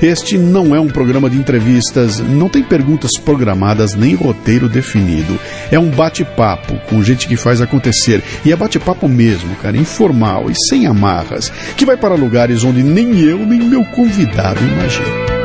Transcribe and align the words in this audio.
Este 0.00 0.38
não 0.38 0.74
é 0.74 0.80
um 0.80 0.88
programa 0.88 1.28
de 1.28 1.36
entrevistas, 1.36 2.20
não 2.20 2.48
tem 2.48 2.62
perguntas 2.62 3.12
programadas 3.18 3.94
nem 3.94 4.14
roteiro 4.14 4.68
definido. 4.68 5.38
É 5.70 5.78
um 5.78 5.90
bate-papo 5.90 6.78
com 6.88 7.02
gente 7.02 7.26
que 7.26 7.36
faz 7.36 7.60
acontecer. 7.60 8.22
E 8.44 8.52
é 8.52 8.56
bate-papo 8.56 9.08
mesmo, 9.08 9.54
cara, 9.56 9.76
informal 9.76 10.50
e 10.50 10.54
sem 10.68 10.86
amarras, 10.86 11.52
que 11.76 11.86
vai 11.86 11.96
para 11.96 12.14
lugares 12.14 12.64
onde 12.64 12.82
nem 12.82 13.18
eu 13.20 13.38
nem 13.38 13.60
meu 13.60 13.84
convidado 13.84 14.60
imaginam. 14.64 15.37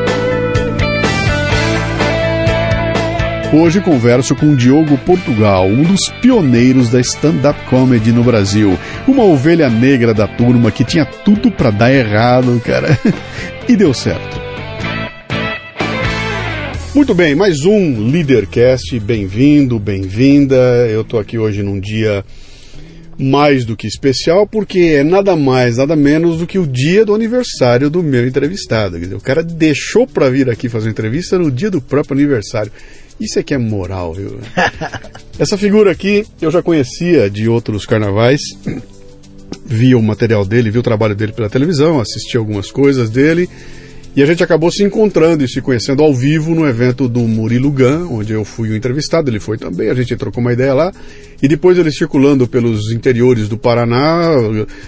Hoje 3.56 3.80
converso 3.82 4.34
com 4.36 4.56
Diogo 4.56 4.98
Portugal, 5.06 5.68
um 5.68 5.84
dos 5.84 6.10
pioneiros 6.20 6.90
da 6.90 7.00
stand-up 7.00 7.64
comedy 7.70 8.12
no 8.12 8.24
Brasil. 8.24 8.76
Uma 9.08 9.24
ovelha 9.26 9.70
negra 9.70 10.12
da 10.12 10.28
turma 10.28 10.72
que 10.72 10.84
tinha 10.84 11.06
tudo 11.06 11.52
para 11.52 11.70
dar 11.70 11.94
errado, 11.94 12.60
cara. 12.66 12.98
e 13.70 13.76
deu 13.76 13.94
certo. 13.94 14.42
Muito 16.96 17.14
bem, 17.14 17.36
mais 17.36 17.64
um 17.64 18.10
Leadercast. 18.10 19.00
Bem-vindo, 19.00 19.78
bem-vinda. 19.78 20.56
Eu 20.90 21.04
tô 21.04 21.20
aqui 21.20 21.38
hoje 21.38 21.62
num 21.62 21.80
dia 21.80 22.26
mais 23.20 23.66
do 23.66 23.78
que 23.78 23.86
especial, 23.86 24.48
porque 24.48 24.80
é 24.98 25.04
nada 25.04 25.36
mais, 25.36 25.78
nada 25.78 25.96
menos 25.96 26.40
do 26.40 26.48
que 26.48 26.58
o 26.58 26.66
dia 26.66 27.06
do 27.06 27.14
aniversário 27.14 27.88
do 27.88 28.02
meu 28.02 28.28
entrevistado. 28.28 28.98
o 29.16 29.22
cara 29.22 29.44
deixou 29.44 30.08
para 30.08 30.28
vir 30.32 30.50
aqui 30.50 30.68
fazer 30.68 30.90
entrevista 30.90 31.38
no 31.38 31.52
dia 31.52 31.70
do 31.70 31.80
próprio 31.80 32.18
aniversário. 32.18 32.72
Isso 33.24 33.40
é 33.40 33.44
que 33.44 33.54
é 33.54 33.58
moral, 33.58 34.14
viu? 34.14 34.38
Essa 35.40 35.58
figura 35.58 35.90
aqui 35.90 36.26
eu 36.42 36.52
já 36.52 36.62
conhecia 36.62 37.30
de 37.30 37.48
outros 37.48 37.86
carnavais. 37.86 38.42
Vi 39.66 39.96
o 39.96 40.02
material 40.02 40.44
dele, 40.44 40.70
vi 40.70 40.80
o 40.80 40.84
trabalho 40.84 41.16
dele 41.16 41.32
pela 41.32 41.50
televisão, 41.50 42.02
assisti 42.02 42.36
algumas 42.36 42.70
coisas 42.70 43.10
dele. 43.10 43.50
E 44.16 44.22
a 44.22 44.28
gente 44.28 44.44
acabou 44.44 44.72
se 44.72 44.84
encontrando 44.84 45.44
e 45.44 45.48
se 45.48 45.60
conhecendo 45.60 46.04
ao 46.04 46.14
vivo 46.14 46.54
no 46.54 46.68
evento 46.68 47.08
do 47.08 47.22
Murilo 47.22 47.72
Gun, 47.72 48.10
onde 48.12 48.32
eu 48.32 48.46
fui 48.46 48.70
o 48.70 48.76
entrevistado, 48.76 49.28
ele 49.28 49.40
foi 49.40 49.58
também, 49.58 49.90
a 49.90 49.94
gente 49.96 50.16
trocou 50.16 50.40
uma 50.40 50.54
ideia 50.54 50.72
lá. 50.72 50.92
E 51.42 51.48
depois 51.48 51.80
ele 51.80 51.92
circulando 51.92 52.48
pelos 52.48 52.92
interiores 52.92 53.50
do 53.50 53.58
Paraná, 53.58 54.30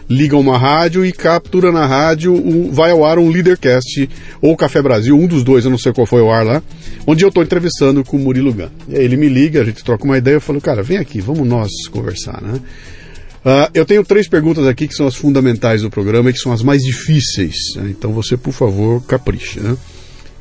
liga 0.07 0.37
uma 0.37 0.59
rádio 0.59 1.03
e 1.03 1.11
captura 1.11 1.71
na 1.71 1.87
rádio, 1.87 2.33
um, 2.33 2.71
vai 2.71 2.91
ao 2.91 3.03
ar 3.03 3.17
um 3.17 3.27
Leadercast 3.27 4.07
ou 4.39 4.55
Café 4.55 4.79
Brasil, 4.79 5.17
um 5.17 5.25
dos 5.25 5.43
dois, 5.43 5.65
eu 5.65 5.71
não 5.71 5.77
sei 5.77 5.91
qual 5.91 6.05
foi 6.05 6.21
o 6.21 6.29
ar 6.29 6.45
lá, 6.45 6.61
onde 7.07 7.25
eu 7.25 7.29
estou 7.29 7.43
entrevistando 7.43 8.03
com 8.03 8.17
o 8.17 8.19
Murilo 8.19 8.53
Gun. 8.53 8.69
E 8.87 8.95
aí 8.95 9.03
ele 9.03 9.17
me 9.17 9.27
liga, 9.27 9.59
a 9.59 9.65
gente 9.65 9.83
troca 9.83 10.05
uma 10.05 10.19
ideia, 10.19 10.35
eu 10.35 10.41
falo, 10.41 10.61
cara, 10.61 10.83
vem 10.83 10.99
aqui, 10.99 11.19
vamos 11.19 11.47
nós 11.47 11.71
conversar, 11.91 12.41
né? 12.43 12.59
Uh, 13.45 13.69
eu 13.75 13.85
tenho 13.85 14.03
três 14.03 14.27
perguntas 14.27 14.65
aqui 14.65 14.88
que 14.88 14.95
são 14.95 15.05
as 15.05 15.15
fundamentais 15.15 15.83
do 15.83 15.89
programa 15.91 16.31
e 16.31 16.33
que 16.33 16.39
são 16.39 16.51
as 16.51 16.63
mais 16.63 16.81
difíceis. 16.81 17.55
Né? 17.75 17.89
Então 17.91 18.11
você, 18.11 18.35
por 18.35 18.52
favor, 18.52 19.05
capricha. 19.05 19.59
Né? 19.59 19.77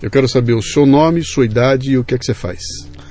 Eu 0.00 0.10
quero 0.10 0.26
saber 0.26 0.54
o 0.54 0.62
seu 0.62 0.86
nome, 0.86 1.22
sua 1.22 1.44
idade 1.44 1.90
e 1.90 1.98
o 1.98 2.04
que 2.04 2.14
é 2.14 2.18
que 2.18 2.24
você 2.24 2.32
faz. 2.32 2.62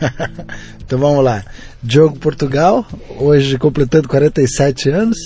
então 0.83 0.97
vamos 0.97 1.23
lá. 1.23 1.45
Diogo 1.81 2.17
Portugal, 2.17 2.87
hoje 3.19 3.55
completando 3.59 4.07
47 4.07 4.89
anos. 4.89 5.17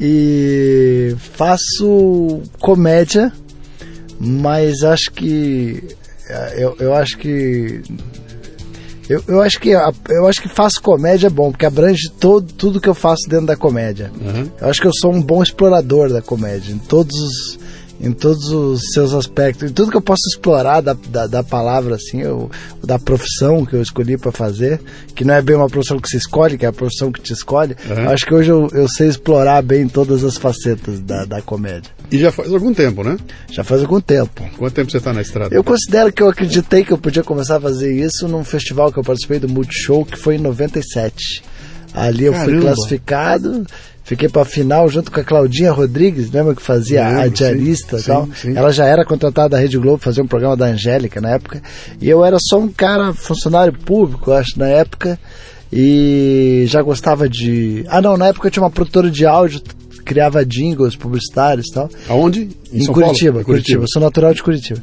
E 0.00 1.14
faço 1.34 2.40
comédia, 2.58 3.30
mas 4.18 4.82
acho 4.82 5.12
que. 5.12 5.84
Eu, 6.56 6.76
eu 6.80 6.94
acho 6.94 7.18
que 7.18 7.82
eu, 9.08 9.22
eu, 9.26 9.40
acho 9.40 9.60
que, 9.60 9.70
eu 9.70 10.26
acho 10.26 10.42
que 10.42 10.48
faço 10.48 10.80
comédia 10.80 11.26
é 11.26 11.30
bom, 11.30 11.50
porque 11.50 11.66
abrange 11.66 12.10
todo, 12.20 12.52
tudo 12.52 12.80
que 12.80 12.88
eu 12.88 12.94
faço 12.94 13.28
dentro 13.28 13.46
da 13.46 13.56
comédia. 13.56 14.10
Uhum. 14.20 14.48
Eu 14.60 14.68
acho 14.68 14.80
que 14.80 14.86
eu 14.86 14.92
sou 14.94 15.12
um 15.12 15.20
bom 15.20 15.42
explorador 15.42 16.08
da 16.10 16.22
comédia, 16.22 16.72
em 16.72 16.78
todos 16.78 17.14
os, 17.18 17.58
em 18.02 18.12
todos 18.12 18.48
os 18.48 18.82
seus 18.92 19.14
aspectos, 19.14 19.70
em 19.70 19.72
tudo 19.72 19.90
que 19.90 19.96
eu 19.96 20.02
posso 20.02 20.22
explorar 20.28 20.80
da, 20.80 20.92
da, 21.08 21.26
da 21.28 21.42
palavra, 21.44 21.94
assim, 21.94 22.20
eu, 22.20 22.50
da 22.82 22.98
profissão 22.98 23.64
que 23.64 23.74
eu 23.74 23.80
escolhi 23.80 24.18
para 24.18 24.32
fazer, 24.32 24.80
que 25.14 25.24
não 25.24 25.34
é 25.34 25.40
bem 25.40 25.54
uma 25.54 25.68
profissão 25.68 26.00
que 26.00 26.08
se 26.08 26.16
escolhe, 26.16 26.58
que 26.58 26.66
é 26.66 26.68
a 26.68 26.72
profissão 26.72 27.12
que 27.12 27.20
te 27.20 27.32
escolhe. 27.32 27.76
Uhum. 27.88 28.10
Acho 28.10 28.26
que 28.26 28.34
hoje 28.34 28.50
eu, 28.50 28.68
eu 28.72 28.88
sei 28.88 29.08
explorar 29.08 29.62
bem 29.62 29.86
todas 29.88 30.24
as 30.24 30.36
facetas 30.36 30.98
da, 31.00 31.24
da 31.24 31.40
comédia. 31.40 31.92
E 32.10 32.18
já 32.18 32.32
faz 32.32 32.52
algum 32.52 32.74
tempo, 32.74 33.04
né? 33.04 33.16
Já 33.50 33.62
faz 33.62 33.80
algum 33.80 34.00
tempo. 34.00 34.42
Quanto 34.58 34.74
tempo 34.74 34.90
você 34.90 34.98
está 34.98 35.12
na 35.12 35.22
estrada? 35.22 35.54
Eu 35.54 35.62
considero 35.62 36.12
que 36.12 36.22
eu 36.22 36.28
acreditei 36.28 36.84
que 36.84 36.92
eu 36.92 36.98
podia 36.98 37.22
começar 37.22 37.56
a 37.56 37.60
fazer 37.60 37.94
isso 37.94 38.26
num 38.26 38.42
festival 38.42 38.92
que 38.92 38.98
eu 38.98 39.04
participei 39.04 39.38
do 39.38 39.48
Multishow, 39.48 40.04
que 40.04 40.18
foi 40.18 40.34
em 40.34 40.38
97. 40.38 41.42
Ali 41.94 42.24
eu 42.24 42.32
Caramba. 42.32 42.50
fui 42.50 42.60
classificado 42.60 43.66
Fiquei 44.04 44.28
para 44.28 44.44
final 44.44 44.88
junto 44.88 45.12
com 45.12 45.20
a 45.20 45.24
Claudinha 45.24 45.70
Rodrigues, 45.70 46.30
lembra 46.30 46.54
que 46.54 46.62
fazia 46.62 47.06
Lembro, 47.06 47.22
a 47.22 47.28
diarista 47.28 47.98
sim, 47.98 48.02
e 48.02 48.06
tal? 48.06 48.26
Sim, 48.26 48.32
sim. 48.34 48.56
Ela 48.56 48.72
já 48.72 48.84
era 48.84 49.04
contratada 49.04 49.50
da 49.50 49.58
Rede 49.58 49.78
Globo 49.78 49.98
fazer 49.98 50.22
um 50.22 50.26
programa 50.26 50.56
da 50.56 50.66
Angélica 50.66 51.20
na 51.20 51.30
época. 51.30 51.62
E 52.00 52.08
eu 52.08 52.24
era 52.24 52.36
só 52.40 52.58
um 52.58 52.68
cara, 52.68 53.12
funcionário 53.12 53.72
público, 53.72 54.32
acho, 54.32 54.58
na 54.58 54.66
época. 54.66 55.18
E 55.72 56.64
já 56.66 56.82
gostava 56.82 57.28
de. 57.28 57.84
Ah, 57.88 58.02
não, 58.02 58.16
na 58.16 58.26
época 58.26 58.48
eu 58.48 58.50
tinha 58.50 58.62
uma 58.62 58.70
produtora 58.70 59.08
de 59.10 59.24
áudio, 59.24 59.62
criava 60.04 60.44
jingles 60.44 60.96
publicitários 60.96 61.68
e 61.68 61.72
tal. 61.72 61.88
Aonde? 62.08 62.48
Em, 62.72 62.82
em 62.82 62.86
Curitiba, 62.86 62.92
Curitiba, 62.92 63.44
Curitiba. 63.44 63.84
Eu 63.84 63.88
sou 63.88 64.02
natural 64.02 64.34
de 64.34 64.42
Curitiba. 64.42 64.80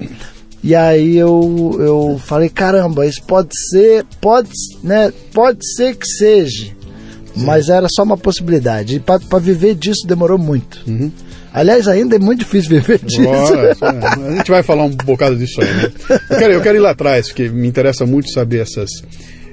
E 0.63 0.73
aí 0.73 1.15
eu, 1.15 1.77
eu 1.79 2.21
falei, 2.23 2.49
caramba, 2.49 3.05
isso 3.05 3.21
pode 3.23 3.49
ser, 3.69 4.05
pode, 4.19 4.49
né, 4.83 5.13
pode 5.33 5.59
ser 5.75 5.95
que 5.95 6.05
seja 6.05 6.78
mas 7.35 7.69
era 7.69 7.87
só 7.89 8.03
uma 8.03 8.17
possibilidade. 8.17 8.95
E 8.95 8.99
para 8.99 9.39
viver 9.39 9.75
disso 9.75 10.07
demorou 10.07 10.37
muito. 10.37 10.79
Uhum. 10.87 11.11
Aliás, 11.53 11.87
ainda 11.87 12.15
é 12.15 12.19
muito 12.19 12.39
difícil 12.39 12.69
viver 12.69 12.99
disso. 12.99 13.23
é. 13.23 13.73
A 14.31 14.37
gente 14.37 14.51
vai 14.51 14.61
falar 14.61 14.83
um 14.83 14.89
bocado 14.91 15.35
disso 15.35 15.61
aí, 15.61 15.73
né? 15.73 15.91
Eu 16.29 16.37
quero, 16.37 16.53
eu 16.53 16.61
quero 16.61 16.77
ir 16.77 16.81
lá 16.81 16.91
atrás, 16.91 17.27
porque 17.27 17.49
me 17.49 17.67
interessa 17.67 18.05
muito 18.05 18.31
saber 18.31 18.61
essas 18.61 18.89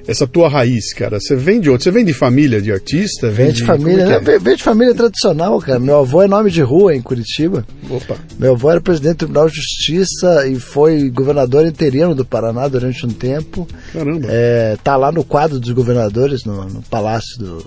essa 0.07 0.25
tua 0.25 0.47
raiz, 0.47 0.93
cara? 0.93 1.19
Você 1.19 1.35
vem 1.35 1.59
de 1.59 1.69
outro? 1.69 1.83
Você 1.83 1.91
vem 1.91 2.05
de 2.05 2.13
família 2.13 2.61
de 2.61 2.71
artista? 2.71 3.29
Vem, 3.29 3.47
vem 3.47 3.53
de, 3.53 3.63
família, 3.65 4.03
é 4.03 4.35
é? 4.35 4.39
vem 4.39 4.55
de 4.55 4.63
família 4.63 4.95
tradicional, 4.95 5.59
cara. 5.59 5.79
Meu 5.79 5.97
avô 5.97 6.21
é 6.23 6.27
nome 6.27 6.49
de 6.49 6.61
rua 6.61 6.95
em 6.95 7.01
Curitiba. 7.01 7.65
Opa. 7.89 8.15
Meu 8.39 8.53
avô 8.53 8.71
era 8.71 8.79
presidente 8.79 9.15
do 9.15 9.19
Tribunal 9.19 9.49
de 9.49 9.55
Justiça 9.55 10.47
e 10.47 10.55
foi 10.59 11.09
governador 11.09 11.65
interino 11.65 12.15
do 12.15 12.23
Paraná 12.23 12.67
durante 12.69 13.05
um 13.05 13.09
tempo. 13.09 13.67
Caramba. 13.91 14.27
É, 14.29 14.77
tá 14.81 14.95
lá 14.95 15.11
no 15.11 15.25
quadro 15.25 15.59
dos 15.59 15.71
governadores, 15.71 16.45
no, 16.45 16.63
no 16.65 16.81
palácio 16.83 17.37
do, 17.37 17.65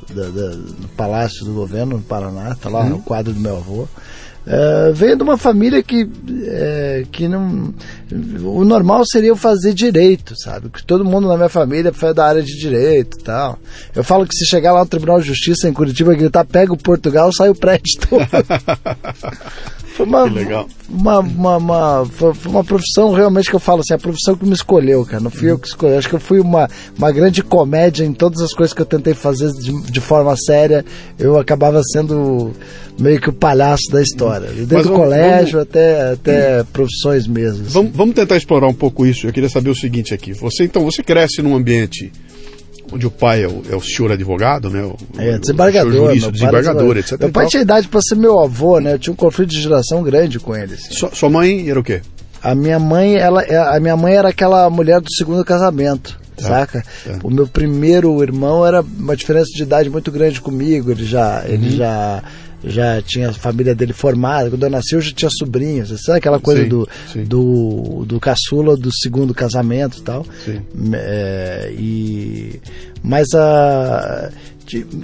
no 0.81 0.89
palácio 0.97 1.45
do 1.45 1.53
governo 1.53 1.97
no 1.99 2.03
Paraná. 2.03 2.55
Tá 2.55 2.71
lá 2.71 2.81
uhum. 2.81 2.89
no 2.91 2.99
quadro 3.01 3.35
do 3.35 3.41
meu 3.41 3.57
avô. 3.57 3.87
Uh, 4.47 4.93
venho 4.95 5.17
de 5.17 5.23
uma 5.23 5.37
família 5.37 5.83
que, 5.83 6.09
é, 6.45 7.05
que 7.13 7.29
não. 7.29 7.75
O 8.43 8.65
normal 8.65 9.05
seria 9.05 9.29
eu 9.29 9.37
fazer 9.37 9.75
direito, 9.75 10.35
sabe? 10.37 10.71
Que 10.71 10.85
todo 10.85 11.05
mundo 11.05 11.29
na 11.29 11.37
minha 11.37 11.49
família 11.49 11.93
foi 11.93 12.15
da 12.15 12.27
área 12.27 12.43
de 12.43 12.59
direito 12.59 13.19
e 13.19 13.23
tal. 13.23 13.59
Eu 13.95 14.03
falo 14.03 14.27
que 14.27 14.35
se 14.35 14.47
chegar 14.47 14.73
lá 14.73 14.81
no 14.81 14.87
Tribunal 14.87 15.21
de 15.21 15.27
Justiça 15.27 15.69
em 15.69 15.73
Curitiba 15.73 16.15
e 16.15 16.17
gritar 16.17 16.45
pega 16.45 16.73
o 16.73 16.77
Portugal, 16.77 17.31
sai 17.33 17.51
o 17.51 17.55
prédio 17.55 18.01
todo. 18.09 18.27
foi 20.01 20.07
uma, 20.07 20.25
legal. 20.25 20.69
Uma, 20.89 21.19
uma, 21.21 21.57
uma, 21.57 22.07
foi 22.07 22.33
uma 22.47 22.65
profissão 22.65 23.13
realmente 23.13 23.51
que 23.51 23.57
eu 23.57 23.61
falo 23.61 23.81
assim, 23.81 23.95
a 23.95 23.99
profissão 23.99 24.35
que 24.37 24.47
me 24.47 24.55
escolheu, 24.55 25.05
cara. 25.05 25.23
Não 25.23 25.31
fui 25.31 25.49
uhum. 25.49 25.55
eu 25.55 25.59
que 25.59 25.69
escolhi. 25.69 25.95
Acho 25.95 26.09
que 26.09 26.15
eu 26.15 26.21
fui 26.21 26.41
uma, 26.41 26.69
uma 26.97 27.13
grande 27.13 27.43
comédia 27.43 28.05
em 28.05 28.13
todas 28.13 28.41
as 28.41 28.53
coisas 28.53 28.73
que 28.73 28.81
eu 28.81 28.87
tentei 28.87 29.15
fazer 29.15 29.53
de, 29.53 29.91
de 29.91 30.01
forma 30.01 30.35
séria. 30.37 30.85
Eu 31.19 31.39
acabava 31.39 31.81
sendo 31.93 32.53
meio 32.99 33.21
que 33.21 33.29
o 33.29 33.33
palhaço 33.33 33.91
da 33.91 34.01
história. 34.03 34.49
Desde 34.49 34.75
Mas, 34.75 34.87
o 34.87 34.93
colégio 34.93 35.53
vamos, 35.53 35.69
até, 35.69 36.13
até 36.13 36.65
profissões 36.65 37.27
mesmo. 37.27 37.63
Assim. 37.63 37.73
Vamos, 37.73 37.93
vamos 37.95 38.15
tentar 38.15 38.37
explorar 38.37 38.69
um 38.69 38.75
pouco 38.75 39.07
isso. 39.07 39.27
Eu 39.27 39.33
queria 39.33 39.49
saber 39.49 39.71
o 39.71 39.75
seguinte 39.75 40.15
aqui. 40.15 40.33
Você 40.33 40.65
então, 40.65 40.85
você 40.85 41.03
cresce 41.03 41.43
num 41.43 41.55
ambiente 41.55 42.11
onde 42.93 43.07
o 43.07 43.11
pai 43.11 43.45
é 43.45 43.49
o, 43.49 43.63
é 43.71 43.77
o 43.77 43.81
senhor 43.81 44.13
advogado, 44.13 44.71
né? 44.71 44.83
O, 44.83 44.97
é, 45.19 45.39
desembargador. 45.39 45.93
O 45.93 46.07
jurista, 46.07 46.33
desembargador, 46.33 46.97
etc. 46.97 47.21
Meu 47.21 47.31
pai 47.31 47.47
tinha 47.47 47.63
idade 47.63 47.89
para 47.89 48.01
ser 48.01 48.17
meu 48.17 48.39
avô, 48.41 48.79
né? 48.81 48.95
Eu 48.95 48.99
tinha 48.99 49.13
um 49.13 49.17
conflito 49.17 49.51
de 49.51 49.61
geração 49.61 50.03
grande 50.03 50.39
com 50.39 50.55
ele. 50.55 50.75
Assim. 50.75 50.93
Sua, 50.93 51.15
sua 51.15 51.31
mãe 51.31 51.69
era 51.69 51.79
o 51.79 51.85
quê? 51.85 52.03
A 52.43 52.55
minha 52.55 52.79
mãe, 52.79 53.17
ela, 53.17 53.43
é, 53.43 53.57
a 53.57 53.79
minha 53.81 53.97
mãe 53.97 54.15
era 54.15 54.29
aquela 54.29 54.69
mulher 54.71 55.01
do 55.01 55.13
segundo 55.13 55.45
casamento. 55.45 56.19
Tá, 56.37 56.49
saca? 56.49 56.85
Tá. 57.05 57.19
O 57.23 57.31
meu 57.31 57.47
primeiro 57.47 58.23
irmão 58.23 58.67
era 58.67 58.81
uma 58.81 59.15
diferença 59.15 59.51
de 59.55 59.63
idade 59.63 59.91
muito 59.91 60.11
grande 60.11 60.41
comigo. 60.41 60.91
Ele 60.91 61.05
já, 61.05 61.43
uhum. 61.43 61.53
ele 61.53 61.77
já 61.77 62.23
já 62.65 63.01
tinha 63.03 63.31
a 63.31 63.33
família 63.33 63.75
dele 63.75 63.93
formada. 63.93 64.51
Quando 64.51 64.63
eu 64.63 64.71
nasci, 64.71 64.95
eu 64.95 65.01
já 65.01 65.13
tinha 65.13 65.31
sobrinhos. 65.31 65.89
Sabe 66.05 66.19
aquela 66.19 66.39
coisa 66.41 66.63
sim, 66.63 66.69
do, 66.69 66.89
sim. 67.13 67.25
do 67.25 68.05
do 68.07 68.21
caçula 68.21 68.77
do 68.77 68.91
segundo 68.95 69.35
casamento 69.35 69.99
e 69.99 70.03
tal. 70.03 70.27
É, 70.93 71.73
e, 71.77 72.61
mas 73.03 73.27
a 73.35 74.31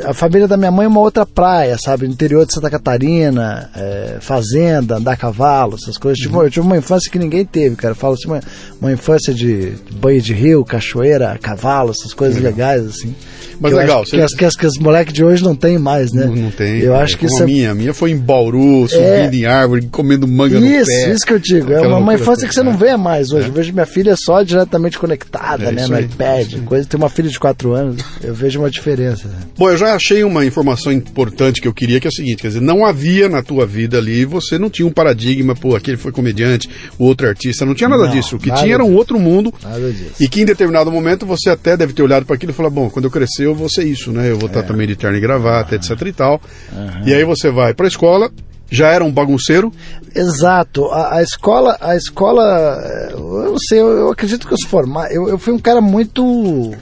a 0.05 0.15
família 0.15 0.49
da 0.49 0.57
minha 0.57 0.71
mãe 0.71 0.87
é 0.87 0.89
uma 0.89 1.01
outra 1.01 1.25
praia, 1.25 1.77
sabe? 1.79 2.07
Interior 2.07 2.47
de 2.47 2.55
Santa 2.55 2.71
Catarina, 2.71 3.71
é, 3.75 4.19
fazenda, 4.21 4.97
andar 4.97 5.13
a 5.13 5.17
cavalo, 5.17 5.77
essas 5.81 5.99
coisas. 5.99 6.25
Uhum. 6.27 6.43
Eu 6.43 6.51
tive 6.51 6.67
uma 6.67 6.77
infância 6.77 7.11
que 7.11 7.19
ninguém 7.19 7.45
teve, 7.45 7.77
cara. 7.77 7.93
Eu 7.93 7.97
falo 7.97 8.15
assim, 8.15 8.27
uma, 8.27 8.41
uma 8.81 8.93
infância 8.93 9.33
de 9.33 9.75
banho 9.93 10.21
de 10.21 10.33
rio, 10.33 10.65
cachoeira, 10.65 11.39
cavalo, 11.41 11.91
essas 11.91 12.13
coisas 12.13 12.41
legais, 12.41 12.85
assim. 12.87 13.15
Mas 13.61 13.73
que 13.73 13.79
legal. 13.79 14.05
Que, 14.05 14.21
as, 14.21 14.35
que, 14.35 14.45
as, 14.45 14.55
que 14.55 14.67
os 14.67 14.79
moleques 14.79 15.13
de 15.13 15.25
hoje 15.25 15.43
não 15.43 15.55
tem 15.55 15.79
mais, 15.79 16.13
né? 16.13 16.27
Não, 16.27 16.35
não 16.35 16.51
tem. 16.51 16.81
Eu 16.81 16.95
é, 16.95 17.03
acho 17.03 17.17
que 17.17 17.27
isso 17.27 17.41
a 17.41 17.43
é... 17.43 17.47
minha. 17.47 17.71
A 17.71 17.75
minha 17.75 17.95
foi 17.95 18.11
em 18.11 18.17
Bauru, 18.17 18.87
subindo 18.89 19.05
é... 19.05 19.31
em 19.35 19.47
árvore, 19.47 19.89
comendo 19.91 20.27
manga 20.29 20.59
isso, 20.59 20.91
no 20.91 20.97
pé. 20.97 21.13
Isso, 21.13 21.27
que 21.27 21.33
eu 21.33 21.39
digo. 21.39 21.73
É 21.73 21.81
uma, 21.81 21.99
uma 21.99 22.15
infância 22.15 22.47
que 22.47 22.55
você 22.55 22.63
não 22.63 22.77
vê 22.77 22.97
mais 22.97 23.33
hoje. 23.33 23.47
É. 23.47 23.49
Eu 23.49 23.53
vejo 23.53 23.73
minha 23.73 23.87
filha 23.87 24.15
só 24.17 24.43
diretamente 24.43 24.99
conectada, 24.99 25.73
né? 25.73 25.87
No 25.87 25.95
aí, 25.95 26.05
iPad. 26.05 26.55
Coisa. 26.65 26.87
Tem 26.87 26.99
uma 26.99 27.09
filha 27.09 27.29
de 27.29 27.39
4 27.39 27.73
anos. 27.73 28.03
Eu 28.23 28.35
vejo 28.35 28.59
uma 28.59 28.71
diferença. 28.71 29.29
Bom, 29.57 29.71
eu 29.71 29.77
já 29.77 29.95
achei 29.95 30.23
uma 30.23 30.45
informação 30.45 30.93
importante 30.93 31.63
que 31.63 31.69
eu 31.69 31.73
queria, 31.73 31.99
que 31.99 32.07
é 32.07 32.11
a 32.11 32.13
seguinte, 32.13 32.43
quer 32.43 32.49
dizer, 32.49 32.61
não 32.61 32.85
havia 32.85 33.27
na 33.27 33.43
tua 33.43 33.65
vida 33.67 33.97
ali, 33.97 34.25
você 34.27 34.59
não 34.59 34.69
tinha 34.69 34.87
um 34.87 34.93
paradigma, 34.93 35.55
pô, 35.55 35.75
aquele 35.75 35.97
foi 35.97 36.13
comediante, 36.13 36.69
o 36.99 37.05
outro 37.05 37.27
artista, 37.27 37.65
não 37.65 37.75
tinha 37.75 37.89
nada 37.89 38.05
não, 38.05 38.11
disso. 38.11 38.37
O 38.37 38.39
que 38.39 38.53
tinha 38.53 38.75
era 38.75 38.85
um 38.85 38.95
outro 38.95 39.19
mundo. 39.19 39.53
Nada 39.63 39.91
disso. 39.91 40.15
E 40.21 40.29
que 40.29 40.43
em 40.43 40.45
determinado 40.45 40.93
momento 40.93 41.25
você 41.25 41.49
até 41.49 41.75
deve 41.75 41.95
ter 41.95 42.03
olhado 42.03 42.27
para 42.27 42.37
aquilo 42.37 42.53
e 42.53 42.55
falar, 42.55 42.69
bom, 42.69 42.91
quando 42.91 43.07
eu 43.07 43.11
crescer 43.11 43.47
eu 43.47 43.55
vou 43.55 43.69
ser 43.69 43.85
isso, 43.85 44.13
né? 44.13 44.31
Eu 44.31 44.39
vou 44.39 44.49
estar 44.49 44.61
é. 44.61 44.63
também 44.63 44.87
de 44.87 44.95
terno 44.95 45.17
e 45.17 45.21
gravata, 45.21 45.75
uhum. 45.75 45.81
etc 45.81 46.07
e 46.07 46.13
tal. 46.13 46.41
Uhum. 46.73 47.09
E 47.09 47.15
aí 47.15 47.25
você 47.25 47.51
vai 47.51 47.73
para 47.73 47.87
a 47.87 47.89
escola, 47.89 48.31
já 48.71 48.89
era 48.91 49.05
um 49.05 49.13
bagunceiro? 49.13 49.73
Exato. 50.15 50.87
A, 50.87 51.17
a, 51.17 51.23
escola, 51.23 51.79
a 51.81 51.97
escola, 51.97 53.11
eu 53.11 53.53
não 53.53 53.59
sei, 53.59 53.81
eu, 53.81 53.89
eu 53.89 54.11
acredito 54.11 54.47
que 54.47 54.53
eu 54.53 54.59
se 54.59 54.67
formar, 54.67 55.11
eu, 55.13 55.29
eu 55.29 55.39
fui 55.39 55.53
um 55.53 55.59
cara 55.59 55.81
muito 55.81 56.75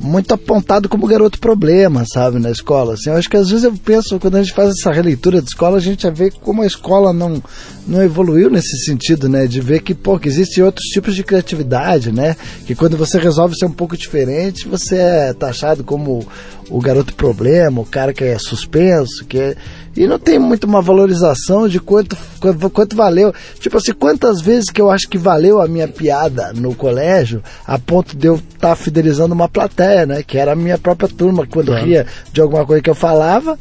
muito 0.00 0.34
apontado 0.34 0.88
como 0.88 1.06
garoto 1.06 1.38
problema, 1.38 2.04
sabe, 2.12 2.38
na 2.38 2.50
escola. 2.50 2.94
Assim, 2.94 3.10
eu 3.10 3.16
acho 3.16 3.28
que 3.28 3.36
às 3.36 3.48
vezes 3.48 3.64
eu 3.64 3.72
penso, 3.72 4.18
quando 4.18 4.36
a 4.36 4.42
gente 4.42 4.54
faz 4.54 4.70
essa 4.70 4.92
releitura 4.92 5.40
de 5.40 5.48
escola, 5.48 5.76
a 5.76 5.80
gente 5.80 6.08
vê 6.10 6.30
como 6.30 6.62
a 6.62 6.66
escola 6.66 7.12
não, 7.12 7.42
não 7.86 8.02
evoluiu 8.02 8.50
nesse 8.50 8.84
sentido, 8.84 9.28
né? 9.28 9.46
De 9.46 9.60
ver 9.60 9.82
que, 9.82 9.94
pô, 9.94 10.18
que 10.18 10.28
existem 10.28 10.62
outros 10.62 10.86
tipos 10.88 11.14
de 11.14 11.22
criatividade, 11.22 12.12
né? 12.12 12.36
Que 12.66 12.74
quando 12.74 12.96
você 12.96 13.18
resolve 13.18 13.56
ser 13.56 13.66
um 13.66 13.72
pouco 13.72 13.96
diferente, 13.96 14.68
você 14.68 14.96
é 14.96 15.32
taxado 15.32 15.84
como 15.84 16.26
o 16.70 16.80
garoto 16.80 17.14
problema, 17.14 17.80
o 17.80 17.86
cara 17.86 18.12
que 18.12 18.24
é 18.24 18.38
suspenso, 18.38 19.24
que 19.24 19.38
é 19.38 19.56
e 19.96 20.06
não 20.06 20.18
tem 20.18 20.38
muito 20.38 20.64
uma 20.64 20.82
valorização 20.82 21.68
de 21.68 21.78
quanto, 21.78 22.16
quanto, 22.40 22.70
quanto 22.70 22.96
valeu. 22.96 23.32
Tipo 23.60 23.76
assim, 23.76 23.92
quantas 23.92 24.40
vezes 24.40 24.68
que 24.70 24.80
eu 24.80 24.90
acho 24.90 25.08
que 25.08 25.16
valeu 25.16 25.60
a 25.60 25.68
minha 25.68 25.86
piada 25.86 26.52
no 26.52 26.74
colégio, 26.74 27.42
a 27.64 27.78
ponto 27.78 28.16
de 28.16 28.26
eu 28.26 28.34
estar 28.34 28.70
tá 28.70 28.76
fidelizando 28.76 29.34
uma 29.34 29.48
plateia, 29.48 30.04
né? 30.04 30.22
Que 30.22 30.36
era 30.36 30.52
a 30.52 30.56
minha 30.56 30.78
própria 30.78 31.08
turma, 31.08 31.46
quando 31.46 31.72
ria 31.72 32.06
de 32.32 32.40
alguma 32.40 32.66
coisa 32.66 32.82
que 32.82 32.90
eu 32.90 32.94
falava, 32.94 33.56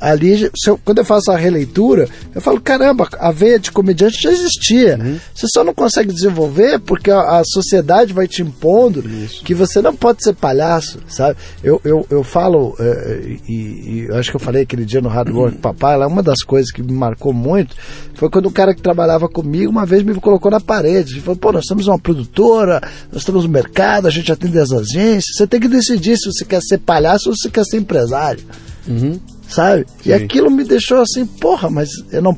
ali, 0.00 0.50
eu, 0.66 0.80
quando 0.84 0.98
eu 0.98 1.04
faço 1.04 1.30
a 1.30 1.36
releitura, 1.36 2.08
eu 2.34 2.40
falo, 2.40 2.60
caramba, 2.60 3.08
a 3.18 3.30
veia 3.30 3.58
de 3.58 3.70
comediante 3.70 4.20
já 4.20 4.30
existia. 4.30 4.98
Uhum. 4.98 5.18
Você 5.34 5.46
só 5.52 5.62
não 5.62 5.74
consegue 5.74 6.12
desenvolver 6.12 6.78
porque 6.80 7.10
a, 7.10 7.38
a 7.38 7.42
sociedade 7.44 8.12
vai 8.12 8.26
te 8.26 8.40
impondo 8.42 9.06
Isso. 9.06 9.44
que 9.44 9.54
você 9.54 9.82
não 9.82 9.94
pode 9.94 10.22
ser 10.24 10.34
palhaço, 10.34 10.98
sabe? 11.06 11.36
Eu, 11.62 11.80
eu, 11.84 12.06
eu 12.08 12.24
falo, 12.24 12.74
é, 12.80 13.36
e, 13.46 13.52
e 13.52 14.06
eu 14.08 14.16
acho 14.16 14.30
que 14.30 14.36
eu 14.36 14.40
falei 14.40 14.62
aquele 14.62 14.84
dia 14.84 15.00
no 15.00 15.08
Hard 15.08 15.28
Work 15.28 15.56
uhum. 15.56 15.60
Papai, 15.60 15.96
lá, 15.98 16.06
uma 16.06 16.22
das 16.22 16.42
coisas 16.42 16.70
que 16.72 16.82
me 16.82 16.92
marcou 16.92 17.32
muito 17.32 17.76
foi 18.14 18.30
quando 18.30 18.46
o 18.46 18.50
cara 18.50 18.74
que 18.74 18.82
trabalhava 18.82 19.28
comigo 19.28 19.70
uma 19.70 19.84
vez 19.84 20.02
me 20.02 20.14
colocou 20.14 20.50
na 20.50 20.60
parede 20.60 21.18
e 21.18 21.20
falou, 21.20 21.36
pô, 21.36 21.52
nós 21.52 21.64
temos 21.66 21.86
uma 21.86 21.98
produtora, 21.98 22.80
nós 23.12 23.24
temos 23.24 23.44
um 23.44 23.48
mercado, 23.48 24.06
a 24.06 24.10
gente 24.10 24.32
atende 24.32 24.58
as 24.58 24.72
agências, 24.72 25.36
você 25.36 25.46
tem 25.46 25.60
que 25.60 25.68
decidir 25.68 26.16
se 26.16 26.30
você 26.30 26.44
quer 26.44 26.60
ser 26.62 26.78
palhaço 26.78 27.28
ou 27.28 27.36
se 27.36 27.42
você 27.42 27.50
quer 27.50 27.64
ser 27.64 27.78
empresário. 27.78 28.42
Uhum 28.88 29.18
sabe? 29.50 29.86
Sim. 30.02 30.10
E 30.10 30.12
aquilo 30.12 30.50
me 30.50 30.64
deixou 30.64 30.98
assim, 30.98 31.26
porra, 31.26 31.68
mas 31.68 31.88
eu 32.10 32.22
não 32.22 32.36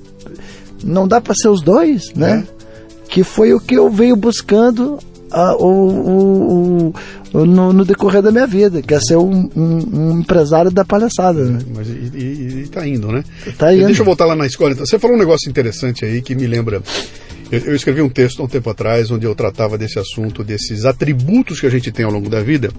não 0.84 1.06
dá 1.06 1.20
para 1.20 1.34
ser 1.34 1.48
os 1.48 1.62
dois, 1.62 2.12
né? 2.14 2.44
É. 2.48 2.62
Que 3.08 3.22
foi 3.22 3.52
o 3.52 3.60
que 3.60 3.74
eu 3.74 3.90
venho 3.90 4.16
buscando 4.16 4.98
uh, 5.32 5.64
o, 5.64 5.68
o, 5.68 6.94
o, 7.32 7.46
no, 7.46 7.72
no, 7.72 7.84
decorrer 7.84 8.22
da 8.22 8.32
minha 8.32 8.46
vida, 8.46 8.82
que 8.82 8.94
é 8.94 9.00
ser 9.00 9.16
um, 9.16 9.48
um, 9.54 9.78
um 9.92 10.20
empresário 10.20 10.70
da 10.70 10.84
palhaçada. 10.84 11.44
Né? 11.44 11.58
Mas 11.74 11.88
e, 11.88 12.10
e, 12.14 12.62
e, 12.62 12.68
tá 12.68 12.86
indo, 12.86 13.12
né? 13.12 13.22
Tá 13.58 13.72
indo. 13.72 13.86
Deixa 13.86 14.00
eu 14.00 14.06
voltar 14.06 14.24
lá 14.24 14.34
na 14.34 14.46
escola. 14.46 14.72
Então. 14.72 14.86
Você 14.86 14.98
falou 14.98 15.16
um 15.16 15.18
negócio 15.18 15.48
interessante 15.48 16.04
aí 16.04 16.22
que 16.22 16.34
me 16.34 16.46
lembra. 16.46 16.82
Eu, 17.50 17.58
eu 17.60 17.76
escrevi 17.76 18.00
um 18.00 18.08
texto 18.08 18.40
há 18.40 18.44
um 18.44 18.48
tempo 18.48 18.70
atrás 18.70 19.10
onde 19.10 19.26
eu 19.26 19.34
tratava 19.34 19.76
desse 19.76 19.98
assunto, 19.98 20.42
desses 20.42 20.84
atributos 20.84 21.60
que 21.60 21.66
a 21.66 21.70
gente 21.70 21.92
tem 21.92 22.04
ao 22.04 22.12
longo 22.12 22.30
da 22.30 22.40
vida 22.40 22.70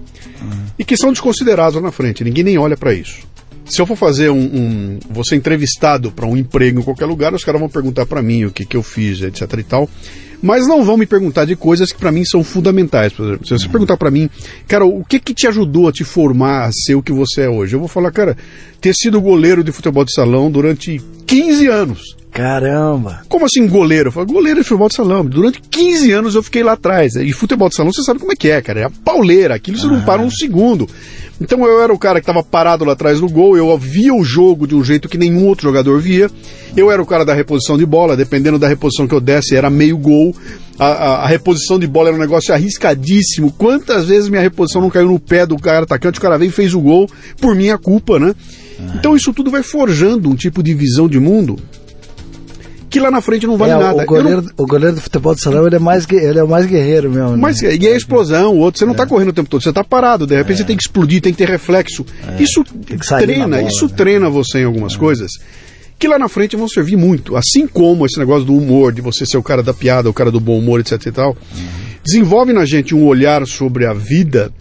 uhum. 0.42 0.64
e 0.78 0.84
que 0.84 0.96
são 0.96 1.12
desconsiderados 1.12 1.76
lá 1.76 1.80
na 1.80 1.92
frente. 1.92 2.24
Ninguém 2.24 2.44
nem 2.44 2.58
olha 2.58 2.76
para 2.76 2.92
isso 2.92 3.18
se 3.64 3.80
eu 3.80 3.86
for 3.86 3.96
fazer 3.96 4.30
um, 4.30 4.38
um 4.38 4.98
vou 5.10 5.24
ser 5.24 5.36
entrevistado 5.36 6.10
para 6.12 6.26
um 6.26 6.36
emprego 6.36 6.80
em 6.80 6.82
qualquer 6.82 7.06
lugar, 7.06 7.34
os 7.34 7.44
caras 7.44 7.60
vão 7.60 7.68
perguntar 7.68 8.06
para 8.06 8.22
mim 8.22 8.44
o 8.44 8.50
que, 8.50 8.64
que 8.64 8.76
eu 8.76 8.82
fiz, 8.82 9.22
etc 9.22 9.52
e 9.58 9.62
tal. 9.62 9.88
Mas 10.42 10.68
não 10.68 10.84
vão 10.84 10.98
me 10.98 11.06
perguntar 11.06 11.46
de 11.46 11.56
coisas 11.56 11.90
que 11.90 11.98
para 11.98 12.12
mim 12.12 12.22
são 12.22 12.44
fundamentais. 12.44 13.14
Por 13.14 13.24
exemplo, 13.24 13.46
se 13.46 13.58
você 13.58 13.68
perguntar 13.68 13.96
para 13.96 14.10
mim, 14.10 14.28
cara, 14.68 14.84
o 14.84 15.02
que 15.02 15.18
que 15.18 15.32
te 15.32 15.46
ajudou 15.46 15.88
a 15.88 15.92
te 15.92 16.04
formar, 16.04 16.66
a 16.66 16.72
ser 16.72 16.94
o 16.94 17.02
que 17.02 17.12
você 17.12 17.42
é 17.42 17.48
hoje? 17.48 17.74
Eu 17.74 17.80
vou 17.80 17.88
falar, 17.88 18.10
cara, 18.12 18.36
ter 18.78 18.94
sido 18.94 19.20
goleiro 19.22 19.64
de 19.64 19.72
futebol 19.72 20.04
de 20.04 20.12
salão 20.12 20.50
durante 20.50 21.00
15 21.26 21.66
anos. 21.68 22.16
Caramba! 22.34 23.22
Como 23.28 23.46
assim 23.46 23.64
goleiro? 23.68 24.08
Eu 24.08 24.12
falo, 24.12 24.26
goleiro 24.26 24.58
de 24.58 24.66
futebol 24.66 24.88
de 24.88 24.96
salão. 24.96 25.24
Durante 25.24 25.62
15 25.70 26.10
anos 26.10 26.34
eu 26.34 26.42
fiquei 26.42 26.64
lá 26.64 26.72
atrás. 26.72 27.14
E 27.14 27.32
futebol 27.32 27.68
de 27.68 27.76
salão 27.76 27.92
você 27.92 28.02
sabe 28.02 28.18
como 28.18 28.32
é 28.32 28.34
que 28.34 28.50
é, 28.50 28.60
cara. 28.60 28.80
É 28.80 28.84
a 28.84 28.90
pauleira. 28.90 29.54
Aquilo 29.54 29.78
você 29.78 29.86
ah. 29.86 29.90
não 29.90 30.02
para 30.02 30.20
um 30.20 30.28
segundo. 30.28 30.88
Então 31.40 31.64
eu 31.64 31.80
era 31.80 31.92
o 31.92 31.98
cara 31.98 32.20
que 32.20 32.28
estava 32.28 32.42
parado 32.42 32.84
lá 32.84 32.94
atrás 32.94 33.20
do 33.20 33.28
gol, 33.28 33.56
eu 33.56 33.76
via 33.78 34.12
o 34.12 34.24
jogo 34.24 34.66
de 34.66 34.74
um 34.74 34.82
jeito 34.82 35.08
que 35.08 35.16
nenhum 35.16 35.46
outro 35.46 35.68
jogador 35.68 36.00
via. 36.00 36.28
Eu 36.76 36.90
era 36.90 37.00
o 37.00 37.06
cara 37.06 37.24
da 37.24 37.32
reposição 37.32 37.78
de 37.78 37.86
bola, 37.86 38.16
dependendo 38.16 38.58
da 38.58 38.66
reposição 38.66 39.06
que 39.06 39.14
eu 39.14 39.20
desse, 39.20 39.54
era 39.54 39.70
meio 39.70 39.96
gol. 39.96 40.34
A, 40.76 40.86
a, 40.86 41.24
a, 41.24 41.26
reposição 41.28 41.78
de 41.78 41.86
bola 41.86 42.08
era 42.08 42.16
um 42.16 42.20
negócio 42.20 42.52
arriscadíssimo. 42.52 43.52
Quantas 43.52 44.06
vezes 44.06 44.28
minha 44.28 44.42
reposição 44.42 44.82
não 44.82 44.90
caiu 44.90 45.06
no 45.06 45.20
pé 45.20 45.46
do 45.46 45.56
cara 45.56 45.84
atacante, 45.84 46.18
o 46.18 46.22
cara 46.22 46.36
veio 46.36 46.48
e 46.48 46.52
fez 46.52 46.74
o 46.74 46.80
gol 46.80 47.08
por 47.40 47.54
minha 47.54 47.78
culpa, 47.78 48.18
né? 48.18 48.34
Então 48.96 49.14
isso 49.14 49.32
tudo 49.32 49.52
vai 49.52 49.62
forjando 49.62 50.28
um 50.28 50.34
tipo 50.34 50.64
de 50.64 50.74
visão 50.74 51.08
de 51.08 51.20
mundo 51.20 51.56
que 52.94 53.00
lá 53.00 53.10
na 53.10 53.20
frente 53.20 53.44
não 53.44 53.56
vale 53.56 53.72
é, 53.72 53.76
nada. 53.76 54.04
O 54.04 54.06
goleiro, 54.06 54.42
não... 54.42 54.50
o 54.56 54.66
goleiro 54.68 54.94
do 54.94 55.00
futebol 55.00 55.34
de 55.34 55.40
salão 55.40 55.66
ele 55.66 55.74
é 55.74 55.78
mais, 55.80 56.06
ele 56.08 56.38
é 56.38 56.44
mais 56.44 56.64
guerreiro 56.64 57.10
mesmo. 57.10 57.30
Né? 57.32 57.36
Mas, 57.38 57.60
e 57.60 57.88
é 57.88 57.96
explosão, 57.96 58.54
o 58.54 58.58
outro, 58.58 58.78
você 58.78 58.84
não 58.84 58.92
está 58.92 59.02
é. 59.02 59.06
correndo 59.06 59.30
o 59.30 59.32
tempo 59.32 59.50
todo, 59.50 59.60
você 59.60 59.70
está 59.70 59.82
parado, 59.82 60.28
de 60.28 60.36
repente 60.36 60.52
é. 60.52 60.56
você 60.58 60.64
tem 60.64 60.76
que 60.76 60.84
explodir, 60.84 61.20
tem 61.20 61.32
que 61.32 61.38
ter 61.38 61.48
reflexo. 61.48 62.06
É. 62.38 62.40
Isso 62.40 62.62
treina, 63.18 63.56
bola, 63.56 63.68
isso 63.68 63.88
né? 63.88 63.94
treina 63.96 64.30
você 64.30 64.60
em 64.60 64.64
algumas 64.64 64.96
coisas 64.96 65.32
que 65.98 66.06
lá 66.06 66.20
na 66.20 66.28
frente 66.28 66.56
vão 66.56 66.68
servir 66.68 66.96
muito. 66.96 67.36
Assim 67.36 67.66
como 67.66 68.06
esse 68.06 68.16
negócio 68.16 68.44
do 68.44 68.54
humor, 68.54 68.92
de 68.92 69.00
você 69.00 69.26
ser 69.26 69.38
o 69.38 69.42
cara 69.42 69.62
da 69.62 69.74
piada, 69.74 70.08
o 70.08 70.14
cara 70.14 70.30
do 70.30 70.38
bom 70.38 70.56
humor, 70.56 70.78
etc 70.78 71.04
e 71.04 71.10
tal, 71.10 71.30
uhum. 71.30 71.66
desenvolve 72.04 72.52
na 72.52 72.64
gente 72.64 72.94
um 72.94 73.04
olhar 73.06 73.44
sobre 73.44 73.86
a 73.86 73.92
vida 73.92 74.52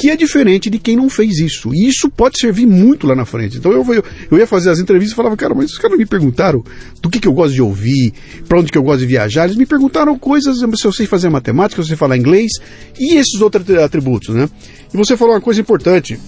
que 0.00 0.08
é 0.08 0.16
diferente 0.16 0.70
de 0.70 0.78
quem 0.78 0.96
não 0.96 1.10
fez 1.10 1.38
isso. 1.38 1.74
E 1.74 1.86
isso 1.86 2.08
pode 2.08 2.40
servir 2.40 2.66
muito 2.66 3.06
lá 3.06 3.14
na 3.14 3.26
frente. 3.26 3.58
Então 3.58 3.70
eu, 3.70 3.84
eu, 3.92 4.02
eu 4.30 4.38
ia 4.38 4.46
fazer 4.46 4.70
as 4.70 4.78
entrevistas 4.78 5.12
e 5.12 5.16
falava, 5.16 5.36
cara, 5.36 5.54
mas 5.54 5.72
os 5.72 5.78
caras 5.78 5.98
me 5.98 6.06
perguntaram 6.06 6.64
do 7.02 7.10
que, 7.10 7.20
que 7.20 7.28
eu 7.28 7.32
gosto 7.34 7.52
de 7.52 7.60
ouvir, 7.60 8.14
para 8.48 8.58
onde 8.58 8.72
que 8.72 8.78
eu 8.78 8.82
gosto 8.82 9.00
de 9.00 9.06
viajar. 9.06 9.44
Eles 9.44 9.56
me 9.56 9.66
perguntaram 9.66 10.18
coisas, 10.18 10.58
se 10.58 10.86
eu 10.86 10.92
sei 10.92 11.06
fazer 11.06 11.28
matemática, 11.28 11.82
se 11.82 11.86
eu 11.86 11.88
sei 11.88 11.96
falar 11.96 12.16
inglês 12.16 12.50
e 12.98 13.16
esses 13.16 13.40
outros 13.42 13.68
atributos, 13.76 14.34
né? 14.34 14.48
E 14.92 14.96
você 14.96 15.18
falou 15.18 15.34
uma 15.34 15.40
coisa 15.40 15.60
importante. 15.60 16.18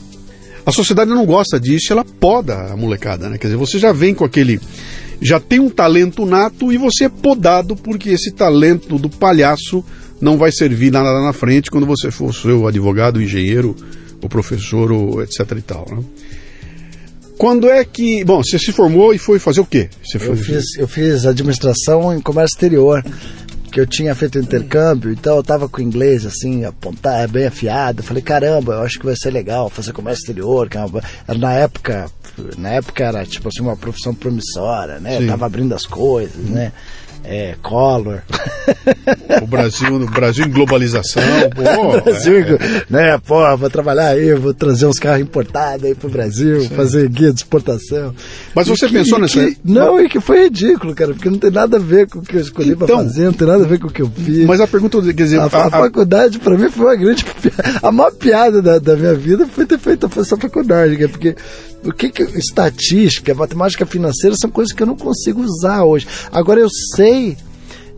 A 0.67 0.71
sociedade 0.71 1.11
não 1.11 1.25
gosta 1.25 1.59
disso, 1.59 1.93
ela 1.93 2.05
poda 2.05 2.73
a 2.73 2.77
molecada, 2.77 3.31
né? 3.31 3.39
Quer 3.39 3.47
dizer, 3.49 3.57
você 3.57 3.79
já 3.79 3.91
vem 3.91 4.15
com 4.15 4.25
aquele. 4.25 4.61
Já 5.21 5.41
tem 5.41 5.61
um 5.61 5.71
talento 5.71 6.27
nato 6.27 6.73
e 6.73 6.77
você 6.77 7.05
é 7.05 7.09
podado 7.09 7.75
porque 7.75 8.11
esse 8.11 8.33
talento 8.33 8.99
do 8.99 9.09
palhaço 9.09 9.83
não 10.23 10.39
vai 10.39 10.53
servir 10.53 10.93
nada 10.93 11.11
lá 11.11 11.21
na 11.21 11.33
frente 11.33 11.69
quando 11.69 11.85
você 11.85 12.11
for 12.13 12.33
seu 12.33 12.69
advogado, 12.69 13.21
engenheiro, 13.21 13.75
o 14.23 14.29
professor, 14.29 14.93
ou 14.93 15.21
etc 15.21 15.41
e 15.59 15.63
tal. 15.63 15.85
Né? 15.91 16.05
Quando 17.37 17.69
é 17.69 17.85
que. 17.85 18.25
Bom, 18.25 18.41
você 18.41 18.57
se 18.57 18.71
formou 18.71 19.13
e 19.13 19.19
foi 19.19 19.41
fazer 19.41 19.61
o 19.61 19.67
quê? 19.67 19.91
Você 20.01 20.19
eu, 20.19 20.37
fiz, 20.37 20.65
eu 20.79 20.87
fiz 20.87 21.27
administração 21.27 22.15
em 22.15 22.21
comércio 22.21 22.55
exterior, 22.55 23.05
que 23.73 23.81
eu 23.81 23.87
tinha 23.87 24.15
feito 24.15 24.39
intercâmbio, 24.39 25.11
então 25.11 25.35
eu 25.35 25.41
estava 25.41 25.69
com 25.69 25.81
inglês 25.81 26.25
assim, 26.25 26.65
apontar, 26.65 27.29
bem 27.29 27.47
afiado. 27.47 28.05
Falei, 28.05 28.23
caramba, 28.23 28.75
eu 28.75 28.83
acho 28.83 29.01
que 29.01 29.07
vai 29.07 29.17
ser 29.17 29.33
legal 29.33 29.69
fazer 29.69 29.93
comércio 29.93 30.23
exterior, 30.23 30.69
que 30.69 30.79
é 30.79 30.85
uma, 30.85 31.03
na 31.37 31.53
época, 31.55 32.09
na 32.57 32.69
época 32.69 33.03
era 33.03 33.27
tipo 33.27 33.49
assim, 33.49 33.63
uma 33.63 33.77
profissão 33.77 34.15
promissora, 34.15 35.01
né? 35.01 35.17
Sim. 35.17 35.25
Eu 35.25 35.31
tava 35.31 35.47
abrindo 35.47 35.75
as 35.75 35.85
coisas, 35.85 36.45
né? 36.45 36.71
É, 37.25 37.55
Collor. 37.63 38.23
O 39.43 39.47
Brasil, 39.47 39.95
o 39.95 40.07
Brasil 40.07 40.45
em 40.45 40.51
globalização, 40.51 41.23
pô. 41.55 42.01
Brasil, 42.01 42.39
é. 42.39 42.85
né, 42.91 43.19
pô, 43.19 43.57
vou 43.57 43.71
trabalhar 43.71 44.09
aí, 44.09 44.35
vou 44.35 44.53
trazer 44.53 44.87
uns 44.87 44.99
carros 44.99 45.23
importados 45.23 45.85
aí 45.85 45.95
pro 45.95 46.09
Brasil, 46.09 46.63
Sim. 46.63 46.69
fazer 46.71 47.09
guia 47.09 47.33
de 47.33 47.41
exportação. 47.41 48.15
Mas 48.55 48.67
você 48.67 48.87
que, 48.87 48.95
pensou 48.95 49.19
nessa. 49.19 49.39
Que, 49.39 49.57
não, 49.65 50.01
e 50.01 50.09
que 50.09 50.21
foi 50.21 50.45
ridículo, 50.45 50.95
cara, 50.95 51.13
porque 51.13 51.31
não 51.31 51.39
tem 51.39 51.51
nada 51.51 51.77
a 51.77 51.81
ver 51.81 52.09
com 52.09 52.19
o 52.19 52.23
que 52.23 52.37
eu 52.37 52.41
escolhi 52.41 52.71
então, 52.71 52.87
pra 52.87 52.97
fazer, 52.97 53.25
não 53.27 53.33
tem 53.33 53.49
nada 53.49 53.65
a 53.65 53.69
ver 53.69 53.79
com 53.79 53.89
o 53.89 53.93
que 53.93 54.03
eu 54.03 54.11
fiz. 54.11 54.47
Mas 54.47 54.61
a 54.61 54.67
pergunta, 54.67 55.01
quer 55.03 55.13
dizer. 55.13 55.39
A, 55.39 55.45
a, 55.45 55.67
a 55.67 55.71
faculdade, 55.71 56.39
pra 56.39 56.57
mim, 56.57 56.69
foi 56.71 56.87
uma 56.87 56.97
grande. 56.97 57.25
A 57.83 57.91
maior 57.91 58.13
piada 58.13 58.63
da, 58.63 58.79
da 58.79 58.97
minha 58.97 59.15
vida 59.15 59.47
foi 59.47 59.67
ter 59.67 59.79
feito 59.79 60.09
essa 60.19 60.37
faculdade, 60.37 60.97
porque 61.09 61.35
o 61.85 61.93
que, 61.93 62.11
que 62.11 62.23
estatística, 62.39 63.35
matemática 63.35 63.85
financeira 63.85 64.37
são 64.41 64.51
coisas 64.51 64.73
que 64.73 64.83
eu 64.83 64.87
não 64.87 64.97
consigo 64.97 65.43
usar 65.43 65.85
hoje. 65.85 66.07
Agora 66.31 66.61
eu 66.61 66.69
sei 66.95 67.37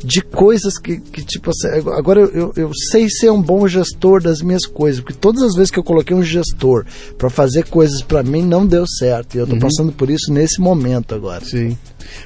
de 0.04 0.20
coisas 0.20 0.78
que, 0.78 0.98
que 0.98 1.24
tipo 1.24 1.50
assim, 1.50 1.68
agora 1.96 2.20
eu, 2.20 2.30
eu, 2.30 2.52
eu, 2.56 2.70
sei 2.90 3.08
ser 3.08 3.30
um 3.30 3.40
bom 3.40 3.66
gestor 3.66 4.22
das 4.22 4.42
minhas 4.42 4.66
coisas, 4.66 5.00
porque 5.00 5.18
todas 5.18 5.42
as 5.42 5.54
vezes 5.54 5.70
que 5.70 5.78
eu 5.78 5.82
coloquei 5.82 6.14
um 6.14 6.22
gestor 6.22 6.84
para 7.16 7.30
fazer 7.30 7.64
coisas 7.68 8.02
para 8.02 8.22
mim 8.22 8.42
não 8.42 8.66
deu 8.66 8.84
certo, 8.86 9.34
e 9.34 9.38
eu 9.38 9.46
tô 9.46 9.54
uhum. 9.54 9.60
passando 9.60 9.92
por 9.92 10.10
isso 10.10 10.30
nesse 10.30 10.60
momento 10.60 11.14
agora. 11.14 11.42
Sim. 11.42 11.76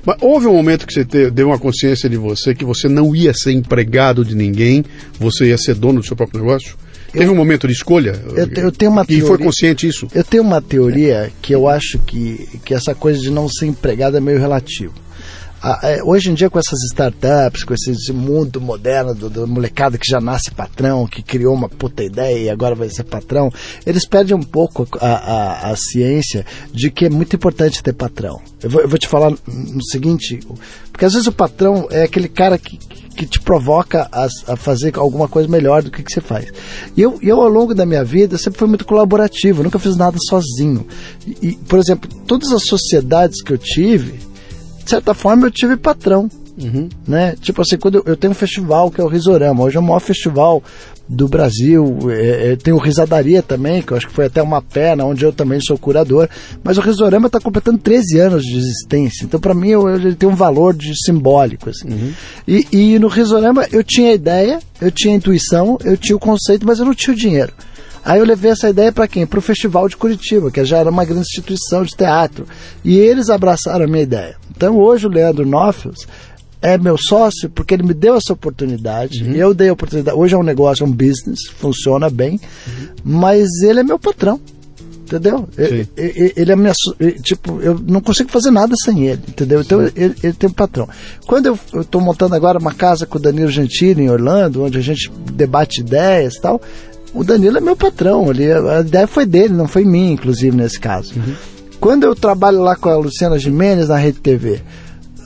Mas 0.05 0.17
houve 0.21 0.49
um 0.49 0.55
momento 0.55 0.87
que 0.87 0.93
você 0.93 1.05
te, 1.05 1.31
deu 1.31 1.49
uma 1.49 1.59
consciência 1.59 2.09
de 2.09 2.17
você 2.17 2.53
que 2.53 2.65
você 2.65 2.88
não 2.88 3.15
ia 3.15 3.33
ser 3.33 3.53
empregado 3.53 4.25
de 4.25 4.35
ninguém, 4.35 4.85
você 5.19 5.47
ia 5.47 5.59
ser 5.59 5.77
dono 5.77 6.00
do 6.00 6.07
seu 6.07 6.17
próprio 6.17 6.41
negócio? 6.41 6.77
Eu, 7.12 7.21
Teve 7.21 7.31
um 7.31 7.35
momento 7.35 7.67
de 7.67 7.73
escolha? 7.73 8.21
Eu, 8.37 8.65
eu 8.65 8.73
tenho 8.73 8.91
uma 8.91 9.05
teoria, 9.05 9.25
e 9.25 9.27
foi 9.27 9.38
consciente 9.38 9.87
isso? 9.87 10.07
Eu 10.15 10.25
tenho 10.25 10.43
uma 10.43 10.61
teoria 10.61 11.31
que 11.41 11.55
eu 11.55 11.67
acho 11.67 11.99
que, 12.00 12.61
que 12.65 12.75
essa 12.75 12.95
coisa 12.95 13.19
de 13.19 13.31
não 13.31 13.49
ser 13.49 13.67
empregado 13.67 14.17
é 14.17 14.21
meio 14.21 14.38
relativo. 14.38 14.95
É, 15.83 16.00
hoje 16.05 16.31
em 16.31 16.35
dia, 16.35 16.49
com 16.49 16.59
essas 16.59 16.79
startups, 16.85 17.65
com 17.65 17.75
esse 17.75 18.12
mundo 18.12 18.61
moderno 18.61 19.12
do, 19.12 19.29
do, 19.29 19.47
molecada 19.47 19.99
que 19.99 20.09
já 20.09 20.21
nasce 20.21 20.53
patrão, 20.53 21.07
que 21.07 21.21
criou 21.21 21.53
uma 21.53 21.69
puta 21.69 22.05
ideia 22.05 22.38
e 22.38 22.50
agora 22.50 22.77
vai 22.77 22.88
ser 22.88 23.03
patrão, 23.03 23.53
eles 23.85 24.07
perdem 24.07 24.37
um 24.37 24.43
pouco 24.43 24.87
a, 25.00 25.09
a, 25.09 25.71
a 25.73 25.77
ciência 25.77 26.47
de 26.73 26.93
que 26.93 27.07
é 27.07 27.11
muito 27.11 27.35
importante 27.35 27.83
ter 27.83 27.93
patrão. 27.93 28.41
Eu 28.62 28.71
vou, 28.71 28.83
eu 28.83 28.88
vou, 28.88 28.99
te 28.99 29.09
falar 29.09 29.31
no 29.31 29.83
seguinte, 29.83 30.38
porque 30.93 31.05
às 31.05 31.12
vezes 31.12 31.27
o 31.27 31.33
patrão 31.33 31.88
é 31.91 32.05
aquele 32.05 32.29
cara 32.29 32.57
que, 32.57 32.79
que 33.19 33.27
te 33.27 33.41
provoca 33.41 34.09
a, 34.13 34.29
a 34.47 34.57
fazer 34.57 34.97
alguma 34.97 35.27
coisa 35.27 35.49
melhor 35.49 35.83
do 35.83 35.91
que, 35.91 36.05
que 36.05 36.13
você 36.13 36.21
faz. 36.21 36.53
E 36.97 37.03
eu, 37.03 37.19
eu, 37.21 37.41
ao 37.41 37.49
longo 37.49 37.75
da 37.75 37.85
minha 37.85 38.05
vida, 38.05 38.39
sempre 38.39 38.61
fui 38.61 38.69
muito 38.69 38.85
colaborativo, 38.85 39.65
nunca 39.65 39.77
fiz 39.77 39.97
nada 39.97 40.17
sozinho. 40.29 40.87
E, 41.27 41.59
por 41.69 41.81
exemplo, 41.81 42.09
todas 42.29 42.53
as 42.53 42.65
sociedades 42.65 43.43
que 43.43 43.53
eu 43.53 43.59
tive, 43.59 44.21
de 44.85 44.89
certa 44.89 45.15
forma, 45.15 45.49
eu 45.49 45.51
tive 45.51 45.77
patrão. 45.77 46.31
Uhum. 46.57 46.89
Né? 47.07 47.35
Tipo 47.41 47.63
assim, 47.63 47.77
quando 47.77 47.97
eu, 47.97 48.03
eu, 48.07 48.17
tenho 48.17 48.31
um 48.31 48.37
festival 48.37 48.89
que 48.89 49.01
é 49.01 49.05
o 49.05 49.09
Risorama, 49.09 49.65
hoje 49.65 49.77
é 49.77 49.81
o 49.81 49.83
maior 49.83 50.01
festival 50.01 50.63
do 51.09 51.27
Brasil, 51.27 51.99
é, 52.11 52.53
é, 52.53 52.57
tem 52.57 52.75
o 52.75 52.79
Risadaria 52.79 53.43
também, 53.43 53.81
que 53.81 53.93
eu 53.93 53.97
acho 53.97 54.07
que 54.07 54.12
foi 54.12 54.27
até 54.27 54.43
uma 54.43 54.61
pena, 54.61 55.05
onde 55.05 55.25
eu 55.25 55.33
também 55.33 55.59
sou 55.61 55.79
curador, 55.79 56.29
mas 56.62 56.77
o 56.77 56.83
Risorama 56.83 57.29
está 57.29 57.41
completando 57.41 57.79
13 57.79 58.19
anos 58.19 58.43
de 58.43 58.57
existência, 58.57 59.25
então 59.25 59.41
para 59.41 59.55
mim 59.55 59.71
eu, 59.71 59.88
ele 59.88 60.15
tem 60.15 60.29
um 60.29 60.35
valor 60.35 60.75
de 60.75 60.93
simbólico. 61.05 61.71
Assim. 61.71 61.88
Uhum. 61.88 62.12
E, 62.47 62.67
e 62.71 62.99
no 62.99 63.09
Risorama 63.09 63.67
eu 63.73 63.83
tinha 63.83 64.11
a 64.11 64.15
ideia, 64.15 64.59
eu 64.81 64.91
tinha 64.91 65.15
a 65.15 65.17
intuição, 65.17 65.79
eu 65.83 65.97
tinha 65.97 66.17
o 66.17 66.21
conceito, 66.21 66.67
mas 66.67 66.79
eu 66.79 66.85
não 66.85 66.95
tinha 66.95 67.15
o 67.15 67.19
dinheiro. 67.19 67.53
Aí 68.05 68.21
eu 68.21 68.25
levei 68.25 68.50
essa 68.50 68.71
ideia 68.71 68.91
para 68.93 69.07
quem? 69.09 69.27
Para 69.27 69.38
o 69.38 69.43
Festival 69.43 69.88
de 69.88 69.97
Curitiba, 69.97 70.50
que 70.50 70.65
já 70.65 70.79
era 70.79 70.91
uma 70.91 71.05
grande 71.05 71.27
instituição 71.27 71.83
de 71.83 71.95
teatro. 71.95 72.47
E 72.83 72.97
eles 72.97 73.29
abraçaram 73.29 73.85
a 73.85 73.88
minha 73.88 74.03
ideia. 74.03 74.37
Então 74.57 74.79
hoje 74.79 75.07
o 75.07 75.11
Leandro 75.11 75.47
Nófios 75.47 76.07
é 76.61 76.77
meu 76.77 76.97
sócio 76.99 77.49
porque 77.50 77.75
ele 77.75 77.83
me 77.83 77.95
deu 77.95 78.17
essa 78.17 78.33
oportunidade. 78.33 79.25
Uhum. 79.25 79.33
Eu 79.33 79.55
dei 79.55 79.69
a 79.69 79.73
oportunidade. 79.73 80.17
Hoje 80.17 80.35
é 80.35 80.38
um 80.38 80.43
negócio, 80.43 80.85
é 80.85 80.87
um 80.87 80.93
business, 80.93 81.41
funciona 81.57 82.11
bem, 82.11 82.41
uhum. 82.67 82.88
mas 83.05 83.49
ele 83.62 83.81
é 83.81 83.83
meu 83.83 83.99
patrão. 83.99 84.41
Entendeu? 85.09 85.49
Ele, 85.57 85.88
ele, 86.37 86.53
é 86.53 86.55
minha. 86.55 86.73
Tipo, 87.23 87.62
eu 87.62 87.79
não 87.79 87.99
consigo 87.99 88.31
fazer 88.31 88.50
nada 88.50 88.75
sem 88.85 89.07
ele, 89.07 89.23
entendeu? 89.27 89.62
Então 89.62 89.81
ele, 89.97 90.15
ele, 90.23 90.33
tem 90.35 90.50
um 90.50 90.53
patrão. 90.53 90.87
Quando 91.27 91.47
eu 91.47 91.59
estou 91.81 91.99
montando 91.99 92.35
agora 92.35 92.59
uma 92.59 92.75
casa 92.75 93.07
com 93.07 93.17
o 93.17 93.21
Danilo 93.21 93.50
Gentili 93.50 94.03
em 94.03 94.11
Orlando, 94.11 94.62
onde 94.62 94.77
a 94.77 94.83
gente 94.83 95.11
debate 95.33 95.81
ideias 95.81 96.35
e 96.35 96.41
tal, 96.43 96.61
o 97.15 97.25
Danilo 97.25 97.57
é 97.57 97.61
meu 97.61 97.75
patrão, 97.75 98.31
ele, 98.31 98.53
a 98.53 98.81
ideia 98.81 99.07
foi 99.07 99.25
dele, 99.25 99.55
não 99.55 99.67
foi 99.67 99.83
minha, 99.83 100.12
inclusive, 100.12 100.55
nesse 100.55 100.79
caso. 100.79 101.15
Uhum. 101.17 101.35
Quando 101.81 102.05
eu 102.05 102.15
trabalho 102.15 102.61
lá 102.61 102.77
com 102.77 102.91
a 102.91 102.97
Luciana 102.97 103.38
Jimenez 103.38 103.88
na 103.88 103.97
Rede 103.97 104.21
TV, 104.21 104.61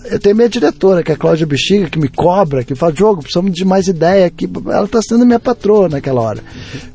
eu 0.04 0.18
tenho 0.18 0.36
minha 0.36 0.48
diretora, 0.48 1.02
que 1.02 1.10
é 1.10 1.14
a 1.14 1.18
Cláudia 1.18 1.46
Bexiga, 1.46 1.88
que 1.88 1.98
me 1.98 2.08
cobra, 2.08 2.64
que 2.64 2.74
fala, 2.74 2.92
Diogo, 2.92 3.22
precisamos 3.22 3.52
de 3.52 3.64
mais 3.64 3.88
ideia 3.88 4.26
aqui. 4.26 4.48
Ela 4.66 4.84
está 4.84 5.00
sendo 5.02 5.26
minha 5.26 5.40
patroa 5.40 5.88
naquela 5.88 6.20
hora. 6.20 6.42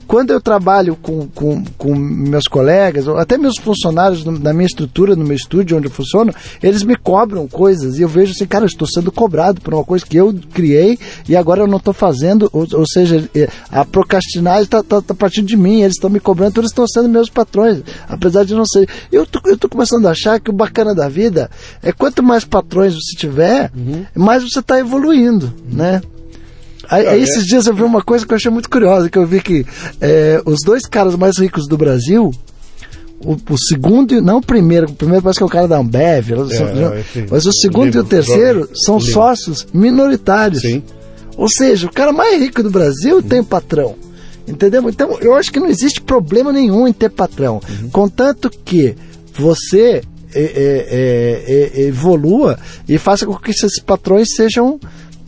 Quando 0.07 0.31
eu 0.31 0.39
trabalho 0.39 0.95
com, 0.95 1.27
com, 1.27 1.63
com 1.77 1.95
meus 1.95 2.45
colegas, 2.45 3.07
ou 3.07 3.17
até 3.17 3.37
meus 3.37 3.57
funcionários 3.57 4.23
na 4.23 4.53
minha 4.53 4.65
estrutura, 4.65 5.15
no 5.15 5.25
meu 5.25 5.35
estúdio 5.35 5.77
onde 5.77 5.87
eu 5.87 5.91
funciono, 5.91 6.33
eles 6.63 6.83
me 6.83 6.95
cobram 6.95 7.47
coisas 7.47 7.97
e 7.97 8.01
eu 8.01 8.07
vejo 8.07 8.31
assim, 8.31 8.45
cara, 8.45 8.63
eu 8.63 8.67
estou 8.67 8.87
sendo 8.87 9.11
cobrado 9.11 9.59
por 9.61 9.73
uma 9.73 9.83
coisa 9.83 10.05
que 10.05 10.17
eu 10.17 10.33
criei 10.53 10.97
e 11.27 11.35
agora 11.35 11.61
eu 11.61 11.67
não 11.67 11.77
estou 11.77 11.93
fazendo, 11.93 12.49
ou, 12.53 12.65
ou, 12.73 12.85
seja, 12.87 13.29
é, 13.35 13.49
a 13.69 13.83
procrastinagem 13.83 14.63
está 14.63 14.81
tá, 14.81 15.01
tá 15.01 15.13
partindo 15.13 15.47
de 15.47 15.57
mim, 15.57 15.81
eles 15.81 15.95
estão 15.95 16.09
me 16.09 16.19
cobrando, 16.19 16.51
então 16.51 16.61
eles 16.61 16.71
estão 16.71 16.87
sendo 16.87 17.09
meus 17.09 17.29
patrões, 17.29 17.81
apesar 18.07 18.45
de 18.45 18.53
não 18.53 18.65
ser. 18.65 18.87
Eu 19.11 19.25
tô, 19.25 19.41
eu 19.45 19.57
tô 19.57 19.67
começando 19.67 20.05
a 20.07 20.11
achar 20.11 20.39
que 20.39 20.49
o 20.49 20.53
bacana 20.53 20.95
da 20.95 21.09
vida 21.09 21.49
é 21.83 21.91
quanto 21.91 22.23
mais 22.23 22.45
patrões 22.45 22.93
você 22.93 23.17
tiver, 23.17 23.71
uhum. 23.75 24.05
mais 24.15 24.43
você 24.43 24.59
está 24.59 24.79
evoluindo, 24.79 25.53
né? 25.69 26.01
Aí, 26.89 27.07
aí, 27.07 27.21
esses 27.21 27.45
dias 27.45 27.67
eu 27.67 27.73
vi 27.73 27.83
uma 27.83 28.01
coisa 28.01 28.25
que 28.25 28.33
eu 28.33 28.37
achei 28.37 28.51
muito 28.51 28.69
curiosa, 28.69 29.09
que 29.09 29.17
eu 29.17 29.25
vi 29.25 29.41
que 29.41 29.65
é, 29.99 30.41
os 30.45 30.59
dois 30.65 30.85
caras 30.85 31.15
mais 31.15 31.37
ricos 31.37 31.67
do 31.67 31.77
Brasil, 31.77 32.31
o, 33.19 33.35
o, 33.49 33.57
segundo, 33.57 34.21
não 34.21 34.37
o 34.37 34.41
primeiro, 34.41 34.87
o 34.87 34.93
primeiro 34.93 35.23
parece 35.23 35.39
que 35.39 35.43
é 35.43 35.45
o 35.45 35.49
cara 35.49 35.67
da 35.67 35.77
Ambev, 35.77 36.31
é, 36.31 37.25
mas 37.29 37.45
o 37.45 37.51
segundo 37.51 37.95
e 37.95 37.99
o 37.99 38.03
terceiro 38.03 38.69
são 38.73 38.99
sócios 38.99 39.67
minoritários. 39.73 40.61
Sim. 40.61 40.83
Ou 41.35 41.49
seja, 41.49 41.87
o 41.87 41.91
cara 41.91 42.11
mais 42.11 42.39
rico 42.39 42.63
do 42.63 42.71
Brasil 42.71 43.21
tem 43.21 43.43
patrão. 43.43 43.95
Entendeu? 44.47 44.87
Então 44.87 45.17
eu 45.19 45.35
acho 45.35 45.51
que 45.51 45.59
não 45.59 45.67
existe 45.67 45.99
problema 45.99 46.53
nenhum 46.53 46.87
em 46.87 46.93
ter 46.93 47.09
patrão. 47.09 47.59
Uhum. 47.69 47.89
Contanto 47.89 48.49
que 48.49 48.95
você 49.33 50.01
é, 50.33 50.41
é, 50.41 51.81
é, 51.81 51.81
evolua 51.87 52.57
e 52.87 52.97
faça 52.97 53.25
com 53.25 53.35
que 53.35 53.51
esses 53.51 53.79
patrões 53.79 54.29
sejam 54.35 54.79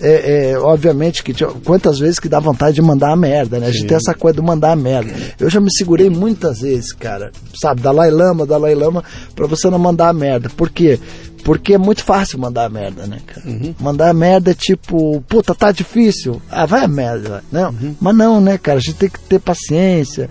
é, 0.01 0.51
é, 0.51 0.59
obviamente 0.59 1.23
que 1.23 1.33
quantas 1.63 1.99
vezes 1.99 2.19
que 2.19 2.29
dá 2.29 2.39
vontade 2.39 2.75
de 2.75 2.81
mandar 2.81 3.11
a 3.11 3.15
merda, 3.15 3.59
né? 3.59 3.67
A 3.67 3.71
gente 3.71 3.81
Sim. 3.81 3.87
tem 3.87 3.97
essa 3.97 4.13
coisa 4.13 4.39
de 4.39 4.45
mandar 4.45 4.71
a 4.71 4.75
merda. 4.75 5.13
Eu 5.39 5.49
já 5.49 5.59
me 5.59 5.71
segurei 5.71 6.09
muitas 6.09 6.61
vezes, 6.61 6.93
cara, 6.93 7.31
sabe, 7.59 7.81
Dalai 7.81 8.09
Lama, 8.09 8.45
Dalai 8.45 8.75
Lama, 8.75 9.03
pra 9.35 9.45
você 9.45 9.69
não 9.69 9.79
mandar 9.79 10.09
a 10.09 10.13
merda. 10.13 10.49
Por 10.49 10.69
quê? 10.69 10.99
Porque 11.43 11.73
é 11.73 11.77
muito 11.77 12.03
fácil 12.03 12.39
mandar 12.39 12.65
a 12.65 12.69
merda, 12.69 13.07
né, 13.07 13.19
cara? 13.25 13.47
Uhum. 13.47 13.73
Mandar 13.79 14.09
a 14.09 14.13
merda 14.13 14.51
é 14.51 14.53
tipo, 14.53 15.21
puta, 15.27 15.55
tá 15.55 15.71
difícil. 15.71 16.41
Ah, 16.49 16.65
vai 16.65 16.83
a 16.83 16.87
merda, 16.87 17.43
né? 17.51 17.67
Uhum. 17.67 17.95
Mas 17.99 18.15
não, 18.15 18.41
né, 18.41 18.57
cara? 18.57 18.77
A 18.77 18.81
gente 18.81 18.95
tem 18.95 19.09
que 19.09 19.19
ter 19.19 19.39
paciência. 19.39 20.29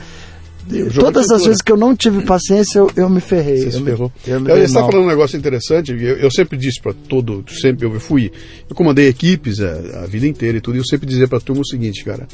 Todas 0.94 1.30
as 1.30 1.44
vezes 1.44 1.62
que 1.62 1.72
eu 1.72 1.76
não 1.76 1.96
tive 1.96 2.22
paciência, 2.22 2.78
eu, 2.78 2.90
eu 2.96 3.08
me 3.08 3.20
ferrei. 3.20 3.62
Você 3.62 3.72
se 3.72 3.82
ferrou. 3.82 4.12
Eu, 4.26 4.46
eu, 4.46 4.62
está 4.62 4.80
falando 4.80 5.04
um 5.04 5.08
negócio 5.08 5.38
interessante. 5.38 5.92
Eu, 5.92 6.16
eu 6.16 6.30
sempre 6.30 6.56
disse 6.56 6.80
para 6.80 6.92
todo, 6.92 7.44
sempre 7.60 7.87
eu 7.87 8.00
fui, 8.00 8.30
eu 8.68 8.76
comandei 8.76 9.08
equipes 9.08 9.60
a, 9.60 9.66
é, 9.66 9.98
a 10.04 10.06
vida 10.06 10.26
inteira 10.26 10.58
e 10.58 10.60
tudo, 10.60 10.76
e 10.76 10.78
eu 10.80 10.84
sempre 10.84 11.06
dizia 11.06 11.26
para 11.26 11.40
turma 11.40 11.62
o 11.62 11.66
seguinte, 11.66 12.04
cara: 12.04 12.26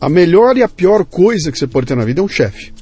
a 0.00 0.08
melhor 0.08 0.56
e 0.56 0.62
a 0.62 0.68
pior 0.68 1.04
coisa 1.04 1.50
que 1.50 1.58
você 1.58 1.66
pode 1.66 1.86
ter 1.86 1.96
na 1.96 2.04
vida 2.04 2.20
é 2.20 2.24
um 2.24 2.28
chefe. 2.28 2.72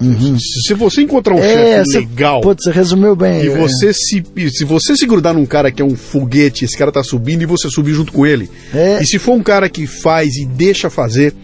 Uhum. 0.00 0.38
Se 0.38 0.74
você 0.74 1.02
encontrar 1.02 1.34
um 1.34 1.38
é, 1.38 1.84
chefe 1.84 1.98
legal. 1.98 2.40
Putz, 2.40 2.64
você 2.64 2.70
resumiu 2.70 3.16
bem. 3.16 3.44
E 3.44 3.48
é. 3.48 3.56
você 3.56 3.92
se, 3.92 4.22
se 4.50 4.64
você 4.64 4.96
se 4.96 5.06
grudar 5.06 5.34
num 5.34 5.46
cara 5.46 5.72
que 5.72 5.82
é 5.82 5.84
um 5.84 5.96
foguete, 5.96 6.64
esse 6.64 6.76
cara 6.76 6.92
tá 6.92 7.02
subindo 7.02 7.42
e 7.42 7.46
você 7.46 7.68
subir 7.68 7.94
junto 7.94 8.12
com 8.12 8.24
ele. 8.24 8.48
É. 8.72 9.02
E 9.02 9.06
se 9.06 9.18
for 9.18 9.32
um 9.32 9.42
cara 9.42 9.68
que 9.68 9.86
faz 9.86 10.36
e 10.36 10.46
deixa 10.46 10.88
fazer, 10.88 11.34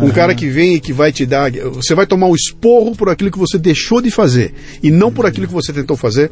um 0.00 0.10
cara 0.10 0.34
que 0.34 0.48
vem 0.48 0.74
e 0.74 0.80
que 0.80 0.92
vai 0.92 1.12
te 1.12 1.26
dar. 1.26 1.50
Você 1.50 1.94
vai 1.94 2.06
tomar 2.06 2.26
um 2.26 2.34
esporro 2.34 2.94
por 2.94 3.08
aquilo 3.08 3.30
que 3.30 3.38
você 3.38 3.58
deixou 3.58 4.00
de 4.00 4.10
fazer 4.10 4.54
e 4.82 4.90
não 4.90 5.12
por 5.12 5.26
aquilo 5.26 5.46
que 5.46 5.52
você 5.52 5.72
tentou 5.72 5.96
fazer. 5.96 6.30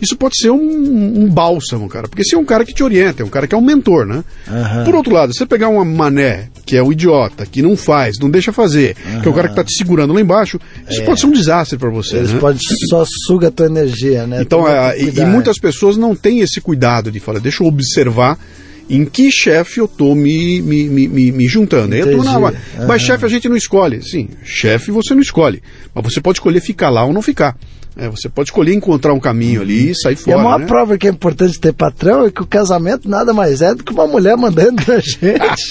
Isso 0.00 0.16
pode 0.16 0.38
ser 0.38 0.50
um, 0.50 1.24
um 1.24 1.30
bálsamo, 1.30 1.88
cara. 1.88 2.08
Porque 2.08 2.24
se 2.24 2.34
é 2.34 2.38
um 2.38 2.44
cara 2.44 2.64
que 2.64 2.74
te 2.74 2.82
orienta, 2.82 3.22
é 3.22 3.26
um 3.26 3.28
cara 3.28 3.46
que 3.46 3.54
é 3.54 3.58
um 3.58 3.64
mentor, 3.64 4.04
né? 4.04 4.24
Uhum. 4.46 4.84
Por 4.84 4.94
outro 4.94 5.14
lado, 5.14 5.32
você 5.32 5.46
pegar 5.46 5.68
uma 5.68 5.84
mané, 5.84 6.48
que 6.66 6.76
é 6.76 6.82
o 6.82 6.92
idiota, 6.92 7.46
que 7.46 7.62
não 7.62 7.76
faz, 7.76 8.18
não 8.20 8.28
deixa 8.28 8.52
fazer, 8.52 8.96
uhum. 9.06 9.20
que 9.22 9.28
é 9.28 9.30
o 9.30 9.34
cara 9.34 9.48
que 9.48 9.54
tá 9.54 9.64
te 9.64 9.74
segurando 9.74 10.12
lá 10.12 10.20
embaixo, 10.20 10.58
isso 10.90 11.00
é. 11.00 11.04
pode 11.04 11.20
ser 11.20 11.26
um 11.26 11.32
desastre 11.32 11.78
para 11.78 11.90
você. 11.90 12.20
Isso 12.20 12.34
né? 12.34 12.40
pode 12.40 12.60
só 12.88 13.04
suga 13.26 13.48
a 13.48 13.50
tua 13.50 13.66
energia, 13.66 14.26
né? 14.26 14.42
Então, 14.42 14.68
é, 14.68 15.00
e, 15.00 15.20
e 15.20 15.24
muitas 15.24 15.58
pessoas 15.58 15.96
não 15.96 16.14
têm 16.14 16.40
esse 16.40 16.60
cuidado 16.60 17.10
de 17.10 17.20
falar, 17.20 17.38
deixa 17.38 17.62
eu 17.62 17.68
observar 17.68 18.38
em 18.88 19.04
que 19.04 19.30
chefe 19.30 19.80
eu 19.80 19.88
tô 19.88 20.14
me, 20.14 20.60
me, 20.60 20.88
me, 20.88 21.32
me 21.32 21.48
juntando. 21.48 21.94
Eu 21.94 22.18
tô 22.18 22.24
na. 22.24 22.52
Mas 22.86 23.02
chefe 23.02 23.24
a 23.24 23.28
gente 23.28 23.48
não 23.48 23.56
escolhe. 23.56 24.02
Sim, 24.02 24.28
chefe 24.42 24.90
você 24.90 25.14
não 25.14 25.22
escolhe. 25.22 25.62
Mas 25.94 26.04
você 26.04 26.20
pode 26.20 26.38
escolher 26.38 26.60
ficar 26.60 26.90
lá 26.90 27.04
ou 27.04 27.12
não 27.12 27.22
ficar. 27.22 27.56
É, 27.96 28.08
você 28.08 28.28
pode 28.28 28.48
escolher 28.48 28.74
encontrar 28.74 29.12
um 29.12 29.20
caminho 29.20 29.62
ali 29.62 29.90
e 29.90 29.94
sair 29.94 30.16
fora. 30.16 30.36
E 30.36 30.40
a 30.40 30.42
maior 30.42 30.58
né? 30.58 30.66
prova 30.66 30.98
que 30.98 31.06
é 31.06 31.10
importante 31.10 31.60
ter 31.60 31.72
patrão 31.72 32.26
é 32.26 32.30
que 32.30 32.42
o 32.42 32.46
casamento 32.46 33.08
nada 33.08 33.32
mais 33.32 33.62
é 33.62 33.72
do 33.72 33.84
que 33.84 33.92
uma 33.92 34.06
mulher 34.06 34.36
mandando 34.36 34.82
na 34.86 34.98
gente 34.98 35.70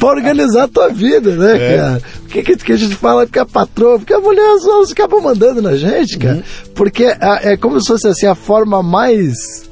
pra 0.00 0.08
organizar 0.08 0.64
a 0.64 0.68
tua 0.68 0.88
vida, 0.88 1.36
né, 1.36 1.54
é. 1.54 1.76
cara? 1.76 2.02
Por 2.22 2.28
que, 2.42 2.56
que, 2.56 2.72
a 2.72 2.76
gente 2.76 2.96
fala 2.96 3.24
que 3.24 3.38
é 3.38 3.44
patrão? 3.44 4.00
Porque 4.00 4.12
a 4.12 4.18
mulher 4.18 4.58
só 4.58 4.82
acaba 4.82 5.20
mandando 5.20 5.62
na 5.62 5.76
gente, 5.76 6.18
cara. 6.18 6.36
Uhum. 6.36 6.42
Porque 6.74 7.04
é, 7.04 7.52
é 7.52 7.56
como 7.56 7.80
se 7.80 7.86
fosse 7.86 8.08
assim, 8.08 8.26
a 8.26 8.34
forma 8.34 8.82
mais 8.82 9.64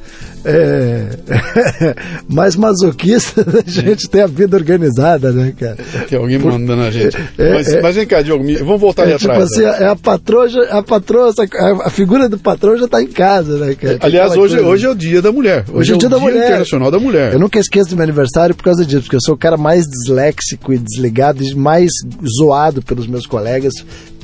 é, 0.44 1.08
mais 2.28 2.54
masoquista 2.56 3.42
da 3.42 3.62
gente 3.66 4.08
ter 4.08 4.20
a 4.20 4.26
vida 4.26 4.56
organizada, 4.56 5.32
né, 5.32 5.52
cara? 5.58 5.76
Tem 6.08 6.18
alguém 6.18 6.38
Por, 6.38 6.52
mandando 6.52 6.82
a 6.82 6.90
gente. 6.90 7.16
É, 7.36 7.52
mas, 7.52 7.68
é, 7.68 7.80
mas 7.80 7.96
vem 7.96 8.06
cá, 8.06 8.22
Diogo, 8.22 8.44
vamos 8.60 8.80
voltar 8.80 9.02
é, 9.02 9.10
ali 9.10 9.18
tipo 9.18 9.32
atrás. 9.32 9.50
Assim, 9.50 9.62
né? 9.62 9.88
a 9.88 9.96
patroa, 9.96 10.46
a 10.70 10.82
patroa, 10.82 11.34
a 11.84 11.90
figura 11.90 12.28
do 12.28 12.38
patrão 12.38 12.76
já 12.76 12.84
está 12.84 13.02
em 13.02 13.08
casa, 13.08 13.58
né, 13.58 13.74
cara? 13.74 13.98
Aliás, 14.00 14.36
hoje, 14.36 14.60
hoje 14.60 14.86
é 14.86 14.88
o 14.88 14.94
dia 14.94 15.20
da 15.20 15.32
mulher. 15.32 15.64
Hoje, 15.68 15.78
hoje 15.78 15.92
é 15.92 15.94
o 15.96 15.98
dia, 15.98 16.08
da 16.08 16.18
mulher. 16.18 16.46
Internacional 16.46 16.90
da 16.90 16.98
Mulher. 16.98 17.32
Eu 17.32 17.40
nunca 17.40 17.58
esqueço 17.58 17.90
do 17.90 17.96
meu 17.96 18.04
aniversário 18.04 18.54
por 18.54 18.62
causa 18.62 18.84
disso, 18.84 19.02
porque 19.02 19.16
eu 19.16 19.20
sou 19.20 19.34
o 19.34 19.38
cara 19.38 19.56
mais 19.56 19.84
disléxico 19.84 20.72
e 20.72 20.78
desligado 20.78 21.42
e 21.42 21.54
mais 21.54 21.90
zoado 22.38 22.82
pelos 22.82 23.06
meus 23.06 23.26
colegas 23.26 23.74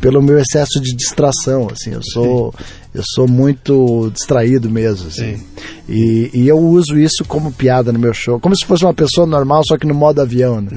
pelo 0.01 0.23
meu 0.23 0.39
excesso 0.39 0.81
de 0.81 0.97
distração, 0.97 1.69
assim, 1.71 1.93
eu 1.93 2.01
sou 2.03 2.55
eu 2.93 3.03
sou 3.15 3.29
muito 3.29 4.11
distraído 4.13 4.69
mesmo, 4.69 5.09
assim. 5.09 5.41
E, 5.89 6.31
e, 6.35 6.49
eu 6.49 6.59
uso 6.59 6.99
isso 6.99 7.25
como 7.25 7.53
piada 7.53 7.93
no 7.93 7.99
meu 7.99 8.13
show, 8.13 8.39
como 8.41 8.57
se 8.57 8.65
fosse 8.65 8.85
uma 8.85 8.95
pessoa 8.95 9.27
normal, 9.27 9.63
só 9.67 9.77
que 9.77 9.87
no 9.87 9.95
modo 9.95 10.21
avião. 10.21 10.61
Né? 10.61 10.71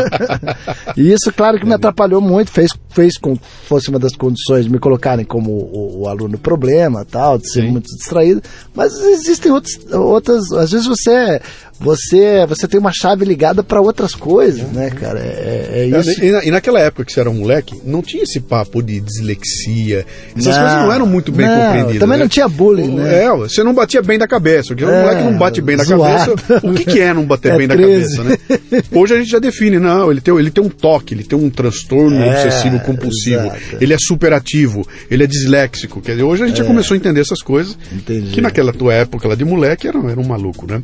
e 0.96 1.12
isso, 1.12 1.32
claro, 1.32 1.58
que 1.58 1.66
me 1.66 1.74
atrapalhou 1.74 2.20
muito, 2.20 2.50
fez, 2.50 2.72
fez 2.90 3.18
com 3.18 3.36
que 3.36 3.44
fosse 3.66 3.88
uma 3.90 3.98
das 3.98 4.14
condições 4.14 4.64
de 4.64 4.70
me 4.70 4.78
colocarem 4.78 5.24
como 5.24 5.50
o, 5.50 6.02
o 6.02 6.08
aluno 6.08 6.38
problema, 6.38 7.04
tal, 7.04 7.38
de 7.38 7.50
ser 7.50 7.62
Sim. 7.62 7.70
muito 7.70 7.86
distraído. 7.96 8.42
Mas 8.74 8.94
existem 8.94 9.52
outros, 9.52 9.78
outras, 9.92 10.52
às 10.52 10.70
vezes 10.70 10.86
você 10.86 11.40
você 11.80 12.44
você 12.46 12.68
tem 12.68 12.78
uma 12.78 12.92
chave 12.92 13.24
ligada 13.24 13.62
para 13.62 13.80
outras 13.80 14.14
coisas, 14.14 14.70
né, 14.70 14.90
cara? 14.90 15.18
É, 15.18 15.70
é, 15.72 15.80
é 15.80 15.98
isso. 15.98 16.22
E, 16.22 16.48
e, 16.48 16.50
naquela 16.50 16.78
época 16.78 17.04
que 17.06 17.12
você 17.12 17.20
era 17.20 17.30
um 17.30 17.34
moleque, 17.34 17.80
não 17.84 18.02
tinha 18.02 18.22
esse 18.22 18.38
papo 18.38 18.82
de 18.82 19.00
dislexia. 19.00 20.04
Essas 20.36 20.54
não, 20.54 20.62
coisas 20.62 20.78
não 20.82 20.92
eram 20.92 21.06
muito 21.06 21.32
bem 21.32 21.46
não, 21.46 21.56
compreendidas. 21.56 22.00
Também 22.00 22.18
né? 22.18 22.24
não 22.24 22.28
tinha 22.28 22.48
bullying, 22.48 22.94
né? 22.94 23.24
É, 23.24 23.30
você 23.30 23.64
não 23.64 23.72
batia 23.72 24.02
bem 24.02 24.18
da 24.18 24.28
cabeça. 24.28 24.68
Porque 24.68 24.84
é, 24.84 24.86
o 24.86 24.90
moleque 24.90 25.22
não 25.24 25.38
bate 25.38 25.62
bem 25.62 25.76
da 25.76 25.86
cabeça. 25.86 26.34
O 26.62 26.74
que, 26.74 26.84
que 26.84 27.00
é 27.00 27.14
não 27.14 27.24
bater 27.24 27.52
é 27.54 27.56
bem 27.56 27.68
13. 27.68 28.16
da 28.16 28.24
cabeça, 28.24 28.24
né? 28.24 28.82
Hoje 28.92 29.14
a 29.14 29.18
gente 29.18 29.30
já 29.30 29.38
define, 29.38 29.78
não, 29.78 30.10
ele 30.10 30.20
tem, 30.20 30.36
ele 30.36 30.50
tem 30.50 30.62
um 30.62 30.68
toque, 30.68 31.14
ele 31.14 31.24
tem 31.24 31.38
um 31.38 31.48
transtorno 31.48 32.22
é, 32.22 32.30
obsessivo 32.30 32.78
compulsivo, 32.80 33.46
exato. 33.46 33.60
ele 33.80 33.94
é 33.94 33.96
superativo, 33.98 34.86
ele 35.10 35.24
é 35.24 35.26
disléxico. 35.26 36.00
Quer 36.02 36.12
dizer, 36.12 36.24
hoje 36.24 36.44
a 36.44 36.46
gente 36.46 36.58
já 36.58 36.64
é. 36.64 36.66
começou 36.66 36.94
a 36.94 36.98
entender 36.98 37.20
essas 37.20 37.40
coisas. 37.40 37.76
Entendi. 37.90 38.32
Que 38.32 38.40
naquela 38.40 38.72
tua 38.72 38.92
época 38.92 39.26
lá 39.26 39.34
de 39.34 39.44
moleque 39.44 39.88
era, 39.88 39.98
era 39.98 40.20
um 40.20 40.26
maluco, 40.26 40.66
né? 40.66 40.82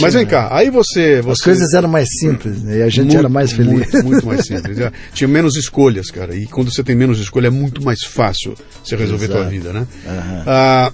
Mas 0.00 0.14
vem 0.14 0.27
cá, 0.28 0.48
aí 0.50 0.70
você, 0.70 1.20
você. 1.20 1.32
As 1.32 1.40
coisas 1.40 1.74
eram 1.74 1.88
mais 1.88 2.08
simples, 2.20 2.62
né? 2.62 2.78
E 2.78 2.82
a 2.82 2.88
gente 2.88 3.06
muito, 3.06 3.18
era 3.18 3.28
mais 3.28 3.52
feliz. 3.52 3.72
Muito, 3.72 4.04
muito 4.04 4.26
mais 4.26 4.44
simples. 4.46 4.78
Tinha 5.12 5.28
menos 5.28 5.56
escolhas, 5.56 6.10
cara. 6.10 6.34
E 6.34 6.46
quando 6.46 6.72
você 6.72 6.82
tem 6.82 6.94
menos 6.94 7.18
escolha, 7.18 7.48
é 7.48 7.50
muito 7.50 7.82
mais 7.82 8.00
fácil 8.04 8.54
você 8.84 8.96
resolver 8.96 9.26
Exato. 9.26 9.40
tua 9.40 9.50
vida, 9.50 9.72
né? 9.72 9.86
Uhum. 10.06 10.42
Ah, 10.46 10.92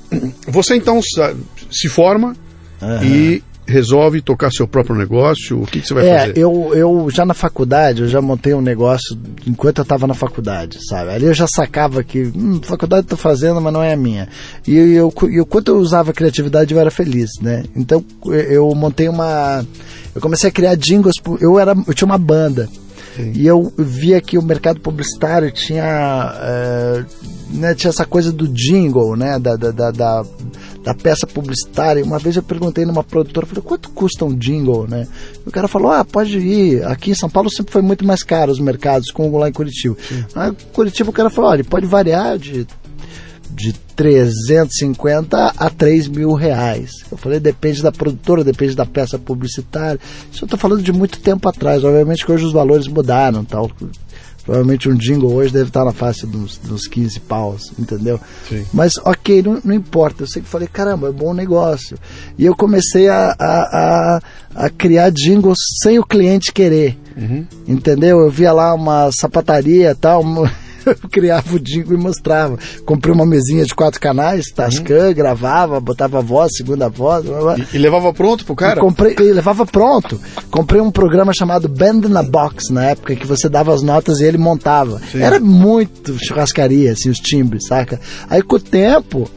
você 0.49 0.77
então 0.77 1.01
se 1.71 1.89
forma 1.89 2.37
uhum. 2.81 3.05
e 3.05 3.43
resolve 3.67 4.21
tocar 4.21 4.51
seu 4.51 4.67
próprio 4.67 4.97
negócio? 4.97 5.63
O 5.63 5.67
que, 5.67 5.81
que 5.81 5.87
você 5.87 5.95
vai 5.95 6.07
é, 6.07 6.19
fazer? 6.19 6.39
Eu, 6.39 6.73
eu 6.75 7.11
já 7.11 7.25
na 7.25 7.35
faculdade, 7.35 8.03
eu 8.03 8.09
já 8.09 8.21
montei 8.21 8.55
um 8.55 8.61
negócio 8.61 9.19
enquanto 9.47 9.79
eu 9.79 9.83
estava 9.83 10.07
na 10.07 10.15
faculdade, 10.15 10.79
sabe? 10.87 11.11
Ali 11.11 11.27
eu 11.27 11.35
já 11.35 11.47
sacava 11.47 12.03
que, 12.03 12.33
hum, 12.35 12.61
faculdade 12.63 13.03
estou 13.03 13.19
fazendo, 13.19 13.61
mas 13.61 13.73
não 13.73 13.83
é 13.83 13.93
a 13.93 13.97
minha. 13.97 14.29
E 14.67 14.75
eu, 14.75 15.13
eu, 15.31 15.47
quando 15.47 15.69
eu 15.69 15.79
usava 15.79 16.11
a 16.11 16.15
criatividade, 16.15 16.73
eu 16.73 16.81
era 16.81 16.91
feliz, 16.91 17.31
né? 17.41 17.65
Então 17.75 18.05
eu 18.27 18.75
montei 18.75 19.09
uma. 19.09 19.65
Eu 20.15 20.21
comecei 20.21 20.49
a 20.49 20.53
criar 20.53 20.77
jingles, 20.77 21.15
eu, 21.41 21.59
era, 21.59 21.75
eu 21.87 21.95
tinha 21.95 22.07
uma 22.07 22.19
banda. 22.19 22.69
Sim. 23.17 23.33
E 23.35 23.47
eu 23.47 23.73
via 23.79 24.21
que 24.21 24.37
o 24.37 24.43
mercado 24.43 24.81
publicitário 24.81 25.51
tinha, 25.53 26.35
é, 26.37 27.05
né, 27.51 27.75
tinha 27.75 27.91
essa 27.91 28.05
coisa 28.05 28.33
do 28.33 28.49
jingle, 28.49 29.17
né, 29.17 29.39
da, 29.39 29.55
da, 29.57 29.71
da, 29.71 29.91
da, 29.93 30.25
da 30.85 30.95
peça 30.95 31.27
publicitária. 31.27 32.05
Uma 32.05 32.19
vez 32.19 32.37
eu 32.37 32.43
perguntei 32.43 32.85
numa 32.85 33.03
produtora, 33.03 33.47
falei, 33.47 33.65
quanto 33.65 33.89
custa 33.91 34.25
um 34.25 34.37
jingle, 34.37 34.87
né? 34.87 35.09
E 35.45 35.49
o 35.49 35.51
cara 35.51 35.67
falou, 35.67 35.91
ah, 35.91 36.05
pode 36.05 36.39
ir. 36.39 36.85
Aqui 36.85 37.11
em 37.11 37.15
São 37.15 37.31
Paulo 37.31 37.51
sempre 37.51 37.73
foi 37.73 37.83
muito 37.83 38.05
mais 38.05 38.23
caro 38.23 38.53
os 38.53 38.61
mercados, 38.61 39.11
como 39.11 39.39
lá 39.39 39.49
em 39.49 39.53
Curitiba. 39.53 39.97
Lá 40.37 40.51
em 40.51 40.57
Curitiba 40.73 41.09
o 41.11 41.13
cara 41.13 41.31
falou, 41.31 41.51
olha, 41.51 41.65
pode 41.65 41.87
variar 41.87 42.39
de 42.39 42.67
de 43.55 43.73
350 43.95 45.55
a 45.57 45.71
3 45.71 46.09
mil 46.09 46.33
reais. 46.33 46.91
Eu 47.11 47.17
falei, 47.17 47.39
depende 47.39 47.83
da 47.83 47.93
produtora, 47.93 48.43
depende 48.43 48.75
da 48.75 48.85
peça 48.85 49.17
publicitária. 49.17 50.01
Isso 50.31 50.43
eu 50.43 50.47
estou 50.47 50.59
falando 50.59 50.83
de 50.83 50.93
muito 50.93 51.21
tempo 51.21 51.49
atrás. 51.49 51.85
Obviamente 51.85 52.27
que 52.27 52.33
hoje 52.33 52.45
os 52.45 52.53
valores 52.53 52.89
mudaram. 52.89 53.45
Tal. 53.45 53.71
Provavelmente 54.45 54.89
um 54.91 54.95
jingle 54.95 55.33
hoje 55.33 55.53
deve 55.53 55.69
estar 55.69 55.85
na 55.85 55.93
face 55.93 56.27
dos, 56.27 56.59
dos 56.59 56.87
15 56.87 57.19
paus, 57.21 57.73
entendeu? 57.79 58.21
Sim. 58.49 58.67
Mas 58.75 58.99
ok, 58.99 59.43
não, 59.43 59.59
não, 59.65 59.75
importa. 59.75 60.23
Eu 60.23 60.27
sei 60.27 60.43
que 60.43 60.49
falei, 60.49 60.69
caramba, 60.69 61.09
é 61.09 61.13
bom 61.13 61.33
negócio. 61.33 61.97
E 62.39 62.45
eu 62.45 62.55
comecei 62.55 63.09
a, 63.09 63.35
a, 63.39 64.19
a, 64.59 64.67
a 64.67 64.71
criar 64.71 65.11
jingles 65.11 65.59
sem 65.83 65.99
o 65.99 66.05
cliente 66.05 66.53
querer. 66.53 66.99
Uhum. 67.17 67.47
Entendeu? 67.67 68.21
Eu 68.21 68.31
via 68.31 68.53
lá 68.53 68.75
uma 68.75 69.11
sapataria 69.13 69.93
e 69.93 69.95
tal. 69.95 70.23
eu 71.03 71.09
criava 71.11 71.55
o 71.55 71.59
jingle 71.59 71.95
e 71.95 72.01
mostrava. 72.01 72.59
Comprei 72.85 73.15
uma 73.15 73.27
mesinha 73.27 73.65
de 73.65 73.75
quatro 73.75 74.01
canais, 74.01 74.47
Tascam, 74.55 75.09
uhum. 75.09 75.15
gravava, 75.15 75.81
botava 75.81 76.21
voz, 76.21 76.53
segunda 76.57 76.89
voz. 76.89 77.25
E, 77.73 77.77
e, 77.77 77.79
levava 77.79 78.13
pronto 78.13 78.45
pro 78.45 78.55
cara? 78.55 78.79
E 78.79 78.81
comprei, 78.81 79.15
e 79.19 79.33
levava 79.33 79.67
pronto. 79.67 80.21
Comprei 80.51 80.81
um 80.81 80.91
programa 80.91 81.33
chamado 81.33 81.69
Band 81.69 82.09
na 82.09 82.23
Box, 82.23 82.73
na 82.73 82.85
época, 82.87 83.17
que 83.17 83.27
você 83.27 83.49
dava 83.49 83.73
as 83.73 83.83
notas 83.83 84.21
e 84.21 84.25
ele 84.25 84.39
montava. 84.39 85.01
Sim. 85.11 85.23
Era 85.23 85.41
muito 85.41 86.17
churrascaria, 86.19 86.93
assim, 86.93 87.11
os 87.11 87.19
timbres, 87.19 87.67
saca? 87.67 88.01
Aí 88.29 88.43
com 88.43 88.57
o 88.57 88.61
tempo, 88.61 89.29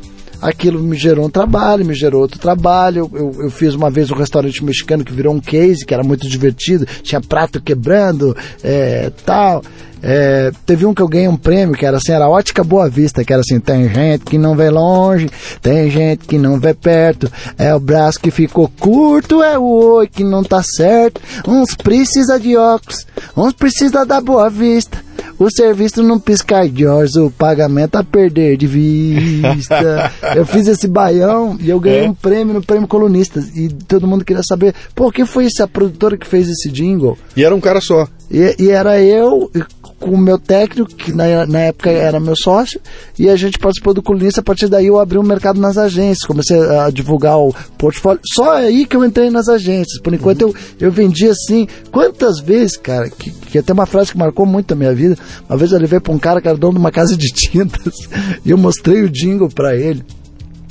aquilo 0.42 0.82
me 0.82 0.96
gerou 0.96 1.26
um 1.26 1.30
trabalho, 1.30 1.86
me 1.86 1.94
gerou 1.94 2.22
outro 2.22 2.40
trabalho. 2.40 3.10
Eu, 3.14 3.36
eu, 3.44 3.50
fiz 3.50 3.74
uma 3.74 3.90
vez 3.90 4.12
um 4.12 4.16
restaurante 4.16 4.64
mexicano 4.64 5.04
que 5.04 5.14
virou 5.14 5.34
um 5.34 5.40
case, 5.40 5.86
que 5.86 5.94
era 5.94 6.04
muito 6.04 6.28
divertido, 6.28 6.86
tinha 7.04 7.22
prato 7.22 7.62
quebrando, 7.62 8.36
é, 8.64 9.12
tal. 9.26 9.62
É, 10.02 10.52
teve 10.66 10.86
um 10.86 10.94
que 10.94 11.02
eu 11.02 11.08
ganhei 11.08 11.28
um 11.28 11.36
prêmio 11.36 11.76
que 11.76 11.86
era 11.86 11.98
assim, 11.98 12.12
era 12.12 12.30
Ótica 12.30 12.64
Boa 12.64 12.88
Vista, 12.88 13.24
que 13.24 13.34
era 13.34 13.42
assim, 13.42 13.60
tem 13.60 13.90
gente 13.90 14.26
que 14.26 14.38
não 14.38 14.56
vê 14.56 14.70
longe, 14.70 15.30
tem 15.62 15.90
gente 15.90 16.28
que 16.28 16.38
não 16.38 16.60
vê 16.60 16.74
perto, 16.74 17.32
é 17.58 17.74
o 17.74 17.80
braço 17.80 18.20
que 18.20 18.30
ficou 18.30 18.72
curto, 18.80 19.42
é 19.42 19.58
o 19.58 19.64
oi 19.64 20.08
que 20.08 20.24
não 20.24 20.44
tá 20.44 20.62
certo, 20.64 21.20
uns 21.48 21.74
precisa 21.76 22.40
de 22.40 22.56
óculos, 22.56 23.08
uns 23.36 23.54
precisa 23.54 24.06
da 24.06 24.22
Boa 24.22 24.50
Vista, 24.50 25.04
o 25.40 25.50
serviço 25.52 26.02
não 26.02 26.20
piscar 26.20 26.68
de 26.68 26.86
olhos, 26.86 27.16
o 27.16 27.30
pagamento 27.30 27.96
a 27.96 28.04
perder 28.04 28.58
de 28.58 28.68
vista. 28.68 30.12
eu 30.36 30.46
fiz 30.46 30.68
esse 30.68 30.88
baião 30.88 31.58
e 31.60 31.70
eu 31.70 31.80
ganhei 31.80 32.06
é. 32.06 32.10
um 32.10 32.14
prêmio 32.14 32.54
no 32.54 32.64
Prêmio 32.64 32.88
Colunistas. 32.88 33.56
E 33.56 33.70
todo 33.70 34.08
mundo 34.08 34.26
queria 34.26 34.44
saber, 34.44 34.74
por 34.96 35.14
que 35.14 35.26
foi 35.26 35.46
essa 35.46 35.68
produtora 35.68 36.18
que 36.18 36.28
fez 36.28 36.50
esse 36.50 36.70
jingle? 36.70 37.18
E 37.36 37.44
era 37.44 37.56
um 37.56 37.62
cara 37.62 37.80
só. 37.82 38.08
E, 38.30 38.56
e 38.60 38.70
era 38.70 39.00
eu 39.02 39.50
com 40.00 40.12
o 40.12 40.18
meu 40.18 40.38
técnico, 40.38 40.94
que 40.94 41.12
na, 41.12 41.46
na 41.46 41.60
época 41.60 41.90
era 41.90 42.20
meu 42.20 42.36
sócio, 42.36 42.80
e 43.18 43.30
a 43.30 43.36
gente 43.36 43.58
participou 43.58 43.94
do 43.94 44.04
Colunista. 44.04 44.42
A 44.42 44.44
partir 44.44 44.68
daí 44.68 44.88
eu 44.88 45.00
abri 45.00 45.18
um 45.18 45.24
mercado 45.24 45.60
nas 45.60 45.78
agências, 45.78 46.28
comecei 46.28 46.60
a 46.60 46.90
divulgar 46.90 47.38
o 47.38 47.54
portfólio. 47.78 48.22
Só 48.34 48.54
aí 48.54 48.86
que 48.86 48.96
eu 48.96 49.04
entrei 49.04 49.30
nas 49.30 49.50
agências. 49.50 50.00
Por 50.02 50.14
enquanto 50.14 50.44
uhum. 50.44 50.54
eu, 50.80 50.88
eu 50.88 50.92
vendi 50.92 51.28
assim. 51.28 51.68
Quantas 51.92 52.40
vezes, 52.40 52.78
cara, 52.78 53.10
que, 53.10 53.32
que 53.32 53.58
até 53.58 53.74
uma 53.74 53.86
frase 53.86 54.12
que 54.12 54.18
marcou 54.18 54.46
muito 54.46 54.74
a 54.74 54.76
minha 54.76 54.94
vida. 54.94 55.18
Uma 55.50 55.58
vez 55.58 55.72
eu 55.72 55.80
levei 55.80 56.00
para 56.00 56.14
um 56.14 56.20
cara 56.20 56.42
que 56.42 56.48
era 56.48 56.58
dono 56.58 56.74
de 56.74 56.80
uma 56.80 56.92
casa 56.92 57.18
de 57.18 57.28
tintas, 57.28 57.94
e 58.46 58.52
eu 58.52 58.58
mostrei 58.58 59.02
o 59.04 59.10
jingle 59.10 59.50
para 59.50 59.76
ele, 59.76 60.04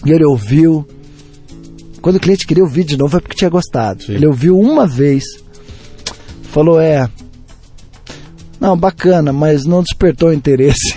e 0.04 0.12
ele 0.12 0.24
ouviu. 0.24 0.86
Quando 2.00 2.16
o 2.16 2.20
cliente 2.20 2.46
queria 2.46 2.62
ouvir 2.62 2.84
de 2.84 2.96
novo, 2.96 3.16
é 3.16 3.20
porque 3.20 3.36
tinha 3.36 3.50
gostado. 3.50 4.04
Sim. 4.04 4.14
Ele 4.14 4.26
ouviu 4.26 4.56
uma 4.56 4.86
vez, 4.86 5.24
falou: 6.44 6.80
É, 6.80 7.08
não, 8.66 8.76
bacana, 8.76 9.32
mas 9.32 9.64
não 9.64 9.80
despertou 9.80 10.32
interesse. 10.32 10.92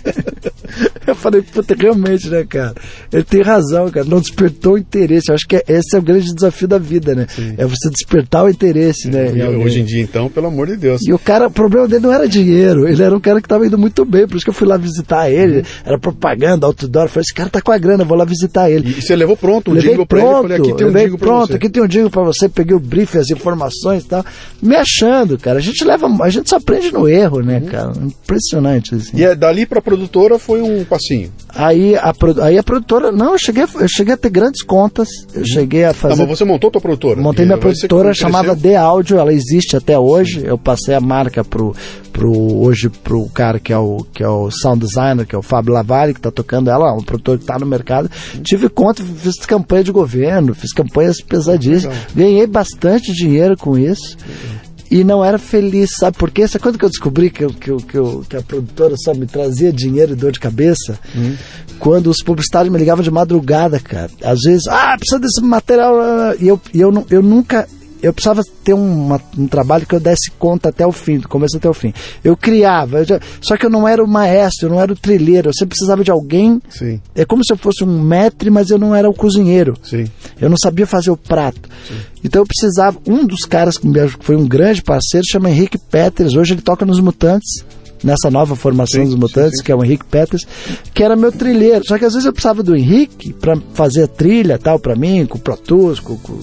eu 1.06 1.14
falei, 1.14 1.42
puta, 1.42 1.74
realmente, 1.78 2.30
né, 2.30 2.42
cara? 2.48 2.74
Ele 3.12 3.24
tem 3.24 3.42
razão, 3.42 3.90
cara. 3.90 4.06
Não 4.06 4.20
despertou 4.20 4.78
interesse. 4.78 5.30
Eu 5.30 5.34
acho 5.34 5.46
que 5.46 5.56
é, 5.56 5.64
esse 5.68 5.96
é 5.96 5.98
o 5.98 6.02
grande 6.02 6.32
desafio 6.32 6.68
da 6.68 6.78
vida, 6.78 7.14
né? 7.14 7.26
Sim. 7.28 7.54
É 7.58 7.66
você 7.66 7.90
despertar 7.90 8.44
o 8.44 8.48
interesse, 8.48 9.08
né? 9.08 9.32
E 9.34 9.42
hoje 9.42 9.80
em 9.80 9.84
dia, 9.84 10.02
então, 10.02 10.28
pelo 10.28 10.46
amor 10.46 10.68
de 10.68 10.76
Deus. 10.76 11.00
E 11.06 11.12
o 11.12 11.18
cara, 11.18 11.48
o 11.48 11.50
problema 11.50 11.88
dele 11.88 12.02
não 12.02 12.12
era 12.12 12.28
dinheiro. 12.28 12.86
Ele 12.86 13.02
era 13.02 13.14
um 13.14 13.20
cara 13.20 13.40
que 13.40 13.46
estava 13.46 13.66
indo 13.66 13.76
muito 13.76 14.04
bem. 14.04 14.26
Por 14.26 14.36
isso 14.36 14.44
que 14.44 14.50
eu 14.50 14.54
fui 14.54 14.66
lá 14.66 14.76
visitar 14.76 15.30
ele. 15.30 15.58
Uhum. 15.58 15.64
Era 15.84 15.98
propaganda, 15.98 16.66
outdoor. 16.66 17.04
Eu 17.04 17.08
falei, 17.08 17.22
esse 17.22 17.34
cara 17.34 17.50
tá 17.50 17.60
com 17.60 17.72
a 17.72 17.78
grana, 17.78 18.04
vou 18.04 18.16
lá 18.16 18.24
visitar 18.24 18.70
ele. 18.70 18.90
E 18.90 19.02
você 19.02 19.16
levou 19.16 19.36
pronto 19.36 19.70
um 19.70 19.74
Levei 19.74 19.90
jingle 19.90 20.06
pronto, 20.06 20.46
pra 20.46 20.54
ele? 20.56 20.64
Falei, 20.64 20.70
aqui 20.70 20.76
tem 20.76 20.86
um 20.86 20.92
jingle 20.92 21.18
pronto, 21.18 21.46
você. 21.48 21.56
aqui 21.56 21.68
tem 21.68 21.82
um 21.82 21.88
jingle 21.88 22.10
pra 22.10 22.22
você. 22.22 22.48
Peguei 22.48 22.76
o 22.76 22.80
brief, 22.80 23.16
as 23.16 23.30
informações 23.30 24.04
e 24.04 24.06
tal. 24.06 24.24
Me 24.62 24.76
achando, 24.76 25.36
cara. 25.36 25.58
A 25.58 25.62
gente 25.62 25.84
leva, 25.84 26.06
a 26.22 26.30
gente 26.30 26.48
só 26.48 26.56
aprende 26.56 26.92
no 26.92 27.08
erro, 27.08 27.40
né, 27.40 27.58
uhum. 27.58 27.68
cara? 27.68 27.92
Impressionante, 28.00 28.94
assim. 28.94 29.16
E 29.16 29.24
é, 29.24 29.34
dali 29.34 29.66
pra 29.66 29.82
produtora 29.82 30.38
foi 30.38 30.62
um 30.62 30.84
passinho? 30.84 31.32
Aí 31.60 31.94
a, 31.94 32.14
aí 32.42 32.56
a 32.56 32.62
produtora, 32.62 33.12
não, 33.12 33.32
eu 33.32 33.38
cheguei, 33.38 33.64
eu 33.64 33.88
cheguei 33.88 34.14
a 34.14 34.16
ter 34.16 34.30
grandes 34.30 34.62
contas, 34.62 35.08
eu 35.34 35.40
uhum. 35.40 35.46
cheguei 35.46 35.84
a 35.84 35.92
fazer... 35.92 36.16
Não, 36.16 36.26
mas 36.26 36.38
você 36.38 36.44
montou 36.44 36.70
tua 36.70 36.80
produtora? 36.80 37.20
Montei 37.20 37.44
minha 37.44 37.58
produtora, 37.58 38.14
chamava 38.14 38.56
The 38.56 38.76
Audio, 38.76 39.18
ela 39.18 39.30
existe 39.30 39.76
até 39.76 39.98
hoje, 39.98 40.40
Sim. 40.40 40.46
eu 40.46 40.56
passei 40.56 40.94
a 40.94 41.00
marca 41.00 41.44
pro, 41.44 41.76
pro, 42.14 42.32
hoje 42.32 42.88
pro 42.88 43.28
cara 43.28 43.60
que 43.60 43.74
é, 43.74 43.78
o, 43.78 44.06
que 44.10 44.22
é 44.22 44.28
o 44.28 44.50
sound 44.50 44.80
designer, 44.80 45.26
que 45.26 45.34
é 45.34 45.38
o 45.38 45.42
Fábio 45.42 45.74
Lavalle, 45.74 46.14
que 46.14 46.20
tá 46.20 46.30
tocando 46.30 46.70
ela, 46.70 46.94
um 46.94 47.02
produtor 47.02 47.38
que 47.38 47.44
tá 47.44 47.58
no 47.58 47.66
mercado, 47.66 48.10
uhum. 48.34 48.42
tive 48.42 48.70
conta, 48.70 49.02
fiz 49.02 49.36
campanha 49.44 49.84
de 49.84 49.92
governo, 49.92 50.54
fiz 50.54 50.72
campanhas 50.72 51.20
pesadíssimas, 51.20 51.94
ganhei 52.14 52.46
bastante 52.46 53.12
dinheiro 53.12 53.54
com 53.54 53.76
isso, 53.76 54.16
uhum 54.26 54.69
e 54.90 55.04
não 55.04 55.24
era 55.24 55.38
feliz, 55.38 55.90
sabe 55.98 56.18
por 56.18 56.30
quê? 56.30 56.48
Sabe 56.48 56.62
quando 56.62 56.78
que 56.78 56.84
eu 56.84 56.90
descobri 56.90 57.30
que, 57.30 57.44
eu, 57.44 57.50
que, 57.50 57.70
eu, 57.70 57.76
que, 57.76 57.96
eu, 57.96 58.24
que, 58.28 58.36
a 58.36 58.42
produtora 58.42 58.94
só 58.96 59.14
me 59.14 59.26
trazia 59.26 59.72
dinheiro 59.72 60.12
e 60.12 60.16
dor 60.16 60.32
de 60.32 60.40
cabeça? 60.40 60.98
Hum. 61.14 61.36
Quando 61.78 62.08
os 62.08 62.22
publicitários 62.22 62.72
me 62.72 62.78
ligavam 62.78 63.02
de 63.02 63.10
madrugada, 63.10 63.78
cara. 63.78 64.10
Às 64.22 64.40
vezes, 64.40 64.66
ah, 64.66 64.96
precisa 64.98 65.20
desse 65.20 65.40
material. 65.40 65.94
E 66.40 66.48
eu, 66.48 66.60
e 66.74 66.80
eu, 66.80 67.06
eu 67.08 67.22
nunca 67.22 67.68
eu 68.02 68.12
precisava 68.12 68.42
ter 68.64 68.74
uma, 68.74 69.20
um 69.36 69.46
trabalho 69.46 69.86
que 69.86 69.94
eu 69.94 70.00
desse 70.00 70.30
conta 70.32 70.68
até 70.68 70.86
o 70.86 70.92
fim, 70.92 71.18
do 71.18 71.28
começo 71.28 71.56
até 71.56 71.68
o 71.68 71.74
fim. 71.74 71.92
Eu 72.22 72.36
criava, 72.36 72.98
eu 72.98 73.04
já, 73.04 73.20
só 73.40 73.56
que 73.56 73.66
eu 73.66 73.70
não 73.70 73.86
era 73.86 74.02
o 74.02 74.08
maestro, 74.08 74.66
eu 74.66 74.70
não 74.70 74.80
era 74.80 74.92
o 74.92 74.96
trilheiro, 74.96 75.48
eu 75.48 75.52
sempre 75.52 75.70
precisava 75.70 76.02
de 76.02 76.10
alguém. 76.10 76.60
Sim. 76.70 77.00
É 77.14 77.24
como 77.24 77.44
se 77.44 77.52
eu 77.52 77.56
fosse 77.56 77.84
um 77.84 77.98
maître, 77.98 78.50
mas 78.50 78.70
eu 78.70 78.78
não 78.78 78.94
era 78.94 79.08
o 79.08 79.14
cozinheiro. 79.14 79.76
Sim. 79.82 80.06
Eu 80.40 80.48
não 80.48 80.56
sabia 80.56 80.86
fazer 80.86 81.10
o 81.10 81.16
prato. 81.16 81.68
Sim. 81.86 81.94
Então 82.24 82.42
eu 82.42 82.46
precisava. 82.46 82.98
Um 83.06 83.26
dos 83.26 83.44
caras 83.44 83.76
que 83.76 83.88
foi 84.20 84.36
um 84.36 84.46
grande 84.46 84.82
parceiro 84.82 85.26
chama 85.26 85.50
Henrique 85.50 85.78
Peters, 85.78 86.34
hoje 86.34 86.54
ele 86.54 86.62
toca 86.62 86.84
nos 86.84 87.00
Mutantes 87.00 87.64
nessa 88.02 88.30
nova 88.30 88.56
formação 88.56 89.02
sim, 89.02 89.06
dos 89.08 89.14
Mutantes, 89.14 89.52
sim, 89.52 89.56
sim. 89.58 89.64
que 89.64 89.72
é 89.72 89.74
o 89.74 89.84
Henrique 89.84 90.06
Peters, 90.06 90.46
que 90.94 91.02
era 91.02 91.16
meu 91.16 91.30
trilheiro. 91.30 91.84
Só 91.86 91.98
que 91.98 92.04
às 92.04 92.14
vezes 92.14 92.26
eu 92.26 92.32
precisava 92.32 92.62
do 92.62 92.74
Henrique 92.74 93.32
para 93.32 93.56
fazer 93.74 94.04
a 94.04 94.08
trilha 94.08 94.58
tal 94.58 94.78
para 94.78 94.96
mim, 94.96 95.26
com 95.26 95.38
o 95.38 95.40
Pro 95.40 95.56
Tools, 95.56 96.00
com, 96.00 96.16
com 96.16 96.38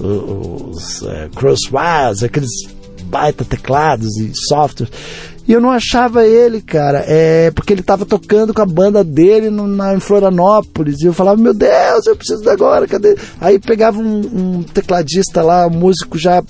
os 0.00 1.02
é, 1.02 1.28
crosswires, 1.34 2.22
aqueles 2.22 2.50
baita 3.04 3.44
teclados 3.44 4.16
e 4.16 4.32
softwares. 4.34 4.92
E 5.46 5.52
eu 5.52 5.62
não 5.62 5.70
achava 5.70 6.26
ele, 6.26 6.60
cara, 6.60 7.02
é 7.06 7.50
porque 7.52 7.72
ele 7.72 7.80
estava 7.80 8.04
tocando 8.04 8.52
com 8.52 8.60
a 8.60 8.66
banda 8.66 9.02
dele 9.02 9.48
no, 9.48 9.66
na, 9.66 9.94
em 9.94 10.00
Florianópolis. 10.00 11.00
E 11.00 11.06
eu 11.06 11.14
falava, 11.14 11.40
meu 11.40 11.54
Deus, 11.54 12.06
eu 12.06 12.14
preciso 12.14 12.48
agora, 12.50 12.86
cadê? 12.86 13.16
Aí 13.40 13.58
pegava 13.58 13.98
um, 13.98 14.58
um 14.58 14.62
tecladista 14.62 15.42
lá, 15.42 15.66
um 15.66 15.70
músico 15.70 16.18
já 16.18 16.42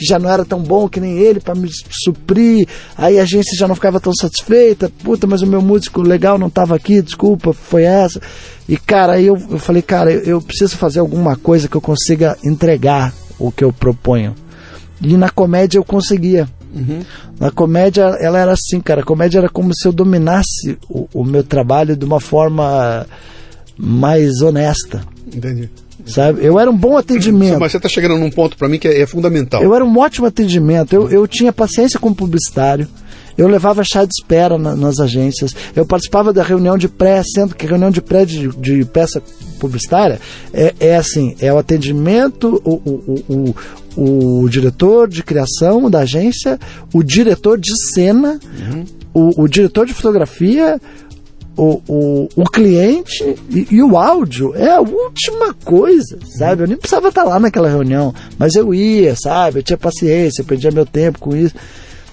que 0.00 0.06
já 0.06 0.18
não 0.18 0.30
era 0.30 0.46
tão 0.46 0.62
bom 0.62 0.88
que 0.88 0.98
nem 0.98 1.18
ele 1.18 1.40
para 1.40 1.54
me 1.54 1.68
suprir. 1.90 2.66
Aí 2.96 3.18
a 3.18 3.22
agência 3.22 3.54
já 3.54 3.68
não 3.68 3.74
ficava 3.74 4.00
tão 4.00 4.14
satisfeita. 4.14 4.90
Puta, 5.04 5.26
mas 5.26 5.42
o 5.42 5.46
meu 5.46 5.60
músico 5.60 6.00
legal 6.00 6.38
não 6.38 6.46
estava 6.46 6.74
aqui, 6.74 7.02
desculpa, 7.02 7.52
foi 7.52 7.82
essa. 7.82 8.18
E 8.66 8.78
cara, 8.78 9.12
aí 9.12 9.26
eu, 9.26 9.36
eu 9.50 9.58
falei, 9.58 9.82
cara, 9.82 10.10
eu, 10.10 10.22
eu 10.22 10.40
preciso 10.40 10.78
fazer 10.78 11.00
alguma 11.00 11.36
coisa 11.36 11.68
que 11.68 11.76
eu 11.76 11.82
consiga 11.82 12.34
entregar 12.42 13.12
o 13.38 13.52
que 13.52 13.62
eu 13.62 13.72
proponho. 13.72 14.34
E 15.02 15.16
na 15.18 15.28
comédia 15.28 15.78
eu 15.78 15.84
conseguia. 15.84 16.48
Uhum. 16.74 17.02
Na 17.38 17.50
comédia, 17.50 18.02
ela 18.20 18.38
era 18.38 18.52
assim, 18.52 18.80
cara. 18.80 19.02
A 19.02 19.04
comédia 19.04 19.38
era 19.38 19.48
como 19.50 19.74
se 19.74 19.86
eu 19.86 19.92
dominasse 19.92 20.78
o, 20.88 21.08
o 21.12 21.24
meu 21.24 21.44
trabalho 21.44 21.94
de 21.94 22.04
uma 22.06 22.20
forma 22.20 23.06
mais 23.76 24.40
honesta. 24.40 25.02
Entendi 25.26 25.68
sabe? 26.06 26.44
Eu 26.44 26.58
era 26.58 26.70
um 26.70 26.76
bom 26.76 26.96
atendimento. 26.96 27.58
Mas 27.60 27.72
você 27.72 27.78
está 27.78 27.88
chegando 27.88 28.16
num 28.16 28.30
ponto 28.30 28.56
para 28.56 28.68
mim 28.68 28.78
que 28.78 28.88
é, 28.88 29.00
é, 29.00 29.06
fundamental. 29.06 29.62
Eu 29.62 29.74
era 29.74 29.84
um 29.84 29.98
ótimo 29.98 30.26
atendimento. 30.26 30.94
Eu, 30.94 31.08
eu 31.10 31.26
tinha 31.26 31.52
paciência 31.52 31.98
com 31.98 32.10
o 32.10 32.14
publicitário. 32.14 32.88
Eu 33.38 33.48
levava 33.48 33.82
chá 33.82 34.04
de 34.04 34.12
espera 34.12 34.58
na, 34.58 34.76
nas 34.76 35.00
agências. 35.00 35.54
Eu 35.74 35.86
participava 35.86 36.32
da 36.32 36.42
reunião 36.42 36.76
de 36.76 36.88
pré, 36.88 37.22
sendo 37.22 37.54
que 37.54 37.66
reunião 37.66 37.90
de 37.90 38.02
pré 38.02 38.24
de, 38.24 38.48
de 38.48 38.84
peça 38.84 39.22
publicitária 39.58 40.20
é, 40.52 40.74
é 40.78 40.96
assim: 40.96 41.34
é 41.40 41.52
o 41.52 41.58
atendimento, 41.58 42.60
o, 42.64 42.74
o, 42.74 43.54
o, 43.96 44.42
o, 44.42 44.48
diretor 44.48 45.08
de 45.08 45.22
criação 45.22 45.90
da 45.90 46.00
agência, 46.00 46.58
o 46.92 47.02
diretor 47.02 47.58
de 47.58 47.72
cena, 47.94 48.38
uhum. 48.58 48.84
o, 49.14 49.42
o 49.44 49.48
diretor 49.48 49.86
de 49.86 49.94
fotografia, 49.94 50.80
o, 51.56 51.82
o, 51.88 52.28
o 52.36 52.44
cliente 52.44 53.36
e, 53.50 53.66
e, 53.70 53.82
o 53.82 53.96
áudio 53.96 54.54
é 54.54 54.70
a 54.70 54.80
última 54.80 55.52
coisa, 55.64 56.18
sabe? 56.38 56.62
Eu 56.62 56.68
nem 56.68 56.76
precisava 56.76 57.08
estar 57.08 57.24
lá 57.24 57.38
naquela 57.38 57.68
reunião, 57.68 58.14
mas 58.38 58.54
eu 58.54 58.72
ia, 58.72 59.14
sabe? 59.16 59.58
Eu 59.58 59.62
tinha 59.62 59.76
paciência, 59.76 60.42
eu 60.42 60.46
perdia 60.46 60.70
meu 60.70 60.86
tempo 60.86 61.18
com 61.18 61.36
isso. 61.36 61.54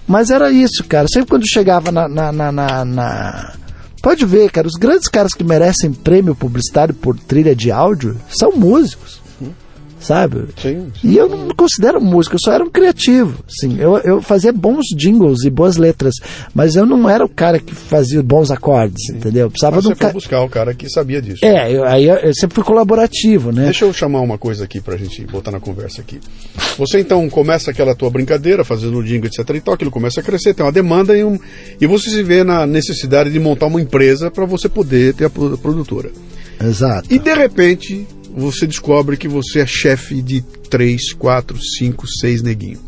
Mas 0.08 0.30
era 0.30 0.52
isso, 0.52 0.84
cara. 0.86 1.08
Sempre 1.12 1.30
quando 1.30 1.47
chegava 1.47 1.91
na, 1.91 2.08
na, 2.08 2.32
na, 2.32 2.52
na, 2.52 2.86
na... 2.86 3.54
Pode 4.02 4.26
ver, 4.26 4.50
cara, 4.52 4.67
os 4.67 4.76
grandes 4.80 5.08
caras 5.08 5.34
que 5.34 5.43
merecem 5.43 5.91
prêmio 5.91 6.36
publicitário 6.36 6.93
por 6.93 7.17
trilha 7.17 7.56
de 7.56 7.71
áudio 7.71 8.17
são 8.30 8.52
músicos 8.52 9.17
sabe? 10.00 10.46
Sim, 10.62 10.92
sim, 11.00 11.10
E 11.10 11.18
eu 11.18 11.28
não 11.28 11.48
me 11.48 11.54
considero 11.54 12.00
músico, 12.00 12.36
eu 12.36 12.40
só 12.40 12.54
era 12.54 12.64
um 12.64 12.70
criativo. 12.70 13.44
Sim, 13.48 13.78
eu, 13.80 13.98
eu 14.00 14.22
fazia 14.22 14.52
bons 14.52 14.86
jingles 14.96 15.44
e 15.44 15.50
boas 15.50 15.78
letras, 15.78 16.16
mas 16.54 16.76
eu 16.76 16.86
não 16.86 17.10
era 17.10 17.26
o 17.26 17.30
cara 17.30 17.60
que 17.60 17.74
fazia 17.74 18.22
bons 18.22 18.52
acordes, 18.52 19.08
sim. 19.08 19.18
entendeu? 19.18 19.48
Eu 19.48 19.50
precisava 19.50 19.78
mas 19.78 19.86
você 19.86 19.96
ca... 19.96 20.12
buscar 20.12 20.42
o 20.42 20.50
cara 20.50 20.74
que 20.74 20.90
sabia 20.90 21.22
disso. 21.22 21.44
É, 21.44 21.72
eu, 21.72 21.84
aí 21.84 22.06
eu, 22.06 22.16
eu, 22.16 22.34
sempre 22.34 22.56
fui 22.56 22.64
colaborativo, 22.64 23.52
né? 23.52 23.66
Deixa 23.66 23.86
eu 23.86 23.94
chamar 23.94 24.22
uma 24.22 24.38
coisa 24.38 24.64
aqui 24.64 24.80
pra 24.80 24.98
gente 24.98 25.26
botar 25.26 25.52
na 25.52 25.60
conversa 25.60 26.02
aqui. 26.02 26.20
Você 26.78 27.00
então 27.00 27.28
começa 27.30 27.72
aquela 27.72 27.96
tua 27.96 28.10
brincadeira, 28.10 28.64
fazendo 28.64 28.98
o 28.98 29.04
jingle, 29.04 29.28
etc 29.28 29.50
e 29.56 29.62
tal, 29.62 29.74
aquilo 29.74 29.92
começa 29.92 30.20
a 30.20 30.24
crescer, 30.24 30.54
tem 30.54 30.66
uma 30.66 30.72
demanda 30.72 31.18
e, 31.18 31.24
um, 31.24 31.40
e 31.80 31.88
você 31.88 32.10
se 32.10 32.24
vê 32.24 32.44
na 32.44 32.66
necessidade 32.66 33.32
de 33.32 33.40
montar 33.40 33.68
uma 33.68 33.82
empresa 33.82 34.30
para 34.30 34.46
você 34.46 34.70
poder 34.70 35.14
ter 35.14 35.26
a 35.26 35.30
produtora. 35.30 36.12
Exato. 36.60 37.14
E 37.14 37.20
de 37.20 37.34
repente 37.34 38.08
você 38.38 38.67
descobre 38.67 39.17
que 39.17 39.28
você 39.28 39.60
é 39.60 39.65
chefe 39.65 40.21
de 40.21 40.41
três, 40.69 41.12
quatro, 41.13 41.58
cinco, 41.60 42.08
seis 42.08 42.41
neguinhos. 42.41 42.80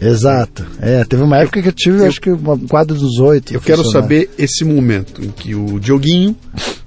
Exato. 0.00 0.64
É, 0.80 1.04
teve 1.04 1.22
uma 1.22 1.38
época 1.38 1.60
que 1.60 1.68
eu 1.68 1.72
tive, 1.72 1.98
eu, 1.98 2.06
acho 2.06 2.20
que 2.20 2.30
um 2.30 2.66
quadro 2.66 2.96
dos 2.96 3.18
oito. 3.18 3.52
Eu 3.52 3.60
quero 3.60 3.84
saber 3.90 4.30
esse 4.38 4.64
momento 4.64 5.22
em 5.22 5.30
que 5.30 5.54
o 5.54 5.78
Dioguinho, 5.78 6.36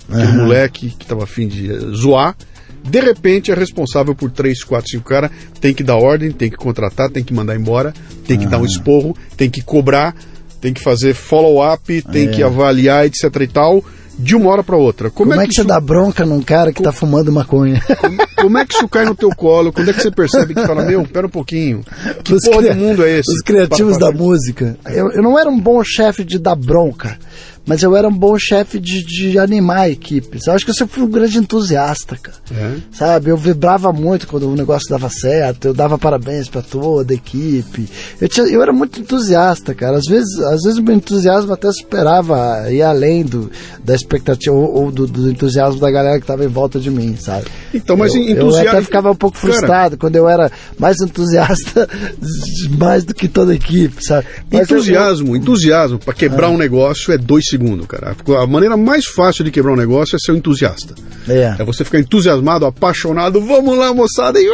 aquele 0.10 0.32
uhum. 0.32 0.38
moleque 0.44 0.90
que 0.90 1.04
estava 1.04 1.24
afim 1.24 1.48
de 1.48 1.68
zoar, 1.96 2.36
de 2.84 3.00
repente 3.00 3.52
é 3.52 3.56
responsável 3.56 4.16
por 4.16 4.32
três, 4.32 4.64
quatro, 4.64 4.90
cinco 4.90 5.06
caras, 5.06 5.32
tem 5.62 5.74
que 5.74 5.84
dar 5.84 5.96
ordem, 5.96 6.32
tem 6.32 6.50
que 6.50 6.58
contratar, 6.58 7.10
tem 7.10 7.24
que 7.24 7.34
mandar 7.34 7.56
embora, 7.56 7.94
tem 8.28 8.38
que 8.38 8.46
uhum. 8.46 8.52
dar 8.52 8.58
um 8.60 8.66
esporro, 8.66 9.16
tem 9.38 9.50
que 9.50 9.62
cobrar, 9.62 10.16
tem 10.60 10.74
que 10.74 10.82
fazer 10.82 11.14
follow-up, 11.14 12.02
tem 12.12 12.28
é. 12.28 12.32
que 12.32 12.44
avaliar, 12.44 13.06
etc 13.06 13.24
e 13.42 13.48
tal 13.48 13.86
de 14.18 14.36
uma 14.36 14.50
hora 14.50 14.64
para 14.64 14.78
outra. 14.78 15.10
Como, 15.10 15.32
como 15.32 15.42
é, 15.42 15.46
que, 15.46 15.50
que 15.50 15.54
isso... 15.54 15.64
você 15.64 15.68
dá 15.68 15.80
bronca 15.80 16.26
num 16.26 16.42
cara 16.42 16.72
que 16.72 16.80
está 16.80 16.92
fumando 16.92 17.32
maconha? 17.32 17.82
Como, 18.00 18.18
como, 18.36 18.58
é 18.58 18.66
que 18.66 18.76
isso 18.76 18.88
cai 18.88 19.06
no 19.06 19.16
teu 19.16 19.30
colo? 19.30 19.72
Quando 19.72 19.90
é 19.90 19.94
que 19.94 20.02
você 20.02 20.12
percebe 20.12 20.54
que 20.54 20.66
fala, 20.66 20.84
meu, 20.84 21.04
pera 21.06 21.28
um 21.28 21.30
pouquinho, 21.30 21.84
que 22.24 22.34
os 22.34 22.44
porra 22.46 22.64
cri... 22.64 22.70
do 22.70 22.76
mundo 22.76 23.04
é 23.06 23.20
esse? 23.20 23.32
Os 23.32 23.42
criativos 23.42 23.98
da 23.98 24.12
música. 24.12 24.78
Eu, 24.86 25.12
eu 25.12 25.24
não 25.24 25.40
era 25.40 25.50
um 25.50 25.60
bom 25.60 25.84
chefe 25.84 26.24
de 26.24 26.38
dar 26.38 26.56
bronca 26.56 27.18
mas 27.66 27.82
eu 27.82 27.96
era 27.96 28.08
um 28.08 28.14
bom 28.14 28.38
chefe 28.38 28.80
de, 28.80 29.04
de 29.06 29.40
animar 29.40 29.82
a 29.82 29.90
equipe. 29.90 30.40
Eu 30.46 30.54
acho 30.54 30.66
que 30.66 30.72
eu 30.72 30.76
sempre 30.76 30.96
fui 30.96 31.04
um 31.04 31.10
grande 31.10 31.38
entusiasta, 31.38 32.18
cara. 32.18 32.38
É. 32.52 32.76
Sabe? 32.92 33.30
Eu 33.30 33.38
vibrava 33.38 33.94
muito 33.94 34.28
quando 34.28 34.50
o 34.50 34.56
negócio 34.56 34.90
dava 34.90 35.10
certo, 35.10 35.70
eu 35.70 35.74
dava 35.74 35.98
parabéns 35.98 36.50
para 36.50 36.62
toda 36.62 37.14
a 37.14 37.16
equipe. 37.16 37.88
Eu, 38.20 38.28
tinha, 38.28 38.46
eu 38.48 38.62
era 38.62 38.74
muito 38.74 39.00
entusiasta, 39.00 39.74
cara. 39.74 39.98
Às 39.98 40.06
vezes, 40.06 40.38
às 40.40 40.62
vezes 40.64 40.78
o 40.78 40.84
meu 40.84 40.96
entusiasmo 40.96 41.54
até 41.54 41.72
superava, 41.72 42.70
ia 42.70 42.90
além 42.90 43.24
do, 43.24 43.50
da 43.84 43.96
expectativa 43.96 44.54
ou, 44.54 44.84
ou 44.84 44.92
do, 44.92 45.08
do, 45.08 45.32
entusiasmo 45.32 45.80
da 45.80 45.90
galera 45.90 46.18
que 46.18 46.24
estava 46.24 46.44
em 46.44 46.50
volta 46.50 46.80
de 46.80 46.92
mim, 46.92 47.16
sabe? 47.16 47.46
Então, 47.74 47.96
mas 47.96 48.14
eu, 48.14 48.22
entusiasmo... 48.22 48.66
eu 48.66 48.70
até 48.70 48.82
ficava 48.82 49.12
um 49.12 49.16
pouco 49.16 49.38
frustrado 49.38 49.92
cara... 49.92 49.98
quando 49.98 50.16
eu 50.18 50.28
era 50.28 50.52
mais 50.78 51.00
entusiasta 51.00 51.88
mais 52.78 53.06
do 53.06 53.14
que 53.14 53.30
toda 53.30 53.54
a 53.54 53.56
equipe, 53.56 54.04
sabe? 54.04 54.28
Mas 54.52 54.70
entusiasmo, 54.70 55.30
eu... 55.30 55.36
entusiasmo 55.38 55.98
para 55.98 56.14
quebrar 56.14 56.48
ah. 56.48 56.52
um 56.52 56.58
negócio 56.58 57.14
é 57.14 57.18
dois 57.18 57.53
segundo, 57.54 57.86
cara. 57.86 58.16
A 58.42 58.48
maneira 58.48 58.76
mais 58.76 59.06
fácil 59.06 59.44
de 59.44 59.52
quebrar 59.52 59.74
um 59.74 59.78
negócio 59.78 60.16
é 60.16 60.20
ser 60.20 60.32
um 60.32 60.36
entusiasta. 60.36 60.96
É. 61.28 61.56
É 61.60 61.64
você 61.64 61.84
ficar 61.84 62.00
entusiasmado, 62.00 62.66
apaixonado, 62.66 63.40
vamos 63.40 63.78
lá, 63.78 63.94
moçada, 63.94 64.40
e, 64.42 64.48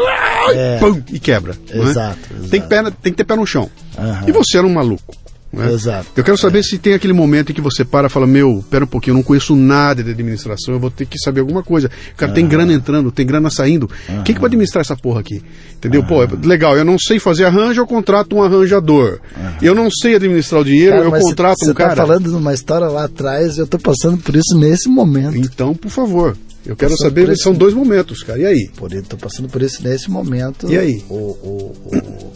é. 0.54 0.78
pum, 0.80 1.02
e 1.12 1.20
quebra. 1.20 1.56
Exato, 1.70 1.74
é? 1.74 1.90
exato. 1.90 2.50
Tem, 2.50 2.62
pé, 2.62 2.84
tem 3.02 3.14
que 3.14 3.18
ter 3.18 3.24
pé 3.24 3.36
no 3.36 3.46
chão. 3.46 3.70
Uhum. 3.98 4.28
E 4.28 4.32
você 4.32 4.58
era 4.58 4.68
um 4.68 4.74
maluco. 4.74 5.16
Né? 5.52 5.72
Exato. 5.74 6.08
Eu 6.16 6.24
quero 6.24 6.38
saber 6.38 6.60
é. 6.60 6.64
se 6.64 6.78
tem 6.78 6.94
aquele 6.94 7.14
momento 7.14 7.52
em 7.52 7.56
que 7.56 7.62
você 7.62 7.84
para 7.84 8.08
e 8.08 8.10
fala, 8.10 8.28
meu, 8.28 8.64
pera 8.70 8.84
um 8.84 8.88
pouquinho, 8.88 9.14
eu 9.14 9.18
não 9.18 9.24
conheço 9.24 9.56
nada 9.56 10.04
de 10.04 10.12
administração, 10.12 10.76
eu 10.76 10.80
vou 10.80 10.92
ter 10.92 11.06
que 11.06 11.18
saber 11.18 11.42
alguma 11.42 11.64
coisa. 11.64 11.90
O 12.14 12.16
cara 12.16 12.32
tem 12.32 12.48
grana 12.48 12.72
entrando, 12.72 13.12
tem 13.12 13.26
grana 13.26 13.50
saindo. 13.50 13.90
Quem 14.24 14.36
que 14.36 14.42
vai 14.42 14.48
administrar 14.48 14.82
essa 14.82 14.96
porra 14.96 15.22
aqui? 15.22 15.42
Entendeu? 15.76 16.04
Pô, 16.04 16.20
legal, 16.46 16.78
eu 16.78 16.86
não 16.86 16.98
sei 17.00 17.20
fazer 17.20 17.46
arranjo, 17.46 17.82
eu 17.82 17.88
contrato 17.88 18.36
um 18.36 18.44
arranjador. 18.44 19.20
Eu 19.62 19.74
não 19.74 19.90
sei 19.90 20.16
administrar 20.16 20.62
o 20.62 20.66
dinheiro, 20.66 20.98
cara, 20.98 21.06
eu 21.06 21.12
contrato 21.12 21.58
um 21.64 21.74
cara. 21.74 21.90
Você 21.90 21.96
tá 21.96 22.08
falando 22.08 22.30
de 22.30 22.36
uma 22.36 22.54
história 22.54 22.88
lá 22.88 23.06
atrás, 23.06 23.58
eu 23.58 23.66
tô 23.66 23.80
passando 23.80 24.18
por 24.18 24.36
isso 24.36 24.58
nesse 24.58 24.88
momento. 24.88 25.38
Então, 25.38 25.74
por 25.74 25.90
favor. 25.90 26.38
Eu 26.66 26.76
quero 26.76 26.96
saber, 26.98 27.30
esse... 27.30 27.42
são 27.42 27.54
dois 27.54 27.74
momentos, 27.74 28.22
cara. 28.22 28.40
E 28.40 28.46
aí? 28.46 28.70
Por, 28.76 28.92
tô 29.04 29.18
passando 29.18 29.48
por 29.50 29.62
isso 29.62 29.82
nesse 29.82 30.12
momento. 30.12 30.72
E 30.72 30.78
aí? 30.78 31.04
O, 31.10 31.16
o, 31.16 31.76
o, 31.86 32.34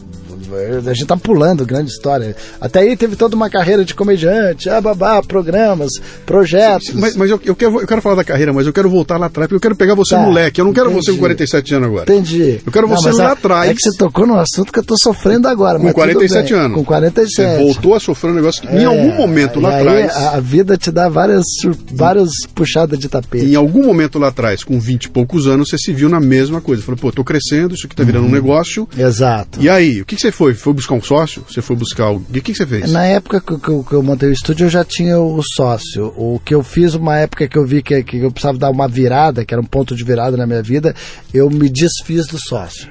a 0.88 0.94
gente 0.94 1.06
tá 1.06 1.18
pulando 1.18 1.66
grande 1.66 1.92
história. 1.92 2.36
Até 2.60 2.80
aí 2.80 2.96
teve 2.96 3.16
toda 3.16 3.36
uma 3.36 3.50
carreira 3.50 3.84
de 3.84 3.94
comediante, 3.94 4.70
ah, 4.70 4.82
babá, 4.82 5.22
programas, 5.22 5.92
projetos. 6.26 6.88
Sim, 6.88 7.00
mas, 7.00 7.16
mas 7.16 7.30
eu, 7.30 7.40
eu, 7.44 7.56
quero, 7.56 7.82
eu 7.82 7.88
quero 7.88 8.02
falar 8.02 8.16
da 8.16 8.24
carreira, 8.24 8.54
mas 8.54 8.66
eu 8.68 8.74
quero 8.74 8.90
voltar 8.90 9.18
lá 9.18 9.28
atrás, 9.28 9.48
porque 9.48 9.56
eu 9.56 9.62
quero 9.62 9.76
pegar 9.76 9.96
você 9.96 10.16
tá, 10.16 10.22
moleque. 10.22 10.60
Eu 10.60 10.66
não 10.66 10.74
quero 10.74 10.90
entendi. 10.90 11.06
você 11.06 11.12
com 11.12 11.20
47 11.20 11.76
anos 11.76 11.88
agora. 11.88 12.04
Entendi. 12.04 12.62
Eu 12.66 12.72
quero 12.72 12.88
não, 12.88 12.96
você 12.96 13.12
lá 13.12 13.30
é, 13.30 13.32
atrás. 13.32 13.72
É 13.72 13.74
que 13.74 13.82
você 13.82 13.98
tocou 13.98 14.26
num 14.26 14.38
assunto 14.38 14.72
que 14.72 14.80
eu 14.80 14.84
tô 14.84 14.96
sofrendo 14.98 15.48
agora. 15.48 15.80
Com 15.80 15.92
47 15.92 16.54
anos. 16.54 16.78
Com 16.78 16.84
47. 16.84 17.34
Você 17.34 17.64
voltou 17.64 17.96
a 17.96 18.00
sofrer 18.00 18.32
um 18.32 18.36
negócio 18.36 18.62
que 18.62 18.68
é, 18.68 18.82
em 18.82 18.86
algum 18.86 19.16
momento 19.16 19.60
lá 19.60 19.80
atrás. 19.80 20.12
A, 20.16 20.38
a 20.38 20.40
vida 20.40 20.78
te 20.78 20.92
dá 20.92 21.10
várias, 21.10 21.44
várias 21.92 22.32
puxadas 22.54 23.00
de 23.00 23.08
tapete. 23.08 23.46
Em 23.46 23.56
algum 23.56 23.84
momento 23.84 24.20
lá 24.20 24.28
atrás, 24.28 24.64
com 24.64 24.80
20 24.80 25.06
e 25.06 25.10
poucos 25.10 25.48
anos, 25.48 25.70
você 25.70 25.78
se 25.78 25.94
viu 25.94 26.10
na 26.10 26.20
mesma 26.20 26.62
coisa. 26.62 26.82
Falou, 26.84 27.00
pô, 27.00 27.12
tô 27.12 27.24
crescendo, 27.24 27.74
isso 27.74 27.86
aqui 27.86 27.96
tá 27.96 28.04
virando 28.04 28.26
uhum. 28.26 28.30
um 28.30 28.34
negócio. 28.34 28.88
Exato. 28.98 29.62
E 29.62 29.70
aí, 29.70 30.02
o 30.02 30.06
que, 30.06 30.16
que 30.16 30.22
você 30.22 30.32
foi? 30.32 30.43
Foi 30.54 30.74
buscar 30.74 30.96
um 30.96 31.02
sócio? 31.02 31.44
Você 31.48 31.62
foi 31.62 31.76
buscar 31.76 32.12
o. 32.12 32.18
O 32.18 32.24
que, 32.26 32.42
que 32.42 32.56
você 32.56 32.66
fez? 32.66 32.92
Na 32.92 33.06
época 33.06 33.40
que, 33.40 33.58
que, 33.58 33.70
eu, 33.70 33.84
que, 33.84 33.94
eu 33.94 34.04
montei 34.04 34.30
o 34.30 34.34
estúdio, 34.34 34.66
eu 34.66 34.70
já 34.70 34.84
tinha 34.84 35.20
o 35.20 35.42
sócio. 35.56 36.14
O 36.18 36.40
que 36.44 36.54
eu 36.54 36.64
fiz, 36.64 36.94
uma 36.96 37.18
época 37.18 37.48
que 37.48 37.58
eu 37.58 37.66
vi 37.66 37.84
que, 37.84 38.04
que 38.04 38.18
eu 38.18 38.32
precisava 38.32 38.58
dar 38.58 38.70
uma 38.70 38.88
virada, 38.88 39.46
que 39.46 39.54
era 39.54 39.62
um 39.62 39.66
ponto 39.66 39.96
de 39.96 40.04
virada 40.04 40.36
na 40.36 40.48
minha 40.48 40.64
vida, 40.64 40.96
eu 41.34 41.50
me 41.50 41.70
desfiz 41.70 42.26
do 42.28 42.38
sócio. 42.40 42.90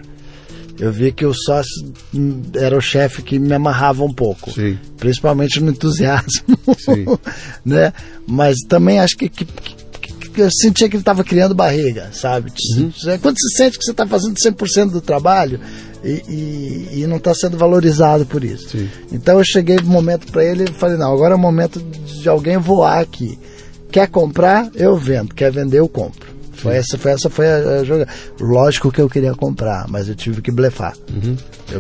Eu 0.79 0.91
vi 0.91 1.13
que 1.13 1.25
o 1.25 1.35
sócio 1.35 1.93
era 2.55 2.77
o 2.77 2.81
chefe 2.81 3.23
que 3.23 3.39
me 3.39 3.53
amarrava 3.53 4.03
um 4.03 4.13
pouco. 4.13 4.51
Sim. 4.51 4.79
Principalmente 4.97 5.61
no 5.61 5.71
entusiasmo. 5.71 6.59
Sim. 6.79 7.05
né? 7.65 7.93
Mas 8.27 8.57
também 8.69 8.99
acho 8.99 9.17
que, 9.17 9.29
que 9.29 9.47
eu 10.41 10.49
sentia 10.51 10.89
que 10.89 10.97
ele 10.97 11.03
estava 11.03 11.23
criando 11.23 11.55
barriga, 11.55 12.11
sabe? 12.13 12.53
Uhum. 12.77 12.91
Quando 13.21 13.37
você 13.39 13.57
sente 13.57 13.79
que 13.79 13.85
você 13.85 13.91
está 13.91 14.07
fazendo 14.07 14.35
100% 14.35 14.91
do 14.91 15.01
trabalho, 15.01 15.61
e, 16.05 16.23
e, 16.29 17.01
e 17.01 17.07
não 17.07 17.17
está 17.17 17.35
sendo 17.35 17.57
valorizado 17.57 18.27
por 18.27 18.43
isso. 18.43 18.71
Sim. 18.71 18.89
Então 19.13 19.39
eu 19.39 19.45
cheguei 19.45 19.77
no 19.77 19.87
momento 19.87 20.31
para 20.33 20.45
ele 20.45 20.65
e 20.65 20.73
falei, 20.73 20.97
não, 20.97 21.13
agora 21.13 21.35
é 21.35 21.37
o 21.37 21.41
momento 21.41 21.81
de 21.81 22.29
alguém 22.29 22.57
voar 22.57 23.01
aqui. 23.01 23.39
Quer 23.91 24.09
comprar, 24.09 24.71
eu 24.75 24.97
vendo. 24.97 25.35
Quer 25.35 25.53
vender, 25.53 25.79
eu 25.79 25.89
compro. 25.89 26.33
Foi 26.63 26.77
essa, 26.77 26.97
foi 26.97 27.11
essa 27.11 27.29
foi 27.29 27.49
a, 27.49 27.81
a 27.81 27.85
jogada. 27.85 28.09
Lógico 28.41 28.93
que 28.93 29.01
eu 29.01 29.09
queria 29.09 29.35
comprar, 29.35 29.87
mas 29.89 30.09
eu 30.09 30.15
tive 30.15 30.41
que 30.41 30.53
blefar. 30.53 30.95
Uhum. 31.13 31.37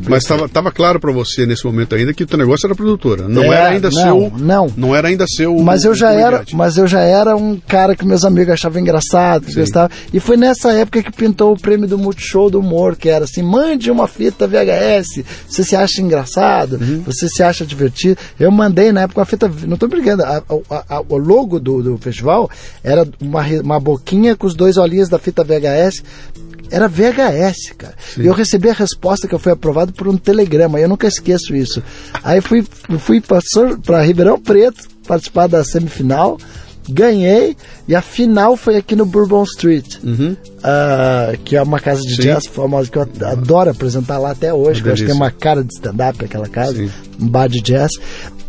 Mas 0.08 0.24
estava 0.24 0.72
claro 0.72 0.98
para 0.98 1.12
você 1.12 1.46
nesse 1.46 1.64
momento 1.64 1.94
ainda 1.94 2.12
que 2.12 2.24
o 2.24 2.26
teu 2.26 2.38
negócio 2.38 2.66
era 2.66 2.74
produtora. 2.74 3.28
Não 3.28 3.44
é, 3.44 3.56
era 3.56 3.68
ainda 3.68 3.90
não, 3.90 4.02
seu. 4.02 4.32
Não. 4.38 4.72
Não 4.76 4.96
era 4.96 5.08
ainda 5.08 5.24
seu. 5.28 5.56
Mas 5.58 5.84
eu 5.84 5.94
já 5.94 6.12
era, 6.12 6.44
mas 6.52 6.76
eu 6.76 6.86
já 6.86 7.00
era 7.00 7.36
um 7.36 7.58
cara 7.60 7.94
que 7.94 8.04
meus 8.04 8.24
amigos 8.24 8.54
achavam 8.54 8.80
engraçado, 8.80 9.46
que 9.46 9.54
gostava. 9.54 9.90
E 10.12 10.18
foi 10.18 10.36
nessa 10.36 10.72
época 10.72 11.02
que 11.02 11.12
pintou 11.12 11.52
o 11.52 11.58
prêmio 11.58 11.86
do 11.86 11.98
Multishow 11.98 12.50
do 12.50 12.58
Humor, 12.58 12.96
que 12.96 13.08
era 13.08 13.24
assim: 13.24 13.42
mande 13.42 13.90
uma 13.90 14.08
fita 14.08 14.46
VHS. 14.46 15.24
Você 15.48 15.62
se 15.62 15.76
acha 15.76 16.00
engraçado? 16.00 16.78
Uhum. 16.80 17.02
Você 17.06 17.28
se 17.28 17.42
acha 17.42 17.64
divertido? 17.64 18.18
Eu 18.40 18.50
mandei 18.50 18.90
na 18.92 19.02
época 19.02 19.20
uma 19.20 19.26
fita. 19.26 19.50
Não 19.66 19.74
estou 19.74 19.88
brincando. 19.88 20.22
A, 20.24 20.42
a, 20.70 20.96
a, 20.96 21.00
o 21.08 21.16
logo 21.16 21.60
do, 21.60 21.82
do 21.82 21.98
festival 21.98 22.50
era 22.82 23.06
uma, 23.20 23.42
uma 23.62 23.80
boquinha 23.80 24.34
com 24.36 24.46
os 24.46 24.54
dois 24.54 24.71
dois 24.72 24.76
olhinhos 24.76 25.08
da 25.08 25.18
fita 25.18 25.44
VHS. 25.44 26.02
Era 26.70 26.88
VHS, 26.88 27.74
cara. 27.76 27.94
Sim. 28.14 28.22
E 28.22 28.26
eu 28.26 28.32
recebi 28.32 28.70
a 28.70 28.72
resposta 28.72 29.28
que 29.28 29.34
eu 29.34 29.38
fui 29.38 29.52
aprovado 29.52 29.92
por 29.92 30.08
um 30.08 30.16
telegrama. 30.16 30.80
Eu 30.80 30.88
nunca 30.88 31.06
esqueço 31.06 31.54
isso. 31.54 31.82
Aí 32.22 32.40
fui, 32.40 32.64
fui 32.98 33.20
para 33.20 34.02
Ribeirão 34.02 34.40
Preto 34.40 34.88
participar 35.06 35.48
da 35.48 35.62
semifinal 35.64 36.38
ganhei 36.88 37.56
e 37.86 37.94
a 37.94 38.02
final 38.02 38.56
foi 38.56 38.76
aqui 38.76 38.96
no 38.96 39.06
Bourbon 39.06 39.44
Street, 39.44 39.96
uhum. 40.02 40.36
uh, 40.58 41.38
que 41.44 41.56
é 41.56 41.62
uma 41.62 41.78
casa 41.78 42.02
de 42.02 42.16
Sim. 42.16 42.22
jazz 42.22 42.46
famosa 42.46 42.90
que 42.90 42.98
eu 42.98 43.08
adoro 43.24 43.70
apresentar 43.70 44.18
lá 44.18 44.32
até 44.32 44.52
hoje, 44.52 44.82
que 44.82 44.88
eu 44.88 44.92
acho 44.92 45.04
que 45.04 45.10
é 45.10 45.14
uma 45.14 45.30
cara 45.30 45.62
de 45.62 45.72
stand-up 45.72 46.24
aquela 46.24 46.48
casa, 46.48 46.76
Sim. 46.76 46.90
um 47.20 47.28
bar 47.28 47.48
de 47.48 47.60
jazz. 47.60 47.90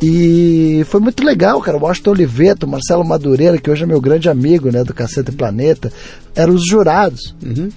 E 0.01 0.83
foi 0.89 0.99
muito 0.99 1.23
legal, 1.23 1.61
cara. 1.61 1.77
O 1.77 1.81
Washington 1.81 2.11
Oliveto, 2.11 2.67
Marcelo 2.67 3.05
Madureira, 3.05 3.57
que 3.57 3.71
hoje 3.71 3.83
é 3.83 3.85
meu 3.85 4.01
grande 4.01 4.27
amigo, 4.29 4.69
né, 4.69 4.83
do 4.83 4.93
Cacete 4.93 5.31
Planeta, 5.31 5.91
eram 6.35 6.53
os 6.53 6.67
jurados. 6.67 7.33
Uhum. 7.41 7.69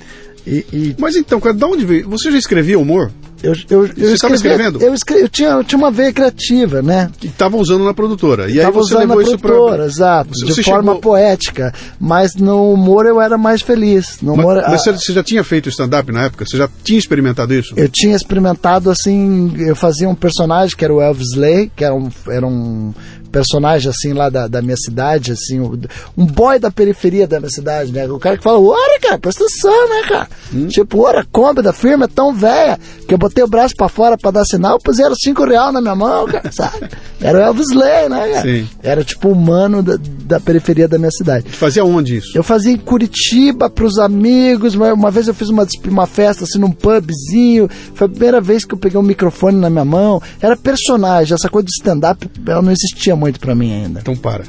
E, 0.45 0.67
e... 0.73 0.97
Mas 0.99 1.15
então, 1.15 1.41
cara, 1.41 1.55
de 1.55 1.65
onde 1.65 1.85
veio? 1.85 2.09
Você 2.09 2.33
já 2.33 2.39
escrevia 2.39 2.79
humor? 2.79 3.13
Eu, 3.43 3.55
eu, 3.69 3.87
eu 3.97 4.15
estava 4.15 4.35
escrevendo? 4.35 4.81
Eu, 4.81 4.95
eu, 5.11 5.29
tinha, 5.29 5.51
eu 5.51 5.65
tinha 5.65 5.79
uma 5.79 5.91
veia 5.91 6.13
criativa, 6.13 6.83
né? 6.83 7.11
Que 7.19 7.27
estava 7.27 7.57
usando 7.57 7.85
na 7.85 7.93
produtora. 7.93 8.51
E 8.51 8.61
aí 8.61 8.67
você 8.71 8.95
usando 8.95 9.01
levou 9.01 9.17
na 9.17 9.23
isso 9.23 9.39
produtora, 9.39 9.77
pra... 9.77 9.87
exato. 9.87 10.31
Você, 10.31 10.47
de 10.47 10.55
você 10.55 10.63
forma 10.63 10.93
chegou... 10.93 11.01
poética. 11.01 11.75
Mas 12.01 12.35
no 12.35 12.73
humor 12.73 13.07
eu 13.07 13.21
era 13.21 13.37
mais 13.37 13.63
feliz. 13.63 14.19
No 14.23 14.35
humor, 14.35 14.57
mas, 14.57 14.85
mas 14.87 15.01
você 15.01 15.13
já 15.13 15.23
tinha 15.23 15.45
feito 15.45 15.69
stand-up 15.69 16.11
na 16.11 16.25
época? 16.25 16.47
Você 16.47 16.57
já 16.57 16.69
tinha 16.83 16.99
experimentado 16.99 17.55
isso? 17.55 17.75
Eu 17.77 17.89
tinha 17.89 18.17
experimentado, 18.17 18.91
assim... 18.91 19.55
Eu 19.59 19.77
fazia 19.77 20.09
um 20.09 20.15
personagem 20.15 20.77
que 20.77 20.85
era 20.85 20.95
o 20.95 21.01
Elvis 21.01 21.35
Lay, 21.35 21.71
que 21.75 21.85
era 21.85 21.95
um, 21.95 22.09
era 22.29 22.47
um 22.47 22.93
personagem 23.31 23.91
assim 23.91 24.13
lá 24.13 24.29
da, 24.29 24.47
da 24.47 24.63
minha 24.63 24.77
cidade, 24.77 25.33
assim, 25.33 25.61
um 25.61 26.27
boy 26.27 26.59
da 26.59 26.71
periferia 26.71 27.27
da 27.27 27.39
minha 27.39 27.51
cidade, 27.51 27.93
né? 27.93 28.07
O 28.07 28.19
cara 28.19 28.37
que 28.37 28.43
fala, 28.43 28.59
ora, 28.61 29.01
cara, 29.01 29.19
presta 29.19 29.45
atenção, 29.45 29.89
né, 29.89 30.09
cara? 30.09 30.29
Hum. 30.55 30.67
Tipo, 30.69 31.01
ora, 31.01 31.21
a 31.21 31.25
Kombi 31.25 31.63
da 31.63 31.73
firma 31.73 32.05
é 32.05 32.09
tão 32.09 32.35
velha 32.35 32.79
que 33.07 33.15
eu 33.15 33.19
botei 33.19 33.43
o 33.43 33.49
braço 33.49 33.75
pra 33.77 33.89
fora 33.89 34.17
pra 34.17 34.31
dar 34.31 34.45
sinal, 34.45 34.79
puseram 34.79 35.15
cinco 35.15 35.45
real 35.45 35.73
na 35.73 35.81
minha 35.81 35.95
mão, 35.95 36.27
cara, 36.27 36.51
sabe? 36.53 36.89
Era 37.21 37.39
o 37.39 37.41
Elvis 37.41 37.73
Lay, 37.75 38.09
né, 38.09 38.29
cara? 38.29 38.43
Sim. 38.43 38.69
Era 38.83 39.05
tipo 39.05 39.29
humano 39.29 39.83
da, 39.83 39.97
da 40.25 40.41
periferia 40.41 40.87
da 40.89 40.99
minha 40.99 41.11
cidade. 41.11 41.49
Fazia 41.51 41.85
onde 41.85 42.19
isso? 42.19 42.37
Eu 42.37 42.43
fazia 42.43 42.73
em 42.73 42.77
Curitiba 42.77 43.69
pros 43.69 43.99
amigos, 43.99 44.75
uma, 44.75 44.93
uma 44.93 45.11
vez 45.11 45.29
eu 45.29 45.35
fiz 45.35 45.49
uma, 45.49 45.67
uma 45.87 46.07
festa 46.07 46.45
assim 46.45 46.59
num 46.59 46.71
pubzinho, 46.71 47.69
foi 47.95 48.07
a 48.07 48.11
primeira 48.11 48.41
vez 48.41 48.65
que 48.65 48.75
eu 48.75 48.79
peguei 48.79 48.99
um 48.99 49.03
microfone 49.03 49.59
na 49.59 49.71
minha 49.71 49.85
mão, 49.85 50.23
era 50.41 50.57
personagem, 50.57 51.35
essa 51.35 51.49
coisa 51.49 51.67
de 51.67 51.73
stand-up, 51.73 52.29
ela 52.47 52.63
não 52.63 52.73
existia 52.73 53.16
muito 53.17 53.37
muito 53.37 53.41
para 53.41 53.55
mim 53.55 53.73
ainda. 53.73 54.01
Então 54.01 54.17
para. 54.17 54.45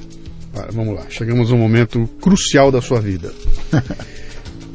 para. 0.53 0.71
Vamos 0.71 0.95
lá. 0.95 1.05
Chegamos 1.09 1.51
a 1.51 1.55
um 1.55 1.57
momento 1.57 2.07
crucial 2.21 2.71
da 2.71 2.81
sua 2.81 2.99
vida. 2.99 3.31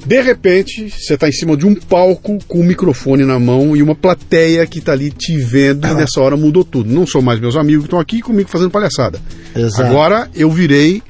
De 0.04 0.20
repente, 0.20 0.90
você 0.90 1.14
está 1.14 1.28
em 1.28 1.32
cima 1.32 1.56
de 1.56 1.64
um 1.64 1.76
palco 1.76 2.36
com 2.48 2.58
um 2.58 2.64
microfone 2.64 3.24
na 3.24 3.38
mão 3.38 3.76
e 3.76 3.82
uma 3.84 3.94
plateia 3.94 4.66
que 4.66 4.80
está 4.80 4.90
ali 4.90 5.12
te 5.12 5.38
vendo 5.38 5.86
e 5.86 5.94
nessa 5.94 6.20
hora 6.20 6.36
mudou 6.36 6.64
tudo. 6.64 6.92
Não 6.92 7.06
são 7.06 7.22
mais 7.22 7.38
meus 7.38 7.54
amigos 7.54 7.84
que 7.84 7.86
estão 7.86 8.00
aqui 8.00 8.20
comigo 8.20 8.48
fazendo 8.48 8.72
palhaçada. 8.72 9.20
Exato. 9.54 9.82
Agora 9.84 10.28
eu 10.34 10.50
virei 10.50 11.00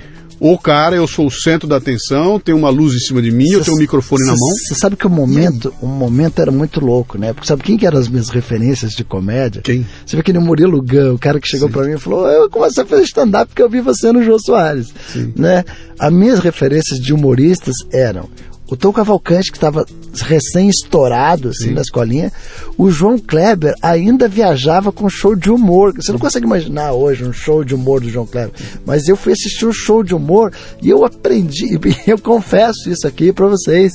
o 0.44 0.58
cara, 0.58 0.96
eu 0.96 1.06
sou 1.06 1.28
o 1.28 1.30
centro 1.30 1.68
da 1.68 1.76
atenção, 1.76 2.40
tem 2.40 2.52
uma 2.52 2.68
luz 2.68 2.94
em 2.94 2.98
cima 2.98 3.22
de 3.22 3.30
mim, 3.30 3.46
cê, 3.46 3.54
eu 3.54 3.64
tenho 3.64 3.76
um 3.76 3.80
microfone 3.80 4.22
na 4.22 4.32
mão. 4.32 4.48
Você 4.66 4.74
sabe 4.74 4.96
que 4.96 5.06
o 5.06 5.10
momento, 5.10 5.72
o 5.80 5.86
momento 5.86 6.42
era 6.42 6.50
muito 6.50 6.84
louco, 6.84 7.16
né? 7.16 7.32
Porque 7.32 7.46
sabe 7.46 7.62
quem 7.62 7.78
que 7.78 7.86
eram 7.86 8.00
as 8.00 8.08
minhas 8.08 8.28
referências 8.28 8.90
de 8.90 9.04
comédia? 9.04 9.62
Quem? 9.62 9.86
Você 10.04 10.16
vê 10.16 10.22
que 10.24 10.32
no 10.32 10.40
Murilo 10.40 10.82
Gun, 10.82 11.14
o 11.14 11.18
cara 11.18 11.38
que 11.38 11.46
chegou 11.46 11.68
para 11.68 11.84
mim 11.84 11.94
e 11.94 11.98
falou: 11.98 12.26
"Eu 12.26 12.50
comecei 12.50 12.82
a 12.82 12.86
fazer 12.86 13.04
stand-up 13.04 13.46
porque 13.46 13.62
eu 13.62 13.70
vi 13.70 13.80
você 13.80 14.10
no 14.10 14.20
João 14.20 14.40
Soares", 14.40 14.92
Sim. 15.12 15.32
né? 15.36 15.64
As 15.96 16.12
minhas 16.12 16.40
referências 16.40 16.98
de 16.98 17.14
humoristas 17.14 17.76
eram 17.92 18.28
o 18.68 18.76
Tom 18.76 18.92
Cavalcante, 18.92 19.52
que 19.52 19.56
estava 19.58 19.86
recém-estourado 20.20 21.48
assim, 21.48 21.68
Sim. 21.68 21.74
na 21.74 21.80
escolinha, 21.80 22.32
o 22.76 22.90
João 22.90 23.18
Kleber 23.18 23.74
ainda 23.80 24.28
viajava 24.28 24.92
com 24.92 25.08
show 25.08 25.34
de 25.34 25.50
humor. 25.50 25.94
Você 25.94 26.12
não 26.12 26.18
consegue 26.18 26.46
imaginar 26.46 26.92
hoje 26.92 27.24
um 27.24 27.32
show 27.32 27.64
de 27.64 27.74
humor 27.74 28.00
do 28.00 28.10
João 28.10 28.26
Kleber. 28.26 28.52
Mas 28.84 29.08
eu 29.08 29.16
fui 29.16 29.32
assistir 29.32 29.66
um 29.66 29.72
show 29.72 30.02
de 30.02 30.14
humor 30.14 30.52
e 30.82 30.90
eu 30.90 31.04
aprendi, 31.04 31.78
eu 32.06 32.18
confesso 32.18 32.90
isso 32.90 33.06
aqui 33.06 33.32
para 33.32 33.46
vocês, 33.46 33.92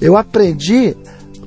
eu 0.00 0.16
aprendi 0.16 0.96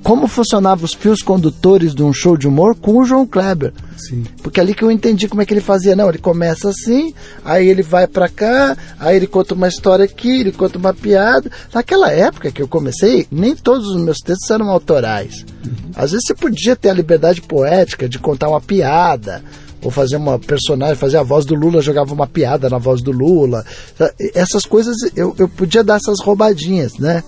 como 0.03 0.27
funcionavam 0.27 0.83
os 0.83 0.93
fios 0.93 1.21
condutores 1.21 1.95
de 1.95 2.03
um 2.03 2.11
show 2.11 2.35
de 2.35 2.47
humor 2.47 2.75
com 2.75 2.97
o 2.97 3.05
João 3.05 3.25
Kleber. 3.25 3.73
Sim. 3.97 4.25
Porque 4.43 4.59
ali 4.59 4.73
que 4.73 4.83
eu 4.83 4.91
entendi 4.91 5.27
como 5.27 5.41
é 5.41 5.45
que 5.45 5.53
ele 5.53 5.61
fazia. 5.61 5.95
Não, 5.95 6.09
ele 6.09 6.17
começa 6.17 6.69
assim, 6.69 7.13
aí 7.43 7.67
ele 7.67 7.81
vai 7.81 8.05
para 8.05 8.27
cá, 8.27 8.77
aí 8.99 9.15
ele 9.15 9.27
conta 9.27 9.53
uma 9.53 9.67
história 9.67 10.03
aqui, 10.03 10.41
ele 10.41 10.51
conta 10.51 10.77
uma 10.77 10.93
piada. 10.93 11.49
Naquela 11.73 12.11
época 12.11 12.51
que 12.51 12.61
eu 12.61 12.67
comecei, 12.67 13.25
nem 13.31 13.55
todos 13.55 13.87
os 13.87 14.01
meus 14.01 14.17
textos 14.17 14.49
eram 14.51 14.69
autorais. 14.69 15.45
Uhum. 15.65 15.91
Às 15.95 16.11
vezes 16.11 16.25
você 16.27 16.35
podia 16.35 16.75
ter 16.75 16.89
a 16.89 16.93
liberdade 16.93 17.41
poética 17.41 18.09
de 18.09 18.19
contar 18.19 18.49
uma 18.49 18.59
piada, 18.61 19.41
ou 19.81 19.91
fazer 19.91 20.15
uma 20.15 20.39
personagem, 20.39 20.95
fazer 20.95 21.17
a 21.17 21.23
voz 21.23 21.45
do 21.45 21.55
Lula, 21.55 21.81
jogava 21.81 22.13
uma 22.13 22.27
piada 22.27 22.69
na 22.69 22.77
voz 22.77 23.01
do 23.01 23.11
Lula. 23.11 23.65
Essas 24.33 24.65
coisas 24.65 24.95
eu, 25.15 25.35
eu 25.37 25.47
podia 25.47 25.83
dar 25.83 25.97
essas 25.97 26.19
roubadinhas, 26.21 26.97
né? 26.97 27.23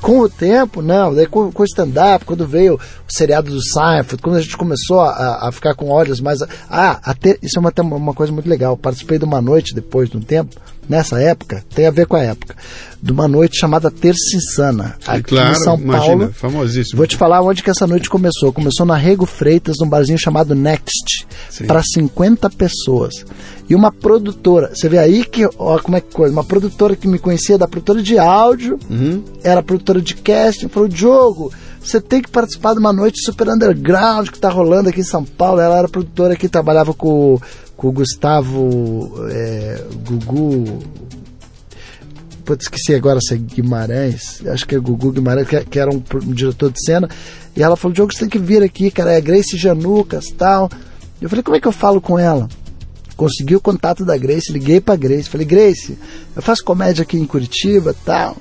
Com 0.00 0.20
o 0.20 0.28
tempo, 0.28 0.80
não. 0.80 1.14
Daí 1.14 1.26
com, 1.26 1.52
com 1.52 1.62
o 1.62 1.66
stand-up, 1.66 2.24
quando 2.24 2.46
veio 2.46 2.74
o 2.74 2.80
seriado 3.12 3.50
do 3.50 3.62
Seinfeld, 3.62 4.22
quando 4.22 4.36
a 4.36 4.40
gente 4.40 4.56
começou 4.56 5.00
a, 5.00 5.48
a 5.48 5.52
ficar 5.52 5.74
com 5.74 5.90
olhos 5.90 6.20
mais. 6.20 6.40
Ah, 6.68 7.00
até, 7.02 7.38
isso 7.42 7.58
é 7.58 7.60
uma, 7.60 7.72
uma 7.96 8.14
coisa 8.14 8.32
muito 8.32 8.48
legal. 8.48 8.76
Participei 8.76 9.18
de 9.18 9.24
uma 9.24 9.40
noite 9.40 9.74
depois 9.74 10.08
de 10.08 10.16
um 10.16 10.20
tempo, 10.20 10.56
nessa 10.90 11.20
época, 11.22 11.64
tem 11.74 11.86
a 11.86 11.90
ver 11.90 12.06
com 12.06 12.16
a 12.16 12.22
época, 12.22 12.54
de 13.02 13.12
uma 13.12 13.26
noite 13.28 13.58
chamada 13.58 13.90
Terça 13.90 14.36
Insana, 14.36 14.96
aqui 15.06 15.22
claro, 15.22 15.52
em 15.52 15.54
São 15.62 15.78
imagina, 15.78 16.16
Paulo. 16.16 16.32
famosíssimo. 16.34 16.96
Vou 16.98 17.06
te 17.06 17.16
falar 17.16 17.40
onde 17.42 17.62
que 17.62 17.70
essa 17.70 17.86
noite 17.86 18.10
começou. 18.10 18.52
Começou 18.52 18.84
na 18.84 18.96
Rego 18.96 19.24
Freitas, 19.24 19.76
num 19.80 19.88
barzinho 19.88 20.18
chamado 20.18 20.54
Next, 20.54 21.26
para 21.66 21.82
50 21.82 22.50
pessoas. 22.50 23.24
E 23.68 23.74
uma 23.74 23.92
produtora, 23.92 24.72
você 24.74 24.88
vê 24.88 24.98
aí 24.98 25.24
que, 25.24 25.48
ó, 25.56 25.78
como 25.78 25.96
é 25.96 26.00
que 26.00 26.12
coisa, 26.12 26.32
uma 26.32 26.42
produtora 26.44 26.96
que 26.96 27.06
me 27.06 27.18
conhecia 27.20 27.56
da 27.56 27.68
produtora 27.68 28.02
de 28.02 28.18
áudio, 28.18 28.78
Uhum. 28.90 29.22
era 29.44 29.62
produtora 29.62 30.00
de 30.02 30.14
casting, 30.16 30.66
falou: 30.68 30.88
Diogo, 30.88 31.52
você 31.80 32.00
tem 32.00 32.20
que 32.20 32.28
participar 32.28 32.72
de 32.74 32.80
uma 32.80 32.92
noite 32.92 33.22
super 33.24 33.48
underground 33.48 34.28
que 34.28 34.40
tá 34.40 34.50
rolando 34.50 34.88
aqui 34.88 35.00
em 35.00 35.04
São 35.04 35.24
Paulo. 35.24 35.60
Ela 35.60 35.78
era 35.78 35.88
produtora 35.88 36.34
que 36.34 36.48
trabalhava 36.48 36.92
com, 36.92 37.40
com 37.80 37.88
o 37.88 37.92
Gustavo 37.92 39.10
é, 39.30 39.82
Gugu. 40.06 40.80
Putz, 42.44 42.64
esqueci 42.64 42.94
agora 42.94 43.18
se 43.22 43.32
é 43.32 43.38
Guimarães, 43.38 44.46
acho 44.48 44.66
que 44.66 44.74
é 44.74 44.78
Gugu 44.78 45.12
Guimarães, 45.12 45.48
que, 45.48 45.64
que 45.64 45.78
era 45.78 45.90
um, 45.90 46.02
um 46.14 46.32
diretor 46.34 46.70
de 46.70 46.84
cena. 46.84 47.08
E 47.56 47.62
ela 47.62 47.76
falou: 47.76 47.94
Diogo, 47.94 48.12
você 48.12 48.20
tem 48.20 48.28
que 48.28 48.38
vir 48.38 48.62
aqui, 48.62 48.90
cara, 48.90 49.14
é 49.14 49.20
Grace 49.20 49.56
Janucas 49.56 50.26
tal. 50.36 50.68
Eu 51.22 51.30
falei: 51.30 51.42
como 51.42 51.56
é 51.56 51.60
que 51.60 51.68
eu 51.68 51.72
falo 51.72 52.02
com 52.02 52.18
ela? 52.18 52.48
consegui 53.16 53.54
o 53.54 53.60
contato 53.60 54.02
da 54.02 54.16
Grace, 54.16 54.50
liguei 54.50 54.80
pra 54.80 54.96
Grace, 54.96 55.28
falei, 55.28 55.46
Grace, 55.46 55.98
eu 56.34 56.40
faço 56.40 56.64
comédia 56.64 57.02
aqui 57.02 57.18
em 57.18 57.26
Curitiba 57.26 57.94
tal. 58.02 58.34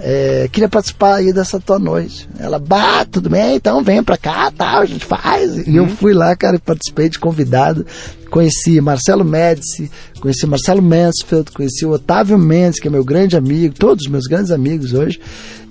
É, 0.00 0.48
queria 0.52 0.68
participar 0.68 1.16
aí 1.16 1.32
dessa 1.32 1.58
tua 1.58 1.78
noite. 1.78 2.28
Ela, 2.38 2.58
bah, 2.58 3.04
tudo 3.04 3.28
bem, 3.28 3.56
então 3.56 3.82
vem 3.82 4.02
pra 4.02 4.16
cá, 4.16 4.50
tal, 4.50 4.80
a 4.80 4.86
gente 4.86 5.04
faz. 5.04 5.66
E 5.66 5.76
eu 5.76 5.88
fui 5.88 6.14
lá, 6.14 6.34
cara, 6.36 6.56
e 6.56 6.60
participei 6.60 7.08
de 7.08 7.18
convidado. 7.18 7.84
Conheci 8.30 8.80
Marcelo 8.80 9.24
Médici, 9.24 9.90
conheci 10.20 10.46
Marcelo 10.46 10.82
Mansfield, 10.82 11.50
conheci 11.50 11.84
o 11.84 11.90
Otávio 11.90 12.38
Mendes, 12.38 12.78
que 12.78 12.86
é 12.86 12.90
meu 12.90 13.04
grande 13.04 13.36
amigo, 13.36 13.74
todos 13.74 14.04
os 14.04 14.10
meus 14.10 14.26
grandes 14.26 14.52
amigos 14.52 14.92
hoje. 14.92 15.18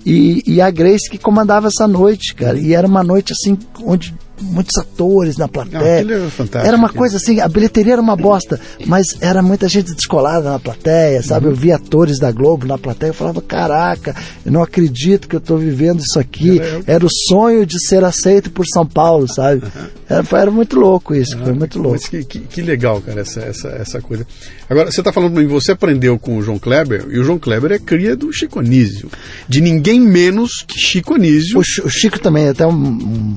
E, 0.04 0.42
e 0.46 0.60
a 0.60 0.70
Grace 0.70 1.08
que 1.08 1.18
comandava 1.18 1.68
essa 1.68 1.86
noite, 1.86 2.34
cara. 2.34 2.58
E 2.58 2.74
era 2.74 2.86
uma 2.86 3.02
noite 3.02 3.32
assim, 3.32 3.58
onde 3.82 4.14
muitos 4.40 4.76
atores 4.78 5.36
na 5.36 5.48
plateia. 5.48 5.96
aquilo 5.98 6.12
era 6.12 6.30
fantástico, 6.30 6.66
Era 6.68 6.76
uma 6.76 6.88
coisa 6.88 7.16
assim, 7.16 7.40
a 7.40 7.48
bilheteria 7.48 7.94
era 7.94 8.02
uma 8.02 8.16
bosta, 8.16 8.60
mas 8.86 9.06
era 9.20 9.42
muita 9.42 9.68
gente 9.68 9.94
descolada 9.94 10.50
na 10.50 10.58
plateia, 10.58 11.22
sabe? 11.22 11.46
Uhum. 11.46 11.52
Eu 11.52 11.56
via 11.56 11.76
atores 11.76 12.18
da 12.18 12.30
Globo 12.32 12.66
na 12.66 12.78
plateia, 12.78 13.10
eu 13.10 13.14
falava, 13.14 13.40
caraca, 13.42 14.14
eu 14.44 14.52
não 14.52 14.62
acredito 14.62 15.28
que 15.28 15.36
eu 15.36 15.40
tô 15.40 15.56
vivendo 15.56 16.00
isso 16.00 16.18
aqui. 16.18 16.60
Era. 16.60 16.82
Era 16.86 17.06
o 17.06 17.10
sonho 17.10 17.64
de 17.66 17.78
ser 17.86 18.04
aceito 18.04 18.50
por 18.50 18.64
São 18.66 18.86
Paulo, 18.86 19.26
sabe? 19.32 19.62
Era, 20.08 20.24
era 20.40 20.50
muito 20.50 20.78
louco 20.78 21.14
isso, 21.14 21.38
foi 21.38 21.52
muito 21.52 21.78
louco. 21.78 21.98
Mas 22.00 22.08
que, 22.08 22.24
que, 22.24 22.38
que 22.40 22.62
legal, 22.62 23.00
cara, 23.00 23.20
essa, 23.20 23.40
essa, 23.40 23.68
essa 23.68 24.00
coisa. 24.00 24.26
Agora, 24.68 24.90
você 24.90 25.00
está 25.00 25.12
falando 25.12 25.32
pra 25.32 25.42
mim, 25.42 25.48
você 25.48 25.72
aprendeu 25.72 26.18
com 26.18 26.36
o 26.36 26.42
João 26.42 26.58
Kleber, 26.58 27.06
e 27.10 27.18
o 27.18 27.24
João 27.24 27.38
Kleber 27.38 27.72
é 27.72 27.78
cria 27.78 28.14
do 28.16 28.32
Chico 28.32 28.60
Anísio. 28.60 29.10
De 29.48 29.60
ninguém 29.60 30.00
menos 30.00 30.64
que 30.66 30.78
Chico 30.78 31.14
Anísio. 31.14 31.58
O, 31.58 31.62
Chi- 31.64 31.82
o 31.82 31.88
Chico 31.88 32.18
também, 32.18 32.48
até 32.48 32.66
um- 32.66 32.72
um- 32.72 33.36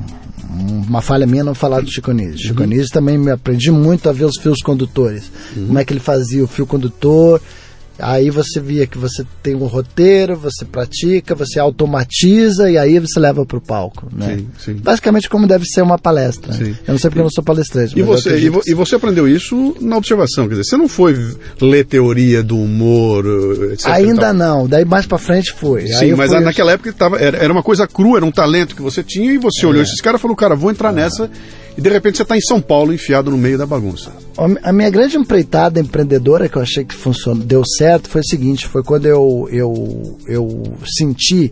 uma 0.52 1.02
falha 1.02 1.26
minha 1.26 1.44
não 1.44 1.56
falar 1.56 1.82
do 1.82 1.92
Chico 1.92 2.12
Anísio. 2.12 2.32
Uhum. 2.32 2.38
Chico 2.38 2.64
Anísio 2.64 2.92
também 2.92 3.18
me 3.18 3.32
aprendi 3.32 3.72
muito 3.72 4.10
a 4.10 4.12
ver 4.12 4.26
os 4.26 4.38
fios 4.38 4.62
condutores. 4.62 5.32
Uhum. 5.56 5.68
Como 5.68 5.80
é 5.80 5.86
que 5.86 5.94
ele 5.94 6.00
fazia 6.00 6.44
o 6.44 6.48
fio 6.48 6.68
condutor. 6.68 7.42
Aí 8.02 8.30
você 8.30 8.60
via 8.60 8.86
que 8.88 8.98
você 8.98 9.24
tem 9.44 9.56
um 9.56 9.66
roteiro, 9.66 10.36
você 10.36 10.66
pratica, 10.66 11.36
você 11.36 11.60
automatiza 11.60 12.70
e 12.70 12.78
aí 12.78 13.00
você 13.00 13.20
leva 13.20 13.46
para 13.46 13.58
o 13.58 13.62
palco. 13.62 14.08
Né? 14.12 14.38
Sim, 14.38 14.48
sim. 14.60 14.74
Basicamente 14.76 15.30
como 15.30 15.48
deve 15.48 15.66
ser 15.66 15.82
uma 15.82 15.98
palestra. 15.98 16.54
Sim. 16.54 16.76
Eu 16.88 16.94
não 16.94 16.98
sei 16.98 17.10
porque 17.10 17.20
eu 17.20 17.24
não 17.24 17.30
sou 17.32 17.44
palestrante. 17.44 17.98
E 17.98 18.02
você, 18.02 18.38
e, 18.40 18.50
vo- 18.50 18.62
e 18.66 18.74
você 18.74 18.96
aprendeu 18.96 19.28
isso 19.28 19.76
na 19.80 19.98
observação, 19.98 20.46
quer 20.48 20.56
dizer, 20.56 20.64
você 20.66 20.78
não 20.78 20.88
foi 20.88 21.18
ler 21.62 21.86
teoria 21.86 22.42
do 22.44 22.58
humor, 22.58 23.26
eh, 23.26 23.74
etc. 23.74 23.86
e 23.88 23.92
Ainda 23.92 24.34
não, 24.34 24.68
daí 24.68 24.86
mais 24.86 25.06
pra 25.06 25.18
frente 25.18 25.52
foi. 25.52 25.88
Sim, 25.88 26.14
mas 26.16 26.32
naquela 26.32 26.72
época 26.72 26.92
tava, 26.94 27.18
era, 27.18 27.38
era 27.38 27.52
uma 27.54 27.64
coisa 27.64 27.88
crua, 27.88 28.18
era 28.18 28.26
um 28.26 28.32
talento 28.32 28.76
que 28.76 28.82
você 28.82 29.04
tinha 29.04 29.32
e 29.34 29.38
você 29.38 29.66
olhou 29.66 29.82
esses 29.84 30.02
caras 30.02 30.20
e 30.20 30.22
falou, 30.22 30.36
cara, 30.36 30.56
vou 30.56 30.72
entrar 30.72 30.92
nessa 30.92 31.30
e 31.78 31.82
de 31.82 31.90
repente 31.90 32.18
você 32.18 32.24
está 32.24 32.38
em 32.38 32.42
São 32.42 32.62
Paulo 32.62 32.94
enfiado 32.94 33.32
no 33.32 33.38
meio 33.38 33.58
da 33.58 33.66
bagunça. 33.66 34.12
A 34.64 34.74
minha 34.74 34.90
grande 34.90 35.18
empreitada 35.18 35.80
empreendedora 35.80 36.50
que 36.50 36.58
eu 36.58 36.62
achei 36.62 36.84
que 36.84 36.96
funcionou, 36.96 37.44
deu 37.44 37.64
certo 37.66 38.10
foi 38.10 38.22
o 38.22 38.28
seguinte, 38.28 38.68
foi 38.68 38.84
quando 38.84 39.06
eu, 39.06 39.48
eu, 39.52 40.20
eu 40.28 40.64
senti 40.98 41.52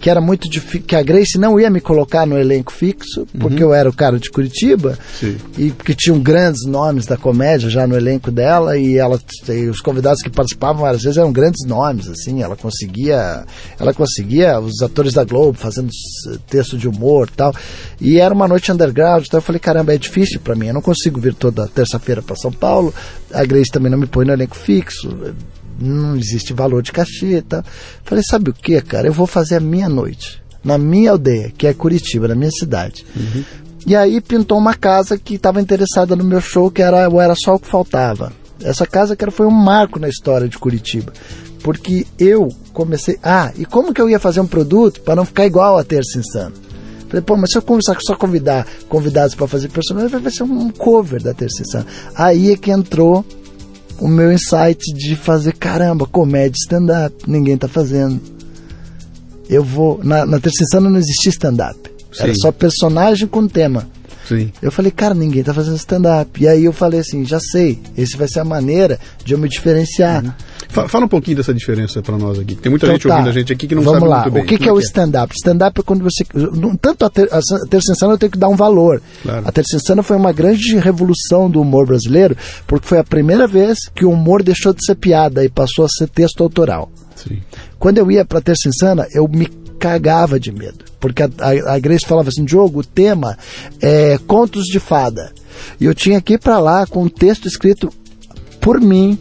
que 0.00 0.08
era 0.08 0.20
muito 0.20 0.48
difícil, 0.48 0.82
que 0.86 0.96
a 0.96 1.02
Grace 1.02 1.38
não 1.38 1.60
ia 1.60 1.68
me 1.68 1.80
colocar 1.80 2.26
no 2.26 2.38
elenco 2.38 2.72
fixo, 2.72 3.26
porque 3.38 3.62
eu 3.62 3.74
era 3.74 3.88
o 3.88 3.92
cara 3.92 4.18
de 4.18 4.30
Curitiba, 4.30 4.98
Sim. 5.18 5.36
e 5.58 5.70
porque 5.70 5.94
tinham 5.94 6.18
grandes 6.18 6.64
nomes 6.66 7.04
da 7.04 7.16
comédia 7.16 7.68
já 7.68 7.86
no 7.86 7.94
elenco 7.94 8.30
dela, 8.30 8.78
e 8.78 8.96
ela 8.96 9.20
e 9.48 9.68
os 9.68 9.80
convidados 9.80 10.22
que 10.22 10.30
participavam 10.30 10.86
às 10.86 11.02
vezes 11.02 11.18
eram 11.18 11.30
grandes 11.30 11.66
nomes, 11.66 12.08
assim, 12.08 12.42
ela 12.42 12.56
conseguia, 12.56 13.44
ela 13.78 13.92
conseguia 13.92 14.58
os 14.58 14.80
atores 14.80 15.12
da 15.12 15.24
Globo 15.24 15.58
fazendo 15.58 15.90
texto 16.48 16.78
de 16.78 16.88
humor 16.88 17.28
e 17.30 17.36
tal, 17.36 17.54
e 18.00 18.18
era 18.18 18.32
uma 18.32 18.48
noite 18.48 18.72
underground, 18.72 19.24
então 19.26 19.38
eu 19.38 19.42
falei, 19.42 19.60
caramba, 19.60 19.94
é 19.94 19.98
difícil 19.98 20.40
pra 20.40 20.54
mim, 20.54 20.68
eu 20.68 20.74
não 20.74 20.82
consigo 20.82 21.20
vir 21.20 21.34
toda 21.34 21.68
terça-feira 21.68 22.22
para 22.22 22.36
São 22.36 22.50
Paulo, 22.50 22.94
a 23.32 23.44
Grace 23.44 23.70
também 23.70 23.90
não 23.90 23.98
me 23.98 24.06
põe 24.06 24.24
no 24.24 24.32
elenco 24.32 24.56
fixo, 24.56 25.34
não 25.80 26.16
existe 26.16 26.52
valor 26.52 26.82
de 26.82 26.92
cachê 26.92 27.38
e 27.38 27.42
tal. 27.42 27.64
Falei, 28.04 28.22
sabe 28.22 28.50
o 28.50 28.54
que, 28.54 28.80
cara? 28.82 29.06
Eu 29.06 29.12
vou 29.12 29.26
fazer 29.26 29.56
a 29.56 29.60
minha 29.60 29.88
noite, 29.88 30.42
na 30.62 30.76
minha 30.76 31.12
aldeia, 31.12 31.52
que 31.56 31.66
é 31.66 31.74
Curitiba, 31.74 32.28
na 32.28 32.34
minha 32.34 32.50
cidade. 32.50 33.04
E 33.86 33.96
aí 33.96 34.20
pintou 34.20 34.58
uma 34.58 34.74
casa 34.74 35.16
que 35.16 35.34
estava 35.34 35.60
interessada 35.60 36.14
no 36.14 36.22
meu 36.22 36.40
show, 36.40 36.70
que 36.70 36.82
era, 36.82 37.08
era 37.20 37.34
só 37.34 37.54
o 37.54 37.58
que 37.58 37.66
faltava. 37.66 38.32
Essa 38.62 38.86
casa 38.86 39.16
que 39.16 39.24
era, 39.24 39.30
foi 39.30 39.46
um 39.46 39.50
marco 39.50 39.98
na 39.98 40.08
história 40.08 40.48
de 40.48 40.58
Curitiba. 40.58 41.12
Porque 41.62 42.06
eu 42.18 42.48
comecei. 42.72 43.18
Ah, 43.22 43.52
e 43.56 43.64
como 43.64 43.92
que 43.92 44.00
eu 44.00 44.08
ia 44.08 44.18
fazer 44.18 44.40
um 44.40 44.46
produto 44.46 45.00
para 45.00 45.16
não 45.16 45.24
ficar 45.24 45.46
igual 45.46 45.78
a 45.78 45.84
Terça 45.84 46.18
Insano? 46.18 46.54
Falei, 47.08 47.22
pô, 47.22 47.36
mas 47.36 47.50
se 47.50 47.58
eu 47.58 47.62
começar 47.62 47.96
só 48.00 48.14
convidar 48.14 48.66
convidados 48.88 49.34
para 49.34 49.48
fazer 49.48 49.68
personagem, 49.68 50.20
vai 50.20 50.30
ser 50.30 50.44
um 50.44 50.70
cover 50.70 51.22
da 51.22 51.34
Terça 51.34 51.62
Insano. 51.62 51.86
Aí 52.14 52.52
é 52.52 52.56
que 52.56 52.70
entrou 52.70 53.24
o 54.00 54.08
meu 54.08 54.32
insight 54.32 54.92
de 54.94 55.14
fazer, 55.14 55.52
caramba, 55.52 56.06
comédia 56.06 56.56
stand-up, 56.56 57.14
ninguém 57.26 57.56
tá 57.56 57.68
fazendo. 57.68 58.20
Eu 59.48 59.62
vou. 59.62 60.00
Na, 60.02 60.24
na 60.24 60.38
Insana 60.38 60.88
não 60.88 60.98
existia 60.98 61.30
stand-up. 61.30 61.90
Era 62.18 62.34
só 62.34 62.50
personagem 62.50 63.28
com 63.28 63.46
tema. 63.46 63.86
Sim. 64.30 64.52
Eu 64.62 64.70
falei, 64.70 64.92
cara, 64.92 65.12
ninguém 65.12 65.42
tá 65.42 65.52
fazendo 65.52 65.76
stand-up. 65.76 66.40
E 66.40 66.46
aí 66.46 66.64
eu 66.64 66.72
falei 66.72 67.00
assim, 67.00 67.24
já 67.24 67.40
sei, 67.40 67.80
esse 67.98 68.16
vai 68.16 68.28
ser 68.28 68.38
a 68.40 68.44
maneira 68.44 68.98
de 69.24 69.34
eu 69.34 69.38
me 69.38 69.48
diferenciar. 69.48 70.36
Fa- 70.68 70.88
Fala 70.88 71.06
um 71.06 71.08
pouquinho 71.08 71.36
dessa 71.38 71.52
diferença 71.52 72.00
para 72.00 72.16
nós 72.16 72.38
aqui. 72.38 72.54
Tem 72.54 72.70
muita 72.70 72.86
Então 72.86 72.94
gente 72.94 73.08
tá, 73.08 73.14
ouvindo 73.14 73.28
a 73.28 73.32
gente 73.32 73.52
aqui 73.52 73.66
que 73.66 73.74
não 73.74 73.82
Vamos 73.82 73.98
sabe 74.00 74.10
lá. 74.10 74.20
muito 74.22 74.34
bem. 74.34 74.42
O 74.44 74.46
que, 74.46 74.56
que 74.56 74.64
é 74.64 74.66
Como 74.68 74.78
o 74.78 74.80
stand-up? 74.80 75.34
Stand-up 75.36 75.80
é 75.80 75.82
quando 75.82 76.04
você. 76.04 76.24
Tanto 76.80 77.04
a, 77.04 77.10
ter, 77.10 77.28
a 77.32 77.40
Terça 77.68 77.90
Insana 77.92 78.12
eu 78.14 78.18
tenho 78.18 78.30
que 78.30 78.38
dar 78.38 78.48
um 78.48 78.54
valor. 78.56 79.02
Claro. 79.22 79.42
A 79.48 79.50
Terça 79.50 79.76
Insana 79.76 80.02
foi 80.02 80.16
uma 80.16 80.32
grande 80.32 80.76
revolução 80.78 81.50
do 81.50 81.60
humor 81.60 81.86
brasileiro, 81.86 82.36
porque 82.68 82.86
foi 82.86 82.98
a 82.98 83.04
primeira 83.04 83.46
vez 83.48 83.78
que 83.94 84.04
o 84.04 84.10
humor 84.12 84.42
deixou 84.44 84.72
de 84.72 84.84
ser 84.86 84.94
piada 84.94 85.44
e 85.44 85.48
passou 85.48 85.84
a 85.84 85.88
ser 85.88 86.08
texto 86.08 86.42
autoral. 86.42 86.88
Sim. 87.16 87.38
Quando 87.78 87.98
eu 87.98 88.10
ia 88.10 88.24
pra 88.24 88.40
Terça 88.40 88.68
Insana, 88.68 89.06
eu 89.12 89.26
me 89.26 89.46
cagava 89.78 90.38
de 90.38 90.52
medo. 90.52 90.84
Porque 91.00 91.22
a, 91.22 91.30
a, 91.40 91.74
a 91.74 91.78
Grace 91.78 92.06
falava 92.06 92.28
assim, 92.28 92.44
Diogo, 92.44 92.80
o 92.80 92.84
tema 92.84 93.36
é 93.80 94.18
contos 94.26 94.66
de 94.66 94.78
fada. 94.78 95.32
E 95.80 95.86
eu 95.86 95.94
tinha 95.94 96.20
que 96.20 96.34
ir 96.34 96.38
pra 96.38 96.58
lá 96.58 96.86
com 96.86 97.02
um 97.02 97.08
texto 97.08 97.48
escrito 97.48 97.92
por 98.60 98.80
mim. 98.80 99.18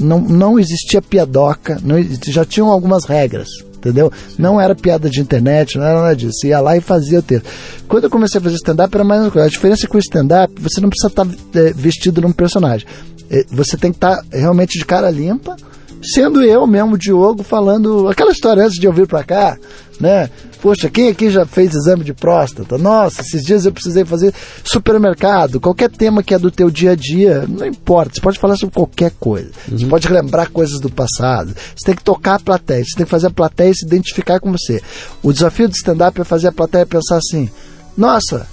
Não, 0.00 0.20
não 0.20 0.58
existia 0.58 1.00
piadoca, 1.00 1.78
não, 1.84 1.96
já 2.26 2.44
tinham 2.44 2.68
algumas 2.68 3.04
regras. 3.04 3.48
Entendeu? 3.76 4.12
Não 4.38 4.60
era 4.60 4.76
piada 4.76 5.10
de 5.10 5.20
internet, 5.20 5.76
não 5.76 5.84
era 5.84 6.00
nada 6.02 6.16
disso. 6.16 6.46
Ia 6.46 6.60
lá 6.60 6.76
e 6.76 6.80
fazia 6.80 7.18
o 7.18 7.22
texto. 7.22 7.48
Quando 7.88 8.04
eu 8.04 8.10
comecei 8.10 8.38
a 8.38 8.42
fazer 8.42 8.54
stand-up, 8.54 8.94
era 8.94 9.02
mais 9.02 9.20
uma 9.22 9.30
coisa. 9.30 9.46
A 9.48 9.50
diferença 9.50 9.86
é 9.86 9.88
que 9.88 9.96
o 9.96 9.98
stand-up, 9.98 10.54
você 10.60 10.80
não 10.80 10.88
precisa 10.88 11.08
estar 11.08 11.26
eh, 11.56 11.72
vestido 11.74 12.20
num 12.20 12.30
personagem. 12.30 12.86
Eh, 13.28 13.44
Você 13.50 13.76
tem 13.76 13.90
que 13.90 13.96
estar 13.96 14.24
realmente 14.32 14.78
de 14.78 14.84
cara 14.84 15.10
limpa, 15.10 15.56
sendo 16.02 16.42
eu 16.42 16.66
mesmo, 16.66 16.98
Diogo, 16.98 17.42
falando 17.42 18.08
aquela 18.08 18.32
história 18.32 18.64
antes 18.64 18.78
de 18.78 18.86
eu 18.86 18.92
vir 18.92 19.06
pra 19.06 19.22
cá, 19.22 19.56
né? 20.00 20.28
Poxa, 20.60 20.88
quem 20.88 21.08
aqui 21.08 21.28
já 21.28 21.44
fez 21.44 21.74
exame 21.74 22.04
de 22.04 22.14
próstata? 22.14 22.78
Nossa, 22.78 23.20
esses 23.20 23.42
dias 23.42 23.66
eu 23.66 23.72
precisei 23.72 24.04
fazer 24.04 24.32
supermercado, 24.62 25.60
qualquer 25.60 25.90
tema 25.90 26.22
que 26.22 26.34
é 26.34 26.38
do 26.38 26.52
teu 26.52 26.70
dia 26.70 26.92
a 26.92 26.94
dia, 26.94 27.44
não 27.48 27.66
importa, 27.66 28.14
você 28.14 28.20
pode 28.20 28.38
falar 28.38 28.56
sobre 28.56 28.74
qualquer 28.74 29.10
coisa. 29.18 29.50
Você 29.68 29.86
pode 29.86 30.08
lembrar 30.08 30.48
coisas 30.50 30.78
do 30.78 30.88
passado. 30.88 31.54
Você 31.74 31.86
tem 31.86 31.96
que 31.96 32.04
tocar 32.04 32.36
a 32.36 32.40
plateia, 32.40 32.84
você 32.84 32.96
tem 32.96 33.04
que 33.04 33.10
fazer 33.10 33.26
a 33.26 33.30
plateia 33.30 33.74
se 33.74 33.84
identificar 33.84 34.38
com 34.38 34.52
você. 34.52 34.80
O 35.22 35.32
desafio 35.32 35.68
do 35.68 35.74
stand-up 35.74 36.20
é 36.20 36.24
fazer 36.24 36.48
a 36.48 36.52
plateia 36.52 36.86
pensar 36.86 37.16
assim: 37.16 37.50
"Nossa, 37.96 38.46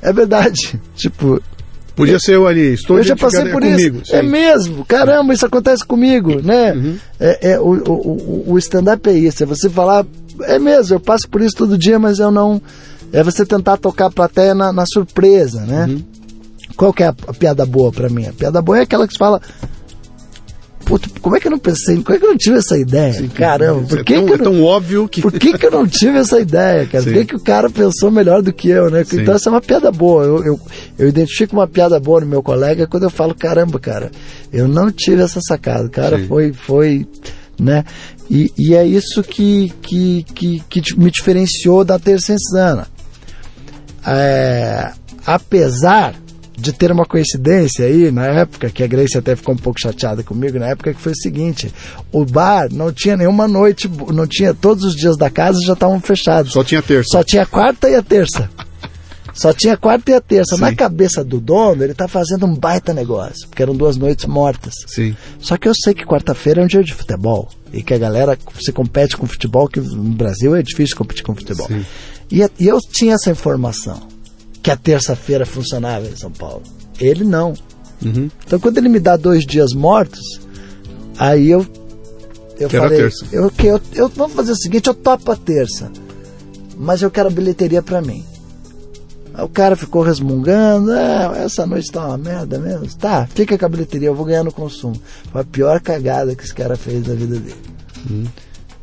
é 0.00 0.12
verdade". 0.12 0.80
Tipo, 0.94 1.42
Podia 1.96 2.18
ser 2.20 2.34
eu 2.34 2.46
ali, 2.46 2.74
estou 2.74 2.98
eu 2.98 3.02
já 3.02 3.16
passei 3.16 3.46
por 3.46 3.62
comigo. 3.62 4.00
isso. 4.02 4.14
É 4.14 4.22
mesmo, 4.22 4.84
caramba, 4.84 5.32
isso 5.32 5.46
acontece 5.46 5.84
comigo, 5.84 6.42
né? 6.42 6.98
É, 7.18 7.52
é, 7.52 7.58
o 7.58 7.70
o, 7.72 7.92
o, 7.92 8.52
o 8.52 8.58
stand-up 8.58 9.08
é 9.08 9.14
isso, 9.14 9.42
é 9.42 9.46
você 9.46 9.68
falar 9.70 10.04
é 10.42 10.58
mesmo, 10.58 10.96
eu 10.96 11.00
passo 11.00 11.28
por 11.28 11.40
isso 11.40 11.56
todo 11.56 11.78
dia, 11.78 11.98
mas 11.98 12.18
eu 12.18 12.30
não. 12.30 12.60
É 13.12 13.22
você 13.22 13.46
tentar 13.46 13.76
tocar 13.76 14.06
a 14.06 14.10
plateia 14.10 14.54
na, 14.54 14.72
na 14.72 14.84
surpresa, 14.84 15.60
né? 15.60 15.86
Uhum. 15.86 16.02
Qual 16.76 16.92
que 16.92 17.02
é 17.02 17.06
a, 17.06 17.14
a 17.28 17.32
piada 17.32 17.64
boa 17.64 17.90
para 17.90 18.08
mim? 18.08 18.26
A 18.26 18.32
piada 18.32 18.60
boa 18.60 18.78
é 18.78 18.82
aquela 18.82 19.06
que 19.06 19.14
se 19.14 19.18
fala. 19.18 19.40
Puta, 20.86 21.08
como 21.20 21.36
é 21.36 21.40
que 21.40 21.48
eu 21.48 21.50
não 21.50 21.58
pensei? 21.58 22.00
Como 22.00 22.16
é 22.16 22.20
que 22.20 22.24
eu 22.24 22.30
não 22.30 22.36
tive 22.36 22.58
essa 22.58 22.78
ideia? 22.78 23.12
Sim, 23.12 23.26
Caramba, 23.26 23.82
por 23.88 24.04
que, 24.04 24.14
é 24.14 24.16
tão, 24.18 24.26
que 24.26 24.32
é 24.34 24.38
tão 24.38 24.62
óbvio 24.62 25.08
que. 25.08 25.20
Por 25.20 25.32
que, 25.32 25.58
que 25.58 25.66
eu 25.66 25.70
não 25.72 25.84
tive 25.84 26.16
essa 26.16 26.38
ideia, 26.38 26.86
cara? 26.86 27.02
Sim. 27.02 27.10
Por 27.10 27.18
que, 27.18 27.24
que 27.24 27.34
o 27.34 27.40
cara 27.40 27.68
pensou 27.68 28.08
melhor 28.08 28.40
do 28.40 28.52
que 28.52 28.68
eu, 28.68 28.88
né? 28.88 29.02
Sim. 29.02 29.20
Então 29.20 29.34
essa 29.34 29.48
é 29.48 29.52
uma 29.52 29.60
piada 29.60 29.90
boa. 29.90 30.22
Eu, 30.22 30.44
eu, 30.44 30.60
eu, 30.96 31.08
identifico 31.08 31.56
uma 31.56 31.66
piada 31.66 31.98
boa 31.98 32.20
no 32.20 32.26
meu 32.28 32.40
colega 32.40 32.86
quando 32.86 33.02
eu 33.02 33.10
falo, 33.10 33.34
caramba, 33.34 33.80
cara, 33.80 34.12
eu 34.52 34.68
não 34.68 34.88
tive 34.92 35.22
essa 35.22 35.40
sacada. 35.40 35.88
Cara, 35.88 36.24
foi, 36.28 36.52
foi, 36.52 37.04
né? 37.58 37.84
E, 38.30 38.52
e 38.56 38.72
é 38.72 38.86
isso 38.86 39.24
que, 39.24 39.72
que, 39.82 40.24
que, 40.36 40.62
que 40.70 40.96
me 40.96 41.10
diferenciou 41.10 41.84
da 41.84 41.98
Terça 41.98 42.32
Insana. 42.32 42.86
É, 44.06 44.92
apesar 45.26 46.14
de 46.56 46.72
ter 46.72 46.90
uma 46.90 47.04
coincidência 47.04 47.84
aí 47.84 48.10
na 48.10 48.26
época, 48.26 48.70
que 48.70 48.82
a 48.82 48.86
Grace 48.86 49.16
até 49.16 49.36
ficou 49.36 49.54
um 49.54 49.58
pouco 49.58 49.80
chateada 49.80 50.22
comigo, 50.22 50.58
na 50.58 50.68
época 50.68 50.94
que 50.94 51.00
foi 51.00 51.12
o 51.12 51.16
seguinte: 51.16 51.72
o 52.10 52.24
bar 52.24 52.68
não 52.72 52.92
tinha 52.92 53.16
nenhuma 53.16 53.46
noite, 53.46 53.90
não 54.12 54.26
tinha 54.26 54.54
todos 54.54 54.84
os 54.84 54.94
dias 54.94 55.16
da 55.16 55.28
casa 55.28 55.60
já 55.64 55.74
estavam 55.74 56.00
fechados. 56.00 56.52
Só 56.52 56.64
tinha 56.64 56.82
terça. 56.82 57.08
Só 57.12 57.22
tinha 57.22 57.44
quarta 57.44 57.88
e 57.88 57.94
a 57.94 58.02
terça. 58.02 58.48
Só 59.34 59.52
tinha 59.52 59.76
quarta 59.76 60.10
e 60.10 60.14
a 60.14 60.20
terça. 60.20 60.56
Sim. 60.56 60.62
Na 60.62 60.74
cabeça 60.74 61.22
do 61.22 61.38
dono, 61.38 61.84
ele 61.84 61.92
tá 61.92 62.08
fazendo 62.08 62.46
um 62.46 62.54
baita 62.54 62.94
negócio, 62.94 63.46
porque 63.48 63.62
eram 63.62 63.76
duas 63.76 63.98
noites 63.98 64.24
mortas. 64.24 64.72
Sim. 64.86 65.14
Só 65.38 65.58
que 65.58 65.68
eu 65.68 65.74
sei 65.74 65.92
que 65.92 66.06
quarta-feira 66.06 66.62
é 66.62 66.64
um 66.64 66.66
dia 66.66 66.82
de 66.82 66.94
futebol. 66.94 67.50
E 67.70 67.82
que 67.82 67.92
a 67.92 67.98
galera 67.98 68.38
se 68.58 68.72
compete 68.72 69.14
com 69.14 69.26
futebol, 69.26 69.68
que 69.68 69.78
no 69.78 70.14
Brasil 70.14 70.56
é 70.56 70.62
difícil 70.62 70.96
competir 70.96 71.22
com 71.22 71.34
futebol. 71.34 71.66
Sim. 71.66 71.84
E, 72.30 72.38
e 72.58 72.66
eu 72.66 72.78
tinha 72.80 73.14
essa 73.14 73.30
informação 73.30 74.15
que 74.66 74.70
a 74.72 74.76
terça-feira 74.76 75.46
funcionava 75.46 76.08
em 76.08 76.16
São 76.16 76.32
Paulo. 76.32 76.64
Ele 76.98 77.22
não. 77.22 77.54
Uhum. 78.04 78.28
Então 78.44 78.58
quando 78.58 78.78
ele 78.78 78.88
me 78.88 78.98
dá 78.98 79.16
dois 79.16 79.46
dias 79.46 79.72
mortos, 79.72 80.40
aí 81.16 81.48
eu 81.48 81.64
eu 82.58 82.68
quero 82.68 82.82
falei, 82.82 82.98
terça. 82.98 83.26
Eu, 83.30 83.52
eu, 83.62 83.80
eu 83.94 84.08
vamos 84.08 84.34
fazer 84.34 84.50
o 84.50 84.56
seguinte, 84.56 84.88
eu 84.88 84.94
topo 84.94 85.30
a 85.30 85.36
terça, 85.36 85.88
mas 86.76 87.00
eu 87.00 87.12
quero 87.12 87.28
a 87.28 87.30
bilheteria 87.30 87.80
para 87.80 88.02
mim. 88.02 88.24
Aí 89.32 89.44
o 89.44 89.48
cara 89.48 89.76
ficou 89.76 90.02
resmungando, 90.02 90.90
ah, 90.90 91.34
essa 91.36 91.64
noite 91.64 91.92
tá 91.92 92.04
uma 92.04 92.18
merda 92.18 92.58
mesmo. 92.58 92.88
Tá, 92.96 93.24
fica 93.32 93.56
com 93.56 93.66
a 93.66 93.68
bilheteria, 93.68 94.08
eu 94.08 94.16
vou 94.16 94.26
ganhar 94.26 94.42
no 94.42 94.50
consumo. 94.50 95.00
Foi 95.30 95.42
a 95.42 95.44
pior 95.44 95.80
cagada 95.80 96.34
que 96.34 96.42
esse 96.42 96.52
cara 96.52 96.76
fez 96.76 97.06
na 97.06 97.14
vida 97.14 97.38
dele. 97.38 97.54
Uhum. 98.10 98.24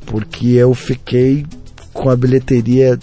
Porque 0.05 0.47
eu 0.47 0.73
fiquei 0.73 1.45
com 1.91 2.09
a 2.09 2.15
bilheteria 2.15 2.97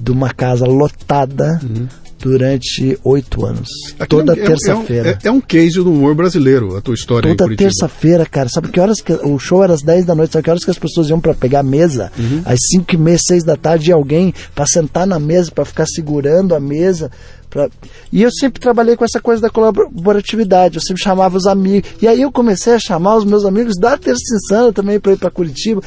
de 0.00 0.10
uma 0.10 0.32
casa 0.32 0.64
lotada 0.64 1.60
uhum 1.62 2.00
durante 2.22 2.96
oito 3.02 3.44
anos. 3.44 3.68
Aquilo 3.98 4.24
toda 4.24 4.40
é, 4.40 4.46
terça-feira. 4.46 5.08
É, 5.08 5.26
é, 5.26 5.28
é, 5.28 5.30
um 5.30 5.40
case 5.40 5.74
do 5.74 5.92
humor 5.92 6.14
brasileiro, 6.14 6.76
a 6.76 6.80
tua 6.80 6.94
história. 6.94 7.34
Toda 7.34 7.56
terça-feira, 7.56 8.24
cara. 8.24 8.48
Sabe 8.48 8.68
que 8.68 8.78
horas 8.78 9.00
que. 9.00 9.12
O 9.12 9.38
show 9.40 9.62
era 9.64 9.74
às 9.74 9.82
10 9.82 10.06
da 10.06 10.14
noite, 10.14 10.32
sabe 10.32 10.44
que 10.44 10.50
horas 10.50 10.64
que 10.64 10.70
as 10.70 10.78
pessoas 10.78 11.10
iam 11.10 11.20
para 11.20 11.34
pegar 11.34 11.60
a 11.60 11.64
mesa? 11.64 12.12
Uhum. 12.16 12.42
Às 12.44 12.58
5 12.70 12.94
e 12.94 12.96
meia, 12.96 13.18
6 13.18 13.42
da 13.42 13.56
tarde, 13.56 13.90
e 13.90 13.92
alguém 13.92 14.32
para 14.54 14.64
sentar 14.66 15.04
na 15.04 15.18
mesa, 15.18 15.50
para 15.50 15.64
ficar 15.64 15.84
segurando 15.86 16.54
a 16.54 16.60
mesa. 16.60 17.10
Pra... 17.50 17.68
E 18.12 18.22
eu 18.22 18.30
sempre 18.30 18.60
trabalhei 18.60 18.96
com 18.96 19.04
essa 19.04 19.20
coisa 19.20 19.42
da 19.42 19.50
colaboratividade, 19.50 20.76
eu 20.76 20.82
sempre 20.82 21.02
chamava 21.02 21.36
os 21.36 21.46
amigos. 21.46 21.90
E 22.00 22.06
aí 22.06 22.22
eu 22.22 22.30
comecei 22.30 22.74
a 22.74 22.78
chamar 22.78 23.16
os 23.16 23.24
meus 23.24 23.44
amigos 23.44 23.74
da 23.80 23.98
Terça 23.98 24.22
Insana 24.36 24.72
também 24.72 25.00
para 25.00 25.12
ir 25.12 25.18
para 25.18 25.30
Curitiba. 25.30 25.82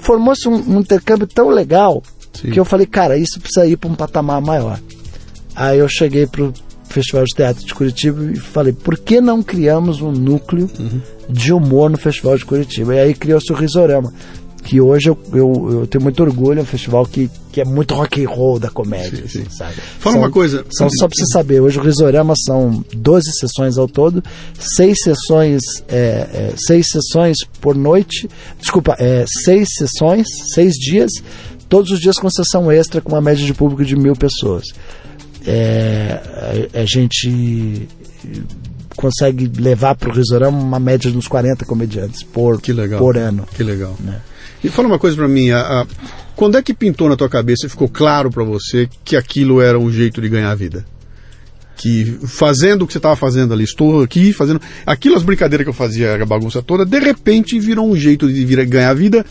Formou-se 0.00 0.48
um, 0.48 0.54
um 0.54 0.80
intercâmbio 0.80 1.26
tão 1.26 1.48
legal 1.48 2.00
Sim. 2.32 2.52
que 2.52 2.60
eu 2.60 2.64
falei, 2.64 2.86
cara, 2.86 3.18
isso 3.18 3.40
precisa 3.40 3.66
ir 3.66 3.76
para 3.76 3.90
um 3.90 3.94
patamar 3.96 4.40
maior. 4.40 4.78
Aí 5.60 5.78
eu 5.78 5.88
cheguei 5.90 6.26
pro 6.26 6.54
Festival 6.88 7.22
de 7.22 7.36
Teatro 7.36 7.66
de 7.66 7.74
Curitiba 7.74 8.32
e 8.32 8.36
falei, 8.36 8.72
por 8.72 8.96
que 8.96 9.20
não 9.20 9.42
criamos 9.42 10.00
um 10.00 10.10
núcleo 10.10 10.70
uhum. 10.78 11.02
de 11.28 11.52
humor 11.52 11.90
no 11.90 11.98
Festival 11.98 12.38
de 12.38 12.46
Curitiba? 12.46 12.94
E 12.94 12.98
aí 12.98 13.14
criou-se 13.14 13.52
o 13.52 13.54
Risorama, 13.54 14.10
que 14.64 14.80
hoje 14.80 15.10
eu, 15.10 15.18
eu, 15.34 15.68
eu, 15.70 15.86
tenho 15.86 16.02
muito 16.02 16.22
orgulho, 16.22 16.60
é 16.60 16.62
um 16.62 16.66
festival 16.66 17.04
que, 17.04 17.30
que 17.52 17.60
é 17.60 17.64
muito 17.66 17.94
rock 17.94 18.24
and 18.24 18.28
roll 18.30 18.58
da 18.58 18.70
comédia, 18.70 19.28
sim, 19.28 19.42
assim, 19.42 19.50
sabe? 19.50 19.74
Fala 19.98 20.14
são, 20.14 20.22
uma 20.22 20.30
coisa... 20.30 20.64
São, 20.70 20.88
só 20.88 21.06
pra 21.06 21.14
você 21.14 21.26
saber, 21.30 21.60
hoje 21.60 21.78
o 21.78 21.82
Risorama 21.82 22.32
são 22.42 22.82
12 22.94 23.30
sessões 23.38 23.76
ao 23.76 23.86
todo, 23.86 24.24
seis 24.58 24.96
sessões, 25.02 25.60
é, 25.88 25.96
é, 26.32 26.54
seis 26.56 26.86
sessões 26.88 27.36
por 27.60 27.76
noite, 27.76 28.30
desculpa, 28.58 28.96
é, 28.98 29.26
seis 29.44 29.68
sessões, 29.76 30.26
seis 30.54 30.72
dias, 30.72 31.10
todos 31.68 31.90
os 31.90 32.00
dias 32.00 32.16
com 32.16 32.30
sessão 32.30 32.72
extra 32.72 33.02
com 33.02 33.12
uma 33.12 33.20
média 33.20 33.44
de 33.44 33.52
público 33.52 33.84
de 33.84 33.94
mil 33.94 34.16
pessoas 34.16 34.64
é, 35.46 36.68
a, 36.74 36.80
a, 36.80 36.84
gente 36.84 37.88
consegue 38.96 39.50
levar 39.60 39.94
para 39.94 40.10
o 40.10 40.12
Risorama 40.12 40.58
uma 40.58 40.78
média 40.78 41.10
de 41.10 41.16
uns 41.16 41.26
40 41.26 41.64
comediantes 41.64 42.22
por, 42.22 42.60
que 42.60 42.72
legal, 42.72 42.98
por 42.98 43.16
ano. 43.16 43.46
Que 43.54 43.62
legal. 43.62 43.96
Né? 44.00 44.20
E 44.62 44.68
fala 44.68 44.88
uma 44.88 44.98
coisa 44.98 45.16
para 45.16 45.28
mim, 45.28 45.50
a, 45.50 45.60
a, 45.60 45.86
quando 46.36 46.58
é 46.58 46.62
que 46.62 46.74
pintou 46.74 47.08
na 47.08 47.16
tua 47.16 47.28
cabeça 47.28 47.66
e 47.66 47.68
ficou 47.68 47.88
claro 47.88 48.30
para 48.30 48.44
você 48.44 48.88
que 49.04 49.16
aquilo 49.16 49.60
era 49.60 49.78
um 49.78 49.90
jeito 49.90 50.20
de 50.20 50.28
ganhar 50.28 50.50
a 50.50 50.54
vida? 50.54 50.84
Que 51.76 52.18
fazendo 52.26 52.82
o 52.82 52.86
que 52.86 52.92
você 52.92 52.98
estava 52.98 53.16
fazendo 53.16 53.54
ali, 53.54 53.64
estou 53.64 54.02
aqui 54.02 54.34
fazendo. 54.34 54.60
Aquilo, 54.84 55.16
as 55.16 55.22
brincadeiras 55.22 55.64
que 55.64 55.70
eu 55.70 55.74
fazia, 55.74 56.14
a 56.14 56.26
bagunça 56.26 56.60
toda, 56.60 56.84
de 56.84 56.98
repente 56.98 57.58
virou 57.58 57.90
um 57.90 57.96
jeito 57.96 58.30
de 58.30 58.44
vir 58.44 58.62
ganhar 58.66 58.90
a 58.90 58.94
vida 58.94 59.24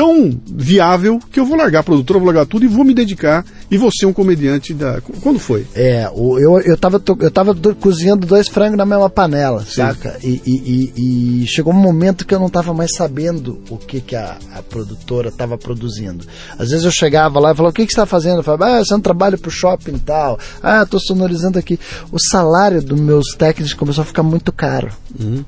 tão 0.00 0.40
viável 0.46 1.20
que 1.30 1.38
eu 1.38 1.44
vou 1.44 1.58
largar 1.58 1.80
a 1.80 1.82
produtora, 1.82 2.18
vou 2.18 2.28
largar 2.28 2.46
tudo 2.46 2.64
e 2.64 2.68
vou 2.68 2.86
me 2.86 2.94
dedicar 2.94 3.44
e 3.70 3.76
vou 3.76 3.90
ser 3.92 4.06
um 4.06 4.14
comediante 4.14 4.72
da. 4.72 4.98
Quando 5.20 5.38
foi? 5.38 5.66
É, 5.74 6.06
eu, 6.06 6.58
eu, 6.60 6.76
tava, 6.78 7.02
eu 7.20 7.30
tava 7.30 7.54
cozinhando 7.78 8.26
dois 8.26 8.48
frangos 8.48 8.78
na 8.78 8.86
mesma 8.86 9.10
panela, 9.10 9.60
Sim. 9.60 9.82
saca? 9.82 10.18
E, 10.24 10.40
e, 10.46 11.42
e, 11.42 11.46
chegou 11.46 11.74
um 11.74 11.76
momento 11.76 12.26
que 12.26 12.34
eu 12.34 12.40
não 12.40 12.48
tava 12.48 12.72
mais 12.72 12.92
sabendo 12.96 13.60
o 13.68 13.76
que, 13.76 14.00
que 14.00 14.16
a, 14.16 14.38
a 14.54 14.62
produtora 14.62 15.30
tava 15.30 15.58
produzindo. 15.58 16.26
Às 16.58 16.70
vezes 16.70 16.86
eu 16.86 16.90
chegava 16.90 17.38
lá 17.38 17.52
e 17.52 17.54
falava, 17.54 17.70
o 17.70 17.76
que, 17.76 17.84
que 17.84 17.92
você 17.92 18.00
tá 18.00 18.06
fazendo? 18.06 18.38
Eu 18.38 18.42
falava, 18.42 18.78
ah, 18.78 18.82
você 18.82 18.94
não 18.94 19.02
trabalha 19.02 19.36
pro 19.36 19.50
shopping 19.50 19.96
e 19.96 20.00
tal. 20.00 20.38
Ah, 20.62 20.86
tô 20.86 20.98
sonorizando 20.98 21.58
aqui. 21.58 21.78
O 22.10 22.18
salário 22.18 22.82
dos 22.82 22.98
meus 22.98 23.34
técnicos 23.36 23.74
começou 23.74 24.00
a 24.00 24.06
ficar 24.06 24.22
muito 24.22 24.50
caro. 24.50 24.90
Uhum. 25.20 25.44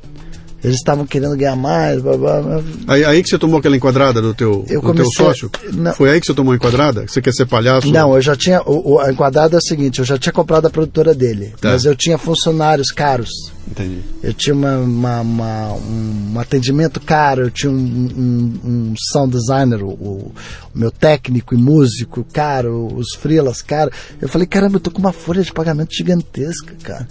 Eles 0.63 0.77
estavam 0.77 1.05
querendo 1.05 1.37
ganhar 1.37 1.57
mais. 1.57 2.01
Blá, 2.01 2.17
blá, 2.17 2.41
blá. 2.41 2.63
Aí, 2.87 3.05
aí, 3.05 3.23
que 3.23 3.29
você 3.29 3.39
tomou 3.39 3.59
aquela 3.59 3.77
enquadrada 3.77 4.23
do 4.23 4.33
teu, 4.33 4.65
eu 4.69 4.81
do 4.81 4.87
comecei, 4.87 5.13
teu 5.13 5.27
sócio? 5.27 5.51
Não, 5.73 5.93
Foi 5.93 6.11
aí 6.11 6.21
que 6.21 6.27
você 6.27 6.35
tomou 6.35 6.53
a 6.53 6.57
enquadrada? 6.57 7.05
Você 7.07 7.21
quer 7.21 7.33
ser 7.33 7.47
palhaço? 7.47 7.91
Não, 7.91 8.15
eu 8.15 8.23
já 8.23 8.37
tinha. 8.37 8.63
O, 8.63 8.93
o, 8.93 8.99
a 9.01 9.11
enquadrada 9.11 9.57
é 9.57 9.59
o 9.59 9.63
seguinte: 9.63 9.99
eu 9.99 10.05
já 10.05 10.17
tinha 10.17 10.33
comprado 10.33 10.67
a 10.67 10.71
produtora 10.71 11.15
dele. 11.15 11.53
Tá. 11.61 11.71
Mas 11.71 11.85
eu 11.85 11.97
tinha 11.97 12.17
funcionários 12.17 12.93
caros. 12.93 13.31
Entendi. 13.69 14.03
Eu 14.23 14.35
tinha 14.35 14.55
uma, 14.55 14.77
uma, 14.77 15.21
uma 15.21 15.73
um, 15.73 16.33
um, 16.35 16.39
atendimento 16.39 17.01
caro, 17.01 17.43
eu 17.43 17.51
tinha 17.51 17.71
um, 17.71 17.75
um, 17.75 18.61
um 18.65 18.95
sound 19.13 19.33
designer, 19.33 19.83
o, 19.83 19.91
o, 19.91 20.33
meu 20.75 20.91
técnico 20.91 21.55
e 21.55 21.59
músico 21.59 22.27
caro, 22.33 22.89
os 22.95 23.15
freelas 23.15 23.63
caro. 23.63 23.91
Eu 24.21 24.29
falei, 24.29 24.47
caramba, 24.47 24.77
eu 24.77 24.81
tô 24.81 24.91
com 24.91 24.99
uma 24.99 25.13
folha 25.13 25.43
de 25.43 25.53
pagamento 25.53 25.95
gigantesca, 25.95 26.75
cara. 26.83 27.09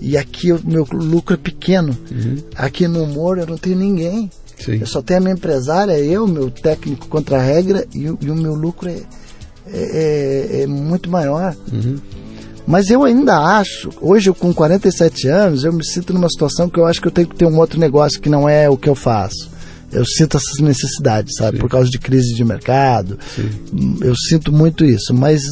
E 0.00 0.16
aqui 0.16 0.52
o 0.52 0.60
meu 0.64 0.86
lucro 0.92 1.34
é 1.34 1.38
pequeno. 1.38 1.96
Uhum. 2.10 2.36
Aqui 2.56 2.86
no 2.86 3.04
humor 3.04 3.38
eu 3.38 3.46
não 3.46 3.56
tenho 3.56 3.76
ninguém. 3.76 4.30
Sim. 4.58 4.78
Eu 4.80 4.86
só 4.86 5.02
tenho 5.02 5.18
a 5.18 5.22
minha 5.22 5.34
empresária, 5.34 5.98
eu, 5.98 6.26
meu 6.26 6.50
técnico 6.50 7.08
contra 7.08 7.38
a 7.38 7.42
regra, 7.42 7.86
e, 7.94 8.04
e 8.04 8.30
o 8.30 8.34
meu 8.34 8.54
lucro 8.54 8.88
é, 8.88 9.02
é, 9.66 9.72
é, 9.72 10.62
é 10.62 10.66
muito 10.66 11.10
maior. 11.10 11.56
Uhum. 11.72 11.98
Mas 12.66 12.88
eu 12.88 13.04
ainda 13.04 13.36
acho, 13.36 13.90
hoje 14.00 14.32
com 14.32 14.52
47 14.54 15.28
anos, 15.28 15.64
eu 15.64 15.72
me 15.72 15.84
sinto 15.84 16.14
numa 16.14 16.28
situação 16.30 16.68
que 16.68 16.78
eu 16.78 16.86
acho 16.86 17.00
que 17.00 17.08
eu 17.08 17.12
tenho 17.12 17.28
que 17.28 17.36
ter 17.36 17.44
um 17.44 17.58
outro 17.58 17.78
negócio 17.78 18.20
que 18.20 18.30
não 18.30 18.48
é 18.48 18.70
o 18.70 18.76
que 18.76 18.88
eu 18.88 18.94
faço. 18.94 19.50
Eu 19.92 20.04
sinto 20.04 20.36
essas 20.36 20.58
necessidades, 20.60 21.34
sabe? 21.36 21.56
Sim. 21.56 21.60
Por 21.60 21.70
causa 21.70 21.88
de 21.88 21.98
crise 21.98 22.34
de 22.34 22.44
mercado. 22.44 23.18
Sim. 23.36 23.98
Eu 24.00 24.14
sinto 24.28 24.50
muito 24.52 24.84
isso. 24.84 25.14
Mas. 25.14 25.42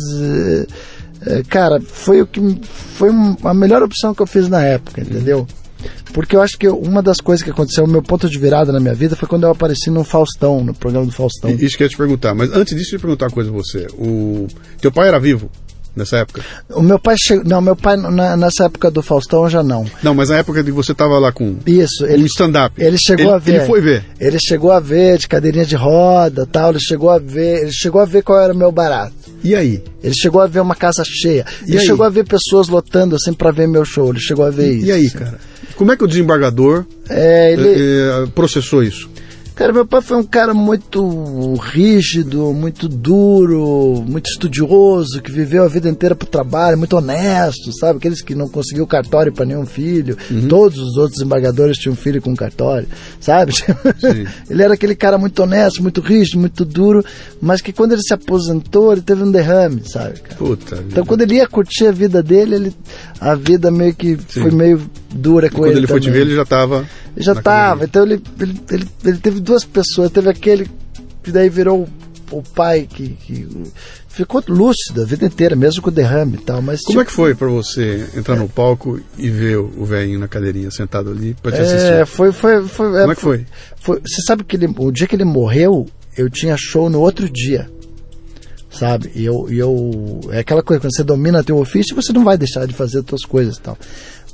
É, 1.27 1.43
cara, 1.43 1.81
foi 1.81 2.23
o 2.23 2.27
que 2.27 2.41
foi 2.65 3.11
a 3.45 3.55
melhor 3.55 3.83
opção 3.83 4.15
que 4.15 4.23
eu 4.23 4.27
fiz 4.27 4.49
na 4.49 4.63
época, 4.63 5.01
entendeu? 5.01 5.47
Porque 6.13 6.37
eu 6.37 6.43
acho 6.43 6.59
que 6.59 6.69
uma 6.69 7.03
das 7.03 7.19
coisas 7.19 7.43
que 7.43 7.51
aconteceu, 7.51 7.85
o 7.85 7.89
meu 7.89 8.03
ponto 8.03 8.29
de 8.29 8.39
virada 8.39 8.71
na 8.71 8.79
minha 8.79 8.95
vida 8.95 9.17
foi 9.17 9.29
quando 9.29 9.45
eu 9.45 9.51
apareci 9.51 9.91
no 9.91 10.05
Faustão, 10.05 10.63
no 10.63 10.75
programa 10.75 11.07
do 11.07 11.13
Faustão. 11.13 11.51
Isso 11.51 11.77
que 11.77 11.83
eu 11.83 11.87
ia 11.87 11.91
te 11.91 11.97
perguntar, 11.97 12.35
mas 12.35 12.53
antes 12.53 12.77
disso, 12.77 12.95
eu 12.95 12.97
ia 12.99 13.01
perguntar 13.01 13.27
uma 13.27 13.33
coisa 13.33 13.51
a 13.51 13.53
você. 13.53 13.87
O 13.99 14.47
teu 14.81 14.93
pai 14.93 15.09
era 15.09 15.19
vivo? 15.19 15.51
nessa 15.95 16.19
época? 16.19 16.43
O 16.71 16.83
meu 16.83 16.99
pai 16.99 17.17
chegou. 17.19 17.45
Não, 17.45 17.61
meu 17.61 17.77
pai 17.77 17.97
na, 17.97 18.37
nessa 18.37 18.65
época 18.65 18.91
do 18.91 19.03
Faustão 19.03 19.49
já 19.49 19.63
não. 19.63 19.85
Não, 20.03 20.15
mas 20.15 20.31
na 20.31 20.39
época 20.39 20.63
que 20.65 20.71
você 20.71 20.93
estava 20.93 21.19
lá 21.19 21.31
com. 21.33 21.57
Isso, 21.67 22.05
ele. 22.07 22.23
Um 22.23 22.27
stand-up. 22.27 22.83
Ele 22.83 22.97
chegou 22.99 23.27
ele, 23.27 23.35
a 23.35 23.39
ver. 23.39 23.55
Ele 23.55 23.67
foi 23.67 23.81
ver. 23.81 24.05
Ele 24.19 24.39
chegou 24.41 24.73
a 24.73 24.81
ver 24.81 25.19
de 25.19 25.29
cadeirinha 25.29 25.65
de 25.65 25.77
roda 25.77 26.47
tal. 26.47 26.71
Ele 26.71 26.81
chegou 26.81 27.11
a 27.11 27.19
ver. 27.19 27.63
Ele 27.63 27.73
chegou 27.73 28.01
a 28.01 28.05
ver 28.05 28.23
qual 28.23 28.41
era 28.41 28.53
o 28.53 28.57
meu 28.57 28.73
barato. 28.73 29.15
E 29.45 29.55
aí? 29.55 29.83
Ele 30.03 30.15
chegou 30.15 30.41
a 30.41 30.47
ver 30.47 30.61
uma 30.61 30.75
casa 30.75 31.03
cheia. 31.05 31.45
E 31.67 31.71
ele 31.71 31.79
aí? 31.79 31.87
chegou 31.87 32.07
a 32.07 32.09
ver 32.09 32.25
pessoas 32.25 32.69
lotando 32.69 33.17
assim 33.17 33.33
para 33.33 33.51
ver 33.51 33.67
meu 33.67 33.85
show. 33.85 34.11
Ele 34.11 34.21
chegou 34.21 34.45
a 34.45 34.51
ver 34.51 34.73
e, 34.73 34.77
isso. 34.79 34.87
E 34.87 34.93
aí, 34.93 35.11
cara? 35.11 35.39
Como 35.75 35.91
é 35.91 35.97
que 35.97 36.05
o 36.05 36.09
desembargador 36.09 36.85
é, 37.09 37.53
ele... 37.53 37.69
é, 37.69 38.23
é, 38.23 38.27
processou 38.35 38.83
isso? 38.83 39.09
Cara, 39.55 39.73
meu 39.73 39.87
pai 39.87 40.01
foi 40.01 40.17
um 40.17 40.25
cara 40.25 40.55
muito 40.55 41.55
rígido, 41.57 42.53
muito 42.53 42.89
duro, 42.89 44.03
muito 44.07 44.27
estudioso, 44.31 45.21
que 45.21 45.31
viveu 45.31 45.65
a 45.65 45.69
vida 45.69 45.89
inteira 45.89 46.15
pro 46.15 46.27
trabalho, 46.27 46.79
muito 46.79 46.97
honesto, 46.97 47.71
sabe? 47.79 47.99
Aqueles 47.99 48.23
que 48.23 48.35
não 48.35 48.49
conseguiu 48.49 48.87
cartório 48.87 49.33
para 49.33 49.45
nenhum 49.45 49.67
filho. 49.67 50.17
Uhum. 50.31 50.49
Todos 50.49 50.79
os 50.79 50.97
outros 50.97 51.21
embargadores 51.21 51.77
tinham 51.77 51.95
filho 51.95 52.23
com 52.23 52.35
cartório, 52.35 52.89
sabe? 53.21 53.53
ele 54.49 54.63
era 54.63 54.75
aquele 54.75 54.95
cara 54.95 55.19
muito 55.19 55.43
honesto, 55.43 55.83
muito 55.83 56.01
rígido, 56.01 56.41
muito 56.41 56.65
duro, 56.65 57.05
mas 57.41 57.61
que 57.61 57.73
quando 57.73 57.93
ele 57.93 58.03
se 58.03 58.15
aposentou, 58.15 58.93
ele 58.93 59.03
teve 59.03 59.23
um 59.23 59.31
derrame, 59.31 59.83
sabe? 59.87 60.21
Puta 60.37 60.83
então, 60.89 61.05
quando 61.05 61.23
ele 61.23 61.37
ia 61.37 61.47
curtir 61.47 61.87
a 61.87 61.93
vida 61.93 62.23
dele, 62.23 62.55
ele, 62.55 62.77
a 63.21 63.35
vida 63.35 63.71
meio 63.71 63.95
que 63.95 64.17
Sim. 64.29 64.43
foi 64.43 64.51
meio 64.51 64.81
dura 65.15 65.51
com 65.51 65.67
e 65.67 65.71
ele. 65.71 65.73
Quando 65.73 65.79
ele 65.79 65.87
foi 65.87 66.01
te 66.01 66.11
ver, 66.11 66.23
ele 66.23 66.35
já 66.35 66.43
estava 66.43 66.87
já 67.17 67.33
estava. 67.33 67.85
Então 67.85 68.05
ele, 68.05 68.23
ele, 68.41 68.61
ele, 68.71 68.89
ele, 69.05 69.19
teve 69.19 69.41
duas 69.41 69.65
pessoas. 69.65 70.11
Teve 70.11 70.31
aquele 70.31 70.71
que 71.23 71.31
daí 71.31 71.49
virou 71.49 71.89
o 72.31 72.43
pai 72.43 72.89
que, 72.91 73.11
que 73.11 73.47
ficou 74.09 74.43
lúcido 74.49 75.03
a 75.03 75.05
vida 75.05 75.27
inteira, 75.27 75.55
mesmo 75.55 75.83
com 75.83 75.91
o 75.91 75.93
derrame 75.93 76.37
e 76.37 76.39
tal. 76.39 76.63
Mas, 76.63 76.81
Como 76.81 76.93
tipo, 76.93 77.01
é 77.01 77.05
que 77.05 77.13
foi 77.13 77.35
para 77.35 77.49
você 77.49 78.09
entrar 78.17 78.37
no 78.37 78.49
palco 78.49 79.01
e 79.19 79.29
ver 79.29 79.59
o 79.59 79.85
velhinho 79.85 80.19
na 80.19 80.29
cadeirinha 80.29 80.71
sentado 80.71 81.11
ali 81.11 81.35
para 81.43 81.53
te 81.53 81.59
é, 81.59 81.63
assistir? 81.63 82.07
Foi, 82.07 82.33
foi, 82.33 82.67
foi, 82.67 82.87
Como 82.87 82.99
é, 82.99 83.13
é 83.13 83.15
que 83.15 83.21
foi? 83.21 83.47
foi? 83.77 84.01
Você 84.01 84.23
sabe 84.27 84.45
que 84.45 84.57
ele, 84.57 84.73
o 84.79 84.91
dia 84.91 85.07
que 85.07 85.15
ele 85.15 85.25
morreu, 85.25 85.87
eu 86.17 86.29
tinha 86.31 86.57
show 86.59 86.89
no 86.89 87.01
outro 87.01 87.29
dia. 87.29 87.69
Sabe? 88.71 89.13
E 89.15 89.27
eu, 89.27 89.49
e 89.51 89.59
eu. 89.59 90.21
É 90.31 90.39
aquela 90.39 90.63
coisa, 90.63 90.81
quando 90.81 90.97
você 90.97 91.05
domina 91.05 91.45
teu 91.45 91.59
ofício, 91.59 91.95
você 91.95 92.11
não 92.11 92.25
vai 92.25 92.39
deixar 92.39 92.67
de 92.67 92.73
fazer 92.73 93.01
as 93.01 93.05
suas 93.07 93.23
coisas 93.23 93.57
e 93.59 93.61
tal. 93.61 93.77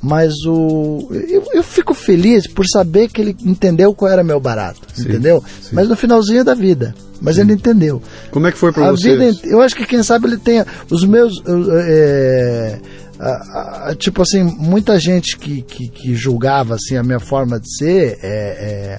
Mas 0.01 0.33
o. 0.45 1.09
Eu, 1.11 1.43
eu, 1.53 1.63
fico 1.63 1.93
feliz 1.93 2.47
por 2.47 2.65
saber 2.65 3.09
que 3.09 3.21
ele 3.21 3.35
entendeu 3.43 3.93
qual 3.93 4.09
era 4.09 4.23
meu 4.23 4.39
barato. 4.39 4.79
Sim, 4.93 5.03
entendeu? 5.03 5.43
Sim. 5.61 5.71
Mas 5.73 5.89
no 5.89 5.95
finalzinho 5.95 6.43
da 6.43 6.53
vida. 6.53 6.95
Mas 7.21 7.35
sim. 7.35 7.41
ele 7.41 7.53
entendeu. 7.53 8.01
Como 8.31 8.47
é 8.47 8.51
que 8.51 8.57
foi 8.57 8.71
para 8.71 8.91
você? 8.91 9.17
Vida, 9.17 9.39
eu 9.43 9.61
acho 9.61 9.75
que 9.75 9.85
quem 9.85 10.01
sabe 10.01 10.27
ele 10.27 10.37
tenha. 10.37 10.65
Os 10.89 11.03
meus. 11.03 11.41
É, 11.45 12.79
a, 13.19 13.89
a, 13.89 13.95
tipo 13.95 14.21
assim, 14.21 14.43
muita 14.43 14.97
gente 14.97 15.37
que, 15.37 15.61
que, 15.63 15.89
que, 15.89 16.15
julgava 16.15 16.75
assim, 16.75 16.95
a 16.95 17.03
minha 17.03 17.19
forma 17.19 17.59
de 17.59 17.77
ser 17.77 18.17
é, 18.23 18.97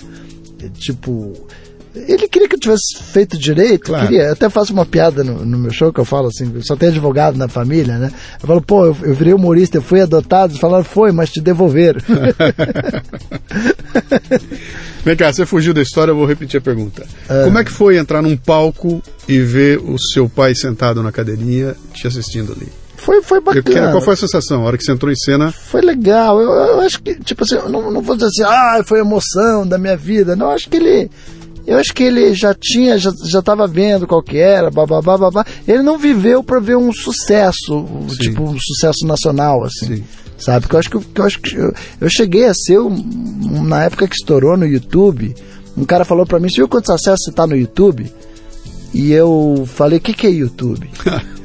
é 0.62 0.68
tipo 0.68 1.32
ele 1.95 2.28
queria 2.28 2.49
que 2.49 2.55
eu 2.55 2.61
tivesse 2.61 2.97
feito 3.12 3.36
direito, 3.36 3.86
claro. 3.86 4.07
queria. 4.07 4.24
Eu 4.24 4.32
até 4.32 4.49
faço 4.49 4.72
uma 4.72 4.86
piada 4.86 5.24
no, 5.24 5.45
no, 5.45 5.59
meu 5.59 5.72
show 5.72 5.93
que 5.93 5.99
eu 5.99 6.05
falo 6.05 6.28
assim, 6.28 6.62
só 6.62 6.76
tem 6.76 6.88
advogado 6.88 7.36
na 7.36 7.49
família, 7.49 7.99
né? 7.99 8.12
Eu 8.41 8.47
falo, 8.47 8.62
pô, 8.62 8.86
eu, 8.86 8.97
eu 9.03 9.14
virei 9.14 9.34
humorista, 9.34 9.78
eu 9.78 9.82
fui 9.82 10.01
adotado, 10.01 10.57
falaram, 10.59 10.84
foi, 10.84 11.11
mas 11.11 11.30
te 11.30 11.41
devolveram. 11.41 12.01
Vem 15.05 15.16
cá, 15.16 15.32
você 15.32 15.45
fugiu 15.45 15.74
da 15.74 15.82
história, 15.82 16.12
eu 16.12 16.16
vou 16.16 16.26
repetir 16.26 16.59
a 16.59 16.61
pergunta. 16.61 17.05
É. 17.28 17.45
Como 17.45 17.59
é 17.59 17.64
que 17.64 17.72
foi 17.72 17.97
entrar 17.97 18.22
num 18.22 18.36
palco 18.36 19.03
e 19.26 19.41
ver 19.41 19.78
o 19.78 19.99
seu 19.99 20.28
pai 20.28 20.55
sentado 20.55 21.03
na 21.03 21.11
cadeirinha 21.11 21.74
te 21.93 22.07
assistindo 22.07 22.53
ali? 22.53 22.68
Foi, 22.97 23.22
foi 23.22 23.41
bacana. 23.41 23.93
Qual 23.93 24.03
foi 24.03 24.12
a 24.12 24.16
sensação? 24.16 24.61
A 24.61 24.66
hora 24.66 24.76
que 24.76 24.84
você 24.84 24.93
entrou 24.93 25.11
em 25.11 25.16
cena? 25.16 25.51
Foi 25.51 25.80
legal. 25.80 26.38
Eu, 26.38 26.51
eu 26.51 26.80
acho 26.80 27.03
que, 27.03 27.14
tipo 27.14 27.45
assim, 27.45 27.55
eu 27.55 27.68
não, 27.68 27.91
não 27.91 28.03
vou 28.03 28.14
dizer 28.14 28.28
assim, 28.28 28.43
ah, 28.45 28.82
foi 28.84 28.99
a 28.99 29.03
emoção 29.03 29.66
da 29.66 29.78
minha 29.78 29.97
vida. 29.97 30.36
Não, 30.36 30.51
acho 30.51 30.68
que 30.68 30.76
ele 30.76 31.11
eu 31.66 31.78
acho 31.78 31.94
que 31.94 32.02
ele 32.02 32.34
já 32.34 32.54
tinha, 32.54 32.98
já 32.98 33.11
estava 33.38 33.66
vendo 33.66 34.06
qual 34.06 34.22
que 34.22 34.38
era, 34.38 34.70
babá, 34.70 35.00
babá. 35.00 35.44
Ele 35.66 35.82
não 35.82 35.98
viveu 35.98 36.42
para 36.42 36.61
ver 36.61 36.76
um 36.76 36.92
sucesso, 36.92 37.86
Sim. 38.08 38.16
tipo 38.16 38.42
um 38.42 38.58
sucesso 38.58 39.06
nacional, 39.06 39.64
assim. 39.64 39.96
Sim. 39.96 40.04
Sabe? 40.38 40.62
Porque 40.62 40.74
eu 40.74 40.80
acho 40.80 40.90
que, 40.90 40.96
eu, 40.96 41.24
acho 41.24 41.40
que 41.40 41.54
eu, 41.54 41.72
eu 42.00 42.08
cheguei 42.08 42.46
a 42.46 42.54
ser, 42.54 42.78
um, 42.78 43.62
na 43.62 43.84
época 43.84 44.08
que 44.08 44.14
estourou 44.14 44.56
no 44.56 44.66
YouTube, 44.66 45.34
um 45.76 45.84
cara 45.84 46.04
falou 46.04 46.26
para 46.26 46.40
mim, 46.40 46.48
você 46.48 46.56
viu 46.56 46.68
quantos 46.68 46.90
acessos 46.90 47.24
você 47.24 47.32
tá 47.32 47.46
no 47.46 47.56
YouTube? 47.56 48.11
E 48.92 49.12
eu 49.12 49.64
falei, 49.66 49.98
o 49.98 50.00
que, 50.00 50.14
que 50.14 50.26
é 50.26 50.30
YouTube? 50.30 50.90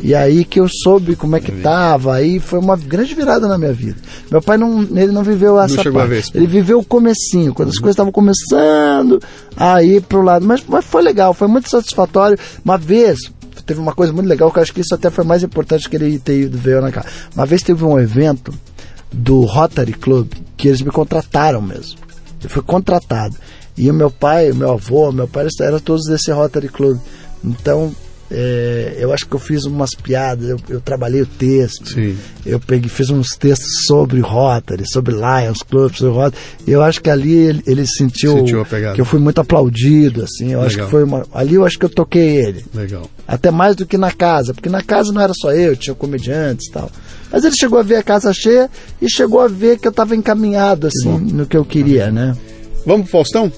E 0.00 0.14
aí 0.14 0.44
que 0.44 0.60
eu 0.60 0.68
soube 0.68 1.16
como 1.16 1.36
é 1.36 1.40
que 1.40 1.52
tava, 1.52 2.14
aí 2.14 2.38
foi 2.38 2.58
uma 2.58 2.76
grande 2.76 3.14
virada 3.14 3.48
na 3.48 3.56
minha 3.56 3.72
vida. 3.72 3.96
Meu 4.30 4.42
pai 4.42 4.56
não, 4.56 4.82
ele 4.82 5.12
não 5.12 5.22
viveu 5.22 5.58
essa 5.60 5.82
não 5.82 5.92
parte. 5.92 6.08
Vez, 6.08 6.30
ele 6.34 6.46
viveu 6.46 6.78
o 6.78 6.84
comecinho, 6.84 7.54
quando 7.54 7.68
uhum. 7.68 7.74
as 7.74 7.78
coisas 7.78 7.94
estavam 7.94 8.12
começando 8.12 9.20
a 9.56 9.82
ir 9.82 10.02
pro 10.02 10.22
lado. 10.22 10.44
Mas, 10.44 10.62
mas 10.68 10.84
foi 10.84 11.02
legal, 11.02 11.32
foi 11.32 11.48
muito 11.48 11.68
satisfatório. 11.70 12.38
Uma 12.64 12.76
vez, 12.76 13.18
teve 13.64 13.80
uma 13.80 13.94
coisa 13.94 14.12
muito 14.12 14.28
legal, 14.28 14.50
que 14.50 14.58
eu 14.58 14.62
acho 14.62 14.72
que 14.72 14.80
isso 14.80 14.94
até 14.94 15.10
foi 15.10 15.24
mais 15.24 15.42
importante 15.42 15.88
que 15.88 15.96
ele 15.96 16.18
ter 16.18 16.42
ido 16.42 16.58
ver 16.58 16.80
na 16.82 16.92
casa. 16.92 17.08
Uma 17.34 17.46
vez 17.46 17.62
teve 17.62 17.84
um 17.84 17.98
evento 17.98 18.52
do 19.12 19.40
Rotary 19.42 19.94
Club, 19.94 20.32
que 20.56 20.68
eles 20.68 20.82
me 20.82 20.90
contrataram 20.90 21.62
mesmo. 21.62 21.98
Eu 22.42 22.50
fui 22.50 22.62
contratado. 22.62 23.34
E 23.76 23.90
o 23.90 23.94
meu 23.94 24.10
pai, 24.10 24.50
o 24.50 24.54
meu 24.54 24.72
avô, 24.72 25.10
meu 25.10 25.28
pai, 25.28 25.46
eram 25.60 25.80
todos 25.80 26.06
desse 26.06 26.30
Rotary 26.30 26.68
Club. 26.68 26.98
Então, 27.44 27.94
é, 28.30 28.96
eu 28.98 29.12
acho 29.12 29.26
que 29.26 29.34
eu 29.34 29.38
fiz 29.38 29.64
umas 29.64 29.90
piadas, 29.94 30.48
eu, 30.48 30.58
eu 30.68 30.80
trabalhei 30.80 31.22
o 31.22 31.26
texto, 31.26 31.90
Sim. 31.92 32.16
eu 32.44 32.58
peguei, 32.58 32.88
fiz 32.88 33.08
uns 33.08 33.36
textos 33.36 33.84
sobre 33.86 34.20
Rotary, 34.20 34.84
sobre 34.86 35.14
Lions 35.14 35.62
Club, 35.62 35.94
sobre 35.94 36.14
Rotary. 36.14 36.42
E 36.66 36.72
eu 36.72 36.82
acho 36.82 37.00
que 37.00 37.08
ali 37.08 37.32
ele, 37.32 37.62
ele 37.66 37.86
sentiu, 37.86 38.32
sentiu 38.38 38.66
que 38.94 39.00
eu 39.00 39.04
fui 39.04 39.20
muito 39.20 39.40
aplaudido, 39.40 40.24
assim. 40.24 40.52
Eu 40.52 40.60
Legal. 40.60 40.66
acho 40.66 40.76
que 40.78 40.90
foi 40.90 41.04
uma, 41.04 41.24
ali 41.32 41.54
eu 41.54 41.64
acho 41.64 41.78
que 41.78 41.84
eu 41.84 41.90
toquei 41.90 42.36
ele. 42.44 42.64
Legal. 42.74 43.08
Até 43.28 43.50
mais 43.50 43.76
do 43.76 43.86
que 43.86 43.96
na 43.96 44.10
casa, 44.10 44.52
porque 44.52 44.68
na 44.68 44.82
casa 44.82 45.12
não 45.12 45.20
era 45.20 45.32
só 45.34 45.52
eu, 45.52 45.76
tinha 45.76 45.94
comediantes 45.94 46.68
e 46.68 46.72
tal. 46.72 46.90
Mas 47.30 47.44
ele 47.44 47.54
chegou 47.56 47.78
a 47.78 47.82
ver 47.82 47.96
a 47.96 48.02
casa 48.02 48.32
cheia 48.32 48.68
e 49.00 49.08
chegou 49.08 49.40
a 49.40 49.48
ver 49.48 49.78
que 49.78 49.86
eu 49.86 49.90
estava 49.90 50.16
encaminhado 50.16 50.86
assim 50.86 51.26
que 51.26 51.32
no 51.32 51.46
que 51.46 51.56
eu 51.56 51.64
queria, 51.64 52.10
né? 52.10 52.36
Vamos 52.84 53.02
pro 53.02 53.12
Faustão? 53.12 53.50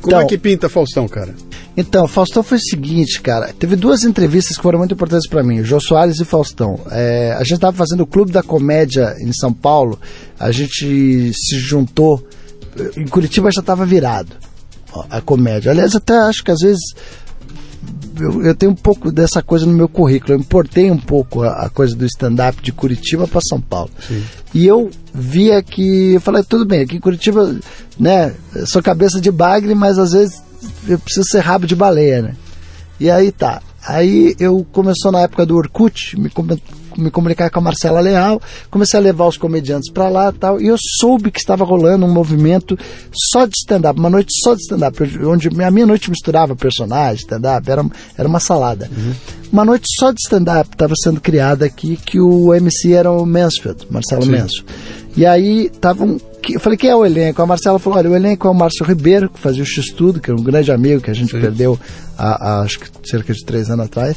Como 0.00 0.14
então, 0.14 0.20
é 0.20 0.24
que 0.24 0.38
pinta 0.38 0.68
Faustão, 0.68 1.06
cara? 1.06 1.34
Então, 1.80 2.06
Faustão 2.06 2.42
foi 2.42 2.58
o 2.58 2.60
seguinte, 2.60 3.20
cara. 3.20 3.52
Teve 3.52 3.76
duas 3.76 4.04
entrevistas 4.04 4.56
que 4.56 4.62
foram 4.62 4.78
muito 4.78 4.94
importantes 4.94 5.28
para 5.28 5.42
mim, 5.42 5.60
o 5.60 5.64
Jô 5.64 5.80
Soares 5.80 6.20
e 6.20 6.24
Faustão. 6.24 6.78
É, 6.90 7.32
a 7.32 7.42
gente 7.42 7.54
estava 7.54 7.76
fazendo 7.76 8.02
o 8.02 8.06
Clube 8.06 8.32
da 8.32 8.42
Comédia 8.42 9.14
em 9.20 9.32
São 9.32 9.52
Paulo, 9.52 9.98
a 10.38 10.50
gente 10.52 11.32
se 11.34 11.58
juntou. 11.58 12.24
Em 12.96 13.06
Curitiba 13.06 13.50
já 13.50 13.60
estava 13.60 13.84
virado 13.84 14.36
a 15.08 15.20
comédia. 15.20 15.70
Aliás, 15.70 15.94
até 15.94 16.16
acho 16.18 16.42
que 16.42 16.50
às 16.50 16.60
vezes 16.60 16.82
eu, 18.18 18.42
eu, 18.42 18.54
tenho 18.54 18.72
um 18.72 18.76
pouco 18.76 19.12
dessa 19.12 19.42
coisa 19.42 19.66
no 19.66 19.72
meu 19.72 19.88
currículo. 19.88 20.34
Eu 20.34 20.38
importei 20.38 20.90
um 20.90 20.98
pouco 20.98 21.42
a, 21.42 21.66
a 21.66 21.68
coisa 21.68 21.94
do 21.94 22.04
stand-up 22.06 22.62
de 22.62 22.72
Curitiba 22.72 23.26
para 23.26 23.40
São 23.40 23.60
Paulo. 23.60 23.90
Sim. 24.06 24.22
E 24.54 24.66
eu 24.66 24.90
via 25.12 25.62
que. 25.62 26.14
Eu 26.14 26.20
falei, 26.20 26.42
tudo 26.42 26.64
bem, 26.64 26.82
aqui 26.82 26.96
em 26.96 27.00
Curitiba, 27.00 27.54
né? 27.98 28.34
Sou 28.66 28.82
cabeça 28.82 29.20
de 29.20 29.30
bagre, 29.30 29.74
mas 29.74 29.98
às 29.98 30.12
vezes 30.12 30.42
eu 30.86 30.98
preciso 30.98 31.26
ser 31.28 31.40
rabo 31.40 31.66
de 31.66 31.76
baleia, 31.76 32.22
né? 32.22 32.36
E 32.98 33.10
aí 33.10 33.32
tá. 33.32 33.62
Aí 33.86 34.34
eu 34.38 34.66
começou 34.72 35.10
na 35.10 35.20
época 35.20 35.46
do 35.46 35.56
Orkut, 35.56 36.18
me, 36.18 36.30
me 36.98 37.10
comunicar 37.10 37.50
com 37.50 37.58
a 37.58 37.62
Marcela 37.62 38.00
Leal, 38.00 38.40
comecei 38.70 38.98
a 38.98 39.02
levar 39.02 39.26
os 39.26 39.36
comediantes 39.36 39.90
para 39.90 40.08
lá 40.08 40.32
tal, 40.32 40.60
e 40.60 40.66
eu 40.66 40.76
soube 40.98 41.30
que 41.30 41.38
estava 41.38 41.64
rolando 41.64 42.06
um 42.06 42.12
movimento 42.12 42.78
só 43.32 43.46
de 43.46 43.54
stand-up, 43.56 43.98
uma 43.98 44.10
noite 44.10 44.30
só 44.42 44.54
de 44.54 44.60
stand-up, 44.62 44.96
onde 45.24 45.48
a 45.48 45.70
minha 45.70 45.86
noite 45.86 46.10
misturava 46.10 46.56
personagens, 46.56 47.20
stand-up, 47.20 47.70
era, 47.70 47.84
era 48.16 48.28
uma 48.28 48.40
salada. 48.40 48.90
Uhum. 48.96 49.14
Uma 49.52 49.64
noite 49.64 49.86
só 49.98 50.10
de 50.10 50.20
stand-up 50.24 50.70
estava 50.70 50.94
sendo 51.02 51.20
criada 51.20 51.64
aqui, 51.64 51.96
que 51.96 52.20
o 52.20 52.54
MC 52.54 52.92
era 52.92 53.10
o 53.10 53.26
Mansfield, 53.26 53.86
Marcelo 53.90 54.26
Mansfield. 54.26 54.64
E 55.16 55.26
aí 55.26 55.66
estavam 55.66 56.20
eu 56.48 56.58
falei, 56.58 56.78
quem 56.78 56.88
é 56.88 56.96
o 56.96 57.04
elenco? 57.04 57.42
A 57.42 57.46
Marcela 57.46 57.78
falou, 57.78 57.98
olha, 57.98 58.10
o 58.10 58.16
elenco 58.16 58.48
é 58.48 58.50
o 58.50 58.54
Márcio 58.54 58.84
Ribeiro, 58.86 59.28
que 59.28 59.38
fazia 59.38 59.62
o 59.62 59.66
X-Tudo, 59.66 60.20
que 60.20 60.30
era 60.30 60.40
um 60.40 60.42
grande 60.42 60.72
amigo 60.72 61.02
que 61.02 61.10
a 61.10 61.14
gente 61.14 61.32
Sim. 61.32 61.40
perdeu 61.40 61.78
há, 62.16 62.30
há, 62.30 62.60
acho 62.62 62.80
que 62.80 62.88
cerca 63.08 63.32
de 63.32 63.44
três 63.44 63.68
anos 63.68 63.86
atrás. 63.86 64.16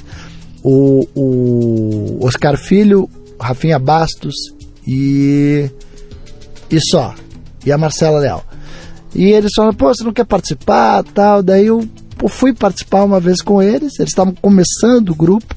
O, 0.64 1.08
o 1.14 2.26
Oscar 2.26 2.58
Filho, 2.58 3.10
Rafinha 3.40 3.78
Bastos 3.78 4.36
e. 4.88 5.70
e 6.72 6.80
só. 6.90 7.14
E 7.66 7.72
a 7.72 7.78
Marcela 7.78 8.20
Leal. 8.20 8.44
E 9.14 9.26
eles 9.26 9.52
falaram, 9.56 9.76
pô, 9.76 9.94
você 9.94 10.04
não 10.04 10.14
quer 10.14 10.26
participar 10.26 11.04
tal? 11.04 11.44
Daí 11.44 11.68
eu, 11.68 11.88
fui 12.28 12.54
participar 12.54 13.04
uma 13.04 13.20
vez 13.20 13.42
com 13.42 13.62
eles, 13.62 14.00
eles 14.00 14.12
estavam 14.12 14.34
começando 14.34 15.10
o 15.10 15.16
grupo 15.16 15.54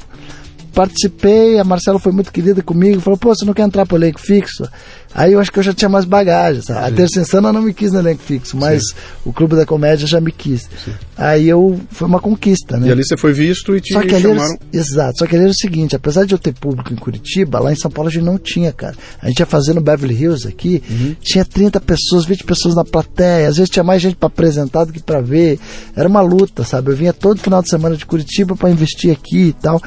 participei, 0.76 1.58
a 1.58 1.64
Marcela 1.64 1.98
foi 1.98 2.12
muito 2.12 2.30
querida 2.30 2.62
comigo, 2.62 3.00
falou, 3.00 3.16
pô, 3.16 3.34
você 3.34 3.46
não 3.46 3.54
quer 3.54 3.62
entrar 3.62 3.86
pro 3.86 3.96
elenco 3.96 4.20
fixo? 4.20 4.68
Aí 5.16 5.32
eu 5.32 5.40
acho 5.40 5.50
que 5.50 5.58
eu 5.58 5.62
já 5.62 5.72
tinha 5.72 5.88
mais 5.88 6.04
bagagem, 6.04 6.60
sabe? 6.60 6.86
A 6.86 6.92
Terça 6.94 7.20
Insana 7.20 7.50
não 7.50 7.62
me 7.62 7.72
quis 7.72 7.90
no 7.90 8.00
elenco 8.00 8.22
fixo, 8.22 8.54
mas 8.54 8.90
Sim. 8.90 8.94
o 9.24 9.32
Clube 9.32 9.56
da 9.56 9.64
Comédia 9.64 10.06
já 10.06 10.20
me 10.20 10.30
quis. 10.30 10.68
Sim. 10.84 10.92
Aí 11.16 11.48
eu, 11.48 11.80
foi 11.90 12.06
uma 12.06 12.20
conquista, 12.20 12.76
né? 12.76 12.88
E 12.88 12.92
ali 12.92 13.02
você 13.02 13.16
foi 13.16 13.32
visto 13.32 13.74
e 13.74 13.80
te 13.80 13.94
só 13.94 14.02
que 14.02 14.10
chamaram... 14.20 14.44
Era, 14.44 14.58
exato, 14.74 15.18
só 15.18 15.26
que 15.26 15.34
ali 15.34 15.44
era 15.44 15.52
o 15.52 15.56
seguinte, 15.56 15.96
apesar 15.96 16.26
de 16.26 16.34
eu 16.34 16.38
ter 16.38 16.52
público 16.52 16.92
em 16.92 16.96
Curitiba, 16.96 17.58
lá 17.58 17.72
em 17.72 17.76
São 17.76 17.90
Paulo 17.90 18.10
a 18.10 18.12
gente 18.12 18.24
não 18.24 18.36
tinha, 18.36 18.70
cara. 18.72 18.94
A 19.22 19.28
gente 19.28 19.40
ia 19.40 19.46
fazer 19.46 19.72
no 19.72 19.80
Beverly 19.80 20.14
Hills 20.14 20.46
aqui, 20.46 20.82
uhum. 20.90 21.16
tinha 21.18 21.46
30 21.46 21.80
pessoas, 21.80 22.26
20 22.26 22.44
pessoas 22.44 22.74
na 22.74 22.84
plateia, 22.84 23.48
às 23.48 23.56
vezes 23.56 23.70
tinha 23.70 23.82
mais 23.82 24.02
gente 24.02 24.16
para 24.16 24.26
apresentar 24.26 24.84
do 24.84 24.92
que 24.92 25.02
para 25.02 25.22
ver. 25.22 25.58
Era 25.96 26.06
uma 26.06 26.20
luta, 26.20 26.62
sabe? 26.62 26.90
Eu 26.90 26.96
vinha 26.96 27.14
todo 27.14 27.40
final 27.40 27.62
de 27.62 27.70
semana 27.70 27.96
de 27.96 28.04
Curitiba 28.04 28.54
para 28.54 28.68
investir 28.68 29.10
aqui 29.10 29.48
e 29.48 29.52
tal. 29.54 29.80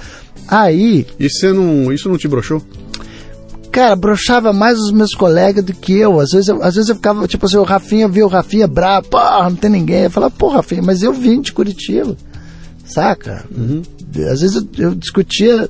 Aí. 0.48 1.06
E 1.20 1.30
você 1.30 1.54
não. 1.54 1.94
Isso 1.94 2.10
não 2.10 2.18
te 2.18 2.28
broxou? 2.28 2.64
Cara, 3.72 3.96
brochava 3.96 4.52
mais 4.52 4.78
os 4.78 4.92
meus 4.92 5.12
colegas 5.12 5.64
do 5.64 5.74
que 5.74 5.94
eu. 5.94 6.20
Às 6.20 6.32
vezes 6.32 6.48
eu, 6.48 6.64
às 6.64 6.76
vezes 6.76 6.90
eu 6.90 6.96
ficava, 6.96 7.28
tipo 7.28 7.46
assim, 7.46 7.58
o 7.58 7.64
Rafinha 7.64 8.08
via 8.08 8.26
o 8.26 8.30
Rafinha 8.30 8.68
bravo, 8.68 9.10
porra, 9.10 9.50
não 9.50 9.56
tem 9.56 9.70
ninguém. 9.70 10.04
Eu 10.04 10.12
falava, 10.12 10.34
pô, 10.38 10.50
Rafinha, 10.50 10.82
mas 10.82 11.02
eu 11.02 11.14
vim 11.14 11.42
de 11.42 11.54
Curitiba, 11.54 12.16
saca? 12.86 13.46
Uhum. 13.56 13.82
Às 14.32 14.42
vezes 14.42 14.56
eu, 14.56 14.68
eu 14.78 14.96
discutia 14.96 15.70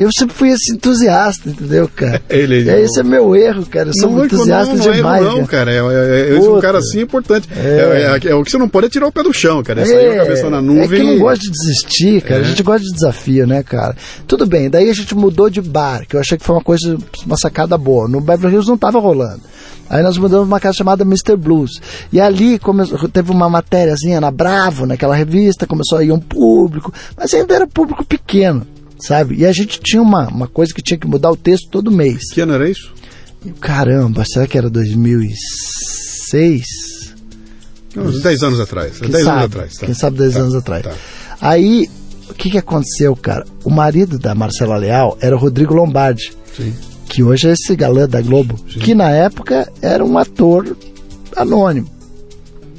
eu 0.00 0.08
sempre 0.18 0.34
fui 0.34 0.48
esse 0.48 0.72
entusiasta, 0.72 1.50
entendeu, 1.50 1.86
cara? 1.94 2.22
Ele, 2.30 2.66
é, 2.70 2.80
esse 2.80 3.00
é 3.00 3.02
meu 3.02 3.36
erro, 3.36 3.66
cara. 3.66 3.90
Eu 3.90 3.92
sou 3.92 4.10
não, 4.10 4.20
um 4.20 4.24
entusiasta 4.24 4.74
não, 4.74 4.82
não 4.82 4.92
demais. 4.92 5.22
Não, 5.22 5.44
cara. 5.44 5.70
É, 5.70 5.76
é, 5.76 6.36
é 6.36 6.40
um 6.40 6.58
cara 6.58 6.78
assim 6.78 7.02
importante. 7.02 7.46
É. 7.54 8.18
É, 8.24 8.30
é, 8.30 8.34
o 8.34 8.42
que 8.42 8.50
você 8.50 8.56
não 8.56 8.66
pode 8.66 8.86
é 8.86 8.88
tirar 8.88 9.06
o 9.06 9.12
pé 9.12 9.22
do 9.22 9.30
chão, 9.30 9.62
cara. 9.62 9.82
É 9.82 9.84
sair 9.84 10.18
a 10.18 10.24
cabeça 10.24 10.48
na 10.48 10.62
nuvem. 10.62 10.84
É 10.84 10.88
que 10.88 10.94
eu 10.96 11.04
não 11.04 11.18
gosto 11.18 11.42
de 11.42 11.50
desistir, 11.50 12.22
cara. 12.22 12.40
A 12.40 12.44
gente 12.44 12.62
gosta 12.62 12.82
de 12.82 12.94
desafio, 12.94 13.46
né, 13.46 13.62
cara? 13.62 13.94
Tudo 14.26 14.46
bem, 14.46 14.70
daí 14.70 14.88
a 14.88 14.94
gente 14.94 15.14
mudou 15.14 15.50
de 15.50 15.60
bar, 15.60 16.06
que 16.08 16.16
eu 16.16 16.20
achei 16.20 16.38
que 16.38 16.46
foi 16.46 16.56
uma 16.56 16.64
coisa, 16.64 16.96
uma 17.26 17.36
sacada 17.36 17.76
boa. 17.76 18.08
No 18.08 18.22
Beverly 18.22 18.54
Hills 18.54 18.70
não 18.70 18.78
tava 18.78 18.98
rolando. 18.98 19.42
Aí 19.90 20.02
nós 20.02 20.16
mudamos 20.16 20.46
uma 20.46 20.60
casa 20.60 20.78
chamada 20.78 21.04
Mr. 21.04 21.36
Blues. 21.36 21.72
E 22.10 22.18
ali 22.18 22.58
teve 23.12 23.30
uma 23.30 23.50
matériazinha 23.50 24.18
na 24.18 24.30
Bravo, 24.30 24.86
naquela 24.86 25.14
revista, 25.14 25.66
começou 25.66 25.98
a 25.98 26.04
ir 26.04 26.10
um 26.10 26.18
público, 26.20 26.90
mas 27.14 27.34
ainda 27.34 27.54
era 27.54 27.66
público 27.66 28.02
pequeno 28.02 28.66
sabe? 29.00 29.36
E 29.36 29.46
a 29.46 29.52
gente 29.52 29.80
tinha 29.80 30.00
uma, 30.02 30.28
uma 30.28 30.46
coisa 30.46 30.72
que 30.74 30.82
tinha 30.82 30.98
que 30.98 31.06
mudar 31.06 31.30
o 31.30 31.36
texto 31.36 31.68
todo 31.70 31.90
mês. 31.90 32.32
Que 32.32 32.40
ano 32.40 32.54
era 32.54 32.68
isso? 32.68 32.92
Caramba, 33.60 34.24
será 34.24 34.46
que 34.46 34.58
era 34.58 34.68
2006? 34.70 36.62
Uns 37.96 38.22
10 38.22 38.42
anos 38.42 38.60
atrás. 38.60 39.00
10 39.00 39.26
anos 39.26 39.44
atrás. 39.44 39.74
Tá. 39.74 39.86
Quem 39.86 39.94
sabe 39.94 40.18
10 40.18 40.32
tá, 40.32 40.40
anos 40.40 40.54
atrás. 40.54 40.84
Tá. 40.84 40.92
Aí, 41.40 41.88
o 42.28 42.34
que, 42.34 42.50
que 42.50 42.58
aconteceu, 42.58 43.16
cara? 43.16 43.44
O 43.64 43.70
marido 43.70 44.18
da 44.18 44.34
Marcela 44.34 44.76
Leal 44.76 45.16
era 45.20 45.34
o 45.34 45.38
Rodrigo 45.38 45.74
Lombardi. 45.74 46.32
Sim. 46.56 46.74
Que 47.08 47.22
hoje 47.22 47.48
é 47.48 47.52
esse 47.52 47.74
galã 47.74 48.08
da 48.08 48.20
Globo. 48.20 48.56
Sim. 48.72 48.78
Que 48.78 48.94
na 48.94 49.10
época 49.10 49.72
era 49.82 50.04
um 50.04 50.16
ator 50.16 50.76
anônimo 51.34 51.99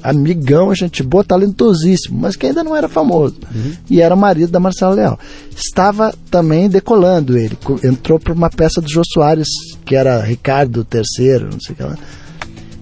amigão, 0.03 0.73
gente 0.73 1.03
boa, 1.03 1.23
talentosíssimo, 1.23 2.19
mas 2.19 2.35
que 2.35 2.47
ainda 2.47 2.63
não 2.63 2.75
era 2.75 2.87
famoso. 2.87 3.35
Uhum. 3.53 3.73
E 3.89 4.01
era 4.01 4.15
marido 4.15 4.51
da 4.51 4.59
Marcela 4.59 4.95
Leal. 4.95 5.19
Estava 5.55 6.13
também 6.29 6.69
decolando 6.69 7.37
ele. 7.37 7.57
Entrou 7.83 8.19
para 8.19 8.33
uma 8.33 8.49
peça 8.49 8.81
do 8.81 8.89
Jô 8.89 9.03
Soares, 9.05 9.47
que 9.85 9.95
era 9.95 10.21
Ricardo 10.21 10.85
III, 10.93 11.39
não 11.51 11.59
sei 11.59 11.73
o 11.73 11.75
que 11.75 11.83
lá. 11.83 11.97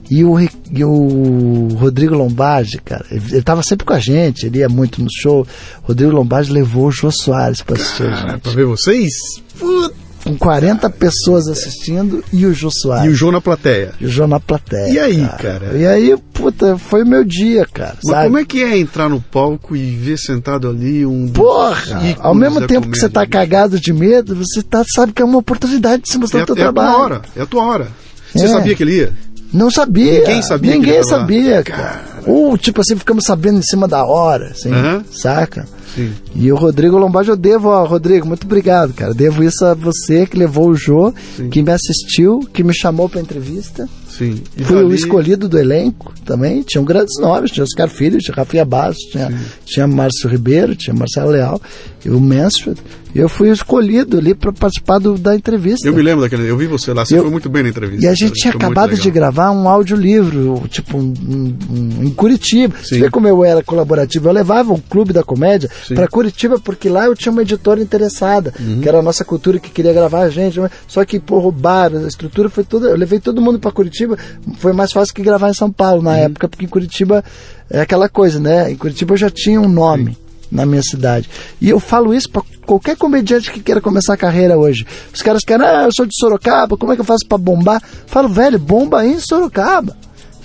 E 0.10 0.24
o, 0.24 0.40
e 0.40 0.84
o 0.84 1.68
Rodrigo 1.76 2.16
Lombardi, 2.16 2.80
cara, 2.80 3.06
ele 3.12 3.38
estava 3.38 3.62
sempre 3.62 3.86
com 3.86 3.94
a 3.94 4.00
gente, 4.00 4.48
ele 4.48 4.58
ia 4.58 4.68
muito 4.68 5.04
no 5.04 5.10
show. 5.12 5.46
Rodrigo 5.84 6.12
Lombardi 6.12 6.52
levou 6.52 6.88
o 6.88 6.92
Jô 6.92 7.12
Soares 7.12 7.62
para 7.62 7.76
assistir 7.76 8.12
gente. 8.16 8.40
Para 8.40 8.52
ver 8.52 8.66
vocês? 8.66 9.14
Puta! 9.60 9.99
Com 10.30 10.38
40 10.38 10.90
pessoas 10.92 11.48
assistindo 11.48 12.24
e 12.32 12.46
o 12.46 12.54
Jô 12.54 12.70
Soares. 12.72 13.06
E 13.06 13.10
o 13.10 13.16
Jô 13.16 13.32
na 13.32 13.42
plateia. 13.42 13.94
E 14.00 14.06
o 14.06 14.10
Jô 14.10 14.28
na 14.28 14.40
plateia. 14.40 14.92
E 14.92 15.00
aí, 15.00 15.22
cara? 15.22 15.60
cara? 15.60 15.78
E 15.78 15.88
aí, 15.88 16.16
puta, 16.34 16.78
foi 16.78 17.04
o 17.04 17.08
meu 17.08 17.24
dia, 17.24 17.66
cara. 17.66 17.96
Mas 18.04 18.12
sabe? 18.12 18.26
como 18.26 18.38
é 18.38 18.46
que 18.46 18.64
é 18.64 18.78
entrar 18.78 19.10
no 19.10 19.20
palco 19.20 19.76
e 19.76 19.96
ver 19.96 20.18
sentado 20.18 20.70
ali 20.70 21.06
um. 21.06 21.30
Porra! 21.30 22.00
Ao 22.20 22.36
mesmo 22.36 22.66
tempo 22.68 22.90
que 22.90 22.98
você 22.98 23.10
tá 23.10 23.26
cagado 23.26 23.80
de 23.80 23.92
medo, 23.92 24.36
você 24.36 24.62
tá, 24.62 24.84
sabe 24.96 25.14
que 25.14 25.22
é 25.22 25.26
uma 25.26 25.38
oportunidade 25.38 26.04
de 26.04 26.12
se 26.12 26.18
mostrar 26.18 26.42
é, 26.42 26.44
o 26.44 26.46
teu 26.46 26.56
é 26.56 26.60
trabalho. 26.60 26.90
É 26.90 26.92
a 26.92 26.96
tua 26.96 27.04
hora, 27.04 27.22
é 27.36 27.42
a 27.42 27.46
tua 27.46 27.64
hora. 27.64 27.88
Você 28.34 28.46
é. 28.46 28.50
sabia 28.50 28.76
que 28.76 28.84
ele 28.84 28.98
ia? 28.98 29.14
Não 29.52 29.72
sabia. 29.72 30.20
Ninguém 30.20 30.42
sabia. 30.44 30.72
Ninguém 30.72 31.04
sabia, 31.04 31.64
cara. 31.64 32.04
Ou, 32.30 32.58
tipo 32.58 32.82
assim, 32.82 32.96
ficamos 32.96 33.24
sabendo 33.26 33.60
em 33.60 33.64
cima 33.64 33.88
da 33.88 34.06
hora, 34.06 34.52
assim, 34.52 34.70
saca? 35.12 35.68
Sim. 35.96 36.14
E 36.36 36.52
o 36.52 36.56
Rodrigo 36.56 36.98
Lombardi, 36.98 37.32
eu 37.32 37.36
devo, 37.36 37.70
ó, 37.70 37.84
Rodrigo, 37.86 38.28
muito 38.28 38.46
obrigado, 38.46 38.94
cara. 38.94 39.14
Devo 39.14 39.44
isso 39.44 39.66
a 39.66 39.74
você 39.74 40.26
que 40.26 40.38
levou 40.38 40.70
o 40.70 40.76
Jô, 40.76 41.14
Sim. 41.36 41.50
que 41.50 41.64
me 41.64 41.72
assistiu, 41.72 42.42
que 42.54 42.64
me 42.64 42.74
chamou 42.74 43.10
pra 43.10 43.20
entrevista. 43.20 43.90
Sim. 44.08 44.42
E 44.56 44.64
Fui 44.64 44.76
dali... 44.76 44.88
o 44.88 44.94
escolhido 44.94 45.48
do 45.48 45.58
elenco 45.58 46.14
também. 46.26 46.62
Tinham 46.62 46.84
grandes 46.84 47.18
nomes, 47.20 47.52
tinha 47.52 47.64
Oscar 47.64 47.88
Filho, 47.88 48.20
tinha 48.20 48.36
Rafinha 48.36 48.66
Bastos, 48.66 49.10
tinha, 49.12 49.34
tinha 49.66 49.88
Márcio 49.88 50.30
Ribeiro, 50.30 50.76
tinha 50.76 50.94
Marcelo 50.94 51.32
Leal, 51.32 51.60
o 52.08 52.20
Mansfield. 52.20 52.80
Eu 53.14 53.28
fui 53.28 53.50
escolhido 53.50 54.20
ali 54.20 54.36
para 54.36 54.54
participar 54.54 55.00
do, 55.00 55.18
da 55.18 55.36
entrevista. 55.36 55.88
Eu 55.88 55.94
me 55.94 56.02
lembro 56.02 56.22
daquele, 56.22 56.48
eu 56.48 56.56
vi 56.56 56.68
você 56.68 56.94
lá, 56.94 57.04
você 57.04 57.18
eu, 57.18 57.24
foi 57.24 57.32
muito 57.32 57.50
bem 57.50 57.64
na 57.64 57.70
entrevista. 57.70 58.06
E 58.06 58.08
a 58.08 58.14
gente 58.14 58.34
tinha 58.34 58.54
acabado 58.54 58.96
de 58.96 59.10
gravar 59.10 59.52
um 59.52 59.68
audiolivro, 59.68 60.64
tipo, 60.70 60.98
um, 60.98 61.14
um, 61.28 61.58
um, 61.72 62.04
em 62.04 62.12
Curitiba. 62.12 62.78
Sim. 62.78 62.84
Você 62.84 63.00
vê 63.00 63.10
como 63.10 63.28
eu 63.28 63.44
era 63.44 63.64
colaborativo? 63.64 64.30
Eu 64.30 64.34
levava 64.34 64.74
o 64.74 64.80
Clube 64.80 65.12
da 65.12 65.24
Comédia 65.24 65.70
para 65.96 66.08
Curitiba, 66.08 66.60
porque 66.60 66.88
lá 66.88 67.06
eu 67.06 67.16
tinha 67.16 67.32
uma 67.32 67.42
editora 67.42 67.82
interessada, 67.82 68.54
uhum. 68.60 68.80
que 68.82 68.88
era 68.88 69.00
a 69.00 69.02
nossa 69.02 69.26
cultura 69.26 69.58
que 69.58 69.72
queria 69.72 69.92
gravar 69.92 70.22
a 70.22 70.30
gente. 70.30 70.60
Só 70.88 71.04
que, 71.04 71.20
pô, 71.20 71.40
roubaram, 71.40 72.06
a 72.06 72.08
estrutura 72.08 72.48
foi 72.48 72.64
toda. 72.64 72.90
Eu 72.90 72.96
levei 72.96 73.20
todo 73.20 73.42
mundo 73.42 73.60
para 73.60 73.72
Curitiba, 73.72 74.18
foi 74.60 74.72
mais 74.72 74.92
fácil 74.92 75.16
que 75.16 75.24
gravar 75.24 75.50
em 75.50 75.56
São 75.56 75.72
Paulo 75.72 76.04
na 76.04 76.12
uhum. 76.12 76.18
época, 76.18 76.48
porque 76.48 76.66
em 76.66 76.70
Curitiba 76.70 77.24
é 77.72 77.82
aquela 77.82 78.08
coisa, 78.08 78.40
né? 78.40 78.72
Em 78.72 78.76
Curitiba 78.76 79.14
eu 79.14 79.18
já 79.18 79.32
tinha 79.32 79.60
um 79.60 79.68
nome. 79.68 80.12
Sim 80.12 80.29
na 80.52 80.66
minha 80.66 80.82
cidade. 80.82 81.30
E 81.62 81.70
eu 81.70 81.80
falo 81.80 82.14
isso 82.14 82.30
para 82.30 82.44
qualquer 82.66 82.96
comediante 82.96 83.52
que 83.52 83.60
queira 83.60 83.82
começar 83.82 84.14
a 84.14 84.18
carreira 84.18 84.58
hoje. 84.58 84.86
Os 85.14 85.22
caras 85.22 85.42
querem, 85.46 85.66
ah, 85.66 85.86
eu 85.86 85.92
sou 85.96 86.06
de 86.06 86.16
Sorocaba, 86.18 86.78
como 86.78 86.92
é 86.92 86.96
que 86.96 87.02
eu 87.02 87.06
faço 87.06 87.26
para 87.28 87.38
bombar? 87.38 87.82
Falo, 88.06 88.30
velho, 88.30 88.60
bomba 88.60 89.02
aí 89.02 89.14
em 89.14 89.20
Sorocaba. 89.20 89.96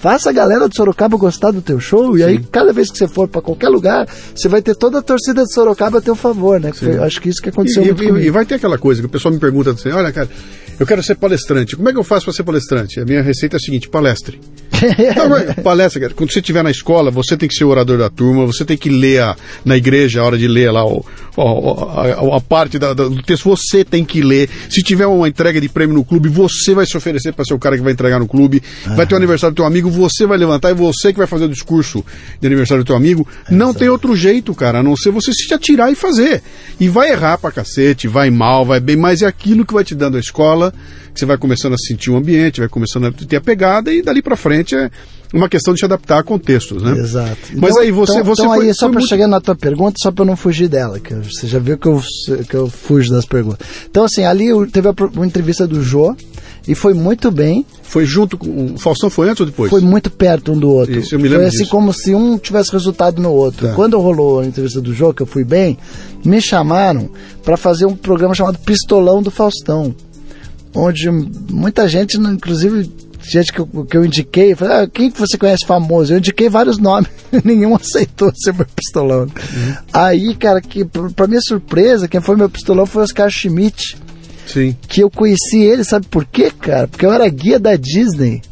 Faça 0.04 0.28
a 0.28 0.32
galera 0.34 0.68
de 0.68 0.76
Sorocaba 0.76 1.16
gostar 1.16 1.50
do 1.50 1.62
teu 1.62 1.80
show 1.80 2.12
Sim. 2.12 2.20
e 2.20 2.24
aí 2.24 2.38
cada 2.38 2.74
vez 2.74 2.90
que 2.90 2.98
você 2.98 3.08
for 3.08 3.26
para 3.26 3.40
qualquer 3.40 3.70
lugar, 3.70 4.06
você 4.34 4.48
vai 4.48 4.60
ter 4.60 4.74
toda 4.74 4.98
a 4.98 5.02
torcida 5.02 5.44
de 5.44 5.50
Sorocaba 5.54 5.96
a 5.96 6.00
teu 6.02 6.14
favor, 6.14 6.60
né? 6.60 6.72
Acho 7.02 7.22
que 7.22 7.30
isso 7.30 7.40
que 7.40 7.48
aconteceu 7.48 7.82
e, 7.82 7.88
e, 7.88 8.26
e, 8.26 8.30
vai 8.30 8.44
ter 8.44 8.56
aquela 8.56 8.76
coisa 8.76 9.00
que 9.00 9.06
o 9.06 9.08
pessoal 9.08 9.32
me 9.32 9.40
pergunta 9.40 9.70
assim, 9.70 9.88
olha, 9.88 10.12
cara, 10.12 10.28
eu 10.78 10.86
quero 10.86 11.02
ser 11.02 11.14
palestrante. 11.16 11.76
Como 11.76 11.88
é 11.88 11.92
que 11.92 11.98
eu 11.98 12.04
faço 12.04 12.24
para 12.24 12.34
ser 12.34 12.42
palestrante? 12.42 13.00
A 13.00 13.04
minha 13.04 13.22
receita 13.22 13.56
é 13.56 13.58
a 13.58 13.60
seguinte: 13.60 13.88
palestre. 13.88 14.40
Não, 15.16 15.62
palestra, 15.62 16.00
cara. 16.00 16.14
Quando 16.14 16.32
você 16.32 16.40
estiver 16.40 16.62
na 16.62 16.70
escola, 16.70 17.10
você 17.10 17.36
tem 17.36 17.48
que 17.48 17.54
ser 17.54 17.64
o 17.64 17.68
orador 17.68 17.98
da 17.98 18.10
turma, 18.10 18.44
você 18.46 18.64
tem 18.64 18.76
que 18.76 18.88
ler 18.88 19.22
a, 19.22 19.36
na 19.64 19.76
igreja 19.76 20.20
a 20.20 20.24
hora 20.24 20.36
de 20.36 20.48
ler 20.48 20.70
lá 20.70 20.84
o, 20.84 21.04
a, 21.36 22.36
a, 22.36 22.40
parte 22.40 22.78
da, 22.78 22.92
do 22.92 23.22
texto, 23.22 23.44
você 23.44 23.84
tem 23.84 24.04
que 24.04 24.22
ler. 24.22 24.48
Se 24.68 24.82
tiver 24.82 25.06
uma 25.06 25.28
entrega 25.28 25.60
de 25.60 25.68
prêmio 25.68 25.94
no 25.94 26.04
clube, 26.04 26.28
você 26.28 26.74
vai 26.74 26.86
se 26.86 26.96
oferecer 26.96 27.32
para 27.32 27.44
ser 27.44 27.54
o 27.54 27.58
cara 27.58 27.76
que 27.76 27.82
vai 27.82 27.92
entregar 27.92 28.18
no 28.18 28.26
clube. 28.26 28.62
Ah. 28.86 28.94
Vai 28.94 29.06
ter 29.06 29.14
o 29.14 29.16
aniversário 29.16 29.54
do 29.54 29.56
teu 29.56 29.66
amigo, 29.66 29.90
você 29.90 30.26
vai 30.26 30.38
levantar 30.38 30.70
e 30.70 30.74
você 30.74 31.12
que 31.12 31.18
vai 31.18 31.26
fazer 31.26 31.44
o 31.44 31.48
discurso 31.48 32.04
de 32.40 32.46
aniversário 32.46 32.84
do 32.84 32.86
teu 32.86 32.96
amigo. 32.96 33.26
É 33.50 33.54
não 33.54 33.74
tem 33.74 33.88
outro 33.88 34.14
jeito, 34.14 34.54
cara, 34.54 34.80
a 34.80 34.82
não 34.82 34.96
ser 34.96 35.10
você 35.10 35.32
se 35.32 35.52
atirar 35.52 35.90
e 35.90 35.94
fazer. 35.94 36.42
E 36.78 36.88
vai 36.88 37.10
errar 37.10 37.38
pra 37.38 37.50
cacete, 37.50 38.06
vai 38.06 38.30
mal, 38.30 38.64
vai 38.64 38.80
bem, 38.80 38.96
mas 38.96 39.22
é 39.22 39.26
aquilo 39.26 39.64
que 39.64 39.74
vai 39.74 39.84
te 39.84 39.94
dando 39.94 40.16
a 40.16 40.20
escola 40.20 40.63
que 40.70 41.20
você 41.20 41.26
vai 41.26 41.38
começando 41.38 41.74
a 41.74 41.78
sentir 41.78 42.10
o 42.10 42.16
ambiente, 42.16 42.60
vai 42.60 42.68
começando 42.68 43.06
a 43.06 43.12
ter 43.12 43.36
a 43.36 43.40
pegada 43.40 43.92
e 43.92 44.02
dali 44.02 44.22
para 44.22 44.36
frente 44.36 44.74
é 44.74 44.90
uma 45.32 45.48
questão 45.48 45.74
de 45.74 45.80
se 45.80 45.84
adaptar 45.84 46.20
a 46.20 46.22
contextos, 46.22 46.82
né? 46.82 46.92
Exato. 46.92 47.36
Mas 47.56 47.70
então, 47.70 47.82
aí 47.82 47.90
você, 47.90 48.12
então, 48.12 48.24
você 48.24 48.42
então 48.42 48.54
foi, 48.54 48.68
aí 48.68 48.74
só 48.74 48.86
para 48.86 49.00
muito... 49.00 49.08
chegar 49.08 49.26
na 49.26 49.40
tua 49.40 49.56
pergunta, 49.56 49.96
só 50.00 50.12
para 50.12 50.24
não 50.24 50.36
fugir 50.36 50.68
dela, 50.68 51.00
que 51.00 51.12
você 51.12 51.46
já 51.46 51.58
viu 51.58 51.76
que 51.76 51.88
eu 51.88 52.00
que 52.48 52.54
eu 52.54 52.68
fujo 52.68 53.10
das 53.10 53.26
perguntas. 53.26 53.66
Então 53.90 54.04
assim, 54.04 54.24
ali 54.24 54.48
teve 54.70 54.88
uma 55.14 55.26
entrevista 55.26 55.66
do 55.66 55.82
Jô 55.82 56.14
e 56.68 56.74
foi 56.74 56.94
muito 56.94 57.30
bem. 57.30 57.66
Foi 57.82 58.06
junto 58.06 58.38
com 58.38 58.74
o 58.74 58.78
Faustão 58.78 59.10
foi 59.10 59.28
antes 59.28 59.40
ou 59.40 59.46
depois? 59.46 59.70
Foi 59.70 59.80
muito 59.80 60.10
perto 60.10 60.52
um 60.52 60.58
do 60.58 60.70
outro. 60.70 60.98
Isso, 60.98 61.14
eu 61.14 61.18
me 61.18 61.24
lembro 61.24 61.40
foi 61.40 61.46
assim 61.48 61.58
disso. 61.58 61.70
como 61.70 61.92
se 61.92 62.14
um 62.14 62.38
tivesse 62.38 62.72
resultado 62.72 63.20
no 63.20 63.30
outro. 63.30 63.68
Tá. 63.68 63.74
Quando 63.74 63.98
rolou 64.00 64.40
a 64.40 64.46
entrevista 64.46 64.80
do 64.80 64.94
Jô, 64.94 65.12
que 65.12 65.22
eu 65.22 65.26
fui 65.26 65.44
bem, 65.44 65.76
me 66.24 66.40
chamaram 66.40 67.10
para 67.44 67.56
fazer 67.56 67.86
um 67.86 67.94
programa 67.94 68.34
chamado 68.34 68.58
Pistolão 68.58 69.22
do 69.22 69.30
Faustão 69.30 69.94
onde 70.74 71.10
muita 71.10 71.88
gente, 71.88 72.16
inclusive 72.18 72.90
gente 73.22 73.52
que 73.52 73.58
eu, 73.58 73.66
que 73.66 73.96
eu 73.96 74.04
indiquei, 74.04 74.54
falei, 74.54 74.84
ah, 74.84 74.88
quem 74.88 75.10
que 75.10 75.18
você 75.18 75.38
conhece 75.38 75.64
famoso? 75.64 76.12
Eu 76.12 76.18
indiquei 76.18 76.48
vários 76.48 76.78
nomes, 76.78 77.08
nenhum 77.44 77.74
aceitou 77.74 78.32
ser 78.34 78.52
meu 78.52 78.66
pistolão. 78.66 79.22
Uhum. 79.22 79.76
Aí, 79.92 80.34
cara, 80.34 80.60
que 80.60 80.84
pra 80.84 81.26
minha 81.26 81.40
surpresa, 81.40 82.08
quem 82.08 82.20
foi 82.20 82.36
meu 82.36 82.50
pistolão 82.50 82.86
foi 82.86 83.02
o 83.02 83.04
Oscar 83.04 83.30
Schmidt. 83.30 83.96
Sim. 84.46 84.76
Que 84.88 85.02
eu 85.02 85.10
conheci 85.10 85.62
ele, 85.62 85.84
sabe 85.84 86.06
por 86.06 86.24
quê, 86.24 86.50
cara? 86.50 86.86
Porque 86.86 87.06
eu 87.06 87.12
era 87.12 87.28
guia 87.28 87.58
da 87.58 87.76
Disney. 87.76 88.42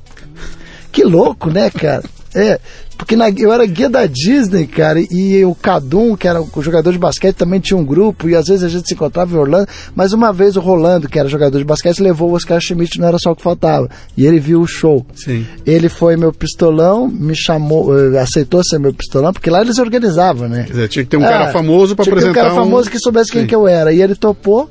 Que 0.90 1.04
louco, 1.04 1.50
né, 1.50 1.70
cara? 1.70 2.04
É, 2.34 2.58
porque 2.96 3.16
na, 3.16 3.30
eu 3.30 3.52
era 3.52 3.64
guia 3.66 3.88
da 3.88 4.06
Disney, 4.06 4.66
cara, 4.66 5.00
e 5.00 5.44
o 5.44 5.54
Cadum, 5.54 6.16
que 6.16 6.28
era 6.28 6.40
o 6.40 6.62
jogador 6.62 6.92
de 6.92 6.98
basquete, 6.98 7.36
também 7.36 7.60
tinha 7.60 7.76
um 7.76 7.84
grupo, 7.84 8.28
e 8.28 8.34
às 8.34 8.46
vezes 8.46 8.64
a 8.64 8.68
gente 8.68 8.88
se 8.88 8.94
encontrava 8.94 9.34
em 9.34 9.38
Orlando, 9.38 9.66
mas 9.94 10.12
uma 10.12 10.32
vez 10.32 10.56
o 10.56 10.60
Rolando, 10.60 11.08
que 11.08 11.18
era 11.18 11.28
jogador 11.28 11.58
de 11.58 11.64
basquete, 11.64 12.00
levou 12.00 12.30
o 12.30 12.34
Oscar 12.34 12.60
Schmidt, 12.60 12.98
não 12.98 13.08
era 13.08 13.18
só 13.18 13.32
o 13.32 13.36
que 13.36 13.42
faltava, 13.42 13.88
e 14.16 14.26
ele 14.26 14.38
viu 14.38 14.60
o 14.60 14.66
show. 14.66 15.04
Sim. 15.14 15.46
Ele 15.66 15.88
foi 15.88 16.16
meu 16.16 16.32
pistolão, 16.32 17.08
me 17.08 17.34
chamou, 17.36 17.98
eh, 17.98 18.18
aceitou 18.18 18.62
ser 18.64 18.78
meu 18.78 18.92
pistolão, 18.92 19.32
porque 19.32 19.50
lá 19.50 19.60
eles 19.60 19.78
organizavam, 19.78 20.48
né? 20.48 20.64
Quer 20.64 20.72
dizer, 20.72 20.88
tinha 20.88 21.04
que 21.04 21.10
ter 21.10 21.16
um 21.16 21.24
é, 21.24 21.28
cara 21.28 21.52
famoso 21.52 21.96
para 21.96 22.04
apresentar. 22.04 22.32
Tinha 22.32 22.32
que 22.32 22.40
ter 22.40 22.46
um 22.46 22.54
cara 22.54 22.64
famoso 22.64 22.90
que 22.90 22.98
soubesse 22.98 23.30
Sim. 23.30 23.38
quem 23.38 23.46
que 23.46 23.54
eu 23.54 23.66
era, 23.66 23.92
e 23.92 24.00
ele 24.00 24.14
topou, 24.14 24.68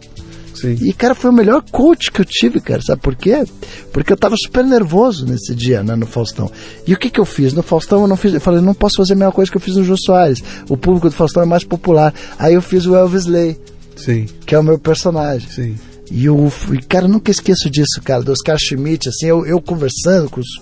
Sim. 0.53 0.77
E, 0.81 0.93
cara, 0.93 1.15
foi 1.15 1.29
o 1.29 1.33
melhor 1.33 1.63
coach 1.71 2.11
que 2.11 2.21
eu 2.21 2.25
tive, 2.25 2.59
cara. 2.59 2.81
Sabe 2.81 3.01
por 3.01 3.15
quê? 3.15 3.43
Porque 3.91 4.11
eu 4.11 4.17
tava 4.17 4.35
super 4.37 4.63
nervoso 4.63 5.25
nesse 5.25 5.55
dia, 5.55 5.83
né, 5.83 5.95
no 5.95 6.05
Faustão. 6.05 6.51
E 6.85 6.93
o 6.93 6.97
que 6.97 7.09
que 7.09 7.19
eu 7.19 7.25
fiz? 7.25 7.53
No 7.53 7.63
Faustão 7.63 8.01
eu 8.01 8.07
não 8.07 8.17
fiz. 8.17 8.33
Eu 8.33 8.41
falei, 8.41 8.61
não 8.61 8.73
posso 8.73 8.97
fazer 8.97 9.13
a 9.13 9.15
mesma 9.15 9.31
coisa 9.31 9.49
que 9.49 9.57
eu 9.57 9.61
fiz 9.61 9.75
no 9.75 9.83
Jô 9.83 9.95
Soares. 9.97 10.43
O 10.69 10.77
público 10.77 11.09
do 11.09 11.15
Faustão 11.15 11.43
é 11.43 11.45
mais 11.45 11.63
popular. 11.63 12.13
Aí 12.37 12.53
eu 12.53 12.61
fiz 12.61 12.85
o 12.85 12.95
Elvis 12.95 13.25
Lay. 13.25 13.57
Sim. 13.95 14.25
Que 14.45 14.55
é 14.55 14.59
o 14.59 14.63
meu 14.63 14.79
personagem. 14.79 15.49
Sim. 15.49 15.75
E 16.11 16.25
eu, 16.25 16.51
cara, 16.89 17.07
nunca 17.07 17.31
esqueço 17.31 17.69
disso, 17.69 18.01
cara, 18.03 18.21
do 18.21 18.33
Oscar 18.33 18.57
Schmidt, 18.59 19.07
assim, 19.07 19.27
eu, 19.27 19.45
eu 19.45 19.61
conversando 19.61 20.29
com 20.29 20.41
os, 20.41 20.57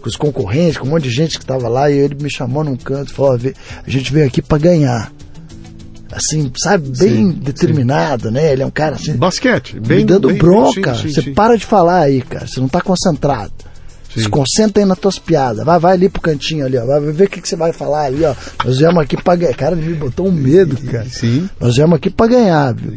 com 0.00 0.08
os, 0.08 0.16
concorrentes, 0.16 0.78
com 0.78 0.86
um 0.86 0.92
monte 0.92 1.04
de 1.04 1.10
gente 1.10 1.38
que 1.38 1.44
tava 1.44 1.68
lá, 1.68 1.90
e 1.90 1.98
ele 1.98 2.14
me 2.14 2.30
chamou 2.30 2.64
num 2.64 2.74
canto 2.74 3.12
e 3.12 3.14
falou: 3.14 3.34
a 3.34 3.90
gente 3.90 4.10
veio 4.10 4.26
aqui 4.26 4.40
para 4.40 4.56
ganhar. 4.56 5.12
Assim, 6.14 6.50
sabe, 6.56 6.88
bem 6.96 7.16
sim, 7.16 7.30
determinado, 7.32 8.28
sim. 8.28 8.34
né? 8.34 8.52
Ele 8.52 8.62
é 8.62 8.66
um 8.66 8.70
cara 8.70 8.94
assim. 8.94 9.16
Basquete, 9.16 9.80
bem. 9.80 9.98
Me 9.98 10.04
dando 10.04 10.28
bem, 10.28 10.38
bronca. 10.38 10.94
Sim, 10.94 11.12
você 11.12 11.22
para 11.32 11.56
de 11.56 11.66
falar 11.66 12.00
aí, 12.02 12.22
cara, 12.22 12.46
você 12.46 12.60
não 12.60 12.68
tá 12.68 12.80
concentrado. 12.80 13.52
Se 14.16 14.28
concentra 14.28 14.80
aí 14.82 14.88
nas 14.88 14.98
tuas 14.98 15.18
piadas. 15.18 15.64
Vai, 15.64 15.78
vai 15.78 15.92
ali 15.94 16.08
pro 16.08 16.22
cantinho 16.22 16.64
ali, 16.64 16.78
ó. 16.78 16.86
Vai 16.86 17.00
ver 17.00 17.24
o 17.24 17.28
que, 17.28 17.40
que 17.40 17.48
você 17.48 17.56
vai 17.56 17.72
falar 17.72 18.04
ali, 18.04 18.24
ó. 18.24 18.34
Nós 18.64 18.78
viemos 18.78 19.02
aqui 19.02 19.20
pra 19.20 19.34
ganhar. 19.34 19.54
Cara, 19.54 19.76
ele 19.76 19.88
me 19.88 19.94
botou 19.94 20.28
um 20.28 20.32
medo, 20.32 20.76
cara. 20.88 21.06
Sim. 21.08 21.48
Nós 21.58 21.74
viemos 21.74 21.96
aqui 21.96 22.10
pra 22.10 22.28
ganhar, 22.28 22.72
viu? 22.74 22.94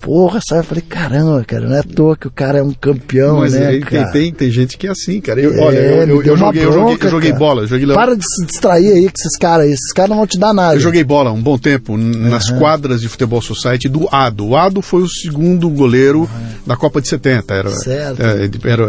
Porra, 0.00 0.40
sabe? 0.46 0.60
Eu 0.60 0.64
falei, 0.64 0.84
caramba, 0.88 1.44
cara, 1.44 1.66
não 1.66 1.76
é 1.76 1.80
à 1.80 1.82
toa 1.82 2.16
que 2.16 2.26
o 2.26 2.30
cara 2.30 2.58
é 2.58 2.62
um 2.62 2.72
campeão, 2.72 3.38
Mas 3.38 3.52
né? 3.52 3.80
Tem, 3.80 4.10
tem, 4.10 4.32
tem, 4.32 4.50
gente 4.50 4.76
que 4.78 4.86
é 4.86 4.90
assim, 4.90 5.20
cara. 5.20 5.40
Eu, 5.40 5.54
é, 5.54 5.60
olha, 5.60 5.78
eu, 5.78 6.08
eu, 6.08 6.22
eu 6.22 6.36
joguei, 6.36 6.62
bronca, 6.62 6.68
eu, 6.68 6.72
joguei, 6.72 7.06
eu 7.06 7.10
joguei 7.10 7.32
bola. 7.32 7.66
Joguei 7.66 7.86
Para 7.88 8.16
de 8.16 8.24
se 8.24 8.46
distrair 8.46 8.92
aí 8.92 9.04
com 9.04 9.12
esses 9.16 9.36
caras 9.38 9.66
aí. 9.66 9.72
Esses 9.72 9.92
caras 9.92 10.10
não 10.10 10.16
vão 10.16 10.26
te 10.26 10.38
dar 10.38 10.54
nada. 10.54 10.74
Eu 10.74 10.80
joguei 10.80 11.04
bola 11.04 11.32
um 11.32 11.42
bom 11.42 11.58
tempo 11.58 11.96
nas 11.96 12.48
uhum. 12.48 12.58
quadras 12.58 13.00
de 13.00 13.08
futebol 13.08 13.42
society 13.42 13.88
do 13.88 14.08
Ado. 14.10 14.46
O 14.46 14.56
Ado 14.56 14.80
foi 14.82 15.02
o 15.02 15.08
segundo 15.08 15.68
goleiro 15.68 16.20
uhum. 16.20 16.28
da 16.66 16.76
Copa 16.76 17.00
de 17.00 17.08
70. 17.08 17.54
Era, 17.54 17.70
certo. 17.70 18.22
Era, 18.22 18.48
era, 18.64 18.82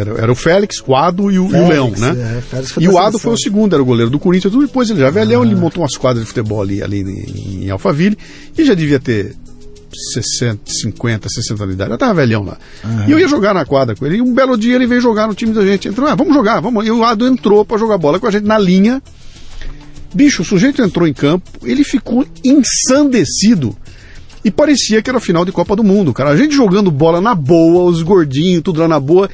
era, 0.00 0.22
era 0.22 0.32
o 0.32 0.34
Félix, 0.34 0.82
o 0.86 0.94
Ado 0.94 1.30
e 1.30 1.38
o, 1.38 1.48
Félix, 1.48 1.62
e 1.62 1.66
o 1.66 1.68
Leão, 1.68 1.92
né? 1.96 2.42
É, 2.52 2.82
e 2.82 2.88
o 2.88 2.98
Ado 2.98 3.18
foi 3.18 3.32
o 3.32 3.38
segundo, 3.38 3.74
era 3.74 3.82
o 3.82 3.86
goleiro 3.86 4.10
do 4.10 4.18
Corinthians. 4.18 4.54
Depois 4.54 4.90
ele 4.90 5.00
já 5.00 5.10
velhão, 5.10 5.42
uhum. 5.42 5.46
ele 5.46 5.54
montou 5.54 5.82
umas 5.82 5.96
quadras 5.96 6.24
de 6.24 6.28
futebol 6.28 6.62
ali, 6.62 6.82
ali 6.82 7.00
em, 7.00 7.64
em 7.64 7.70
Alphaville 7.70 8.16
e 8.56 8.64
já 8.64 8.74
devia 8.74 8.98
ter 8.98 9.36
60, 10.12 10.60
50, 10.66 11.28
60 11.28 11.62
anos 11.62 11.68
de 11.68 11.74
idade. 11.74 11.90
Eu 11.92 11.98
tava 11.98 12.14
velhão 12.14 12.44
lá. 12.44 12.58
Uhum. 12.84 13.08
E 13.08 13.12
eu 13.12 13.18
ia 13.18 13.28
jogar 13.28 13.54
na 13.54 13.64
quadra 13.64 13.94
com 13.94 14.04
ele. 14.06 14.16
E 14.16 14.22
um 14.22 14.34
belo 14.34 14.56
dia 14.56 14.74
ele 14.74 14.86
veio 14.86 15.00
jogar 15.00 15.26
no 15.26 15.34
time 15.34 15.52
da 15.52 15.64
gente. 15.64 15.88
Entrou, 15.88 16.08
ah, 16.08 16.14
vamos 16.14 16.34
jogar, 16.34 16.60
vamos. 16.60 16.86
E 16.86 16.90
o 16.90 17.04
Ado 17.04 17.26
entrou 17.26 17.64
para 17.64 17.78
jogar 17.78 17.98
bola 17.98 18.18
com 18.18 18.26
a 18.26 18.30
gente 18.30 18.44
na 18.44 18.58
linha. 18.58 19.02
Bicho, 20.14 20.42
o 20.42 20.44
sujeito 20.44 20.80
entrou 20.80 21.08
em 21.08 21.12
campo, 21.12 21.50
ele 21.64 21.82
ficou 21.82 22.24
ensandecido. 22.44 23.76
E 24.44 24.50
parecia 24.50 25.02
que 25.02 25.08
era 25.08 25.18
final 25.18 25.44
de 25.44 25.50
Copa 25.50 25.74
do 25.74 25.82
Mundo, 25.82 26.12
cara. 26.12 26.30
A 26.30 26.36
gente 26.36 26.54
jogando 26.54 26.90
bola 26.90 27.20
na 27.20 27.34
boa, 27.34 27.84
os 27.84 28.02
gordinhos, 28.02 28.62
tudo 28.62 28.80
lá 28.80 28.86
na 28.86 29.00
boa. 29.00 29.28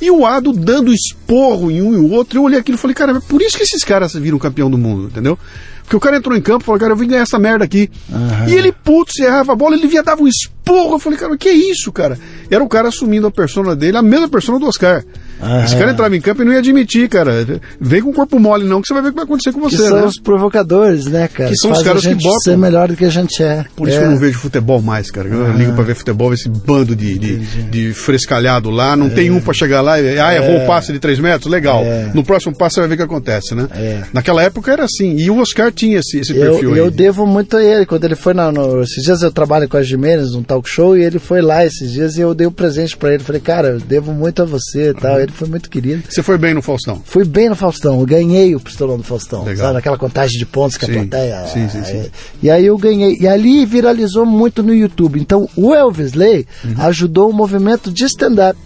E 0.00 0.10
o 0.10 0.26
Ado 0.26 0.52
dando 0.52 0.92
esporro 0.92 1.70
em 1.70 1.80
um 1.80 1.94
e 1.94 1.96
o 1.96 2.10
outro. 2.10 2.38
Eu 2.38 2.42
olhei 2.42 2.58
aquilo 2.58 2.76
e 2.76 2.80
falei, 2.80 2.94
cara, 2.94 3.16
é 3.16 3.20
por 3.20 3.40
isso 3.40 3.56
que 3.56 3.62
esses 3.62 3.82
caras 3.82 4.12
viram 4.14 4.38
campeão 4.38 4.70
do 4.70 4.76
mundo, 4.76 5.06
entendeu? 5.06 5.38
Porque 5.86 5.96
o 5.96 6.00
cara 6.00 6.16
entrou 6.16 6.36
em 6.36 6.42
campo 6.42 6.64
e 6.64 6.66
falou, 6.66 6.80
cara, 6.80 6.92
eu 6.92 6.96
vim 6.96 7.06
ganhar 7.06 7.22
essa 7.22 7.38
merda 7.38 7.64
aqui. 7.64 7.88
Uhum. 8.10 8.48
E 8.48 8.54
ele, 8.54 8.72
putz, 8.72 9.20
errava 9.20 9.52
a 9.52 9.54
bola, 9.54 9.76
ele 9.76 9.86
via, 9.86 10.02
dava 10.02 10.20
um 10.20 10.26
esporro. 10.26 10.96
Eu 10.96 10.98
falei, 10.98 11.16
cara, 11.16 11.36
que 11.36 11.48
é 11.48 11.52
isso, 11.52 11.92
cara? 11.92 12.18
Era 12.50 12.62
o 12.62 12.68
cara 12.68 12.88
assumindo 12.88 13.28
a 13.28 13.30
persona 13.30 13.76
dele, 13.76 13.96
a 13.96 14.02
mesma 14.02 14.28
persona 14.28 14.58
do 14.58 14.66
Oscar. 14.66 15.04
Uhum. 15.40 15.64
Esse 15.64 15.76
cara 15.76 15.92
entrava 15.92 16.16
em 16.16 16.20
campo 16.20 16.42
e 16.42 16.44
não 16.44 16.52
ia 16.52 16.58
admitir, 16.58 17.08
cara. 17.08 17.46
Vem 17.80 18.02
com 18.02 18.10
o 18.10 18.12
corpo 18.12 18.38
mole, 18.38 18.64
não, 18.64 18.80
que 18.80 18.88
você 18.88 18.94
vai 18.94 19.02
ver 19.02 19.08
o 19.08 19.12
que 19.12 19.16
vai 19.16 19.24
acontecer 19.24 19.52
com 19.52 19.60
você. 19.60 19.76
Que 19.76 19.82
são 19.82 20.00
né? 20.00 20.04
os 20.04 20.20
provocadores, 20.20 21.06
né, 21.06 21.28
cara? 21.28 21.50
Que 21.50 21.56
são 21.56 21.72
os 21.72 21.82
caras 21.82 22.02
que 22.02 22.14
botam. 22.14 22.40
ser 22.40 22.56
melhor 22.56 22.88
do 22.88 22.96
que 22.96 23.04
a 23.04 23.10
gente 23.10 23.42
é. 23.42 23.64
Por 23.76 23.88
isso 23.88 23.96
é. 23.96 24.00
que 24.00 24.06
eu 24.06 24.10
não 24.10 24.18
vejo 24.18 24.38
futebol 24.38 24.80
mais, 24.80 25.10
cara. 25.10 25.28
Eu 25.28 25.38
uhum. 25.38 25.56
ligo 25.56 25.72
pra 25.74 25.84
ver 25.84 25.94
futebol, 25.94 26.32
esse 26.32 26.48
bando 26.48 26.96
de, 26.96 27.18
de, 27.18 27.36
de 27.64 27.92
frescalhado 27.92 28.70
lá. 28.70 28.96
Não 28.96 29.06
é. 29.06 29.10
tem 29.10 29.30
um 29.30 29.40
pra 29.40 29.52
chegar 29.52 29.80
lá 29.80 30.00
e. 30.00 30.18
Ah, 30.18 30.34
errou 30.34 30.56
o 30.56 30.62
é. 30.62 30.66
passe 30.66 30.92
de 30.92 30.98
3 30.98 31.18
metros? 31.18 31.50
Legal. 31.50 31.82
É. 31.84 32.10
No 32.14 32.24
próximo 32.24 32.56
passe 32.56 32.74
você 32.74 32.80
vai 32.80 32.88
ver 32.88 32.94
o 32.94 32.98
que 32.98 33.02
acontece, 33.04 33.54
né? 33.54 33.68
É. 33.74 34.02
Naquela 34.12 34.42
época 34.42 34.72
era 34.72 34.84
assim. 34.84 35.16
E 35.16 35.30
o 35.30 35.38
Oscar 35.38 35.70
tinha 35.72 35.98
esse, 35.98 36.18
esse 36.18 36.36
eu, 36.36 36.50
perfil 36.50 36.72
aí. 36.72 36.78
Eu 36.78 36.90
devo 36.90 37.26
muito 37.26 37.56
a 37.56 37.62
ele. 37.62 37.86
Quando 37.86 38.04
ele 38.04 38.16
foi 38.16 38.34
na, 38.34 38.50
no. 38.50 38.82
Esses 38.82 39.02
dias 39.04 39.22
eu 39.22 39.30
trabalho 39.30 39.68
com 39.68 39.76
a 39.76 39.82
Jimenez, 39.82 40.32
num 40.32 40.42
talk 40.42 40.68
show, 40.68 40.96
e 40.96 41.02
ele 41.02 41.18
foi 41.18 41.42
lá 41.42 41.64
esses 41.64 41.92
dias 41.92 42.16
e 42.16 42.20
eu 42.20 42.34
dei 42.34 42.46
um 42.46 42.52
presente 42.52 42.96
pra 42.96 43.12
ele. 43.12 43.22
Falei, 43.22 43.40
cara, 43.40 43.68
eu 43.68 43.80
devo 43.80 44.12
muito 44.12 44.42
a 44.42 44.44
você 44.44 44.90
e 44.90 44.94
tal. 44.94 45.20
Ele 45.20 45.25
foi 45.32 45.48
muito 45.48 45.68
querido. 45.70 46.02
Você 46.08 46.22
foi 46.22 46.38
bem 46.38 46.54
no 46.54 46.62
Faustão? 46.62 47.02
Fui 47.04 47.24
bem 47.24 47.48
no 47.48 47.56
Faustão, 47.56 48.00
eu 48.00 48.06
ganhei 48.06 48.54
o 48.54 48.60
pistolão 48.60 48.96
do 48.96 49.02
Faustão, 49.02 49.44
Legal. 49.44 49.66
sabe? 49.66 49.74
Naquela 49.74 49.98
contagem 49.98 50.38
de 50.38 50.46
pontos 50.46 50.76
que 50.76 50.86
sim. 50.86 50.92
a 50.92 50.94
plateia. 50.94 51.46
Sim, 51.46 51.68
sim, 51.68 51.84
sim. 51.84 51.96
É, 51.96 52.10
e 52.42 52.50
aí 52.50 52.66
eu 52.66 52.76
ganhei. 52.78 53.16
E 53.20 53.26
ali 53.26 53.64
viralizou 53.64 54.24
muito 54.24 54.62
no 54.62 54.74
YouTube. 54.74 55.20
Então 55.20 55.48
o 55.56 55.74
Elvis 55.74 56.14
Lay 56.14 56.46
uhum. 56.64 56.74
ajudou 56.78 57.30
o 57.30 57.32
movimento 57.32 57.92
de 57.92 58.04
stand-up. 58.04 58.58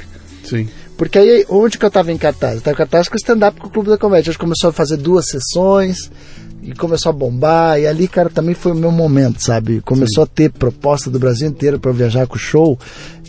Sim. 0.45 0.69
Porque 0.97 1.19
aí, 1.19 1.47
onde 1.49 1.79
que 1.79 1.85
eu 1.85 1.89
estava 1.89 2.13
em 2.13 2.19
cartaz? 2.19 2.53
Eu 2.53 2.59
estava 2.59 2.75
em 2.75 2.77
cartaz 2.77 3.09
com 3.09 3.15
o 3.15 3.17
stand-up 3.17 3.59
com 3.59 3.69
o 3.69 3.71
Clube 3.71 3.89
da 3.89 3.97
Comédia. 3.97 4.31
A 4.31 4.33
gente 4.33 4.39
começou 4.39 4.69
a 4.69 4.73
fazer 4.73 4.99
duas 4.99 5.27
sessões 5.29 6.11
e 6.63 6.73
começou 6.75 7.11
a 7.11 7.13
bombar. 7.13 7.79
E 7.79 7.87
ali, 7.87 8.07
cara, 8.07 8.29
também 8.29 8.55
foi 8.55 8.73
o 8.73 8.77
meu 8.77 8.93
momento, 8.93 9.43
sabe? 9.43 9.81
Começou 9.81 10.25
Sim. 10.25 10.31
a 10.31 10.35
ter 10.35 10.51
proposta 10.51 11.11
do 11.11 11.19
Brasil 11.19 11.49
inteiro 11.49 11.79
para 11.79 11.93
viajar 11.93 12.27
com 12.27 12.37
o 12.37 12.39
show. 12.39 12.79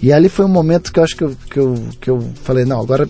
E 0.01 0.11
ali 0.11 0.29
foi 0.29 0.45
um 0.45 0.49
momento 0.49 0.91
que 0.91 0.99
eu 0.99 1.03
acho 1.03 1.15
que 1.15 1.23
eu, 1.23 1.35
que 1.49 1.59
eu, 1.59 1.75
que 1.99 2.09
eu 2.09 2.21
falei: 2.43 2.65
não, 2.65 2.79
agora 2.79 3.07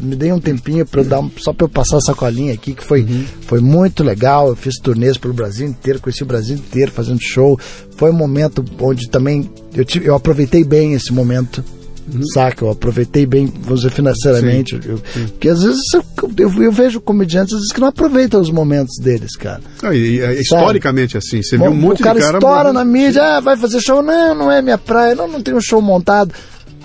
me 0.00 0.16
dei 0.16 0.32
um 0.32 0.40
tempinho 0.40 0.86
para 0.86 1.02
dar 1.02 1.22
só 1.36 1.52
para 1.52 1.64
eu 1.64 1.68
passar 1.68 1.98
essa 1.98 2.14
colinha 2.14 2.54
aqui 2.54 2.74
que 2.74 2.82
foi 2.82 3.02
uhum. 3.02 3.24
foi 3.46 3.60
muito 3.60 4.02
legal 4.02 4.48
eu 4.48 4.56
fiz 4.56 4.76
turnês 4.76 5.18
pelo 5.18 5.34
Brasil 5.34 5.66
inteiro 5.66 6.00
conheci 6.00 6.22
o 6.22 6.26
Brasil 6.26 6.56
inteiro 6.56 6.90
fazendo 6.90 7.20
show 7.20 7.58
foi 7.96 8.10
um 8.10 8.14
momento 8.14 8.64
onde 8.80 9.08
também 9.10 9.50
eu 9.74 9.84
tive, 9.84 10.06
eu 10.06 10.14
aproveitei 10.14 10.64
bem 10.64 10.94
esse 10.94 11.12
momento 11.12 11.62
Uhum. 12.12 12.22
Saca? 12.34 12.64
Eu 12.64 12.70
aproveitei 12.70 13.24
bem, 13.26 13.46
vamos 13.46 13.80
dizer, 13.80 13.92
financeiramente. 13.92 14.80
Sim, 14.82 14.88
eu, 14.88 14.98
sim. 15.12 15.26
Porque 15.28 15.48
às 15.48 15.62
vezes 15.62 15.80
eu, 15.94 16.04
eu, 16.38 16.62
eu, 16.62 16.72
vejo 16.72 17.00
comediantes 17.00 17.54
às 17.54 17.60
vezes, 17.60 17.72
que 17.72 17.80
não 17.80 17.88
aproveitam 17.88 18.40
os 18.40 18.50
momentos 18.50 18.96
deles, 18.98 19.36
cara. 19.36 19.60
Ah, 19.82 19.94
e, 19.94 20.18
e, 20.18 20.40
historicamente, 20.40 21.16
assim, 21.16 21.42
você 21.42 21.56
viu 21.56 21.66
um 21.66 21.74
monte 21.74 21.98
de 21.98 22.02
cara. 22.02 22.18
O 22.18 22.22
cara 22.22 22.38
estoura 22.38 22.72
na 22.72 22.84
mídia, 22.84 23.36
ah, 23.36 23.40
vai 23.40 23.56
fazer 23.56 23.80
show. 23.80 24.02
Não, 24.02 24.34
não 24.34 24.50
é 24.50 24.60
minha 24.60 24.78
praia, 24.78 25.14
não, 25.14 25.28
não 25.28 25.40
tem 25.40 25.54
um 25.54 25.60
show 25.60 25.80
montado. 25.80 26.34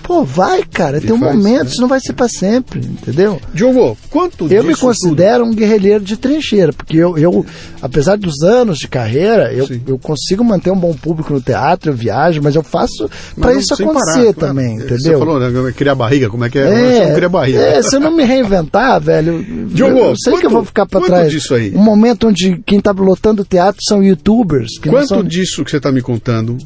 Pô, 0.02 0.24
vai, 0.24 0.62
cara, 0.62 1.00
tem 1.00 1.12
um 1.12 1.18
faz, 1.18 1.34
momento, 1.36 1.64
né? 1.64 1.70
isso 1.70 1.80
não 1.80 1.88
vai 1.88 2.00
ser 2.00 2.12
para 2.12 2.28
sempre, 2.28 2.80
entendeu? 2.80 3.40
Diogo, 3.52 3.96
quanto 4.10 4.50
Eu 4.50 4.64
me 4.64 4.74
considero 4.74 5.44
tudo? 5.44 5.52
um 5.52 5.54
guerrilheiro 5.54 6.02
de 6.02 6.16
trincheira, 6.16 6.72
porque 6.72 6.96
eu, 6.96 7.18
eu 7.18 7.44
apesar 7.82 8.16
dos 8.16 8.42
anos 8.42 8.78
de 8.78 8.88
carreira, 8.88 9.52
eu, 9.52 9.68
eu 9.86 9.98
consigo 9.98 10.42
manter 10.42 10.70
um 10.70 10.78
bom 10.78 10.94
público 10.94 11.32
no 11.32 11.40
teatro, 11.40 11.90
eu 11.90 11.94
viajo, 11.94 12.40
mas 12.42 12.54
eu 12.54 12.62
faço 12.62 13.10
para 13.38 13.54
isso 13.54 13.74
acontecer 13.74 14.34
parar, 14.34 14.48
também, 14.48 14.76
claro. 14.76 14.94
entendeu? 14.94 15.18
Você 15.18 15.18
falou, 15.18 15.40
né, 15.40 15.72
criar 15.72 15.94
barriga, 15.94 16.28
como 16.30 16.44
é 16.44 16.50
que 16.50 16.58
é? 16.58 16.62
é 16.62 17.06
você 17.06 17.14
criar 17.14 17.28
barriga. 17.28 17.58
É, 17.58 17.82
se 17.82 17.96
eu 17.96 18.00
não 18.00 18.10
me 18.10 18.24
reinventar, 18.24 19.00
velho, 19.02 19.44
Diogo, 19.68 19.98
eu 19.98 20.14
sei 20.16 20.32
quanto, 20.32 20.40
que 20.40 20.46
eu 20.46 20.50
vou 20.50 20.64
ficar 20.64 20.86
para 20.86 21.00
trás. 21.00 21.30
Disso 21.30 21.54
aí? 21.54 21.74
Um 21.74 21.82
momento 21.82 22.28
onde 22.28 22.62
quem 22.64 22.80
tá 22.80 22.92
lotando 22.92 23.42
o 23.42 23.44
teatro 23.44 23.80
são 23.86 24.02
youtubers. 24.02 24.78
quanto 24.78 25.08
são... 25.08 25.22
disso 25.22 25.64
que 25.64 25.70
você 25.70 25.80
tá 25.80 25.92
me 25.92 26.00
contando 26.00 26.56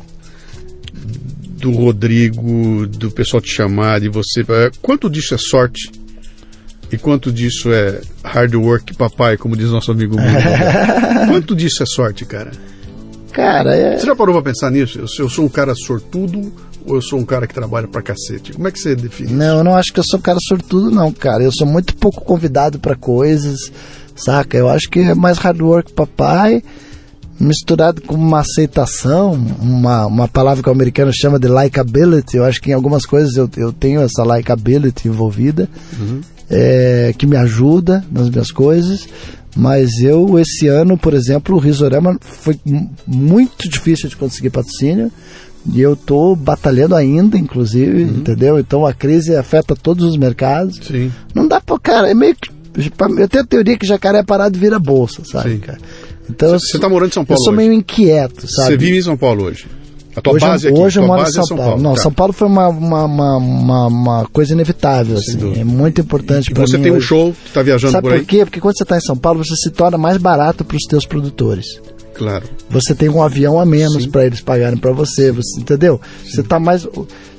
do 1.63 1.71
Rodrigo, 1.71 2.89
do 2.89 3.09
pessoal 3.13 3.41
te 3.41 3.55
chamar, 3.55 4.01
de 4.01 4.09
você. 4.09 4.41
É, 4.49 4.71
quanto 4.83 5.09
disso 5.09 5.33
é 5.33 5.39
sorte? 5.39 5.93
E 6.91 6.99
quanto 6.99 7.31
disso 7.33 7.73
é 7.73 8.01
hard 8.25 8.55
work, 8.57 8.95
papai, 8.95 9.37
como 9.37 9.57
diz 9.57 9.71
nosso 9.71 9.93
amigo 9.93 10.17
quanto 11.29 11.55
disso 11.55 11.83
é 11.85 11.87
sorte, 11.87 12.25
cara? 12.27 12.51
Cara, 13.33 13.75
é... 13.75 13.97
Você 13.97 14.07
já 14.07 14.17
parou 14.17 14.35
pra 14.35 14.43
pensar 14.53 14.71
nisso? 14.71 14.99
Eu, 14.99 15.07
eu 15.21 15.29
sou 15.31 15.45
um 15.45 15.49
cara 15.49 15.73
sortudo 15.75 16.53
ou 16.85 16.97
eu 16.97 17.01
sou 17.01 17.19
um 17.19 17.25
cara 17.25 17.47
que 17.47 17.55
trabalha 17.55 17.87
pra 17.87 18.03
cacete? 18.03 18.53
Como 18.53 18.67
é 18.67 18.73
que 18.73 18.79
você 18.81 18.95
define 18.97 19.33
Não, 19.33 19.47
isso? 19.47 19.57
eu 19.59 19.65
não 19.65 19.77
acho 19.77 19.93
que 19.93 20.01
eu 20.01 20.05
sou 20.05 20.19
um 20.19 20.23
cara 20.23 20.39
sortudo, 20.47 20.91
não, 20.91 21.13
cara. 21.13 21.45
Eu 21.45 21.53
sou 21.53 21.67
muito 21.67 21.95
pouco 21.97 22.23
convidado 22.25 22.79
para 22.81 22.97
coisas, 22.97 23.73
saca? 24.17 24.59
Eu 24.59 24.69
acho 24.69 24.91
que 24.91 24.99
é 24.99 25.15
mais 25.15 25.39
hard 25.39 25.63
work, 25.63 25.93
papai 25.93 26.63
misturado 27.43 28.01
com 28.03 28.15
uma 28.15 28.41
aceitação, 28.41 29.33
uma, 29.61 30.07
uma 30.07 30.29
palavra 30.29 30.63
que 30.63 30.69
o 30.69 30.73
americano 30.73 31.11
chama 31.13 31.39
de 31.39 31.49
likability. 31.49 32.37
Eu 32.37 32.45
acho 32.45 32.61
que 32.63 32.71
em 32.71 32.75
algumas 32.75 33.05
coisas 33.05 33.37
eu, 33.37 33.51
eu 33.57 33.73
tenho 33.73 34.01
essa 34.01 34.23
likability 34.23 35.09
envolvida, 35.09 35.69
uhum. 35.99 36.21
é, 36.49 37.13
que 37.19 37.27
me 37.27 37.37
ajuda 37.37 38.05
nas 38.11 38.31
minhas 38.31 38.51
coisas. 38.51 39.09
Mas 39.55 40.01
eu, 40.01 40.39
esse 40.39 40.67
ano, 40.69 40.97
por 40.97 41.13
exemplo, 41.13 41.57
o 41.57 41.59
Risorama 41.59 42.17
foi 42.23 42.59
muito 43.07 43.69
difícil 43.69 44.09
de 44.09 44.17
conseguir 44.17 44.51
patrocínio. 44.51 45.11
E 45.73 45.81
eu 45.81 45.95
tô 45.95 46.35
batalhando 46.35 46.97
ainda, 46.97 47.37
inclusive, 47.37 48.03
uhum. 48.03 48.17
entendeu? 48.17 48.59
Então 48.59 48.87
a 48.87 48.93
crise 48.93 49.37
afeta 49.37 49.77
todos 49.77 50.05
os 50.05 50.17
mercados. 50.17 50.81
Sim. 50.87 51.13
Não 51.35 51.47
dá 51.47 51.61
pra, 51.61 51.79
cara, 51.79 52.11
é 52.11 52.15
meio 52.15 52.35
que. 52.35 52.51
Eu 53.19 53.29
tenho 53.29 53.45
a 53.45 53.47
teoria 53.47 53.77
que 53.77 53.87
jacaré 53.87 54.21
é 54.21 54.23
parado 54.23 54.59
vira 54.59 54.79
bolsa, 54.79 55.23
sabe, 55.25 55.51
Sim. 55.51 55.59
cara? 55.59 55.79
Então, 56.35 56.59
você 56.59 56.77
está 56.77 56.89
morando 56.89 57.11
em 57.11 57.15
São 57.15 57.25
Paulo? 57.25 57.41
Eu 57.41 57.45
sou 57.45 57.53
hoje. 57.53 57.63
meio 57.69 57.73
inquieto, 57.73 58.47
sabe? 58.51 58.69
Você 58.69 58.77
vive 58.77 58.99
em 58.99 59.03
São 59.03 59.17
Paulo 59.17 59.45
hoje? 59.45 59.67
A 60.15 60.21
tua 60.21 60.35
hoje, 60.35 60.45
base 60.45 60.69
aqui, 60.69 60.79
hoje 60.79 61.01
eu 61.01 61.07
moro 61.07 61.23
em 61.23 61.33
São, 61.33 61.43
é 61.43 61.47
São 61.47 61.57
Paulo. 61.57 61.71
Paulo. 61.71 61.83
Não, 61.83 61.95
tá. 61.95 62.03
São 62.03 62.13
Paulo 62.13 62.33
foi 62.33 62.49
uma, 62.49 62.69
uma, 62.69 63.05
uma, 63.05 63.87
uma 63.87 64.27
coisa 64.27 64.53
inevitável, 64.53 65.17
assim. 65.17 65.61
É 65.61 65.65
muito 65.65 66.01
importante 66.01 66.51
para 66.53 66.63
mim. 66.63 66.69
Você 66.69 66.79
tem 66.79 66.93
um 66.93 67.01
show, 67.01 67.35
está 67.47 67.63
viajando 67.63 67.93
Sabe 67.93 68.03
por 68.03 68.13
aí? 68.13 68.19
Sabe 68.19 68.27
por 68.27 68.31
quê? 68.31 68.45
Porque 68.45 68.61
quando 68.61 68.77
você 68.77 68.83
está 68.83 68.97
em 68.97 69.01
São 69.01 69.17
Paulo, 69.17 69.43
você 69.45 69.57
se 69.57 69.71
torna 69.71 69.97
mais 69.97 70.19
barato 70.19 70.65
para 70.65 70.77
os 70.77 70.85
teus 70.85 71.07
produtores. 71.07 71.67
Claro. 72.15 72.45
Você 72.69 72.95
tem 72.95 73.09
um 73.09 73.23
avião 73.23 73.59
a 73.59 73.65
menos 73.65 74.07
para 74.07 74.27
eles 74.27 74.41
pagarem 74.41 74.79
para 74.79 74.93
você, 74.93 75.33
você, 75.33 75.61
entendeu? 75.61 75.99
Sim. 76.23 76.31
Você 76.31 76.41
está 76.43 76.61
mais 76.61 76.87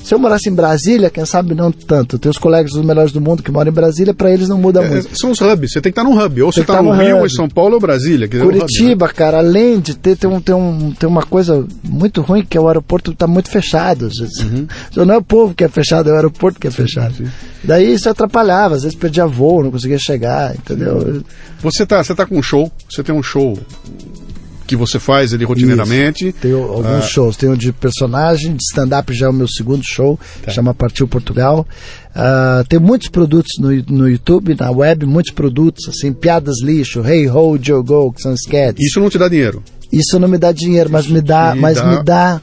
Se 0.04 0.14
eu 0.14 0.20
morasse 0.20 0.49
em 0.49 0.54
Brasília, 0.54 1.10
quem 1.10 1.26
sabe 1.26 1.56
não 1.56 1.72
tanto. 1.72 2.20
Tem 2.20 2.30
os 2.30 2.38
colegas 2.38 2.72
dos 2.72 2.84
melhores 2.84 3.14
do 3.14 3.22
mundo 3.22 3.41
que 3.41 3.49
moram 3.49 3.72
em 3.72 3.74
Brasília, 3.74 4.14
para 4.14 4.30
eles 4.30 4.49
não 4.49 4.58
muda 4.58 4.84
é, 4.84 4.89
muito. 4.89 5.18
São 5.18 5.32
os 5.32 5.39
hubs, 5.39 5.72
você 5.72 5.80
tem 5.80 5.93
que 5.93 5.99
estar 5.99 6.04
no 6.04 6.22
hub. 6.22 6.41
Ou 6.41 6.51
você 6.51 6.60
está 6.60 6.76
tá 6.76 6.82
no, 6.82 6.93
no 6.93 7.01
Rio, 7.01 7.20
ou 7.20 7.26
em 7.26 7.30
São 7.30 7.47
Paulo, 7.47 7.76
ou 7.76 7.80
Brasília. 7.80 8.28
Curitiba, 8.28 9.06
hub, 9.06 9.14
né? 9.14 9.16
cara, 9.16 9.38
além 9.38 9.80
de 9.80 9.95
ter, 9.95 10.18
ter, 10.18 10.28
um, 10.28 10.41
ter, 10.41 10.54
um, 10.54 10.91
ter 10.91 11.06
uma 11.06 11.24
coisa 11.24 11.66
muito 11.82 12.22
ruim, 12.22 12.43
que 12.43 12.58
é 12.58 12.62
o 12.62 12.68
aeroporto 12.68 13.12
está 13.12 13.26
muito 13.28 13.49
fechado. 13.49 14.10
Uhum. 14.41 14.68
Não 15.06 15.14
é 15.14 15.18
o 15.18 15.24
povo 15.24 15.54
que 15.54 15.64
é 15.64 15.70
fechado, 15.70 16.10
é 16.10 16.12
o 16.12 16.16
aeroporto 16.16 16.60
que 16.60 16.68
é 16.68 16.72
fechado. 16.72 17.16
Sim, 17.16 17.26
sim. 17.26 17.32
Daí 17.64 17.93
isso 17.93 18.10
atrapalhava, 18.10 18.76
às 18.76 18.84
vezes 18.84 18.97
perdia 18.97 19.26
voo, 19.26 19.64
não 19.64 19.72
conseguia 19.72 19.97
chegar, 19.97 20.54
entendeu? 20.54 21.24
Você 21.62 21.86
tá, 21.86 22.04
você 22.04 22.14
tá 22.14 22.26
com 22.26 22.38
um 22.38 22.43
show, 22.43 22.70
você 22.89 23.01
tem 23.01 23.16
um 23.16 23.24
show 23.24 23.58
que 24.66 24.76
você 24.76 24.99
faz 24.99 25.34
ali 25.34 25.43
rotineiramente. 25.45 26.30
Isso. 26.30 26.38
Tenho 26.39 26.64
alguns 26.64 26.86
ah. 26.86 27.01
shows. 27.01 27.38
Tenho 27.38 27.57
de 27.57 27.72
personagem, 27.72 28.55
de 28.55 28.64
stand-up 28.64 29.14
já 29.14 29.28
é 29.28 29.30
o 29.30 29.34
meu 29.34 29.47
segundo 29.47 29.84
show, 29.86 30.20
tá. 30.43 30.51
chama 30.51 30.74
Partiu 30.74 31.07
Portugal. 31.07 31.68
Uh, 32.16 32.64
tem 32.68 32.80
muitos 32.80 33.09
produtos 33.09 33.51
no, 33.59 33.70
no 33.89 34.09
YouTube, 34.09 34.55
na 34.59 34.72
web, 34.72 35.05
muitos 35.05 35.34
produtos, 35.34 35.88
assim, 35.89 36.14
piadas 36.14 36.61
lixo, 36.61 37.05
Hey 37.05 37.30
Ho, 37.30 37.57
Joe 37.61 37.84
Go, 37.84 38.14
que 38.14 38.22
são 38.22 38.34
sketches. 38.34 38.88
Isso 38.88 38.99
não 38.99 39.09
te 39.09 39.18
dá 39.18 39.28
dinheiro? 39.28 39.64
Isso 39.91 40.20
não 40.20 40.28
me 40.28 40.38
dá 40.38 40.51
dinheiro, 40.51 40.89
mas 40.91 41.07
me 41.07 41.22
dá, 41.22 41.55
mas 41.55 41.78
dá... 41.78 41.86
me 41.86 42.03
dá 42.03 42.41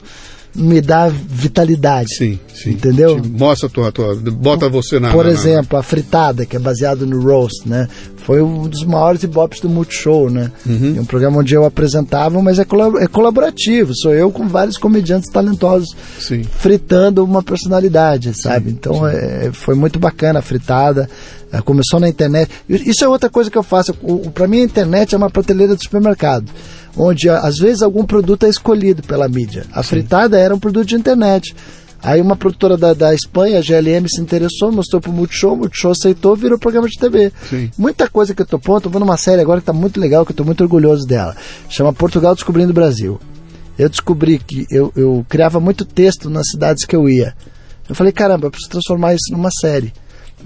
me 0.55 0.81
dá 0.81 1.09
vitalidade. 1.09 2.15
Sim, 2.15 2.39
sim. 2.53 2.71
Entendeu? 2.71 3.21
mostra 3.25 3.69
a 3.69 3.71
tua, 3.71 3.93
tua. 3.93 4.17
Bota 4.17 4.69
você 4.69 4.99
na. 4.99 5.11
Por 5.13 5.25
na, 5.25 5.31
exemplo, 5.31 5.79
a 5.79 5.83
fritada, 5.83 6.45
que 6.45 6.57
é 6.57 6.59
baseado 6.59 7.07
no 7.07 7.21
roast, 7.23 7.69
né? 7.69 7.89
Foi 8.17 8.43
um 8.43 8.69
dos 8.69 8.85
maiores 8.85 9.23
ibops 9.23 9.61
do 9.61 9.69
Multishow, 9.69 10.29
né? 10.29 10.53
Uhum. 10.67 10.95
É 10.99 11.01
um 11.01 11.05
programa 11.05 11.39
onde 11.39 11.55
eu 11.55 11.65
apresentava, 11.65 12.41
mas 12.43 12.59
é, 12.59 12.67
é 13.01 13.07
colaborativo. 13.07 13.93
Sou 13.95 14.13
eu 14.13 14.31
com 14.31 14.47
vários 14.47 14.77
comediantes 14.77 15.31
talentosos 15.31 15.89
sim. 16.19 16.43
fritando 16.43 17.25
uma 17.25 17.43
personalidade, 17.43 18.33
sabe? 18.41 18.71
Sim, 18.71 18.77
então 18.79 18.95
sim. 18.95 19.17
É, 19.17 19.51
foi 19.53 19.75
muito 19.75 19.99
bacana 19.99 20.41
a 20.41 20.43
fritada. 20.43 21.09
É, 21.53 21.61
começou 21.61 21.99
na 21.99 22.09
internet. 22.09 22.49
Isso 22.69 23.05
é 23.05 23.09
outra 23.09 23.29
coisa 23.29 23.51
que 23.51 23.59
eu 23.59 23.63
faço. 23.63 23.93
Para 24.33 24.47
mim, 24.47 24.61
a 24.61 24.65
internet 24.65 25.15
é 25.15 25.19
uma 25.19 25.31
prateleira 25.31 25.75
de 25.75 25.83
supermercado 25.83 26.45
onde 26.97 27.29
às 27.29 27.57
vezes 27.57 27.83
algum 27.83 28.05
produto 28.05 28.45
é 28.45 28.49
escolhido 28.49 29.03
pela 29.03 29.29
mídia. 29.29 29.65
A 29.73 29.83
Sim. 29.83 29.91
fritada 29.91 30.39
era 30.39 30.55
um 30.55 30.59
produto 30.59 30.87
de 30.87 30.97
internet. 30.97 31.55
Aí 32.03 32.21
uma 32.21 32.35
produtora 32.35 32.79
da, 32.79 32.95
da 32.95 33.15
Espanha, 33.15 33.59
a 33.59 33.63
GLM, 33.63 34.07
se 34.09 34.21
interessou, 34.21 34.73
mostrou 34.73 35.03
pro 35.03 35.13
Multishow, 35.13 35.53
o 35.53 35.57
Multishow 35.57 35.93
aceitou, 35.93 36.35
virou 36.35 36.59
programa 36.59 36.89
de 36.89 36.99
TV. 36.99 37.31
Sim. 37.49 37.71
Muita 37.77 38.09
coisa 38.09 38.35
que 38.35 38.41
eu 38.41 38.47
tô 38.47 38.59
pondo, 38.59 38.83
tô 38.83 38.91
vendo 38.91 39.03
uma 39.03 39.19
série 39.19 39.43
agora 39.43 39.61
que 39.61 39.67
tá 39.67 39.73
muito 39.73 40.01
legal, 40.01 40.25
que 40.25 40.33
eu 40.33 40.37
tô 40.37 40.45
muito 40.45 40.63
orgulhoso 40.63 41.07
dela. 41.07 41.37
Chama 41.69 41.93
Portugal 41.93 42.35
Descobrindo 42.35 42.71
o 42.71 42.75
Brasil. 42.75 43.21
Eu 43.79 43.89
descobri 43.89 44.39
que 44.39 44.67
eu, 44.71 44.91
eu 44.97 45.25
criava 45.29 45.61
muito 45.61 45.85
texto 45.85 46.31
nas 46.31 46.49
cidades 46.51 46.87
que 46.87 46.97
eu 46.97 47.09
ia. 47.09 47.35
Eu 47.89 47.95
falei, 47.95 48.13
caramba, 48.13 48.47
eu 48.47 48.51
preciso 48.51 48.71
transformar 48.71 49.15
isso 49.15 49.33
numa 49.33 49.51
série. 49.51 49.93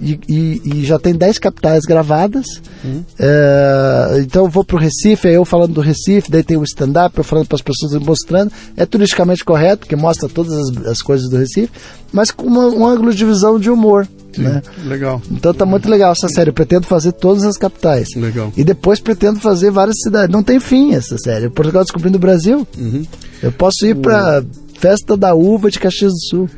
E, 0.01 0.18
e, 0.28 0.62
e, 0.64 0.84
já 0.84 0.99
tem 0.99 1.14
10 1.14 1.38
capitais 1.38 1.84
gravadas. 1.84 2.47
Uhum. 2.84 3.05
É, 3.18 4.18
então 4.20 4.45
eu 4.45 4.51
vou 4.51 4.64
para 4.64 4.76
o 4.76 4.78
Recife, 4.78 5.28
é 5.28 5.32
eu 5.32 5.45
falando 5.45 5.74
do 5.74 5.80
Recife, 5.80 6.30
daí 6.30 6.42
tem 6.42 6.57
o 6.57 6.64
stand-up, 6.64 7.16
eu 7.16 7.24
falando 7.24 7.47
para 7.47 7.57
as 7.57 7.62
pessoas 7.62 7.92
mostrando. 8.03 8.53
É 8.76 8.84
turisticamente 8.84 9.45
correto, 9.45 9.80
porque 9.80 9.97
mostra 9.97 10.28
todas 10.28 10.53
as, 10.53 10.86
as 10.86 11.03
coisas 11.03 11.28
do 11.28 11.36
Recife, 11.36 11.70
mas 12.12 12.30
com 12.30 12.47
uma, 12.47 12.66
um 12.68 12.86
ângulo 12.86 13.14
de 13.14 13.24
visão 13.24 13.59
de 13.59 13.70
humor. 13.70 14.09
Sim, 14.34 14.42
né? 14.42 14.62
Legal. 14.84 15.22
Então 15.30 15.55
tá 15.55 15.64
muito 15.64 15.88
legal 15.88 16.12
essa 16.12 16.28
série. 16.28 16.51
Eu 16.51 16.55
pretendo 16.55 16.86
fazer 16.86 17.12
todas 17.12 17.45
as 17.45 17.57
capitais. 17.57 18.09
Legal. 18.16 18.53
E 18.57 18.64
depois 18.64 18.99
pretendo 18.99 19.38
fazer 19.38 19.70
várias 19.70 19.97
cidades. 20.03 20.32
Não 20.32 20.42
tem 20.42 20.59
fim 20.59 20.92
essa 20.92 21.16
série. 21.18 21.49
Portugal 21.49 21.84
descobrindo 21.84 22.16
o 22.16 22.20
Brasil. 22.20 22.66
Uhum. 22.76 23.07
Eu 23.40 23.53
posso 23.53 23.86
ir 23.86 23.95
para 23.95 24.45
Festa 24.80 25.16
da 25.16 25.34
Uva 25.34 25.70
de 25.70 25.78
Caxias 25.78 26.12
do 26.12 26.20
Sul. 26.28 26.51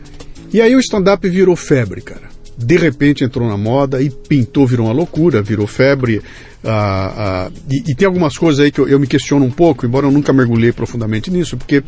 E 0.53 0.61
aí 0.61 0.75
o 0.75 0.81
stand-up 0.81 1.29
virou 1.29 1.55
febre, 1.55 2.01
cara 2.01 2.36
de 2.57 2.77
repente 2.77 3.25
entrou 3.25 3.49
na 3.49 3.57
moda 3.57 4.01
e 4.01 4.11
pintou, 4.11 4.67
virou 4.67 4.87
uma 4.87 4.95
loucura, 4.95 5.43
virou 5.43 5.67
febre. 5.67 6.23
Ah, 6.65 7.13
ah, 7.17 7.51
e, 7.71 7.93
e, 7.93 7.95
tem 7.95 8.07
algumas 8.07 8.37
coisas 8.37 8.65
aí 8.65 8.73
que 8.73 8.81
eu, 8.81 8.89
eu, 8.89 8.99
me 8.99 9.07
questiono 9.07 9.45
um 9.45 9.51
pouco, 9.51 9.87
embora 9.87 10.07
eu 10.07 10.11
nunca 10.11 10.33
mergulhei 10.33 10.73
profundamente 10.73 11.31
nisso, 11.31 11.57
porque 11.57 11.83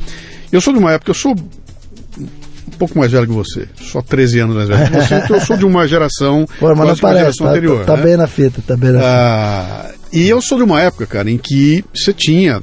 eu 0.52 0.60
sou 0.60 0.72
de 0.72 0.78
uma 0.78 0.92
época, 0.92 1.10
eu 1.10 1.14
sou 1.14 1.34
um 1.34 2.78
pouco 2.78 2.96
mais 2.96 3.10
velho 3.10 3.26
que 3.26 3.32
você, 3.32 3.66
só 3.80 4.00
13 4.00 4.38
anos 4.40 4.56
mais 4.56 4.68
velho 4.68 4.86
que 4.86 4.96
você, 4.96 5.14
então 5.16 5.36
eu 5.36 5.40
sou 5.44 5.56
de 5.56 5.64
uma 5.64 5.88
geração, 5.88 6.46
Pô, 6.60 6.68
mas 6.76 6.86
não 6.86 6.96
parece, 6.96 7.20
geração 7.20 7.46
tá, 7.46 7.52
anterior. 7.52 7.78
Tá, 7.80 7.84
tá 7.86 7.96
né? 7.96 8.02
bem 8.04 8.16
na 8.16 8.26
fita, 8.28 8.62
tá 8.64 8.76
bem 8.76 8.92
na 8.92 8.98
fita. 9.00 9.10
Ah, 9.10 9.90
e 10.12 10.28
eu 10.28 10.40
sou 10.40 10.58
de 10.58 10.64
uma 10.64 10.80
época, 10.80 11.06
cara, 11.06 11.30
em 11.30 11.38
que 11.38 11.84
você 11.92 12.12
tinha 12.12 12.62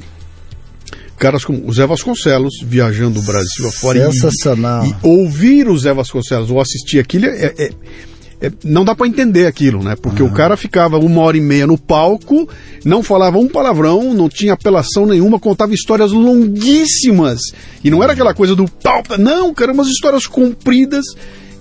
caras 1.17 1.43
como 1.43 1.67
o 1.67 1.73
Zé 1.73 1.85
Vasconcelos 1.85 2.53
viajando 2.63 3.19
o 3.19 3.23
Brasil 3.23 3.67
afora. 3.67 4.11
Sensacional. 4.11 4.85
E, 4.85 4.89
e 4.89 4.95
ouvir 5.03 5.67
o 5.67 5.77
Zé 5.77 5.93
Vasconcelos 5.93 6.49
ou 6.49 6.59
assistir 6.59 6.99
aquilo 6.99 7.25
é, 7.25 7.53
é, 7.57 7.63
é 7.63 8.51
não 8.63 8.83
dá 8.83 8.93
para 8.93 9.07
entender 9.07 9.47
aquilo, 9.47 9.81
né? 9.81 9.95
Porque 9.95 10.21
uhum. 10.21 10.29
o 10.29 10.33
cara 10.33 10.57
ficava 10.57 10.97
uma 10.97 11.21
hora 11.21 11.37
e 11.37 11.41
meia 11.41 11.65
no 11.65 11.77
palco, 11.77 12.47
não 12.83 13.01
falava 13.01 13.37
um 13.37 13.47
palavrão, 13.47 14.13
não 14.13 14.29
tinha 14.29 14.53
apelação 14.53 15.05
nenhuma, 15.05 15.39
contava 15.39 15.73
histórias 15.73 16.11
longuíssimas. 16.11 17.39
E 17.83 17.89
não 17.89 18.03
era 18.03 18.13
aquela 18.13 18.33
coisa 18.33 18.55
do 18.55 18.65
pau, 18.65 19.01
não, 19.17 19.53
cara, 19.53 19.71
umas 19.71 19.87
histórias 19.87 20.27
compridas 20.27 21.05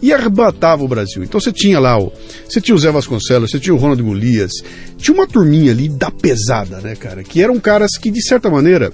e 0.05 0.13
arrebatava 0.13 0.85
o 0.85 0.89
Brasil. 0.89 1.23
Então 1.23 1.41
você 1.41 1.51
tinha 1.51 1.81
lá 1.81 1.99
o. 1.99 2.13
Você 2.47 2.61
tinha 2.61 2.75
o 2.75 2.79
Zé 2.79 2.91
Vasconcelos, 2.91 3.51
você 3.51 3.59
tinha 3.59 3.75
o 3.75 3.79
Ronald 3.79 4.03
Golias, 4.03 4.53
tinha 4.99 5.15
uma 5.15 5.27
turminha 5.27 5.73
ali 5.73 5.89
da 5.89 6.11
pesada, 6.11 6.79
né, 6.81 6.95
cara? 6.95 7.23
Que 7.23 7.41
eram 7.41 7.59
caras 7.59 7.97
que, 7.97 8.11
de 8.11 8.23
certa 8.23 8.51
maneira, 8.51 8.93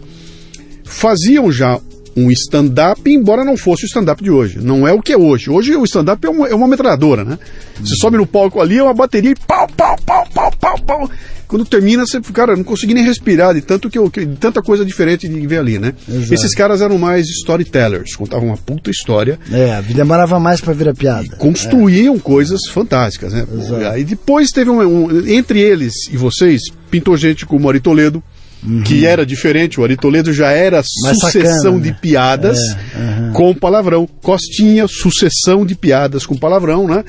faziam 0.90 1.50
já 1.50 1.80
um 2.16 2.30
stand-up, 2.30 3.00
embora 3.08 3.44
não 3.44 3.56
fosse 3.56 3.84
o 3.84 3.86
stand-up 3.86 4.22
de 4.22 4.30
hoje. 4.30 4.58
Não 4.58 4.86
é 4.86 4.92
o 4.92 5.00
que 5.00 5.12
é 5.12 5.16
hoje. 5.16 5.48
Hoje 5.48 5.74
o 5.76 5.84
stand-up 5.84 6.24
é 6.26 6.30
uma, 6.30 6.48
é 6.48 6.54
uma 6.54 6.68
metralhadora, 6.68 7.24
né? 7.24 7.38
Você 7.80 7.94
sobe 7.96 8.16
no 8.16 8.26
palco 8.26 8.60
ali, 8.60 8.78
é 8.78 8.82
uma 8.82 8.92
bateria 8.92 9.30
e 9.30 9.34
pau, 9.46 9.66
pau, 9.76 9.96
pau, 10.04 10.26
pau, 10.34 10.52
pau, 10.58 10.78
pau. 10.82 11.10
Quando 11.46 11.64
termina, 11.64 12.06
você, 12.06 12.20
cara, 12.20 12.54
não 12.54 12.62
consegui 12.62 12.94
nem 12.94 13.04
respirar 13.04 13.54
de, 13.54 13.60
tanto 13.60 13.90
que 13.90 13.98
eu, 13.98 14.08
de 14.08 14.36
tanta 14.36 14.62
coisa 14.62 14.84
diferente 14.84 15.28
de 15.28 15.46
ver 15.46 15.58
ali, 15.58 15.80
né? 15.80 15.94
Exato. 16.08 16.34
Esses 16.34 16.54
caras 16.54 16.80
eram 16.80 16.96
mais 16.96 17.28
storytellers, 17.28 18.14
contavam 18.14 18.48
uma 18.48 18.56
puta 18.56 18.88
história. 18.88 19.38
É, 19.50 19.72
a 19.72 19.80
vida 19.80 20.00
demorava 20.00 20.38
mais 20.38 20.60
para 20.60 20.72
virar 20.72 20.94
piada. 20.94 21.24
E 21.24 21.30
construíam 21.30 22.14
é. 22.14 22.18
coisas 22.20 22.60
fantásticas, 22.70 23.32
né? 23.32 23.44
Exato. 23.52 23.86
Aí 23.86 24.04
depois 24.04 24.50
teve 24.50 24.70
um, 24.70 24.80
um, 24.80 25.28
Entre 25.28 25.60
eles 25.60 25.94
e 26.12 26.16
vocês, 26.16 26.62
pintou 26.88 27.16
gente 27.16 27.44
como 27.44 27.68
Ari 27.68 27.80
Toledo, 27.80 28.22
Uhum. 28.62 28.82
que 28.82 29.06
era 29.06 29.24
diferente. 29.24 29.80
O 29.80 29.84
Ari 29.84 29.96
Toledo 29.96 30.32
já 30.32 30.50
era 30.50 30.82
Mais 31.02 31.18
sucessão 31.18 31.54
sacana, 31.56 31.80
de 31.80 31.90
né? 31.90 31.98
piadas 32.00 32.58
é, 32.58 32.98
uhum. 32.98 33.32
com 33.32 33.54
palavrão. 33.54 34.06
Costinha, 34.22 34.86
sucessão 34.86 35.64
de 35.64 35.74
piadas 35.74 36.26
com 36.26 36.36
palavrão, 36.36 36.86
né? 36.86 37.04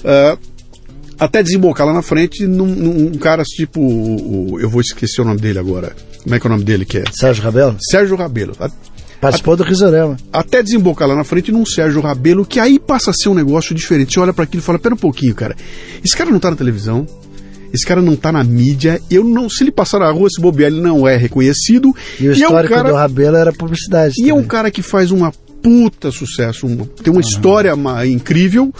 Uh, 0.00 0.38
até 1.18 1.42
desembocar 1.42 1.86
lá 1.86 1.92
na 1.92 2.02
frente 2.02 2.46
num, 2.46 2.66
num 2.66 3.14
cara 3.14 3.42
tipo. 3.44 3.80
O, 3.80 4.52
o, 4.52 4.60
eu 4.60 4.68
vou 4.68 4.80
esquecer 4.80 5.22
o 5.22 5.24
nome 5.24 5.40
dele 5.40 5.58
agora. 5.58 5.94
Como 6.22 6.34
é 6.34 6.40
que 6.40 6.46
é 6.46 6.48
o 6.48 6.52
nome 6.52 6.64
dele 6.64 6.84
que 6.84 6.98
é? 6.98 7.04
Sérgio 7.12 7.42
Rabelo? 7.42 7.76
Sérgio 7.80 8.16
Rabelo. 8.16 8.54
Participou 9.20 9.54
a, 9.54 9.56
do 9.56 9.62
Risorama. 9.62 10.16
Até 10.32 10.62
desembocar 10.62 11.08
lá 11.08 11.14
na 11.14 11.24
frente 11.24 11.50
num 11.50 11.64
Sérgio 11.64 12.00
Rabelo, 12.00 12.44
que 12.44 12.60
aí 12.60 12.78
passa 12.78 13.10
a 13.10 13.14
ser 13.14 13.28
um 13.28 13.34
negócio 13.34 13.74
diferente. 13.74 14.12
Você 14.12 14.20
olha 14.20 14.32
para 14.32 14.44
aquilo 14.44 14.62
e 14.62 14.64
fala: 14.64 14.78
pera 14.78 14.94
um 14.94 14.98
pouquinho, 14.98 15.34
cara. 15.34 15.56
Esse 16.04 16.16
cara 16.16 16.30
não 16.30 16.38
tá 16.38 16.50
na 16.50 16.56
televisão, 16.56 17.06
esse 17.72 17.84
cara 17.84 18.02
não 18.02 18.16
tá 18.16 18.32
na 18.32 18.42
mídia. 18.42 19.00
Eu 19.10 19.24
não, 19.24 19.48
se 19.48 19.64
ele 19.64 19.70
passar 19.70 19.98
na 19.98 20.10
rua, 20.10 20.28
esse 20.28 20.40
bobear, 20.40 20.70
ele 20.70 20.80
não 20.80 21.06
é 21.06 21.16
reconhecido. 21.16 21.94
E 22.20 22.28
o 22.28 22.32
histórico 22.32 22.74
é 22.74 22.76
um 22.76 22.78
cara, 22.78 22.88
do 22.90 22.94
Rabelo 22.94 23.36
era 23.36 23.52
publicidade. 23.52 24.14
E 24.16 24.22
também. 24.22 24.30
é 24.30 24.34
um 24.34 24.44
cara 24.44 24.70
que 24.70 24.82
faz 24.82 25.10
uma 25.10 25.32
puta 25.62 26.10
sucesso, 26.10 26.66
um, 26.66 26.76
tem 26.76 27.12
uma 27.12 27.14
uhum. 27.14 27.20
história 27.20 27.74
uma, 27.74 28.06
incrível 28.06 28.72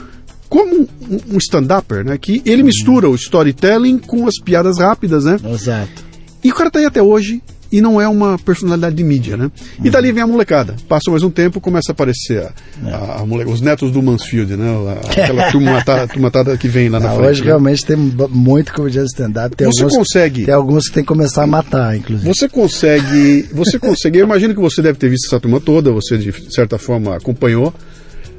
como 0.48 0.82
um, 0.82 1.34
um 1.34 1.38
stand-upper, 1.38 2.04
né? 2.04 2.16
Que 2.18 2.40
ele 2.44 2.62
uhum. 2.62 2.66
mistura 2.66 3.10
o 3.10 3.14
storytelling 3.14 3.98
com 3.98 4.26
as 4.26 4.38
piadas 4.38 4.78
rápidas, 4.78 5.24
né? 5.24 5.38
Exato. 5.52 6.04
E 6.44 6.50
o 6.50 6.54
cara 6.54 6.70
tá 6.70 6.78
aí 6.78 6.84
até 6.84 7.02
hoje 7.02 7.42
e 7.70 7.80
não 7.80 8.00
é 8.00 8.08
uma 8.08 8.38
personalidade 8.38 8.94
de 8.94 9.04
mídia, 9.04 9.36
né? 9.36 9.50
E 9.82 9.90
dali 9.90 10.12
vem 10.12 10.22
a 10.22 10.26
molecada. 10.26 10.76
Passa 10.88 11.10
mais 11.10 11.22
um 11.22 11.30
tempo, 11.30 11.60
começa 11.60 11.90
a 11.90 11.92
aparecer 11.92 12.42
a, 12.42 12.52
a, 12.88 13.20
a 13.20 13.24
os 13.24 13.60
netos 13.60 13.90
do 13.90 14.02
Mansfield, 14.02 14.56
né? 14.56 14.72
Aquela 15.04 15.50
turma, 15.52 15.82
turma 16.12 16.56
que 16.56 16.68
vem 16.68 16.88
lá 16.88 17.00
na 17.00 17.08
não, 17.08 17.16
frente. 17.16 17.30
Hoje 17.30 17.40
né? 17.40 17.46
realmente 17.48 17.84
tem 17.84 17.96
muito 17.96 18.72
comediante 18.72 19.08
stand-up. 19.08 19.56
Você 19.58 19.82
alguns, 19.82 19.96
consegue... 19.96 20.44
Tem 20.44 20.54
alguns 20.54 20.88
que 20.88 20.94
tem 20.94 21.02
que 21.02 21.08
começar 21.08 21.42
a 21.42 21.46
matar, 21.46 21.96
inclusive. 21.96 22.28
Você 22.28 22.48
consegue... 22.48 23.48
Você 23.52 23.78
consegue... 23.78 24.18
eu 24.18 24.24
imagino 24.24 24.54
que 24.54 24.60
você 24.60 24.80
deve 24.80 24.98
ter 24.98 25.08
visto 25.08 25.26
essa 25.26 25.40
turma 25.40 25.60
toda, 25.60 25.90
você 25.90 26.16
de 26.16 26.32
certa 26.54 26.78
forma 26.78 27.16
acompanhou. 27.16 27.74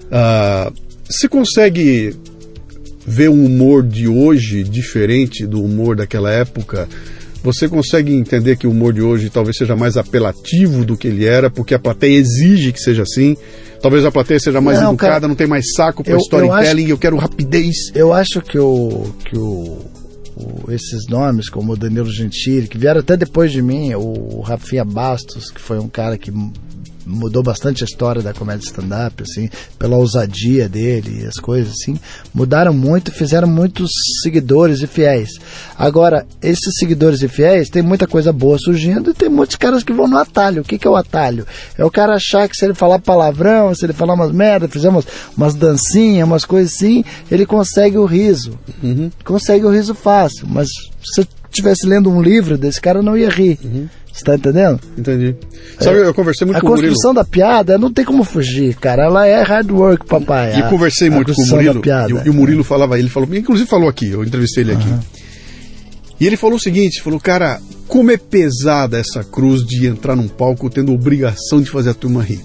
Uh, 0.07 0.73
você 1.09 1.28
consegue 1.28 2.15
ver 3.05 3.30
um 3.30 3.45
humor 3.45 3.84
de 3.84 4.07
hoje 4.07 4.63
diferente 4.63 5.45
do 5.45 5.63
humor 5.63 5.95
daquela 5.95 6.32
época? 6.32 6.88
Você 7.43 7.67
consegue 7.67 8.13
entender 8.13 8.57
que 8.57 8.67
o 8.67 8.71
humor 8.71 8.93
de 8.93 9.01
hoje 9.01 9.29
talvez 9.29 9.57
seja 9.57 9.75
mais 9.75 9.95
apelativo 9.95 10.83
do 10.83 10.97
que 10.97 11.07
ele 11.07 11.25
era, 11.25 11.49
porque 11.49 11.73
a 11.73 11.79
plateia 11.79 12.17
exige 12.17 12.71
que 12.71 12.79
seja 12.79 13.03
assim? 13.03 13.38
Talvez 13.81 14.03
a 14.05 14.11
plateia 14.11 14.39
seja 14.39 14.59
mais 14.59 14.79
não, 14.79 14.89
educada, 14.89 15.13
cara, 15.13 15.27
não 15.27 15.35
tem 15.35 15.47
mais 15.47 15.65
saco 15.75 16.03
para 16.03 16.17
storytelling, 16.17 16.83
eu, 16.83 16.89
eu, 16.89 16.97
quero 16.97 17.15
rapidez. 17.17 17.75
Eu 17.93 18.11
acho 18.11 18.41
que 18.41 18.57
o, 18.57 19.13
que 19.23 19.38
o, 19.38 19.77
o, 20.35 20.71
esses 20.71 21.07
nomes, 21.07 21.47
como 21.49 21.73
o 21.73 21.77
Danilo 21.77 22.11
Gentili, 22.11 22.67
que 22.67 22.77
vieram 22.77 23.01
até 23.01 23.15
depois 23.15 23.51
de 23.51 23.61
mim, 23.61 23.93
o 23.93 24.41
Rafinha 24.41 24.83
Bastos, 24.83 25.51
que 25.51 25.61
foi 25.61 25.79
um 25.79 25.88
cara 25.88 26.17
que 26.17 26.31
mudou 27.07 27.41
bastante 27.41 27.83
a 27.83 27.85
história 27.85 28.21
da 28.21 28.33
comédia 28.33 28.65
stand-up, 28.65 29.23
assim, 29.23 29.49
pela 29.79 29.95
ousadia 29.95 30.67
dele 30.67 31.21
e 31.23 31.25
as 31.25 31.35
coisas, 31.35 31.73
assim. 31.73 31.97
Mudaram 32.33 32.73
muito, 32.73 33.11
fizeram 33.11 33.47
muitos 33.47 33.89
seguidores 34.21 34.81
e 34.81 34.87
fiéis. 34.87 35.29
Agora, 35.77 36.25
esses 36.41 36.75
seguidores 36.77 37.21
e 37.21 37.27
fiéis, 37.27 37.69
tem 37.69 37.81
muita 37.81 38.05
coisa 38.05 38.33
boa 38.33 38.57
surgindo 38.59 39.11
e 39.11 39.13
tem 39.13 39.29
muitos 39.29 39.55
caras 39.55 39.83
que 39.83 39.93
vão 39.93 40.07
no 40.07 40.17
atalho. 40.17 40.61
O 40.61 40.65
que, 40.65 40.77
que 40.77 40.87
é 40.87 40.89
o 40.89 40.95
atalho? 40.95 41.47
É 41.77 41.85
o 41.85 41.91
cara 41.91 42.15
achar 42.15 42.47
que 42.49 42.55
se 42.55 42.65
ele 42.65 42.73
falar 42.73 42.99
palavrão, 42.99 43.73
se 43.73 43.85
ele 43.85 43.93
falar 43.93 44.13
umas 44.13 44.31
merda, 44.31 44.67
fizer 44.67 44.89
umas, 44.89 45.07
umas 45.35 45.55
dancinhas, 45.55 46.27
umas 46.27 46.45
coisas 46.45 46.73
assim, 46.75 47.03
ele 47.31 47.45
consegue 47.45 47.97
o 47.97 48.05
riso. 48.05 48.59
Uhum. 48.83 49.09
Consegue 49.23 49.65
o 49.65 49.71
riso 49.71 49.95
fácil, 49.95 50.45
mas 50.47 50.67
se 50.67 51.21
você 51.21 51.27
estivesse 51.49 51.87
lendo 51.87 52.09
um 52.09 52.21
livro 52.21 52.57
desse 52.57 52.81
cara, 52.81 53.01
não 53.01 53.17
ia 53.17 53.29
rir. 53.29 53.57
Uhum. 53.63 53.87
Você 54.18 54.24
tá 54.24 54.34
entendendo? 54.34 54.80
Entendi. 54.97 55.36
Sabe, 55.80 55.99
eu 55.99 56.11
conversei 56.11 56.47
muito 56.47 56.57
a 56.57 56.61
com 56.61 56.65
o 56.65 56.70
Murilo. 56.72 56.88
A 56.88 56.89
construção 56.89 57.13
da 57.13 57.24
piada 57.24 57.78
não 57.78 57.93
tem 57.93 58.03
como 58.03 58.24
fugir, 58.24 58.76
cara. 58.78 59.03
Ela 59.03 59.28
é 59.28 59.43
hard 59.43 59.70
work, 59.70 60.07
papai. 60.07 60.55
E 60.55 60.59
eu 60.59 60.70
conversei 60.70 61.07
muito 61.07 61.32
com 61.36 61.43
o 61.43 61.45
Murilo. 61.45 61.82
E, 61.86 62.28
e, 62.28 62.30
o 62.32 62.34
Murilo 62.34 62.63
falava, 62.63 62.97
ele 62.97 63.09
falou, 63.09 63.30
inclusive 63.36 63.70
falou 63.70 63.88
aqui, 63.88 64.09
eu 64.09 64.24
entrevistei 64.24 64.63
ele 64.63 64.72
aqui. 64.72 64.89
Uhum. 64.89 64.99
E 66.20 66.26
ele 66.26 66.36
falou 66.36 66.55
o 66.55 66.59
seguinte, 66.59 66.99
falou, 66.99 67.20
cara, 67.20 67.61
como 67.88 68.09
é 68.09 68.18
pesada 68.18 68.97
essa 68.97 69.24
cruz 69.24 69.63
de 69.63 69.86
entrar 69.86 70.15
num 70.15 70.28
palco 70.28 70.68
tendo 70.68 70.91
obrigação 70.91 71.61
de 71.61 71.70
fazer 71.70 71.91
a 71.91 71.93
turma 71.93 72.24
rir. 72.24 72.39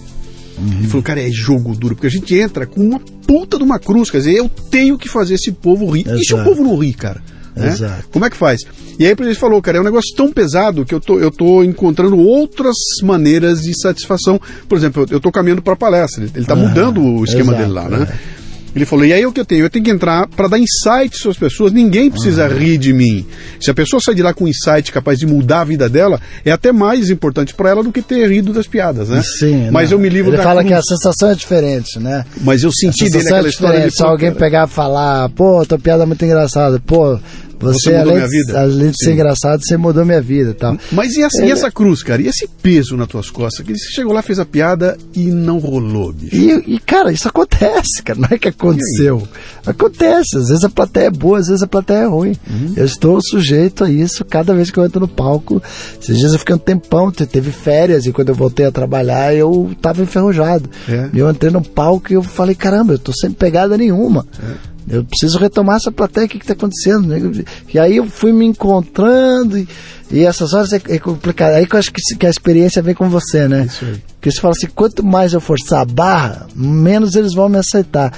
Uhum. 0.59 0.77
Ele 0.77 0.87
falou, 0.87 1.01
cara, 1.01 1.27
é 1.27 1.31
jogo 1.31 1.75
duro, 1.75 1.95
porque 1.95 2.05
a 2.05 2.11
gente 2.11 2.37
entra 2.37 2.67
com 2.67 2.81
uma 2.81 2.99
puta 2.99 3.57
de 3.57 3.63
uma 3.63 3.79
cruz, 3.79 4.11
quer 4.11 4.19
dizer, 4.19 4.35
eu 4.35 4.47
tenho 4.47 4.95
que 4.95 5.09
fazer 5.09 5.33
esse 5.33 5.51
povo 5.51 5.89
rir. 5.89 6.01
Exato. 6.01 6.21
E 6.21 6.23
se 6.23 6.35
o 6.35 6.43
povo 6.43 6.63
não 6.63 6.77
rir, 6.77 6.93
cara? 6.93 7.19
Né? 7.55 7.67
Exato. 7.67 8.09
Como 8.11 8.25
é 8.25 8.29
que 8.29 8.37
faz? 8.37 8.61
E 8.99 9.05
aí 9.05 9.15
ele 9.19 9.35
falou, 9.35 9.61
cara, 9.61 9.77
é 9.77 9.81
um 9.81 9.83
negócio 9.83 10.15
tão 10.15 10.31
pesado 10.31 10.85
que 10.85 10.93
eu 10.93 10.99
tô, 10.99 11.19
eu 11.19 11.31
tô 11.31 11.63
encontrando 11.63 12.17
outras 12.17 12.75
maneiras 13.01 13.61
de 13.61 13.79
satisfação. 13.79 14.39
Por 14.67 14.77
exemplo, 14.77 15.03
eu, 15.03 15.15
eu 15.15 15.19
tô 15.19 15.31
caminhando 15.31 15.61
para 15.61 15.75
palestra, 15.75 16.23
ele 16.23 16.31
está 16.39 16.55
mudando 16.55 17.01
o 17.01 17.23
esquema 17.23 17.53
exato, 17.53 17.57
dele 17.57 17.73
lá, 17.73 17.89
né? 17.89 18.07
É. 18.39 18.43
Ele 18.75 18.85
falou: 18.85 19.05
e 19.05 19.13
aí 19.13 19.25
o 19.25 19.31
que 19.31 19.39
eu 19.39 19.45
tenho? 19.45 19.65
Eu 19.65 19.69
tenho 19.69 19.85
que 19.85 19.91
entrar 19.91 20.27
para 20.27 20.47
dar 20.47 20.57
insight 20.57 21.21
para 21.21 21.31
as 21.31 21.37
pessoas. 21.37 21.71
Ninguém 21.71 22.09
precisa 22.09 22.47
uhum. 22.47 22.57
rir 22.57 22.77
de 22.77 22.91
mim. 22.91 23.25
Se 23.59 23.69
a 23.69 23.73
pessoa 23.73 24.01
sair 24.01 24.15
de 24.15 24.23
lá 24.23 24.33
com 24.33 24.45
um 24.45 24.47
insight 24.47 24.91
capaz 24.91 25.19
de 25.19 25.27
mudar 25.27 25.61
a 25.61 25.63
vida 25.63 25.87
dela, 25.87 26.19
é 26.43 26.51
até 26.51 26.71
mais 26.71 27.09
importante 27.09 27.53
para 27.53 27.69
ela 27.69 27.83
do 27.83 27.91
que 27.91 28.01
ter 28.01 28.27
rido 28.27 28.51
das 28.51 28.65
piadas, 28.65 29.09
né? 29.09 29.21
Sim. 29.39 29.69
Mas 29.71 29.91
não. 29.91 29.97
eu 29.97 30.01
me 30.01 30.09
livro 30.09 30.31
Ele 30.31 30.37
da 30.37 30.43
fala 30.43 30.63
cruz. 30.63 30.73
que 30.73 30.79
a 30.79 30.81
sensação 30.81 31.29
é 31.29 31.35
diferente, 31.35 31.99
né? 31.99 32.25
Mas 32.41 32.63
eu 32.63 32.71
senti 32.71 33.09
dele 33.09 33.25
aquela 33.25 33.47
é 33.47 33.49
história. 33.49 33.85
De, 33.85 33.95
Se 33.95 34.03
alguém 34.03 34.33
pegar 34.33 34.67
e 34.67 34.71
falar, 34.71 35.29
pô, 35.29 35.63
tua 35.65 35.77
piada 35.77 36.03
é 36.03 36.05
muito 36.05 36.25
engraçada, 36.25 36.81
pô, 36.83 37.19
você, 37.63 37.91
você 37.91 37.97
mudou 37.97 38.11
além, 38.11 38.15
minha 38.15 38.27
vida. 38.27 38.59
Além 38.59 38.89
de 38.89 38.97
Sim. 38.97 39.05
ser 39.05 39.13
engraçado, 39.13 39.61
você 39.63 39.77
mudou 39.77 40.05
minha 40.05 40.21
vida 40.21 40.53
tal. 40.53 40.77
Mas 40.91 41.15
e 41.15 41.23
essa, 41.23 41.43
é, 41.43 41.47
e 41.47 41.51
essa 41.51 41.71
cruz, 41.71 42.03
cara? 42.03 42.21
E 42.21 42.27
esse 42.27 42.47
peso 42.47 42.97
nas 42.97 43.07
tuas 43.07 43.29
costas? 43.29 43.65
Que 43.65 43.77
você 43.77 43.89
chegou 43.91 44.13
lá, 44.13 44.21
fez 44.21 44.39
a 44.39 44.45
piada 44.45 44.97
e 45.15 45.25
não 45.25 45.57
rolou, 45.57 46.11
bicho. 46.11 46.35
E, 46.35 46.75
e 46.75 46.79
cara, 46.79 47.11
isso 47.11 47.27
acontece, 47.27 48.03
cara. 48.03 48.19
Não 48.19 48.29
é 48.31 48.37
que 48.37 48.47
aconteceu. 48.47 49.27
Acontece. 49.65 50.37
Às 50.37 50.49
vezes 50.49 50.63
a 50.63 50.69
plateia 50.69 51.07
é 51.07 51.11
boa, 51.11 51.39
às 51.39 51.47
vezes 51.47 51.63
a 51.63 51.67
plateia 51.67 51.99
é 51.99 52.05
ruim. 52.05 52.35
Uhum. 52.49 52.73
Eu 52.75 52.85
estou 52.85 53.19
sujeito 53.21 53.83
a 53.83 53.89
isso 53.89 54.23
cada 54.25 54.53
vez 54.53 54.69
que 54.69 54.77
eu 54.77 54.85
entro 54.85 54.99
no 54.99 55.07
palco. 55.07 55.61
Esses 56.01 56.17
dias 56.17 56.33
eu 56.33 56.39
fiquei 56.39 56.55
um 56.55 56.59
tempão, 56.59 57.11
teve 57.11 57.51
férias, 57.51 58.05
e 58.05 58.11
quando 58.11 58.29
eu 58.29 58.35
voltei 58.35 58.65
a 58.65 58.71
trabalhar, 58.71 59.33
eu 59.35 59.71
tava 59.81 60.01
enferrujado. 60.01 60.69
É. 60.87 61.09
E 61.13 61.19
eu 61.19 61.29
entrei 61.29 61.51
no 61.51 61.61
palco 61.61 62.11
e 62.11 62.15
eu 62.15 62.23
falei, 62.23 62.55
caramba, 62.55 62.93
eu 62.93 62.99
tô 62.99 63.11
sem 63.13 63.31
pegada 63.31 63.77
nenhuma. 63.77 64.25
É. 64.41 64.72
Eu 64.87 65.03
preciso 65.03 65.37
retomar 65.37 65.77
essa 65.77 65.91
plateia, 65.91 66.25
o 66.25 66.29
que 66.29 66.37
está 66.37 66.53
acontecendo? 66.53 67.07
Né? 67.07 67.45
E 67.73 67.79
aí 67.79 67.97
eu 67.97 68.05
fui 68.07 68.31
me 68.31 68.45
encontrando 68.45 69.57
e, 69.57 69.67
e 70.11 70.25
essas 70.25 70.53
horas 70.53 70.73
é, 70.73 70.81
é, 70.89 70.99
complicado. 70.99 71.53
Aí 71.53 71.65
que 71.65 71.75
eu 71.75 71.79
acho 71.79 71.91
que, 71.91 72.01
que, 72.15 72.25
a 72.25 72.29
experiência 72.29 72.81
vem 72.81 72.93
com 72.93 73.09
você, 73.09 73.47
né? 73.47 73.65
Isso 73.65 73.85
aí. 73.85 74.01
Porque 74.15 74.31
você 74.31 74.41
fala 74.41 74.53
assim, 74.57 74.67
quanto 74.73 75.03
mais 75.03 75.33
eu 75.33 75.41
forçar 75.41 75.81
a 75.81 75.85
barra, 75.85 76.47
menos 76.55 77.15
eles 77.15 77.33
vão 77.33 77.49
me 77.49 77.57
aceitar. 77.57 78.13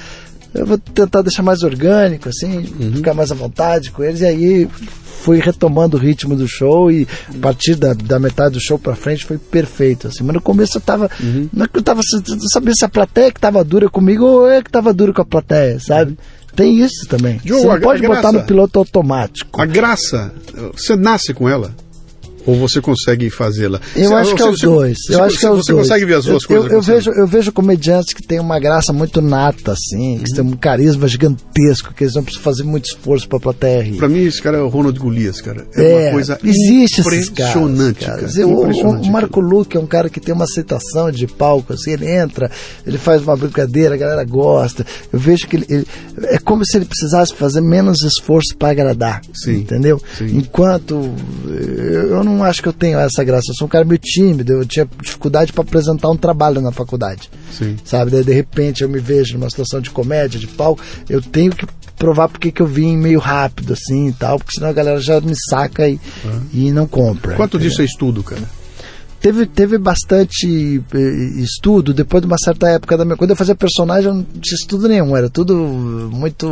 Eu 0.54 0.66
vou 0.66 0.78
tentar 0.78 1.22
deixar 1.22 1.42
mais 1.42 1.62
orgânico, 1.62 2.28
assim, 2.28 2.58
uhum. 2.58 2.92
ficar 2.96 3.12
mais 3.12 3.30
à 3.30 3.34
vontade 3.34 3.90
com 3.90 4.02
eles. 4.02 4.20
E 4.20 4.26
aí 4.26 4.68
fui 5.26 5.40
retomando 5.40 5.96
o 5.96 6.00
ritmo 6.00 6.36
do 6.36 6.46
show 6.46 6.90
e 6.90 7.06
a 7.28 7.38
partir 7.38 7.74
da, 7.74 7.92
da 7.94 8.18
metade 8.18 8.54
do 8.54 8.60
show 8.60 8.78
para 8.78 8.94
frente 8.94 9.24
foi 9.24 9.38
perfeito, 9.38 10.06
assim. 10.06 10.22
Mas 10.22 10.34
no 10.34 10.40
começo 10.40 10.76
eu 10.76 10.80
tava, 10.80 11.10
uhum. 11.20 11.48
não 11.52 11.64
é 11.64 11.68
eu 11.72 11.82
tava 11.82 12.00
sabendo 12.52 12.76
se 12.76 12.84
a 12.84 12.88
plateia 12.88 13.32
que 13.32 13.40
tava 13.40 13.64
dura 13.64 13.88
comigo 13.88 14.24
ou 14.24 14.48
eu 14.48 14.62
que 14.62 14.70
tava 14.70 14.94
duro 14.94 15.12
com 15.12 15.22
a 15.22 15.24
plateia, 15.24 15.80
sabe? 15.80 16.12
Uhum. 16.12 16.16
Tem 16.56 16.78
isso 16.78 17.06
também. 17.06 17.40
Joe, 17.44 17.60
você 17.60 17.66
não 17.66 17.80
pode 17.80 18.02
botar 18.02 18.20
graça, 18.22 18.38
no 18.38 18.44
piloto 18.44 18.78
automático. 18.78 19.60
A 19.60 19.66
graça, 19.66 20.32
você 20.72 20.96
nasce 20.96 21.34
com 21.34 21.48
ela? 21.48 21.74
Ou 22.46 22.54
você 22.54 22.80
consegue 22.80 23.28
fazê-la? 23.28 23.80
Eu 23.94 24.16
acho 24.16 24.34
que 24.34 24.42
é 24.42 24.48
os 24.48 24.60
dois. 24.60 24.98
Eu 25.10 25.22
acho 25.24 25.38
que 25.38 25.46
é 25.46 25.50
os 25.50 25.66
você 25.66 25.72
dois. 25.72 25.88
consegue 25.88 26.04
ver 26.04 26.14
as 26.14 26.24
duas 26.24 26.42
eu, 26.44 26.48
coisas? 26.48 26.70
Eu, 26.70 26.76
eu 26.76 26.82
vejo, 26.82 27.10
eu 27.10 27.26
vejo 27.26 27.52
comediantes 27.52 28.14
que 28.14 28.22
têm 28.22 28.38
uma 28.38 28.58
graça 28.60 28.92
muito 28.92 29.20
nata, 29.20 29.72
assim, 29.72 30.18
que 30.18 30.30
uhum. 30.30 30.36
têm 30.36 30.44
um 30.44 30.56
carisma 30.56 31.08
gigantesco, 31.08 31.92
que 31.92 32.04
eles 32.04 32.14
não 32.14 32.22
precisam 32.22 32.44
fazer 32.44 32.62
muito 32.62 32.86
esforço 32.86 33.28
pra 33.28 33.40
plateia 33.40 33.82
rir. 33.82 33.96
Pra 33.96 34.08
mim, 34.08 34.24
esse 34.24 34.40
cara 34.40 34.58
é 34.58 34.60
o 34.60 34.68
Ronald 34.68 34.98
Golias, 34.98 35.40
cara. 35.40 35.66
É, 35.74 35.90
é 35.90 36.02
uma 36.04 36.12
coisa 36.12 36.38
existe 36.44 37.00
impressionante, 37.00 38.04
cara. 38.06 38.22
cara. 38.22 38.46
O, 38.46 38.70
o, 38.90 39.06
Marco 39.10 39.40
Luque 39.40 39.76
é 39.76 39.80
um 39.80 39.86
cara 39.86 40.08
que 40.08 40.20
tem 40.20 40.34
uma 40.34 40.44
aceitação 40.44 41.10
de 41.10 41.26
palco, 41.26 41.72
assim, 41.72 41.92
ele 41.92 42.08
entra, 42.08 42.50
ele 42.86 42.98
faz 42.98 43.22
uma 43.22 43.36
brincadeira, 43.36 43.94
a 43.94 43.98
galera 43.98 44.24
gosta. 44.24 44.86
Eu 45.12 45.18
vejo 45.18 45.48
que 45.48 45.56
ele, 45.56 45.66
ele 45.68 45.86
é 46.24 46.38
como 46.38 46.64
se 46.64 46.76
ele 46.76 46.84
precisasse 46.84 47.34
fazer 47.34 47.60
menos 47.60 48.02
esforço 48.02 48.56
para 48.56 48.70
agradar, 48.70 49.20
Sim. 49.34 49.58
entendeu? 49.58 50.00
Sim. 50.16 50.38
Enquanto 50.38 51.12
eu 51.46 52.22
não 52.22 52.35
não 52.36 52.44
acho 52.44 52.62
que 52.62 52.68
eu 52.68 52.72
tenho 52.72 52.98
essa 52.98 53.24
graça. 53.24 53.50
Eu 53.50 53.54
sou 53.54 53.66
um 53.66 53.70
cara 53.70 53.84
meio 53.84 53.98
tímido, 53.98 54.52
eu 54.52 54.66
tinha 54.66 54.88
dificuldade 55.02 55.52
para 55.52 55.62
apresentar 55.62 56.08
um 56.10 56.16
trabalho 56.16 56.60
na 56.60 56.72
faculdade. 56.72 57.30
Sim. 57.50 57.76
Sabe? 57.84 58.10
Daí, 58.10 58.24
de 58.24 58.32
repente 58.32 58.82
eu 58.82 58.88
me 58.88 58.98
vejo 58.98 59.38
numa 59.38 59.50
situação 59.50 59.80
de 59.80 59.90
comédia, 59.90 60.38
de 60.38 60.46
pau, 60.46 60.78
eu 61.08 61.20
tenho 61.20 61.52
que 61.52 61.66
provar 61.96 62.28
porque 62.28 62.52
que 62.52 62.60
eu 62.60 62.66
vim 62.66 62.96
meio 62.96 63.18
rápido 63.18 63.72
assim 63.72 64.08
e 64.08 64.12
tal, 64.12 64.38
porque 64.38 64.52
senão 64.54 64.68
a 64.68 64.72
galera 64.72 65.00
já 65.00 65.20
me 65.20 65.34
saca 65.50 65.88
e, 65.88 65.98
e 66.52 66.70
não 66.70 66.86
compra. 66.86 67.34
Quanto 67.34 67.58
disso 67.58 67.82
é 67.82 67.84
estudo, 67.84 68.22
cara? 68.22 68.42
Teve, 69.26 69.46
teve 69.46 69.78
bastante 69.78 70.80
eh, 70.94 70.98
estudo 71.40 71.92
depois 71.92 72.22
de 72.22 72.28
uma 72.28 72.38
certa 72.38 72.68
época 72.68 72.96
da 72.96 73.04
minha. 73.04 73.16
Quando 73.16 73.30
eu 73.30 73.36
fazia 73.36 73.56
personagem, 73.56 74.08
eu 74.08 74.14
não 74.14 74.22
tinha 74.22 74.54
estudo 74.54 74.88
nenhum, 74.88 75.16
era 75.16 75.28
tudo 75.28 75.56
muito 75.56 76.46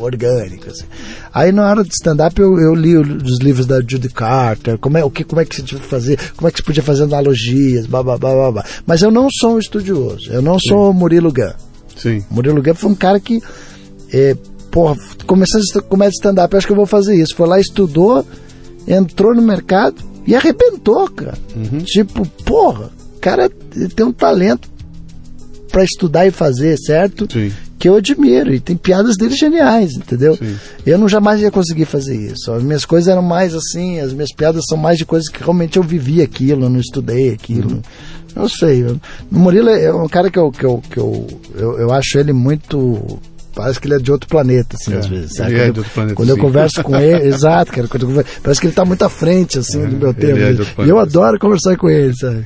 orgânico. 0.00 0.68
Assim. 0.68 0.86
Aí 1.32 1.52
na 1.52 1.68
hora 1.68 1.84
de 1.84 1.90
stand-up 1.90 2.40
eu, 2.40 2.58
eu, 2.58 2.74
li 2.74 2.96
os 2.96 3.38
livros 3.38 3.64
da 3.64 3.80
Judy 3.80 4.08
Carter, 4.08 4.76
como 4.78 4.98
é, 4.98 5.04
o 5.04 5.10
que, 5.10 5.22
como 5.22 5.40
é 5.40 5.44
que 5.44 5.54
se 5.54 5.62
tinha 5.62 5.80
que 5.80 5.86
fazer, 5.86 6.18
como 6.34 6.48
é 6.48 6.50
que 6.50 6.58
se 6.58 6.64
podia 6.64 6.82
fazer 6.82 7.04
analogias, 7.04 7.86
blá, 7.86 8.02
blá, 8.02 8.18
blá, 8.18 8.34
blá, 8.34 8.52
blá. 8.52 8.64
Mas 8.84 9.02
eu 9.02 9.10
não 9.12 9.28
sou 9.30 9.54
um 9.54 9.58
estudioso, 9.60 10.32
eu 10.32 10.42
não 10.42 10.58
Sim. 10.58 10.70
sou 10.70 10.92
Murilo 10.92 11.32
Gun. 11.32 11.52
Sim. 11.96 12.24
Murilo 12.28 12.60
Gun 12.60 12.74
foi 12.74 12.90
um 12.90 12.94
cara 12.94 13.20
que. 13.20 13.40
É, 14.12 14.36
porra, 14.72 14.96
começando 15.26 15.62
a 15.76 15.82
comédia 15.82 16.14
stand-up, 16.16 16.52
eu 16.52 16.58
acho 16.58 16.66
que 16.66 16.72
eu 16.72 16.76
vou 16.76 16.86
fazer 16.86 17.14
isso. 17.14 17.36
Foi 17.36 17.46
lá, 17.46 17.60
estudou, 17.60 18.26
entrou 18.88 19.32
no 19.32 19.42
mercado 19.42 20.15
e 20.26 20.34
arrebentou, 20.34 21.08
cara. 21.10 21.38
Uhum. 21.54 21.78
Tipo, 21.78 22.26
porra, 22.44 22.90
o 23.16 23.20
cara 23.20 23.48
tem 23.48 24.04
um 24.04 24.12
talento 24.12 24.68
para 25.70 25.84
estudar 25.84 26.26
e 26.26 26.30
fazer, 26.30 26.76
certo? 26.78 27.30
Sim. 27.30 27.52
Que 27.78 27.88
eu 27.88 27.96
admiro. 27.96 28.54
E 28.54 28.58
tem 28.58 28.76
piadas 28.76 29.16
dele 29.16 29.34
geniais, 29.34 29.94
entendeu? 29.94 30.36
Sim. 30.36 30.56
Eu 30.84 30.98
não 30.98 31.08
jamais 31.08 31.40
ia 31.40 31.50
conseguir 31.50 31.84
fazer 31.84 32.16
isso. 32.16 32.50
As 32.50 32.62
minhas 32.62 32.84
coisas 32.84 33.08
eram 33.08 33.22
mais 33.22 33.54
assim, 33.54 34.00
as 34.00 34.12
minhas 34.12 34.32
piadas 34.32 34.64
são 34.68 34.78
mais 34.78 34.98
de 34.98 35.04
coisas 35.04 35.28
que 35.28 35.42
realmente 35.42 35.76
eu 35.76 35.82
vivi 35.82 36.22
aquilo, 36.22 36.64
eu 36.64 36.70
não 36.70 36.80
estudei 36.80 37.30
aquilo. 37.30 37.74
Uhum. 37.74 37.82
Eu 38.34 38.48
sei. 38.48 38.82
o 38.84 39.00
Murilo 39.30 39.70
é 39.70 39.92
um 39.94 40.08
cara 40.08 40.30
que 40.30 40.38
eu, 40.38 40.50
que 40.50 40.64
eu, 40.64 40.82
que 40.90 40.98
eu, 40.98 41.26
eu, 41.54 41.78
eu 41.78 41.92
acho 41.92 42.18
ele 42.18 42.32
muito 42.32 43.18
parece 43.56 43.80
que 43.80 43.88
ele 43.88 43.94
é 43.94 43.98
de 43.98 44.12
outro 44.12 44.28
planeta, 44.28 44.76
assim, 44.78 44.92
é, 44.92 44.98
às 44.98 45.06
vezes. 45.06 45.40
Ele 45.40 45.48
quando, 45.48 45.60
é 45.60 45.70
de 45.70 45.78
outro 45.78 45.94
planeta. 45.94 46.14
Quando 46.14 46.28
sim. 46.28 46.34
eu 46.34 46.38
converso 46.38 46.82
com 46.82 46.96
ele, 46.96 47.24
exato, 47.26 47.72
cara, 47.72 47.88
quando 47.88 48.10
eu, 48.10 48.24
parece 48.42 48.60
que 48.60 48.66
ele 48.66 48.72
está 48.72 48.84
muito 48.84 49.02
à 49.02 49.08
frente, 49.08 49.58
assim, 49.58 49.82
é, 49.82 49.86
do 49.86 49.96
meu 49.96 50.12
tempo. 50.12 50.38
É 50.38 50.84
e 50.84 50.88
eu 50.88 50.98
adoro 50.98 51.38
conversar 51.38 51.76
com 51.76 51.88
ele, 51.88 52.14
sabe? 52.14 52.44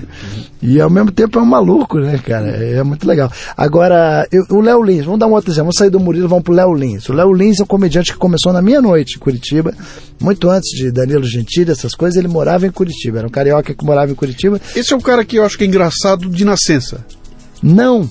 E 0.62 0.80
ao 0.80 0.88
mesmo 0.88 1.10
tempo 1.10 1.38
é 1.38 1.42
um 1.42 1.46
maluco, 1.46 1.98
né, 1.98 2.18
cara? 2.18 2.46
É 2.48 2.82
muito 2.84 3.06
legal. 3.06 3.30
Agora, 3.56 4.26
eu, 4.30 4.44
o 4.50 4.60
Léo 4.60 4.82
Lins, 4.82 5.04
vamos 5.04 5.18
dar 5.18 5.26
um 5.26 5.32
outro 5.32 5.50
exemplo. 5.50 5.64
Vamos 5.64 5.76
sair 5.76 5.90
do 5.90 5.98
Murilo, 5.98 6.28
vamos 6.28 6.44
pro 6.44 6.54
Léo 6.54 6.72
Lins. 6.72 7.08
O 7.08 7.12
Léo 7.12 7.34
Lins 7.34 7.58
é 7.58 7.64
um 7.64 7.66
comediante 7.66 8.12
que 8.12 8.18
começou 8.18 8.52
na 8.52 8.62
minha 8.62 8.80
noite 8.80 9.16
em 9.16 9.18
Curitiba, 9.18 9.74
muito 10.20 10.48
antes 10.48 10.70
de 10.70 10.92
Danilo 10.92 11.24
Gentili, 11.24 11.72
essas 11.72 11.94
coisas, 11.94 12.16
ele 12.16 12.28
morava 12.28 12.66
em 12.66 12.70
Curitiba. 12.70 13.18
Era 13.18 13.26
um 13.26 13.30
carioca 13.30 13.74
que 13.74 13.84
morava 13.84 14.12
em 14.12 14.14
Curitiba. 14.14 14.60
Esse 14.76 14.92
é 14.92 14.96
um 14.96 15.00
cara 15.00 15.24
que 15.24 15.36
eu 15.36 15.44
acho 15.44 15.58
que 15.58 15.64
é 15.64 15.66
engraçado 15.66 16.28
de 16.28 16.44
nascença. 16.44 17.04
Não, 17.62 18.08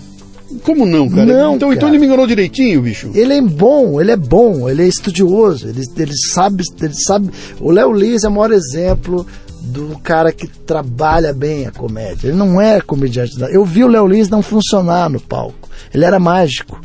como 0.64 0.86
não, 0.86 1.10
cara? 1.10 1.26
Não, 1.26 1.56
então, 1.56 1.70
cara. 1.70 1.76
então 1.76 1.90
ele 1.90 2.00
me 2.00 2.06
enganou 2.06 2.26
direitinho, 2.26 2.82
bicho. 2.82 3.12
Ele 3.14 3.34
é 3.34 3.42
bom, 3.42 4.00
ele 4.02 4.12
é 4.12 4.18
bom, 4.18 4.70
ele 4.70 4.84
é 4.84 4.88
estudioso, 4.88 5.68
ele, 5.68 5.84
ele 5.98 6.16
sabe, 6.16 6.64
ele 6.82 6.94
sabe. 6.94 7.30
O 7.60 7.72
Léo 7.72 7.94
Lins 7.94 8.24
é 8.24 8.28
o 8.28 8.32
maior 8.32 8.52
exemplo 8.52 9.26
do 9.62 10.00
cara 10.00 10.32
que 10.32 10.48
trabalha 10.48 11.34
bem 11.34 11.68
a 11.68 11.72
comédia. 11.72 12.28
Ele 12.28 12.38
não 12.38 12.60
é 12.60 12.82
comediante. 12.82 13.36
Eu 13.52 13.64
vi 13.64 13.84
o 13.84 13.88
Léo 13.88 14.08
Lins 14.08 14.30
não 14.30 14.42
funcionar 14.42 15.10
no 15.10 15.20
palco. 15.20 15.70
Ele 15.94 16.06
era 16.06 16.20
mágico. 16.20 16.82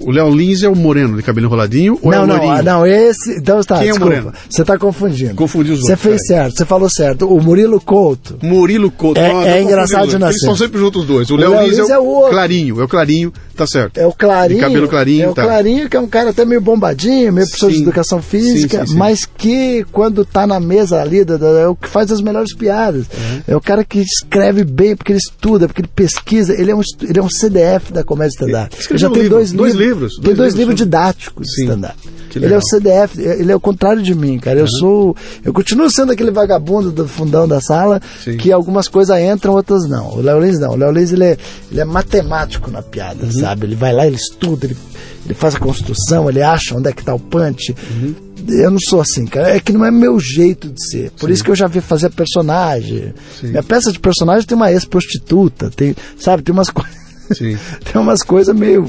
O 0.00 0.10
Léo 0.10 0.30
Lins 0.34 0.62
é 0.62 0.68
o 0.68 0.74
moreno 0.74 1.16
de 1.16 1.22
cabelo 1.22 1.46
enroladinho 1.46 1.98
ou 2.02 2.10
não, 2.10 2.18
é 2.18 2.22
o 2.22 2.26
não, 2.26 2.36
loirinho? 2.36 2.62
não, 2.64 2.86
esse. 2.86 3.38
Então 3.38 3.60
tá, 3.62 3.78
Quem 3.78 3.88
é 3.88 3.94
o. 3.94 4.00
Moreno? 4.00 4.32
Você 4.48 4.64
tá 4.64 4.78
confundindo. 4.78 5.34
Confundi 5.34 5.72
os 5.72 5.80
Você 5.80 5.92
outros, 5.92 6.02
fez 6.10 6.26
peraí. 6.26 6.42
certo, 6.44 6.56
você 6.58 6.64
falou 6.64 6.88
certo. 6.88 7.26
O 7.26 7.40
Murilo 7.42 7.80
Couto. 7.80 8.38
Murilo 8.42 8.90
Couto. 8.90 9.20
É- 9.20 9.28
Não, 9.32 9.42
é 9.42 9.62
engraçado 9.62 10.08
de 10.08 10.18
nascer. 10.18 10.32
Eles 10.34 10.42
estão 10.42 10.56
sempre 10.56 10.78
juntos 10.78 11.02
os 11.02 11.08
dois. 11.08 11.30
O, 11.30 11.34
O 11.34 11.36
Léo 11.36 11.50
Léo 11.50 11.66
Lins, 11.66 11.78
Lins 11.78 11.90
é 11.90 11.92
é 11.92 11.98
o 11.98 12.04
outro. 12.04 12.30
clarinho. 12.30 12.80
É 12.80 12.84
o 12.84 12.88
clarinho, 12.88 13.32
tá 13.56 13.66
certo. 13.66 13.98
É 13.98 14.06
o 14.06 14.12
Clarinho. 14.12 14.60
De 14.60 14.66
cabelo 14.66 14.88
clarinho, 14.88 15.24
É 15.24 15.28
o 15.30 15.34
tá. 15.34 15.42
Clarinho, 15.44 15.88
que 15.90 15.96
é 15.96 16.00
um 16.00 16.06
cara 16.08 16.30
até 16.30 16.44
meio 16.44 16.60
bombadinho, 16.60 17.32
meio 17.32 17.46
professor 17.46 17.70
de 17.70 17.82
educação 17.82 18.22
física, 18.22 18.80
Sim, 18.80 18.86
sim, 18.86 18.92
sim. 18.92 18.98
mas 18.98 19.24
que 19.26 19.84
quando 19.92 20.24
tá 20.24 20.46
na 20.46 20.58
mesa 20.60 21.00
ali, 21.00 21.20
é 21.20 21.66
o 21.68 21.74
que 21.76 21.88
faz 21.88 22.10
as 22.10 22.20
melhores 22.20 22.54
piadas. 22.54 23.06
É 23.46 23.54
o 23.56 23.60
cara 23.60 23.84
que 23.84 23.98
escreve 24.00 24.64
bem, 24.64 24.96
porque 24.96 25.12
ele 25.12 25.18
estuda, 25.18 25.66
porque 25.66 25.82
ele 25.82 25.90
pesquisa. 25.94 26.54
Ele 26.58 26.70
é 26.70 26.74
um, 26.74 26.80
ele 27.02 27.18
é 27.18 27.22
um 27.22 27.28
CDF 27.28 27.92
da 27.92 28.02
comédia 28.04 28.34
stand-up. 28.34 28.76
Já 28.94 29.08
um 29.08 29.12
tem 29.12 29.22
livro, 29.22 29.36
dois, 29.38 29.52
dois 29.52 29.65
livros. 29.74 30.12
livros, 30.12 30.14
Tem 30.16 30.22
dois 30.24 30.36
dois 30.36 30.54
livros 30.54 30.58
livros 30.58 30.76
didáticos 30.76 31.46
de 31.46 31.54
Sim. 31.54 31.62
stand-up. 31.64 31.96
Ele 32.34 32.52
é 32.52 32.58
o. 32.58 32.60
CDF, 32.60 33.18
ele 33.18 33.50
é 33.50 33.56
o 33.56 33.60
contrário 33.60 34.02
de 34.02 34.14
mim, 34.14 34.38
cara. 34.38 34.58
Eu 34.60 34.68
sou. 34.68 35.16
Eu 35.42 35.54
continuo 35.54 35.88
sendo 35.90 36.12
aquele 36.12 36.30
vagabundo 36.30 36.92
do 36.92 37.08
fundão 37.08 37.48
da 37.48 37.62
sala 37.62 38.00
Sim. 38.22 38.36
que 38.36 38.52
algumas 38.52 38.88
coisas 38.88 39.18
entram, 39.18 39.54
outras 39.54 39.88
não. 39.88 40.10
O 40.16 40.20
Léo 40.20 40.40
Lins 40.40 40.58
não. 40.60 40.72
O 40.72 40.76
Léo 40.76 40.90
Lins 40.92 41.12
ele 41.12 41.24
é, 41.24 41.38
ele 41.70 41.80
é 41.80 41.84
matemático 41.86 42.70
na 42.70 42.82
piada, 42.82 43.24
Uhum. 43.24 43.32
sabe? 43.32 43.64
Ele 43.66 43.74
vai 43.74 43.94
lá, 43.94 44.06
ele 44.06 44.16
estuda, 44.16 44.66
ele, 44.66 44.76
ele 45.24 45.32
faz 45.34 45.54
a 45.54 45.58
construção, 45.58 46.28
ele 46.28 46.42
acha 46.42 46.74
onde 46.76 46.90
é 46.90 46.92
que 46.92 47.02
tá 47.02 47.14
o 47.14 47.18
punch. 47.18 47.74
Uhum. 47.90 48.14
Eu 48.48 48.70
não 48.70 48.78
sou 48.80 49.00
assim, 49.00 49.24
cara. 49.26 49.56
É 49.56 49.58
que 49.58 49.72
não 49.72 49.82
é 49.84 49.90
meu 49.90 50.20
jeito 50.20 50.68
de 50.68 50.86
ser. 50.90 51.10
Por 51.12 51.30
isso 51.30 51.42
que 51.42 51.50
eu 51.50 51.56
já 51.56 51.66
vi 51.66 51.80
fazer 51.80 52.10
personagem. 52.10 53.14
Sim. 53.40 53.48
Minha 53.48 53.62
peça 53.62 53.90
de 53.90 53.98
personagem 53.98 54.46
tem 54.46 54.54
uma 54.56 54.70
ex-prostituta, 54.70 55.70
tem, 55.74 55.96
sabe? 56.18 56.42
Tem 56.42 56.52
umas 56.52 56.68
coisas. 56.68 56.94
Sim. 57.32 57.56
tem 57.90 58.00
umas 58.00 58.22
coisas 58.22 58.54
meio. 58.54 58.88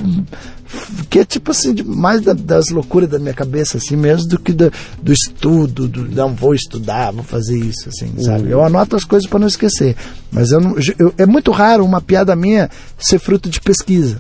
Que 1.10 1.20
é 1.20 1.26
tipo 1.26 1.52
assim, 1.52 1.74
mais 1.84 2.22
da- 2.22 2.34
das 2.34 2.70
loucuras 2.70 3.10
da 3.10 3.20
minha 3.20 3.34
cabeça, 3.34 3.78
assim, 3.78 3.96
mesmo 3.96 4.28
do 4.30 4.40
que 4.40 4.52
do, 4.54 4.72
do 5.02 5.12
estudo, 5.14 5.88
do 5.88 6.08
não 6.14 6.34
vou 6.34 6.54
estudar, 6.54 7.12
vou 7.12 7.24
fazer 7.24 7.58
isso, 7.58 7.90
assim, 7.90 8.12
sabe? 8.22 8.50
Eu 8.50 8.64
anoto 8.64 8.96
as 8.96 9.04
coisas 9.04 9.30
para 9.30 9.40
não 9.40 9.48
esquecer. 9.48 9.96
Mas 10.32 10.52
eu 10.52 10.60
não. 10.60 10.76
eu- 11.00 11.14
é 11.18 11.26
muito 11.26 11.52
raro 11.52 11.84
uma 11.86 12.02
piada 12.02 12.36
minha 12.36 12.70
ser 13.00 13.20
fruto 13.20 13.50
de 13.50 13.60
pesquisa. 13.62 14.20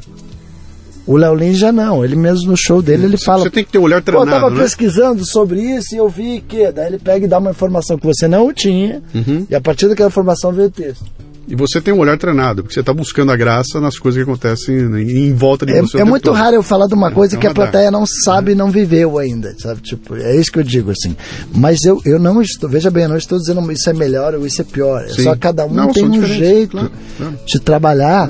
O 1.05 1.15
Léo 1.15 1.35
Lins 1.35 1.57
já 1.57 1.71
não, 1.71 2.03
ele 2.03 2.17
mesmo 2.17 2.51
no 2.51 2.57
show 2.57 2.81
dele 2.81 3.05
ele 3.05 3.17
fala. 3.17 3.43
Você 3.43 3.49
tem 3.49 3.63
que 3.63 3.71
ter 3.71 3.77
um 3.77 3.83
olhar 3.83 4.01
Pô, 4.01 4.11
eu 4.11 4.15
treinado, 4.17 4.41
tava 4.41 4.53
né? 4.53 4.61
pesquisando 4.61 5.25
sobre 5.25 5.61
isso 5.61 5.95
e 5.95 5.97
eu 5.97 6.09
vi 6.09 6.41
que. 6.45 6.69
Daí 6.71 6.87
ele 6.87 6.99
pega 6.99 7.25
e 7.25 7.29
dá 7.29 7.37
uma 7.37 7.51
informação 7.51 7.97
que 7.97 8.05
você 8.05 8.27
não 8.27 8.51
tinha, 8.53 9.01
Uhum. 9.15 9.47
e 9.49 9.55
a 9.55 9.61
partir 9.61 9.87
daquela 9.87 10.09
informação 10.09 10.51
veio 10.51 10.67
o 10.67 10.71
texto. 10.71 11.05
E 11.47 11.55
você 11.55 11.79
tem 11.79 11.93
um 11.93 11.99
olhar 11.99 12.17
treinado, 12.17 12.61
porque 12.61 12.73
você 12.73 12.81
está 12.81 12.93
buscando 12.93 13.31
a 13.31 13.37
graça 13.37 13.79
nas 13.79 13.97
coisas 13.97 14.21
que 14.21 14.29
acontecem 14.29 14.75
em, 14.79 15.27
em 15.29 15.33
volta 15.33 15.65
de 15.65 15.71
É, 15.73 15.81
você. 15.81 15.97
é 15.99 16.03
muito 16.03 16.23
todo. 16.23 16.35
raro 16.35 16.55
eu 16.55 16.61
falar 16.61 16.87
de 16.87 16.93
uma 16.93 17.09
coisa 17.09 17.37
É 17.37 17.39
que 17.39 17.47
a 17.47 17.53
plateia 17.53 17.89
não 17.89 18.05
sabe 18.05 18.51
e 18.51 18.55
não 18.55 18.69
viveu 18.69 19.17
ainda, 19.17 19.55
sabe? 19.57 19.79
Tipo, 19.81 20.17
é 20.17 20.35
isso 20.35 20.51
que 20.51 20.59
eu 20.59 20.63
digo, 20.63 20.91
assim. 20.91 21.15
Mas 21.55 21.85
eu, 21.85 22.01
eu 22.03 22.19
não 22.19 22.41
estou, 22.41 22.69
veja 22.69 22.91
bem, 22.91 23.03
eu 23.03 23.09
não 23.09 23.17
estou 23.17 23.37
dizendo 23.39 23.71
isso 23.71 23.89
é 23.89 23.93
melhor 23.93 24.35
ou 24.35 24.45
isso 24.45 24.61
é 24.61 24.65
pior. 24.65 25.03
É 25.05 25.09
Sim. 25.09 25.23
só 25.23 25.35
cada 25.37 25.65
um 25.65 25.73
Não, 25.73 25.93
tem 25.93 26.03
um 26.05 26.21
jeito 26.25 26.71
claro, 26.71 26.91
claro. 27.17 27.39
de 27.45 27.59
trabalhar, 27.61 28.29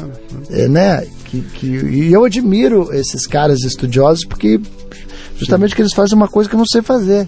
é, 0.52 0.68
né? 0.68 1.08
Que, 1.26 1.42
que, 1.42 1.66
e 1.68 2.14
eu 2.14 2.24
admiro 2.24 2.94
esses 2.94 3.26
caras 3.26 3.64
estudiosos 3.64 4.24
porque 4.26 4.62
justamente 5.38 5.76
que 5.76 5.82
eles 5.82 5.94
fazem 5.94 6.16
uma 6.16 6.28
coisa 6.28 6.48
que 6.50 6.56
eu 6.56 6.60
não 6.60 6.66
sei 6.66 6.82
fazer. 6.84 7.28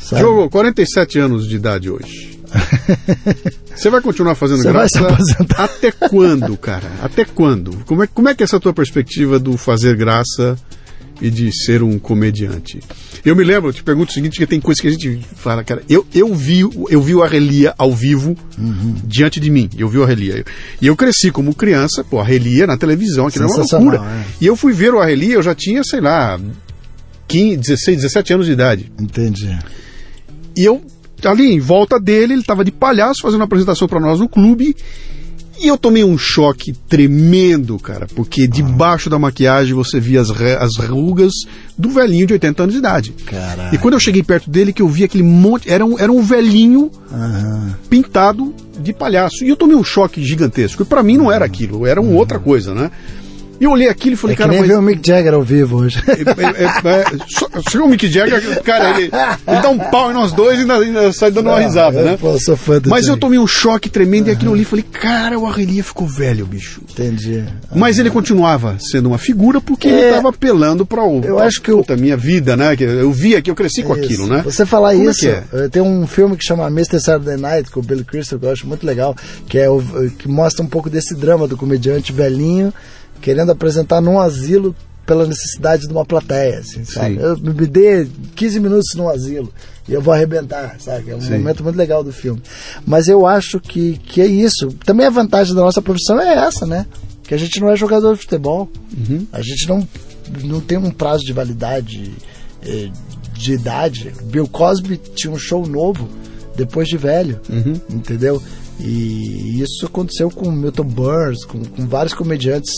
Sabe? 0.00 0.22
Diogo, 0.22 0.50
47 0.50 1.18
anos 1.20 1.46
de 1.48 1.54
idade 1.56 1.88
hoje. 1.88 2.29
Você 3.74 3.88
vai 3.90 4.00
continuar 4.00 4.34
fazendo 4.34 4.58
Você 4.58 4.70
vai 4.72 4.86
graça? 4.88 4.98
se 4.98 5.32
aposentar. 5.32 5.64
Até 5.64 5.90
quando, 5.92 6.56
cara? 6.56 6.90
Até 7.02 7.24
quando? 7.24 7.76
Como 7.86 8.02
é, 8.02 8.06
como 8.06 8.28
é 8.28 8.34
que 8.34 8.42
é 8.42 8.44
essa 8.44 8.60
tua 8.60 8.72
perspectiva 8.72 9.38
do 9.38 9.56
fazer 9.56 9.96
graça 9.96 10.56
e 11.22 11.30
de 11.30 11.50
ser 11.52 11.82
um 11.82 11.98
comediante? 11.98 12.80
Eu 13.24 13.36
me 13.36 13.44
lembro, 13.44 13.68
eu 13.68 13.72
te 13.72 13.82
pergunto 13.82 14.10
o 14.10 14.14
seguinte, 14.14 14.38
que 14.38 14.46
tem 14.46 14.60
coisas 14.60 14.80
que 14.80 14.88
a 14.88 14.90
gente 14.90 15.20
fala, 15.36 15.62
cara. 15.62 15.82
Eu, 15.88 16.06
eu 16.14 16.34
vi 16.34 16.60
eu 16.60 17.02
vi 17.02 17.14
o 17.14 17.22
Arrelia 17.22 17.74
ao 17.78 17.92
vivo 17.94 18.36
Uhum. 18.58 18.94
diante 19.04 19.38
de 19.40 19.50
mim. 19.50 19.68
Eu 19.76 19.88
vi 19.88 19.98
o 19.98 20.02
Arrelia. 20.04 20.44
E 20.80 20.86
eu 20.86 20.96
cresci 20.96 21.30
como 21.30 21.54
criança, 21.54 22.02
pô, 22.04 22.20
Arrelia 22.20 22.66
na 22.66 22.76
televisão, 22.76 23.26
aquilo 23.26 23.44
era 23.44 23.52
uma 23.54 23.60
loucura. 23.70 23.98
é. 23.98 24.24
E 24.40 24.46
eu 24.46 24.56
fui 24.56 24.72
ver 24.72 24.92
o 24.94 25.00
Arrelia, 25.00 25.34
eu 25.34 25.42
já 25.42 25.54
tinha, 25.54 25.82
sei 25.84 26.00
lá, 26.00 26.38
15, 27.28 27.56
16, 27.58 27.96
17 28.02 28.32
anos 28.34 28.46
de 28.46 28.52
idade. 28.52 28.92
Entendi. 29.00 29.56
E 30.56 30.64
eu, 30.64 30.82
ali 31.28 31.52
em 31.52 31.60
volta 31.60 31.98
dele, 31.98 32.34
ele 32.34 32.42
estava 32.42 32.64
de 32.64 32.70
palhaço 32.70 33.22
fazendo 33.22 33.40
uma 33.40 33.46
apresentação 33.46 33.88
para 33.88 34.00
nós 34.00 34.20
no 34.20 34.28
clube. 34.28 34.74
E 35.62 35.68
eu 35.68 35.76
tomei 35.76 36.02
um 36.02 36.16
choque 36.16 36.72
tremendo, 36.88 37.78
cara, 37.78 38.06
porque 38.14 38.48
debaixo 38.48 39.10
da 39.10 39.18
maquiagem 39.18 39.74
você 39.74 40.00
via 40.00 40.22
as, 40.22 40.30
as 40.30 40.76
rugas 40.76 41.32
do 41.76 41.90
velhinho 41.90 42.26
de 42.26 42.32
80 42.32 42.62
anos 42.62 42.72
de 42.72 42.78
idade. 42.78 43.12
Caralho. 43.26 43.74
E 43.74 43.76
quando 43.76 43.92
eu 43.92 44.00
cheguei 44.00 44.22
perto 44.22 44.48
dele, 44.48 44.72
que 44.72 44.80
eu 44.80 44.88
vi 44.88 45.04
aquele 45.04 45.22
monte. 45.22 45.68
Era 45.70 45.84
um, 45.84 45.98
era 45.98 46.10
um 46.10 46.22
velhinho 46.22 46.90
pintado 47.90 48.54
de 48.80 48.94
palhaço. 48.94 49.44
E 49.44 49.50
eu 49.50 49.56
tomei 49.56 49.76
um 49.76 49.84
choque 49.84 50.24
gigantesco. 50.24 50.82
E 50.82 50.86
pra 50.86 51.02
mim 51.02 51.18
não 51.18 51.30
era 51.30 51.44
aquilo, 51.44 51.86
era 51.86 52.00
uma 52.00 52.12
outra 52.12 52.38
coisa, 52.38 52.74
né? 52.74 52.90
E 53.60 53.64
eu 53.64 53.72
olhei 53.72 53.88
aquilo 53.88 54.14
e 54.14 54.16
falei, 54.16 54.32
É 54.32 54.36
que 54.36 54.42
cara, 54.42 54.52
nem 54.52 54.60
mas. 54.60 54.68
ver 54.70 54.76
o 54.78 54.82
Mick 54.82 55.06
Jagger 55.06 55.34
ao 55.34 55.42
vivo 55.42 55.76
hoje. 55.76 56.02
É, 56.08 56.12
é, 56.62 56.64
é, 56.64 57.18
só, 57.28 57.46
só 57.70 57.84
o 57.84 57.88
Mick 57.88 58.08
Jagger, 58.08 58.62
cara, 58.62 58.98
ele, 58.98 59.10
ele 59.46 59.60
dá 59.60 59.68
um 59.68 59.78
pau 59.78 60.10
em 60.10 60.14
nós 60.14 60.32
dois 60.32 60.58
e 60.58 60.62
ainda, 60.62 60.78
ainda 60.78 61.12
sai 61.12 61.30
dando 61.30 61.50
uma 61.50 61.60
risada, 61.60 61.98
eu, 61.98 62.04
né? 62.06 62.16
pô, 62.18 62.38
sou 62.40 62.56
fã 62.56 62.78
do 62.80 62.88
Mas 62.88 63.06
eu 63.06 63.18
tomei 63.18 63.38
um 63.38 63.46
choque 63.46 63.90
tremendo 63.90 64.28
e 64.28 64.30
aquilo 64.30 64.54
ali 64.54 64.64
falei, 64.64 64.82
cara, 64.90 65.38
o 65.38 65.46
Arrelia 65.46 65.84
ficou 65.84 66.06
velho, 66.06 66.46
bicho. 66.46 66.80
Entendi. 66.90 67.44
Mas 67.74 67.98
ele 67.98 68.08
continuava 68.08 68.76
sendo 68.80 69.06
uma 69.08 69.18
figura 69.18 69.60
porque 69.60 69.88
ele 69.88 70.00
É. 70.00 70.08
estava 70.10 70.30
apelando 70.30 70.86
para 70.86 71.02
o 71.04 71.20
Eu 71.22 71.36
pra- 71.36 71.44
acho 71.44 71.60
que 71.60 71.70
o- 71.70 71.78
puta, 71.78 71.96
minha 71.96 72.16
vida, 72.16 72.56
né? 72.56 72.74
Que 72.74 72.84
eu 72.84 73.12
via 73.12 73.42
que 73.42 73.50
eu 73.50 73.54
cresci 73.54 73.82
com 73.82 73.94
Isso. 73.94 74.04
aquilo, 74.04 74.26
né? 74.26 74.40
Você 74.42 74.64
falar 74.64 74.92
Como 74.94 75.06
é 75.06 75.10
isso, 75.10 75.28
é? 75.28 75.44
eh, 75.52 75.68
tem 75.70 75.82
um 75.82 76.06
filme 76.06 76.34
que 76.36 76.44
chama 76.44 76.66
Mr. 76.68 76.98
Saturday 76.98 77.36
Night 77.36 77.70
com 77.70 77.80
o 77.80 77.82
Billy 77.82 78.04
Crystal 78.04 78.38
que 78.38 78.46
eu 78.46 78.50
acho 78.52 78.66
muito 78.66 78.86
legal, 78.86 79.14
que 79.46 79.58
é 79.58 79.68
o, 79.68 79.82
que 80.18 80.26
mostra 80.28 80.64
um 80.64 80.68
pouco 80.68 80.88
desse 80.88 81.14
drama 81.14 81.46
do 81.46 81.56
comediante 81.58 82.10
velhinho 82.10 82.72
querendo 83.20 83.50
apresentar 83.52 84.00
num 84.00 84.18
asilo 84.18 84.74
pela 85.06 85.26
necessidade 85.26 85.86
de 85.86 85.92
uma 85.92 86.04
plateia, 86.04 86.60
assim, 86.60 86.84
sabe? 86.84 87.16
Sim. 87.16 87.20
Eu 87.20 87.36
me 87.38 87.66
dê 87.66 88.06
15 88.36 88.60
minutos 88.60 88.94
num 88.94 89.08
asilo 89.08 89.52
e 89.88 89.92
eu 89.92 90.00
vou 90.00 90.14
arrebentar, 90.14 90.76
sabe? 90.78 91.10
É 91.10 91.16
um 91.16 91.20
Sim. 91.20 91.32
momento 91.38 91.64
muito 91.64 91.76
legal 91.76 92.04
do 92.04 92.12
filme. 92.12 92.40
Mas 92.86 93.08
eu 93.08 93.26
acho 93.26 93.58
que, 93.58 93.98
que 93.98 94.20
é 94.20 94.26
isso. 94.26 94.68
Também 94.84 95.06
a 95.06 95.10
vantagem 95.10 95.54
da 95.54 95.62
nossa 95.62 95.82
profissão 95.82 96.20
é 96.20 96.34
essa, 96.46 96.64
né? 96.64 96.86
Que 97.24 97.34
a 97.34 97.36
gente 97.36 97.60
não 97.60 97.70
é 97.70 97.76
jogador 97.76 98.14
de 98.14 98.20
futebol. 98.20 98.70
Uhum. 98.96 99.26
A 99.32 99.42
gente 99.42 99.68
não, 99.68 99.86
não 100.44 100.60
tem 100.60 100.78
um 100.78 100.90
prazo 100.92 101.24
de 101.24 101.32
validade 101.32 102.12
eh, 102.64 102.88
de 103.34 103.52
idade. 103.54 104.12
Bill 104.24 104.46
Cosby 104.46 104.96
tinha 105.14 105.32
um 105.32 105.38
show 105.38 105.66
novo 105.66 106.08
depois 106.54 106.86
de 106.86 106.96
velho, 106.96 107.40
Uhum. 107.48 107.80
entendeu? 107.90 108.40
E 108.82 109.60
isso 109.62 109.86
aconteceu 109.86 110.30
com 110.30 110.50
Milton 110.50 110.84
Burns, 110.84 111.44
com, 111.44 111.62
com 111.64 111.86
vários 111.86 112.14
comediantes 112.14 112.72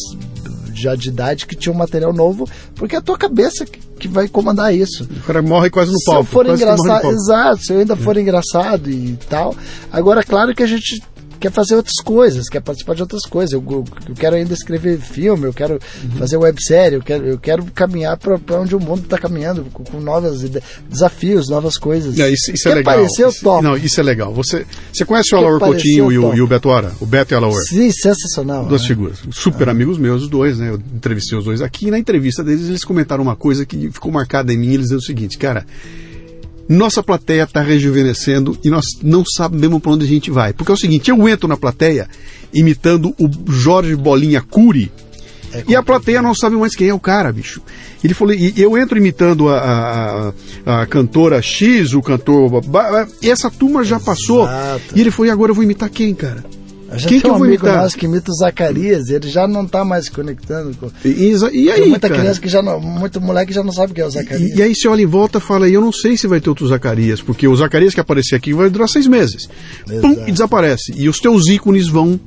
já 0.74 0.94
de 0.96 1.10
idade 1.10 1.46
que 1.46 1.54
tinham 1.54 1.74
material 1.74 2.12
novo, 2.12 2.48
porque 2.74 2.96
é 2.96 2.98
a 2.98 3.02
tua 3.02 3.16
cabeça 3.16 3.64
que, 3.64 3.78
que 3.98 4.08
vai 4.08 4.26
comandar 4.26 4.74
isso. 4.74 5.04
O 5.04 5.20
cara 5.20 5.40
morre 5.42 5.70
quase 5.70 5.92
no 5.92 5.98
Se 5.98 6.10
eu 6.10 6.14
palco. 6.14 6.30
for 6.30 6.46
engraçado, 6.46 7.02
palco. 7.02 7.08
exato, 7.10 7.62
se 7.62 7.72
eu 7.72 7.78
ainda 7.78 7.94
for 7.96 8.16
engraçado 8.16 8.90
e 8.90 9.16
tal. 9.28 9.54
Agora, 9.92 10.24
claro 10.24 10.54
que 10.54 10.62
a 10.62 10.66
gente 10.66 11.02
quer 11.42 11.50
fazer 11.52 11.74
outras 11.74 11.96
coisas, 12.04 12.48
quer 12.48 12.60
participar 12.62 12.94
de 12.94 13.02
outras 13.02 13.22
coisas. 13.22 13.52
Eu, 13.52 13.62
eu- 13.68 13.84
eu 14.08 14.14
quero 14.14 14.36
ainda 14.36 14.54
escrever 14.54 14.98
filme, 14.98 15.44
eu 15.46 15.52
quero 15.52 15.74
Uhum. 16.04 16.10
fazer 16.12 16.36
websérie, 16.36 16.96
eu 16.96 17.02
quero, 17.02 17.26
eu 17.26 17.38
quero 17.38 17.64
caminhar 17.74 18.16
para 18.16 18.60
onde 18.60 18.74
o 18.76 18.80
mundo 18.80 19.02
está 19.02 19.18
caminhando, 19.18 19.64
com, 19.72 19.82
com 19.84 20.00
novos 20.00 20.42
desafios, 20.88 21.48
novas 21.48 21.76
coisas. 21.76 22.16
Não, 22.16 22.28
isso, 22.28 22.52
isso 22.52 22.68
é 22.68 22.74
legal. 22.76 22.94
aparecer, 22.94 23.28
Isso- 23.28 23.42
topo. 23.42 23.62
Não, 23.62 23.76
isso 23.76 23.98
é 24.00 24.02
legal. 24.02 24.32
Você, 24.32 24.64
você 24.92 25.04
conhece 25.04 25.34
o 25.34 25.38
Alaor 25.38 25.58
Coutinho 25.58 26.12
e 26.12 26.18
o, 26.18 26.34
e 26.34 26.40
o 26.40 26.46
Beto 26.46 26.70
Ara? 26.70 26.92
O 27.00 27.06
Beto 27.06 27.32
e 27.32 27.34
o 27.34 27.38
Alaor. 27.38 27.60
Sim, 27.68 27.90
sensacional. 27.90 28.64
Duas 28.66 28.82
né? 28.82 28.88
figuras. 28.88 29.18
Super 29.32 29.68
amigos 29.68 29.98
meus, 29.98 30.22
os 30.22 30.28
dois, 30.28 30.58
né? 30.58 30.70
Eu 30.70 30.76
entrevistei 30.94 31.36
os 31.36 31.44
dois 31.44 31.60
aqui. 31.60 31.88
E 31.88 31.90
na 31.90 31.98
entrevista 31.98 32.44
deles, 32.44 32.68
eles 32.68 32.84
comentaram 32.84 33.22
uma 33.22 33.34
coisa 33.36 33.66
que 33.66 33.90
ficou 33.90 34.12
marcada 34.12 34.52
em 34.52 34.56
mim. 34.58 34.68
Eles 34.68 34.82
diziam 34.82 34.98
o 34.98 35.02
seguinte, 35.02 35.36
cara. 35.36 35.66
Nossa 36.68 37.02
plateia 37.02 37.42
está 37.42 37.60
rejuvenescendo 37.60 38.56
e 38.64 38.70
nós 38.70 38.84
não 39.02 39.24
sabemos 39.24 39.80
para 39.82 39.92
onde 39.92 40.04
a 40.04 40.08
gente 40.08 40.30
vai. 40.30 40.52
Porque 40.52 40.70
é 40.70 40.74
o 40.74 40.78
seguinte, 40.78 41.10
eu 41.10 41.28
entro 41.28 41.48
na 41.48 41.56
plateia 41.56 42.08
imitando 42.54 43.14
o 43.18 43.28
Jorge 43.50 43.94
Bolinha 43.96 44.40
Cury 44.40 44.90
É 45.52 45.64
e 45.68 45.76
a 45.76 45.82
plateia 45.82 46.22
não 46.22 46.34
sabe 46.34 46.56
mais 46.56 46.74
quem 46.74 46.88
é 46.88 46.94
o 46.94 47.00
cara, 47.00 47.32
bicho. 47.32 47.60
Ele 48.02 48.14
falou, 48.14 48.32
e 48.34 48.52
eu 48.56 48.76
entro 48.78 48.96
imitando 48.98 49.48
a, 49.48 50.32
a- 50.66 50.80
a- 50.82 50.86
cantora 50.86 51.40
X, 51.42 51.92
o 51.94 52.00
cantor. 52.02 52.50
E 53.20 53.30
essa 53.30 53.50
turma 53.50 53.84
já 53.84 54.00
passou. 54.00 54.44
Exato. 54.44 54.82
E 54.96 55.00
ele 55.00 55.10
falou, 55.10 55.26
e 55.26 55.30
agora 55.30 55.50
eu 55.50 55.54
vou 55.54 55.62
imitar 55.64 55.88
quem, 55.90 56.14
cara? 56.14 56.42
A 56.92 56.98
gente 56.98 57.08
Quem 57.08 57.20
tem 57.20 57.30
que 57.30 57.34
um 57.34 57.38
vou 57.38 57.46
amigo 57.46 57.64
imitar? 57.64 57.82
nosso 57.82 57.96
que 57.96 58.04
imita 58.06 58.30
o 58.30 58.34
Zacarias, 58.34 59.08
ele 59.08 59.28
já 59.28 59.48
não 59.48 59.64
está 59.64 59.84
mais 59.84 60.04
se 60.04 60.10
conectando 60.10 60.76
com. 60.76 60.90
E, 61.04 61.08
e- 61.08 61.70
aí, 61.70 61.80
tem 61.80 61.88
muita 61.88 62.08
cara? 62.08 62.20
criança 62.20 62.40
que 62.40 62.48
já 62.48 62.60
não. 62.62 62.78
Muito 62.80 63.20
moleque 63.20 63.48
que 63.48 63.54
já 63.54 63.62
não 63.62 63.72
sabe 63.72 63.94
quem 63.94 64.04
é 64.04 64.06
o 64.06 64.10
Zacarias. 64.10 64.50
E, 64.50 64.58
e 64.58 64.62
aí 64.62 64.74
você 64.74 64.86
olha 64.88 65.00
em 65.02 65.06
volta 65.06 65.38
e 65.38 65.40
fala, 65.40 65.68
eu 65.68 65.80
não 65.80 65.90
sei 65.90 66.16
se 66.16 66.26
vai 66.26 66.40
ter 66.40 66.50
outro 66.50 66.66
Zacarias, 66.68 67.20
porque 67.22 67.48
o 67.48 67.56
Zacarias 67.56 67.94
que 67.94 68.00
aparecer 68.00 68.36
aqui 68.36 68.52
vai 68.52 68.68
durar 68.68 68.88
seis 68.88 69.06
meses. 69.06 69.48
Pum, 70.00 70.24
e 70.26 70.32
desaparece. 70.32 70.92
E 70.96 71.08
os 71.08 71.18
teus 71.18 71.48
ícones 71.48 71.88
vão 71.88 72.20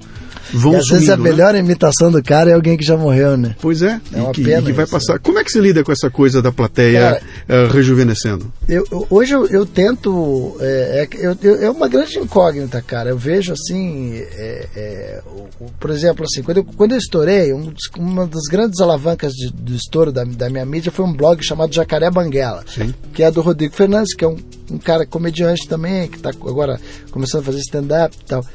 vão 0.54 0.74
e 0.74 0.76
às 0.78 0.86
sumindo, 0.88 1.00
vezes 1.06 1.10
a 1.10 1.18
né? 1.18 1.24
melhor 1.24 1.56
imitação 1.56 2.12
do 2.12 2.22
cara 2.24 2.50
é 2.52 2.54
alguém 2.54 2.78
que 2.78 2.84
já 2.86 2.98
morreu, 2.98 3.36
né? 3.38 3.56
Pois 3.62 3.82
é, 3.82 4.00
É 4.14 4.18
uma 4.22 4.32
e 4.32 4.34
que, 4.34 4.44
pena 4.44 4.62
e 4.62 4.66
que 4.66 4.72
vai 4.74 4.86
isso, 4.86 4.94
passar. 4.94 5.20
Como 5.20 5.40
é 5.40 5.44
que 5.44 5.52
se 5.52 5.60
lida 5.60 5.84
com 5.84 5.92
essa 5.92 6.10
coisa 6.10 6.42
da 6.42 6.52
plateia 6.52 7.00
Cara, 7.00 7.22
eh, 7.48 7.68
rejuvenescendo? 7.72 8.52
Eu, 8.68 8.86
eu- 8.92 9.08
hoje 9.10 9.34
eu, 9.34 9.46
eu 9.48 9.66
tento. 9.66 10.58
É, 10.60 11.08
é, 11.14 11.66
é 11.66 11.70
uma 11.70 11.88
grande 11.88 12.18
incógnita, 12.20 12.82
cara. 12.82 13.10
Eu 13.10 13.18
vejo 13.18 13.54
assim. 13.54 14.14
é, 14.16 15.22
o- 15.26 15.66
o- 15.66 15.72
por 15.80 15.90
exemplo, 15.90 16.26
assim, 16.26 16.42
quando 16.44 16.58
eu, 16.58 16.64
quando 16.64 16.92
eu 16.94 16.98
estourei, 16.98 17.54
um 17.54 17.74
uma 17.98 18.26
das 18.28 18.44
grandes 18.50 18.80
alavancas 18.82 19.34
de- 19.34 19.52
do 19.52 19.74
estouro 19.76 20.12
da, 20.12 20.24
da 20.24 20.50
minha 20.50 20.66
mídia 20.66 20.92
foi 20.92 21.06
um 21.06 21.14
blog 21.14 21.44
chamado 21.44 21.74
Jacaré 21.74 22.10
Banguela, 22.10 22.64
Sim. 22.68 22.94
que 23.14 23.24
é 23.24 23.32
do 23.32 23.42
Rodrigo 23.42 23.74
Fernandes, 23.76 24.14
que 24.16 24.24
é 24.26 24.28
um, 24.28 24.38
um 24.72 24.78
cara 24.78 25.06
comediante 25.06 25.68
também, 25.68 26.08
que 26.08 26.18
está 26.18 26.30
agora 26.30 26.80
começando 27.12 27.42
a 27.42 27.46
fazer 27.46 27.60
stand-up 27.60 28.16
e 28.20 28.26
tal. 28.26 28.46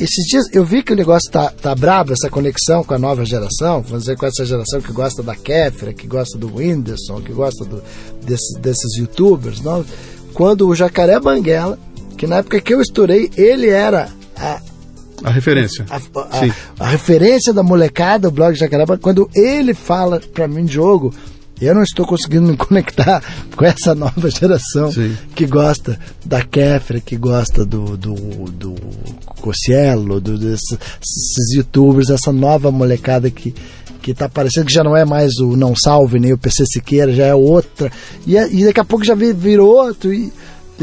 Esses 0.00 0.24
dias 0.26 0.46
eu 0.52 0.64
vi 0.64 0.82
que 0.82 0.92
o 0.92 0.96
negócio 0.96 1.30
tá, 1.30 1.50
tá 1.50 1.74
brabo, 1.74 2.12
essa 2.14 2.30
conexão 2.30 2.82
com 2.82 2.94
a 2.94 2.98
nova 2.98 3.24
geração, 3.24 3.82
vamos 3.82 4.00
dizer, 4.04 4.16
com 4.16 4.24
essa 4.26 4.44
geração 4.46 4.80
que 4.80 4.92
gosta 4.92 5.22
da 5.22 5.36
Kéfera, 5.36 5.92
que 5.92 6.06
gosta 6.06 6.38
do 6.38 6.56
Whindersson, 6.56 7.20
que 7.20 7.32
gosta 7.32 7.64
do, 7.66 7.82
desses, 8.24 8.58
desses 8.60 8.96
youtubers 8.96 9.60
novos. 9.60 9.86
Quando 10.32 10.66
o 10.66 10.74
Jacaré 10.74 11.20
Banguela, 11.20 11.78
que 12.16 12.26
na 12.26 12.36
época 12.36 12.60
que 12.60 12.72
eu 12.72 12.80
estourei, 12.80 13.30
ele 13.36 13.68
era 13.68 14.08
a, 14.36 14.60
A 15.22 15.30
referência. 15.30 15.84
a, 15.90 15.96
a- 15.96 16.40
Sim. 16.40 16.52
a 16.78 16.88
referência 16.88 17.52
da 17.52 17.62
molecada, 17.62 18.28
o 18.28 18.30
blog 18.30 18.54
Jacaré 18.54 18.84
Banguela, 18.86 19.02
quando 19.02 19.30
ele 19.34 19.74
fala 19.74 20.18
pra 20.32 20.48
mim, 20.48 20.64
Diogo, 20.64 21.12
eu 21.60 21.74
não 21.74 21.82
estou 21.82 22.06
conseguindo 22.06 22.48
me 22.48 22.56
conectar 22.58 23.22
com 23.56 23.64
essa 23.64 23.94
nova 23.94 24.30
geração 24.30 24.90
Sim. 24.92 25.16
que 25.34 25.46
gosta 25.46 25.98
da 26.24 26.42
Kéfera, 26.42 27.00
que 27.00 27.16
gosta 27.16 27.64
do, 27.64 27.96
do, 27.96 28.14
do 28.50 28.74
Cossielo, 29.40 30.20
do, 30.20 30.36
desses, 30.38 30.72
esses 30.72 31.54
youtubers, 31.56 32.10
essa 32.10 32.32
nova 32.32 32.70
molecada 32.70 33.30
que, 33.30 33.54
que 34.02 34.12
tá 34.14 34.26
aparecendo, 34.26 34.66
que 34.66 34.72
já 34.72 34.84
não 34.84 34.96
é 34.96 35.04
mais 35.04 35.38
o 35.38 35.56
Não 35.56 35.74
Salve, 35.76 36.18
nem 36.18 36.32
o 36.32 36.38
PC 36.38 36.64
Siqueira, 36.66 37.12
já 37.12 37.26
é 37.26 37.34
outra. 37.34 37.90
E, 38.26 38.36
é- 38.36 38.50
e 38.52 38.64
daqui 38.64 38.80
a 38.80 38.84
pouco 38.84 39.04
já 39.04 39.14
vi- 39.14 39.32
virou 39.32 39.68
outro. 39.68 40.12
E, 40.12 40.32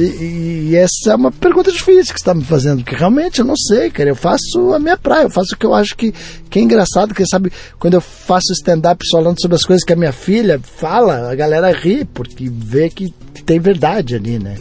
e, 0.02 0.69
e 0.69 0.76
essa 0.76 1.11
é 1.11 1.15
uma 1.15 1.32
pergunta 1.32 1.72
difícil 1.72 2.14
que 2.14 2.19
você 2.19 2.24
está 2.24 2.34
me 2.34 2.44
fazendo, 2.44 2.84
porque 2.84 2.95
realmente 2.95 3.40
eu 3.40 3.45
não 3.45 3.56
sei, 3.56 3.90
cara. 3.90 4.10
Eu 4.10 4.15
faço 4.15 4.74
a 4.74 4.80
minha 4.80 4.98
praia, 4.98 5.24
eu 5.24 5.30
faço 5.30 5.56
o 5.56 5.57
que 5.57 5.65
eu 5.65 5.74
acho 5.74 5.95
que, 5.95 6.14
que 6.49 6.60
é 6.60 6.61
engraçado, 6.61 7.14
que 7.14 7.26
sabe, 7.26 7.52
quando 7.80 7.95
eu 7.95 8.02
faço 8.02 8.52
stand-up 8.53 9.03
falando 9.11 9.41
sobre 9.41 9.56
as 9.56 9.64
coisas 9.64 9.84
que 9.84 9.94
a 9.94 9.95
minha 9.95 10.11
filha 10.11 10.60
fala, 10.64 11.32
a 11.32 11.36
galera 11.36 11.72
ri, 11.72 12.06
porque 12.06 12.49
vê 12.49 12.90
que 12.90 13.14
tem 13.45 13.60
verdade 13.60 14.15
ali, 14.15 14.38
né? 14.40 14.56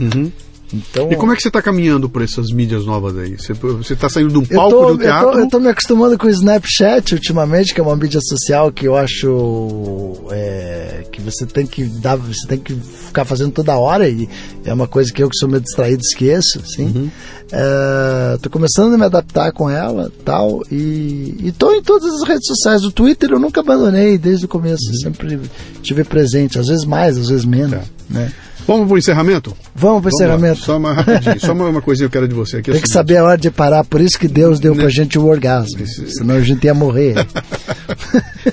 Então, 0.72 1.12
E 1.12 1.16
como 1.16 1.32
é 1.32 1.36
que 1.36 1.43
você 1.43 1.48
está 1.48 1.62
caminhando 1.62 2.09
por 2.09 2.22
essas 2.22 2.51
mídias 2.51 2.84
novas 2.84 3.16
aí? 3.16 3.36
Você, 3.38 3.52
você 3.52 3.94
tá 3.94 4.09
saindo 4.09 4.30
de 4.30 4.38
um 4.38 4.44
palco 4.44 4.70
tô, 4.70 4.86
do 4.86 4.93
eu, 4.94 4.98
teatro? 4.98 5.38
eu 5.40 5.48
tô 5.48 5.60
me 5.60 5.68
acostumando 5.68 6.18
com 6.18 6.26
o 6.26 6.30
Snapchat 6.30 7.14
ultimamente, 7.14 7.72
que 7.72 7.80
é 7.80 7.82
uma 7.84 7.94
mídia 7.97 8.20
social 8.20 8.72
que 8.72 8.86
eu 8.86 8.97
acho 8.97 10.16
é, 10.30 11.05
que 11.12 11.20
você 11.20 11.47
tem 11.47 11.66
que 11.66 11.84
dar, 11.84 12.16
você 12.16 12.47
tem 12.48 12.59
que 12.59 12.74
ficar 12.74 13.24
fazendo 13.24 13.52
toda 13.52 13.76
hora 13.76 14.09
e 14.09 14.28
é 14.64 14.72
uma 14.72 14.88
coisa 14.88 15.12
que 15.12 15.22
eu 15.22 15.28
que 15.30 15.36
sou 15.38 15.48
meio 15.48 15.60
distraído 15.62 16.02
esqueço, 16.02 16.60
sim. 16.66 16.86
Uhum. 16.86 17.10
É, 17.52 18.38
tô 18.43 18.51
começando 18.51 18.94
a 18.94 18.98
me 18.98 19.05
adaptar 19.05 19.52
com 19.52 19.70
ela, 19.70 20.10
tal 20.24 20.62
e, 20.70 21.36
e 21.44 21.52
tô 21.56 21.72
em 21.74 21.82
todas 21.82 22.12
as 22.12 22.26
redes 22.28 22.47
sociais. 22.47 22.82
O 22.84 22.90
Twitter 22.90 23.30
eu 23.30 23.38
nunca 23.38 23.60
abandonei 23.60 24.18
desde 24.18 24.47
o 24.47 24.48
começo, 24.48 24.84
Uhum. 24.88 24.97
sempre 24.97 25.40
tive 25.82 26.02
presente, 26.05 26.59
às 26.59 26.66
vezes 26.66 26.84
mais, 26.84 27.16
às 27.16 27.28
vezes 27.28 27.44
menos, 27.44 27.70
Tá. 27.78 27.82
né? 28.10 28.32
Vamos 28.66 28.88
pro 28.88 28.98
encerramento? 28.98 29.51
Vamos 29.74 30.02
Vamos 30.02 30.05
lá. 30.05 30.10
encerramento. 30.10 30.60
Só 30.60 30.76
uma 30.76 30.93
rapidinho, 30.93 31.40
só 31.40 31.52
uma, 31.52 31.68
uma 31.68 31.80
coisinha 31.82 32.09
que 32.09 32.16
eu 32.16 32.20
quero 32.22 32.28
de 32.28 32.34
você 32.34 32.56
aqui. 32.59 32.70
é 32.70 32.72
o 32.72 32.74
Tem 32.74 32.82
que 32.82 32.88
saber 32.88 33.18
a 33.18 33.24
hora 33.24 33.38
de 33.38 33.51
parar, 33.51 33.84
por 33.84 34.01
isso 34.01 34.18
que 34.18 34.26
Deus 34.26 34.59
deu 34.59 34.74
pra 34.74 34.88
gente 34.88 35.18
o 35.18 35.26
orgasmo. 35.26 35.86
Senão 35.86 36.34
a 36.34 36.40
gente 36.40 36.64
ia 36.64 36.74
morrer. 36.74 37.14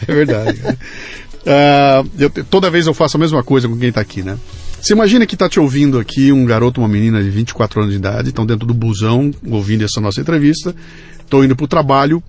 É 0.07 0.13
verdade. 0.13 0.59
Ah, 1.45 2.03
eu- 2.17 2.29
toda 2.29 2.69
vez 2.69 2.87
eu 2.87 2.93
faço 2.93 3.17
a 3.17 3.19
mesma 3.19 3.43
coisa 3.43 3.67
com 3.67 3.77
quem 3.77 3.89
está 3.89 4.01
aqui, 4.01 4.23
né? 4.23 4.37
Você 4.81 4.93
imagina 4.93 5.25
que 5.25 5.35
está 5.35 5.47
te 5.47 5.59
ouvindo 5.59 5.99
aqui 5.99 6.31
um 6.31 6.45
garoto, 6.45 6.81
uma 6.81 6.87
menina 6.87 7.21
de 7.23 7.29
24 7.29 7.81
anos 7.81 7.93
de 7.93 7.99
idade, 7.99 8.29
estão 8.29 8.45
dentro 8.45 8.65
do 8.65 8.73
busão 8.73 9.31
ouvindo 9.49 9.83
essa 9.83 10.01
nossa 10.01 10.19
entrevista, 10.19 10.75
estão 11.19 11.43
indo 11.43 11.55
para 11.55 11.63
o 11.63 11.67
trabalho, 11.67 12.21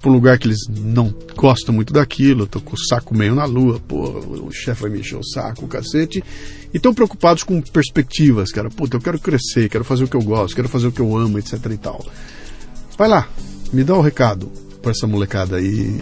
para 0.00 0.10
um 0.10 0.14
lugar 0.14 0.38
que 0.38 0.46
eles 0.46 0.60
não 0.68 1.12
gostam 1.34 1.74
muito 1.74 1.92
daquilo, 1.92 2.44
estão 2.44 2.60
com 2.60 2.74
o 2.74 2.78
saco 2.78 3.16
meio 3.16 3.34
na 3.34 3.44
lua, 3.44 3.80
pô, 3.80 4.18
o 4.46 4.52
chefe 4.52 4.82
vai 4.82 4.90
me 4.90 5.00
encher 5.00 5.16
o 5.16 5.24
saco, 5.24 5.64
o 5.64 5.68
cacete, 5.68 6.22
e 6.72 6.76
estão 6.76 6.94
preocupados 6.94 7.42
com 7.42 7.60
perspectivas, 7.60 8.52
cara. 8.52 8.68
Puta, 8.68 8.96
eu 8.96 9.00
quero 9.00 9.18
crescer, 9.18 9.68
quero 9.68 9.84
fazer 9.84 10.04
o 10.04 10.08
que 10.08 10.16
eu 10.16 10.22
gosto, 10.22 10.54
quero 10.54 10.68
fazer 10.68 10.86
o 10.86 10.92
que 10.92 11.00
eu 11.00 11.16
amo, 11.16 11.38
etc 11.38 11.54
e 11.72 11.76
tal. 11.76 12.04
Vai 12.96 13.08
lá, 13.08 13.28
me 13.72 13.82
dá 13.82 13.94
o 13.94 14.00
recado 14.00 14.50
para 14.80 14.92
essa 14.92 15.06
molecada 15.06 15.56
aí, 15.56 15.98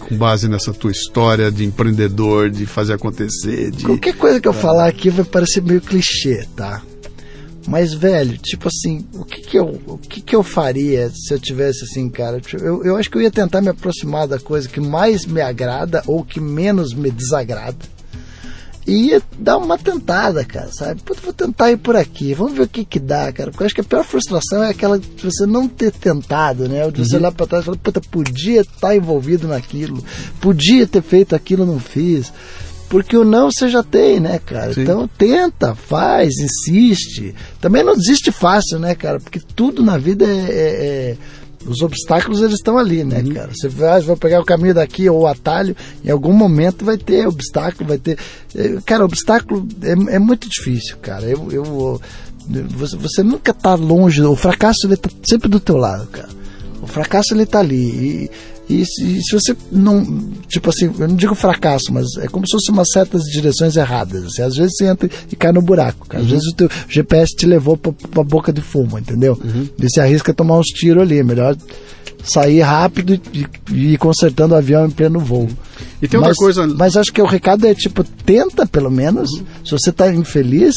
com 0.00 0.16
base 0.16 0.48
nessa 0.48 0.72
tua 0.72 0.90
história 0.90 1.50
de 1.50 1.64
empreendedor, 1.64 2.50
de 2.50 2.66
fazer 2.66 2.92
acontecer, 2.92 3.70
de. 3.70 3.84
Qualquer 3.84 4.14
coisa 4.16 4.40
que 4.40 4.46
eu 4.46 4.52
falar 4.52 4.88
aqui 4.88 5.08
vai 5.08 5.24
parecer 5.24 5.62
meio 5.62 5.80
clichê, 5.80 6.46
tá? 6.54 6.82
Mas, 7.66 7.94
velho, 7.94 8.36
tipo 8.36 8.68
assim, 8.68 9.06
o 9.14 9.24
que 9.24 9.40
que 9.40 9.58
eu, 9.58 9.80
o 9.86 9.96
que 9.96 10.20
que 10.20 10.36
eu 10.36 10.42
faria 10.42 11.10
se 11.10 11.32
eu 11.32 11.38
tivesse 11.38 11.84
assim, 11.84 12.10
cara? 12.10 12.40
Tipo, 12.40 12.62
Eu, 12.62 12.84
eu 12.84 12.96
acho 12.96 13.10
que 13.10 13.16
eu 13.16 13.22
ia 13.22 13.30
tentar 13.30 13.62
me 13.62 13.70
aproximar 13.70 14.28
da 14.28 14.38
coisa 14.38 14.68
que 14.68 14.80
mais 14.80 15.24
me 15.24 15.40
agrada 15.40 16.02
ou 16.06 16.24
que 16.24 16.40
menos 16.40 16.92
me 16.92 17.10
desagrada. 17.10 17.94
E 18.86 19.08
ia 19.08 19.22
dar 19.38 19.56
uma 19.56 19.78
tentada, 19.78 20.44
cara, 20.44 20.70
sabe? 20.70 21.00
Puta, 21.02 21.22
vou 21.22 21.32
tentar 21.32 21.70
ir 21.70 21.78
por 21.78 21.96
aqui, 21.96 22.34
vamos 22.34 22.52
ver 22.52 22.64
o 22.64 22.68
que 22.68 22.84
que 22.84 23.00
dá, 23.00 23.32
cara. 23.32 23.50
Porque 23.50 23.62
eu 23.62 23.66
acho 23.66 23.74
que 23.74 23.80
a 23.80 23.84
pior 23.84 24.04
frustração 24.04 24.62
é 24.62 24.68
aquela 24.68 24.98
de 24.98 25.08
você 25.22 25.46
não 25.46 25.66
ter 25.66 25.90
tentado, 25.90 26.68
né? 26.68 26.90
De 26.90 27.02
você 27.02 27.16
olhar 27.16 27.32
pra 27.32 27.46
trás 27.46 27.62
e 27.62 27.66
falar, 27.66 27.78
puta, 27.78 28.00
podia 28.02 28.60
estar 28.60 28.94
envolvido 28.94 29.48
naquilo, 29.48 30.04
podia 30.38 30.86
ter 30.86 31.00
feito 31.00 31.34
aquilo, 31.34 31.64
não 31.64 31.80
fiz. 31.80 32.30
Porque 32.94 33.16
o 33.16 33.24
não 33.24 33.50
você 33.50 33.68
já 33.68 33.82
tem, 33.82 34.20
né, 34.20 34.38
cara? 34.38 34.72
Sim. 34.72 34.82
Então 34.82 35.08
tenta, 35.18 35.74
faz, 35.74 36.32
insiste. 36.38 37.34
Também 37.60 37.82
não 37.82 37.96
desiste 37.96 38.30
fácil, 38.30 38.78
né, 38.78 38.94
cara? 38.94 39.18
Porque 39.18 39.40
tudo 39.56 39.82
na 39.82 39.98
vida 39.98 40.24
é. 40.24 40.28
é- 40.28 41.10
é- 41.10 41.16
os 41.66 41.80
obstáculos 41.82 42.40
eles 42.40 42.54
estão 42.54 42.78
ali, 42.78 43.02
né, 43.02 43.24
cara? 43.34 43.50
Você 43.52 43.66
vai, 43.68 44.00
vai 44.00 44.14
pegar 44.14 44.40
o 44.40 44.44
caminho 44.44 44.74
daqui 44.74 45.08
ou 45.10 45.22
o 45.22 45.26
atalho, 45.26 45.74
em 46.04 46.10
algum 46.10 46.32
momento 46.32 46.84
vai 46.84 46.96
ter 46.96 47.26
obstáculo, 47.26 47.88
vai 47.88 47.98
ter. 47.98 48.16
é, 48.54 48.76
Cara, 48.86 49.04
obstáculo 49.04 49.66
é, 49.82 50.14
é 50.14 50.18
muito 50.20 50.48
difícil, 50.48 50.96
cara. 50.98 51.24
Eu, 51.24 51.50
eu, 51.50 52.00
você, 52.76 52.96
você 52.96 53.22
nunca 53.24 53.52
tá 53.52 53.74
longe, 53.74 54.22
o 54.22 54.36
fracasso 54.36 54.86
ele 54.86 54.96
tá 54.96 55.10
sempre 55.28 55.48
do 55.48 55.58
teu 55.58 55.76
lado, 55.78 56.06
cara. 56.08 56.28
O 56.80 56.86
fracasso 56.86 57.34
ele 57.34 57.44
tá 57.46 57.58
ali. 57.58 57.74
E, 57.76 58.30
e 58.68 58.84
se, 58.84 59.22
se 59.22 59.32
você 59.32 59.56
não. 59.70 60.04
Tipo 60.48 60.70
assim, 60.70 60.86
eu 60.98 61.08
não 61.08 61.16
digo 61.16 61.34
fracasso, 61.34 61.92
mas 61.92 62.06
é 62.18 62.26
como 62.28 62.46
se 62.46 62.52
fosse 62.52 62.70
umas 62.70 62.88
certas 62.90 63.22
direções 63.24 63.76
erradas. 63.76 64.24
Assim, 64.24 64.42
às 64.42 64.56
vezes 64.56 64.72
você 64.76 64.86
entra 64.86 65.08
e 65.30 65.36
cai 65.36 65.52
no 65.52 65.60
buraco. 65.60 66.06
Cara. 66.08 66.22
Às 66.22 66.30
vezes 66.30 66.46
o 66.48 66.54
teu 66.54 66.70
GPS 66.88 67.36
te 67.36 67.44
levou 67.46 67.76
pra, 67.76 67.92
pra 67.92 68.24
boca 68.24 68.52
de 68.52 68.62
fumo, 68.62 68.98
entendeu? 68.98 69.38
E 69.78 69.88
você 69.88 70.00
arrisca 70.00 70.32
tomar 70.32 70.58
uns 70.58 70.68
tiros 70.68 71.02
ali. 71.02 71.18
É 71.18 71.22
melhor 71.22 71.54
sair 72.24 72.60
rápido 72.60 73.20
e, 73.34 73.46
e 73.70 73.92
ir 73.92 73.98
consertando 73.98 74.54
o 74.54 74.56
avião 74.56 74.86
em 74.86 74.90
pleno 74.90 75.20
voo. 75.20 75.48
E 76.00 76.08
tem 76.08 76.18
outra 76.18 76.30
mas, 76.30 76.38
coisa. 76.38 76.66
Mas 76.66 76.96
acho 76.96 77.12
que 77.12 77.20
o 77.20 77.26
recado 77.26 77.66
é 77.66 77.74
tipo, 77.74 78.02
tenta 78.02 78.66
pelo 78.66 78.90
menos. 78.90 79.30
Se 79.64 79.72
você 79.72 79.92
tá 79.92 80.12
infeliz. 80.12 80.74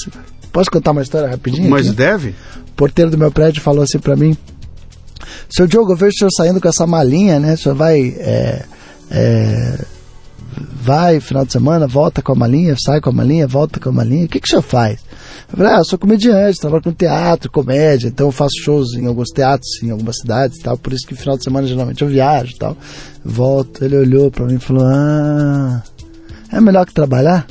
Posso 0.51 0.71
contar 0.71 0.91
uma 0.91 1.03
história 1.03 1.29
rapidinho? 1.29 1.69
Mas 1.69 1.87
aqui? 1.87 1.95
deve? 1.95 2.29
O 2.29 2.71
porteiro 2.75 3.11
do 3.11 3.17
meu 3.17 3.31
prédio 3.31 3.61
falou 3.61 3.83
assim 3.83 3.99
pra 3.99 4.15
mim: 4.15 4.35
Seu 5.49 5.67
Diogo, 5.67 5.93
eu 5.93 5.97
vejo 5.97 6.11
o 6.11 6.17
senhor 6.17 6.31
saindo 6.35 6.61
com 6.61 6.67
essa 6.67 6.87
malinha, 6.87 7.39
né? 7.39 7.53
O 7.53 7.57
senhor 7.57 7.75
vai. 7.75 7.99
é, 8.19 8.65
é, 9.09 9.85
vai 10.81 11.19
final 11.19 11.45
de 11.45 11.51
semana, 11.51 11.87
volta 11.87 12.21
com 12.21 12.31
a 12.31 12.35
malinha, 12.35 12.75
sai 12.83 12.99
com 13.01 13.09
a 13.09 13.13
malinha, 13.13 13.47
volta 13.47 13.79
com 13.79 13.89
a 13.89 13.91
malinha. 13.91 14.25
O 14.25 14.29
que, 14.29 14.39
que 14.39 14.47
o 14.47 14.49
senhor 14.49 14.61
faz? 14.61 14.99
Eu 15.51 15.57
falei, 15.57 15.73
ah, 15.73 15.77
eu 15.77 15.85
sou 15.85 15.99
comediante, 15.99 16.59
trabalho 16.59 16.83
com 16.83 16.91
teatro, 16.91 17.51
comédia, 17.51 18.07
então 18.07 18.27
eu 18.27 18.31
faço 18.31 18.55
shows 18.63 18.93
em 18.93 19.05
alguns 19.05 19.29
teatros, 19.29 19.81
em 19.81 19.91
algumas 19.91 20.17
cidades 20.17 20.57
e 20.59 20.63
tal, 20.63 20.77
por 20.77 20.91
isso 20.93 21.07
que 21.07 21.15
final 21.15 21.37
de 21.37 21.43
semana 21.43 21.67
geralmente 21.67 22.01
eu 22.01 22.07
viajo 22.07 22.53
e 22.53 22.57
tal. 22.57 22.77
Volto, 23.23 23.83
ele 23.83 23.97
olhou 23.97 24.31
pra 24.31 24.45
mim 24.45 24.55
e 24.55 24.59
falou, 24.59 24.83
ah, 24.85 25.83
é 26.51 26.59
melhor 26.59 26.85
que 26.85 26.93
trabalhar? 26.93 27.45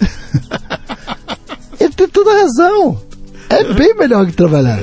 ele 1.80 1.92
tem 1.94 2.08
toda 2.08 2.30
a 2.30 2.42
razão. 2.42 3.00
É 3.48 3.72
bem 3.74 3.94
melhor 3.96 4.26
que 4.26 4.32
trabalhar. 4.32 4.78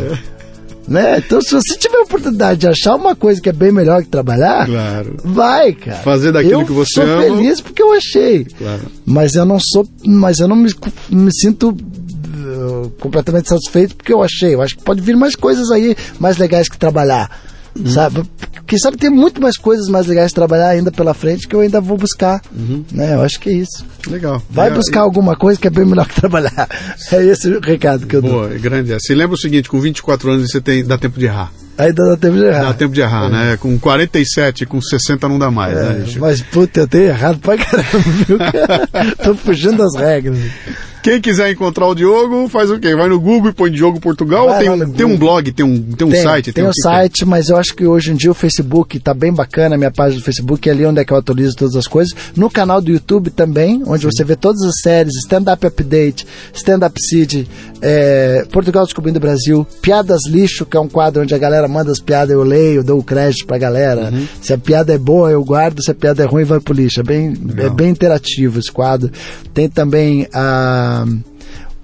Né? 0.88 1.18
Então, 1.18 1.42
se 1.42 1.52
você 1.54 1.78
tiver 1.78 1.98
a 1.98 2.04
oportunidade 2.04 2.62
de 2.62 2.68
achar 2.68 2.96
uma 2.96 3.14
coisa 3.16 3.42
que 3.42 3.50
é 3.50 3.54
bem 3.54 3.72
melhor 3.74 4.02
que 4.04 4.08
trabalhar, 4.10 4.66
Claro. 4.66 5.18
vai, 5.24 5.74
cara. 5.74 5.98
Fazer 5.98 6.32
daquilo 6.32 6.62
eu 6.62 6.66
que 6.66 6.72
você 6.72 6.94
sou 6.94 7.04
ama. 7.04 7.24
feliz 7.24 7.60
porque 7.60 7.82
eu 7.84 7.92
achei. 7.94 8.46
Claro. 8.46 8.84
Mas 9.06 9.36
eu 9.36 9.46
não 9.46 9.60
sou, 9.60 9.86
mas 10.06 10.40
eu 10.40 10.48
não 10.48 10.56
me, 10.56 10.74
me 11.10 11.32
sinto 11.34 11.72
uh, 11.72 12.90
completamente 13.00 13.50
satisfeito 13.50 13.96
porque 13.96 14.14
eu 14.14 14.24
achei. 14.24 14.54
Eu 14.54 14.62
acho 14.62 14.78
que 14.78 14.84
pode 14.84 15.02
vir 15.02 15.18
mais 15.18 15.36
coisas 15.36 15.70
aí 15.72 15.96
mais 16.20 16.38
legais 16.38 16.70
que 16.70 16.78
trabalhar. 16.78 17.30
Uhum. 17.78 17.86
Sabe? 17.88 18.24
Quem 18.68 18.78
sabe 18.78 18.98
tem 18.98 19.10
muito 19.10 19.42
mais 19.42 19.58
coisas 19.58 19.88
mais 19.88 20.08
legais 20.08 20.28
de 20.28 20.36
trabalhar 20.36 20.68
ainda 20.68 20.92
pela 20.92 21.14
frente 21.14 21.48
que 21.48 21.56
eu 21.56 21.62
ainda 21.62 21.80
vou 21.80 21.98
buscar. 21.98 22.42
Uhum. 22.54 22.84
Né? 22.92 23.16
Eu 23.16 23.22
acho 23.22 23.40
que 23.40 23.50
é 23.50 23.54
isso. 23.54 23.86
Legal. 24.08 24.44
Vai 24.50 24.70
buscar 24.70 25.00
alguma 25.00 25.36
coisa 25.38 25.60
que 25.60 25.68
é 25.68 25.70
bem 25.70 25.86
melhor 25.86 26.08
que 26.08 26.16
trabalhar. 26.16 26.68
É 27.10 27.24
esse 27.24 27.48
o 27.48 27.62
recado 27.62 28.06
que 28.06 28.16
eu 28.16 28.22
Boa, 28.22 28.34
dou. 28.34 28.42
Boa, 28.44 28.56
é 28.56 28.60
grande. 28.60 28.94
Você 28.94 29.16
lembra 29.16 29.36
o 29.36 29.40
seguinte, 29.40 29.70
com 29.70 29.80
24 29.80 30.30
anos 30.30 30.52
você 30.52 30.60
tem, 30.60 30.84
dá 30.84 30.98
tempo 30.98 31.18
de 31.18 31.26
errar. 31.26 31.52
Ainda 31.78 32.04
dá 32.10 32.18
tempo 32.18 32.36
de 32.36 32.44
errar. 32.44 32.64
Dá 32.64 32.74
tempo 32.74 32.94
de 32.94 33.02
errar, 33.02 33.28
é. 33.28 33.30
né? 33.30 33.58
Com 33.58 33.78
47, 33.80 34.66
com 34.66 34.82
60 34.82 35.30
não 35.30 35.40
dá 35.40 35.50
mais, 35.50 35.78
é, 35.78 35.84
né? 35.84 36.06
Mas, 36.18 36.42
puta, 36.42 36.82
eu 36.82 36.88
tenho 36.88 37.06
errado 37.06 37.40
pra 37.40 37.56
caramba, 37.58 38.00
viu? 38.28 38.38
Tô 39.24 39.36
fugindo 39.36 39.78
das 39.78 39.96
regras. 39.96 40.38
Quem 41.04 41.22
quiser 41.22 41.52
encontrar 41.52 41.88
o 41.88 41.96
Diogo, 41.96 42.50
faz 42.50 42.70
o 42.70 42.80
quê? 42.80 42.96
Vai 42.96 43.08
no 43.08 43.20
Google 43.20 43.52
e 43.52 43.54
põe 43.54 43.72
Diogo 43.72 44.00
Portugal? 44.00 44.48
Vai 44.48 44.66
tem, 44.66 44.92
tem 44.92 45.06
um 45.06 45.16
blog, 45.16 45.52
tem 45.52 45.66
um, 45.66 45.82
tem 45.82 46.06
um 46.06 46.12
tem, 46.12 46.22
site? 46.22 46.46
Tem, 46.52 46.54
tem 46.56 46.66
um 46.66 46.74
site, 46.74 47.26
mas 47.26 47.48
eu 47.48 47.56
acho 47.56 47.74
que 47.76 47.86
hoje 47.86 48.12
em 48.12 48.16
dia 48.16 48.32
o 48.32 48.34
Facebook 48.34 48.57
está 48.98 49.14
bem 49.14 49.34
bacana, 49.34 49.76
a 49.76 49.78
minha 49.78 49.92
página 49.92 50.20
do 50.20 50.26
Facebook 50.26 50.68
é 50.68 50.72
ali 50.72 50.86
onde 50.86 51.00
é 51.00 51.06
que 51.06 51.12
eu 51.12 51.18
atualizo 51.18 51.56
todas 51.56 51.76
as 51.76 51.88
coisas. 51.88 52.14
No 52.36 52.50
canal 52.50 52.82
do 52.82 52.92
YouTube 52.92 53.30
também, 53.30 53.84
onde 53.86 54.02
Sim. 54.02 54.10
você 54.12 54.24
vê 54.24 54.36
todas 54.36 54.62
as 54.62 54.82
séries, 54.82 55.14
Stand 55.24 55.52
Up 55.52 55.66
Update, 55.66 56.26
Stand 56.54 56.86
Up 56.86 57.02
Seed, 57.02 57.48
é, 57.82 58.46
Portugal 58.52 58.86
Descobrindo 58.86 59.18
o 59.18 59.22
Brasil, 59.22 59.66
Piadas 59.82 60.22
Lixo, 60.28 60.66
que 60.66 60.78
é 60.78 60.80
um 60.80 60.90
quadro 60.90 61.22
onde 61.22 61.34
a 61.34 61.38
galera 61.38 61.68
manda 61.68 61.92
as 61.92 62.00
piadas, 62.00 62.32
eu 62.32 62.44
leio, 62.44 62.84
dou 62.84 63.00
o 63.00 63.04
crédito 63.04 63.46
pra 63.46 63.58
galera. 63.58 64.12
Uhum. 64.12 64.28
Se 64.42 64.54
a 64.54 64.58
piada 64.58 64.94
é 64.94 64.98
boa, 64.98 65.32
eu 65.32 65.44
guardo, 65.44 65.82
se 65.84 65.92
a 65.92 65.96
piada 65.96 66.24
é 66.24 66.26
ruim, 66.26 66.44
vai 66.44 66.60
pro 66.60 66.74
lixo. 66.74 67.00
É 67.00 67.04
bem, 67.04 67.34
é 67.58 67.70
bem 67.70 67.90
interativo 67.90 68.60
esse 68.60 68.72
quadro. 68.72 69.12
Tem 69.54 69.70
também 69.70 70.28
a 70.34 71.06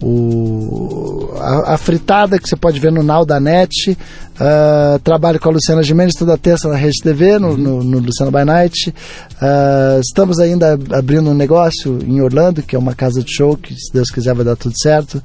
o, 0.04 1.34
a, 1.38 1.74
a, 1.74 1.78
fritada 1.78 2.38
que 2.38 2.48
você 2.48 2.58
pode 2.58 2.78
ver 2.78 2.92
no 2.92 3.02
Now 3.02 3.26
da 3.26 3.40
Net. 3.40 3.98
Uh, 4.34 5.00
trabalho 5.00 5.40
com 5.40 5.48
a 5.48 5.52
Luciana 5.54 5.84
Gimenez 5.84 6.16
toda 6.16 6.38
terça 6.38 6.68
na 6.68 6.76
Rede 6.76 7.02
TV, 7.02 7.38
no, 7.40 7.56
no, 7.56 7.84
no 7.84 8.00
Luciano 8.00 8.32
by 8.32 8.44
Night. 8.44 8.90
Uh, 8.90 10.02
estamos 10.02 10.40
ainda 10.40 10.78
abrindo 10.92 11.30
um 11.30 11.36
negócio 11.36 12.00
em 12.06 12.20
Orlando, 12.20 12.64
que 12.64 12.76
é 12.76 12.80
uma 12.80 12.96
casa 12.96 13.24
de 13.24 13.34
show, 13.34 13.56
que 13.56 13.74
se 13.76 13.94
Deus 13.94 14.10
quiser 14.10 14.34
vai 14.34 14.44
dar 14.44 14.58
tudo 14.58 14.74
certo. 14.78 15.24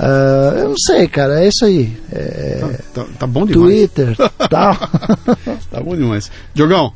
Uh, 0.00 0.58
eu 0.58 0.68
não 0.70 0.78
sei, 0.78 1.06
cara, 1.06 1.44
é 1.44 1.48
isso 1.48 1.64
aí. 1.64 1.96
É, 2.10 2.80
tá, 2.92 3.02
tá, 3.02 3.08
tá, 3.20 3.26
bom 3.26 3.46
demais. 3.46 3.72
Twitter, 3.72 4.16
tal. 4.50 4.74
tá 5.70 5.80
bom 5.80 5.94
demais. 5.94 6.30
Diogão, 6.52 6.92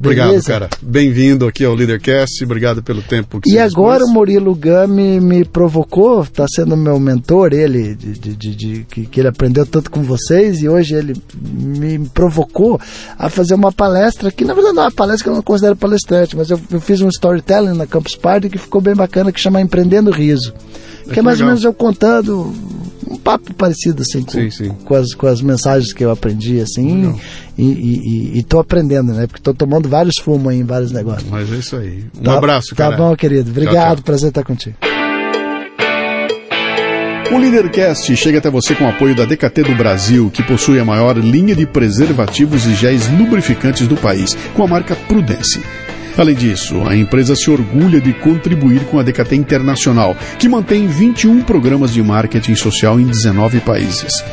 Obrigado, 0.00 0.28
Beleza? 0.28 0.48
cara. 0.48 0.70
Bem-vindo 0.80 1.46
aqui 1.46 1.62
ao 1.62 1.74
Leadercast. 1.74 2.42
Obrigado 2.42 2.82
pelo 2.82 3.02
tempo 3.02 3.38
que 3.38 3.52
E 3.52 3.58
agora 3.58 4.02
o 4.02 4.08
Murilo 4.08 4.54
Gami 4.54 5.20
me 5.20 5.44
provocou, 5.44 6.22
está 6.22 6.46
sendo 6.48 6.74
meu 6.74 6.98
mentor, 6.98 7.52
ele, 7.52 7.94
de, 7.94 8.18
de, 8.18 8.34
de, 8.34 8.56
de 8.56 8.86
que, 8.90 9.04
que, 9.04 9.20
ele 9.20 9.28
aprendeu 9.28 9.66
tanto 9.66 9.90
com 9.90 10.02
vocês, 10.02 10.62
e 10.62 10.68
hoje 10.70 10.94
ele 10.94 11.12
me 11.38 11.98
provocou 12.08 12.80
a 13.18 13.28
fazer 13.28 13.52
uma 13.52 13.70
palestra, 13.70 14.30
que 14.30 14.42
na 14.42 14.54
verdade 14.54 14.74
não 14.74 14.84
é 14.84 14.86
uma 14.86 14.92
palestra 14.92 15.24
que 15.24 15.28
eu 15.28 15.34
não 15.34 15.42
considero 15.42 15.76
palestrante, 15.76 16.34
mas 16.34 16.48
eu, 16.48 16.58
eu 16.70 16.80
fiz 16.80 17.02
um 17.02 17.08
storytelling 17.08 17.76
na 17.76 17.86
Campus 17.86 18.16
Party 18.16 18.48
que 18.48 18.56
ficou 18.56 18.80
bem 18.80 18.94
bacana, 18.94 19.30
que 19.30 19.40
chama 19.40 19.60
Empreendendo 19.60 20.10
Riso. 20.10 20.54
É 21.06 21.12
que 21.12 21.18
é 21.18 21.22
mais 21.22 21.38
legal. 21.38 21.48
ou 21.48 21.52
menos 21.52 21.64
eu 21.64 21.74
contando 21.74 22.54
um 23.08 23.16
papo 23.16 23.52
parecido 23.54 24.02
assim 24.02 24.22
com, 24.22 24.30
sim, 24.30 24.50
sim. 24.50 24.70
com, 24.84 24.94
as, 24.94 25.14
com 25.14 25.26
as 25.26 25.40
mensagens 25.40 25.92
que 25.92 26.04
eu 26.04 26.10
aprendi 26.10 26.60
assim 26.60 27.14
e, 27.58 28.38
estou 28.38 28.60
aprendendo, 28.60 29.12
né? 29.12 29.26
Porque 29.26 29.40
estou 29.40 29.54
tomando 29.54 29.88
vários 29.88 30.14
fumos 30.20 30.48
aí 30.48 30.60
em 30.60 30.64
vários 30.64 30.92
negócios. 30.92 31.28
Mas 31.30 31.52
é 31.52 31.56
isso 31.56 31.76
aí. 31.76 32.04
Um 32.18 32.22
tá, 32.22 32.36
abraço, 32.36 32.70
tá 32.70 32.76
cara. 32.76 32.96
Tá 32.96 33.02
bom, 33.02 33.16
querido. 33.16 33.50
Obrigado, 33.50 33.74
tchau, 33.74 33.96
tchau. 33.96 34.04
prazer 34.04 34.28
estar 34.28 34.44
contigo. 34.44 34.76
O 37.32 37.38
Leadercast 37.38 38.16
chega 38.16 38.38
até 38.38 38.50
você 38.50 38.74
com 38.74 38.84
o 38.84 38.88
apoio 38.88 39.14
da 39.14 39.24
DKT 39.24 39.62
do 39.62 39.74
Brasil, 39.76 40.30
que 40.30 40.42
possui 40.42 40.80
a 40.80 40.84
maior 40.84 41.16
linha 41.16 41.54
de 41.54 41.64
preservativos 41.64 42.66
e 42.66 42.74
géis 42.74 43.08
lubrificantes 43.08 43.86
do 43.86 43.96
país, 43.96 44.36
com 44.54 44.64
a 44.64 44.66
marca 44.66 44.96
Prudence. 44.96 45.60
Além 46.16 46.34
disso, 46.34 46.82
a 46.86 46.96
empresa 46.96 47.34
se 47.34 47.50
orgulha 47.50 48.00
de 48.00 48.12
contribuir 48.12 48.84
com 48.86 48.98
a 48.98 49.02
DKT 49.02 49.36
Internacional, 49.36 50.16
que 50.38 50.48
mantém 50.48 50.86
21 50.86 51.42
programas 51.42 51.92
de 51.92 52.02
marketing 52.02 52.54
social 52.54 53.00
em 53.00 53.06
19 53.06 53.60
países. 53.60 54.24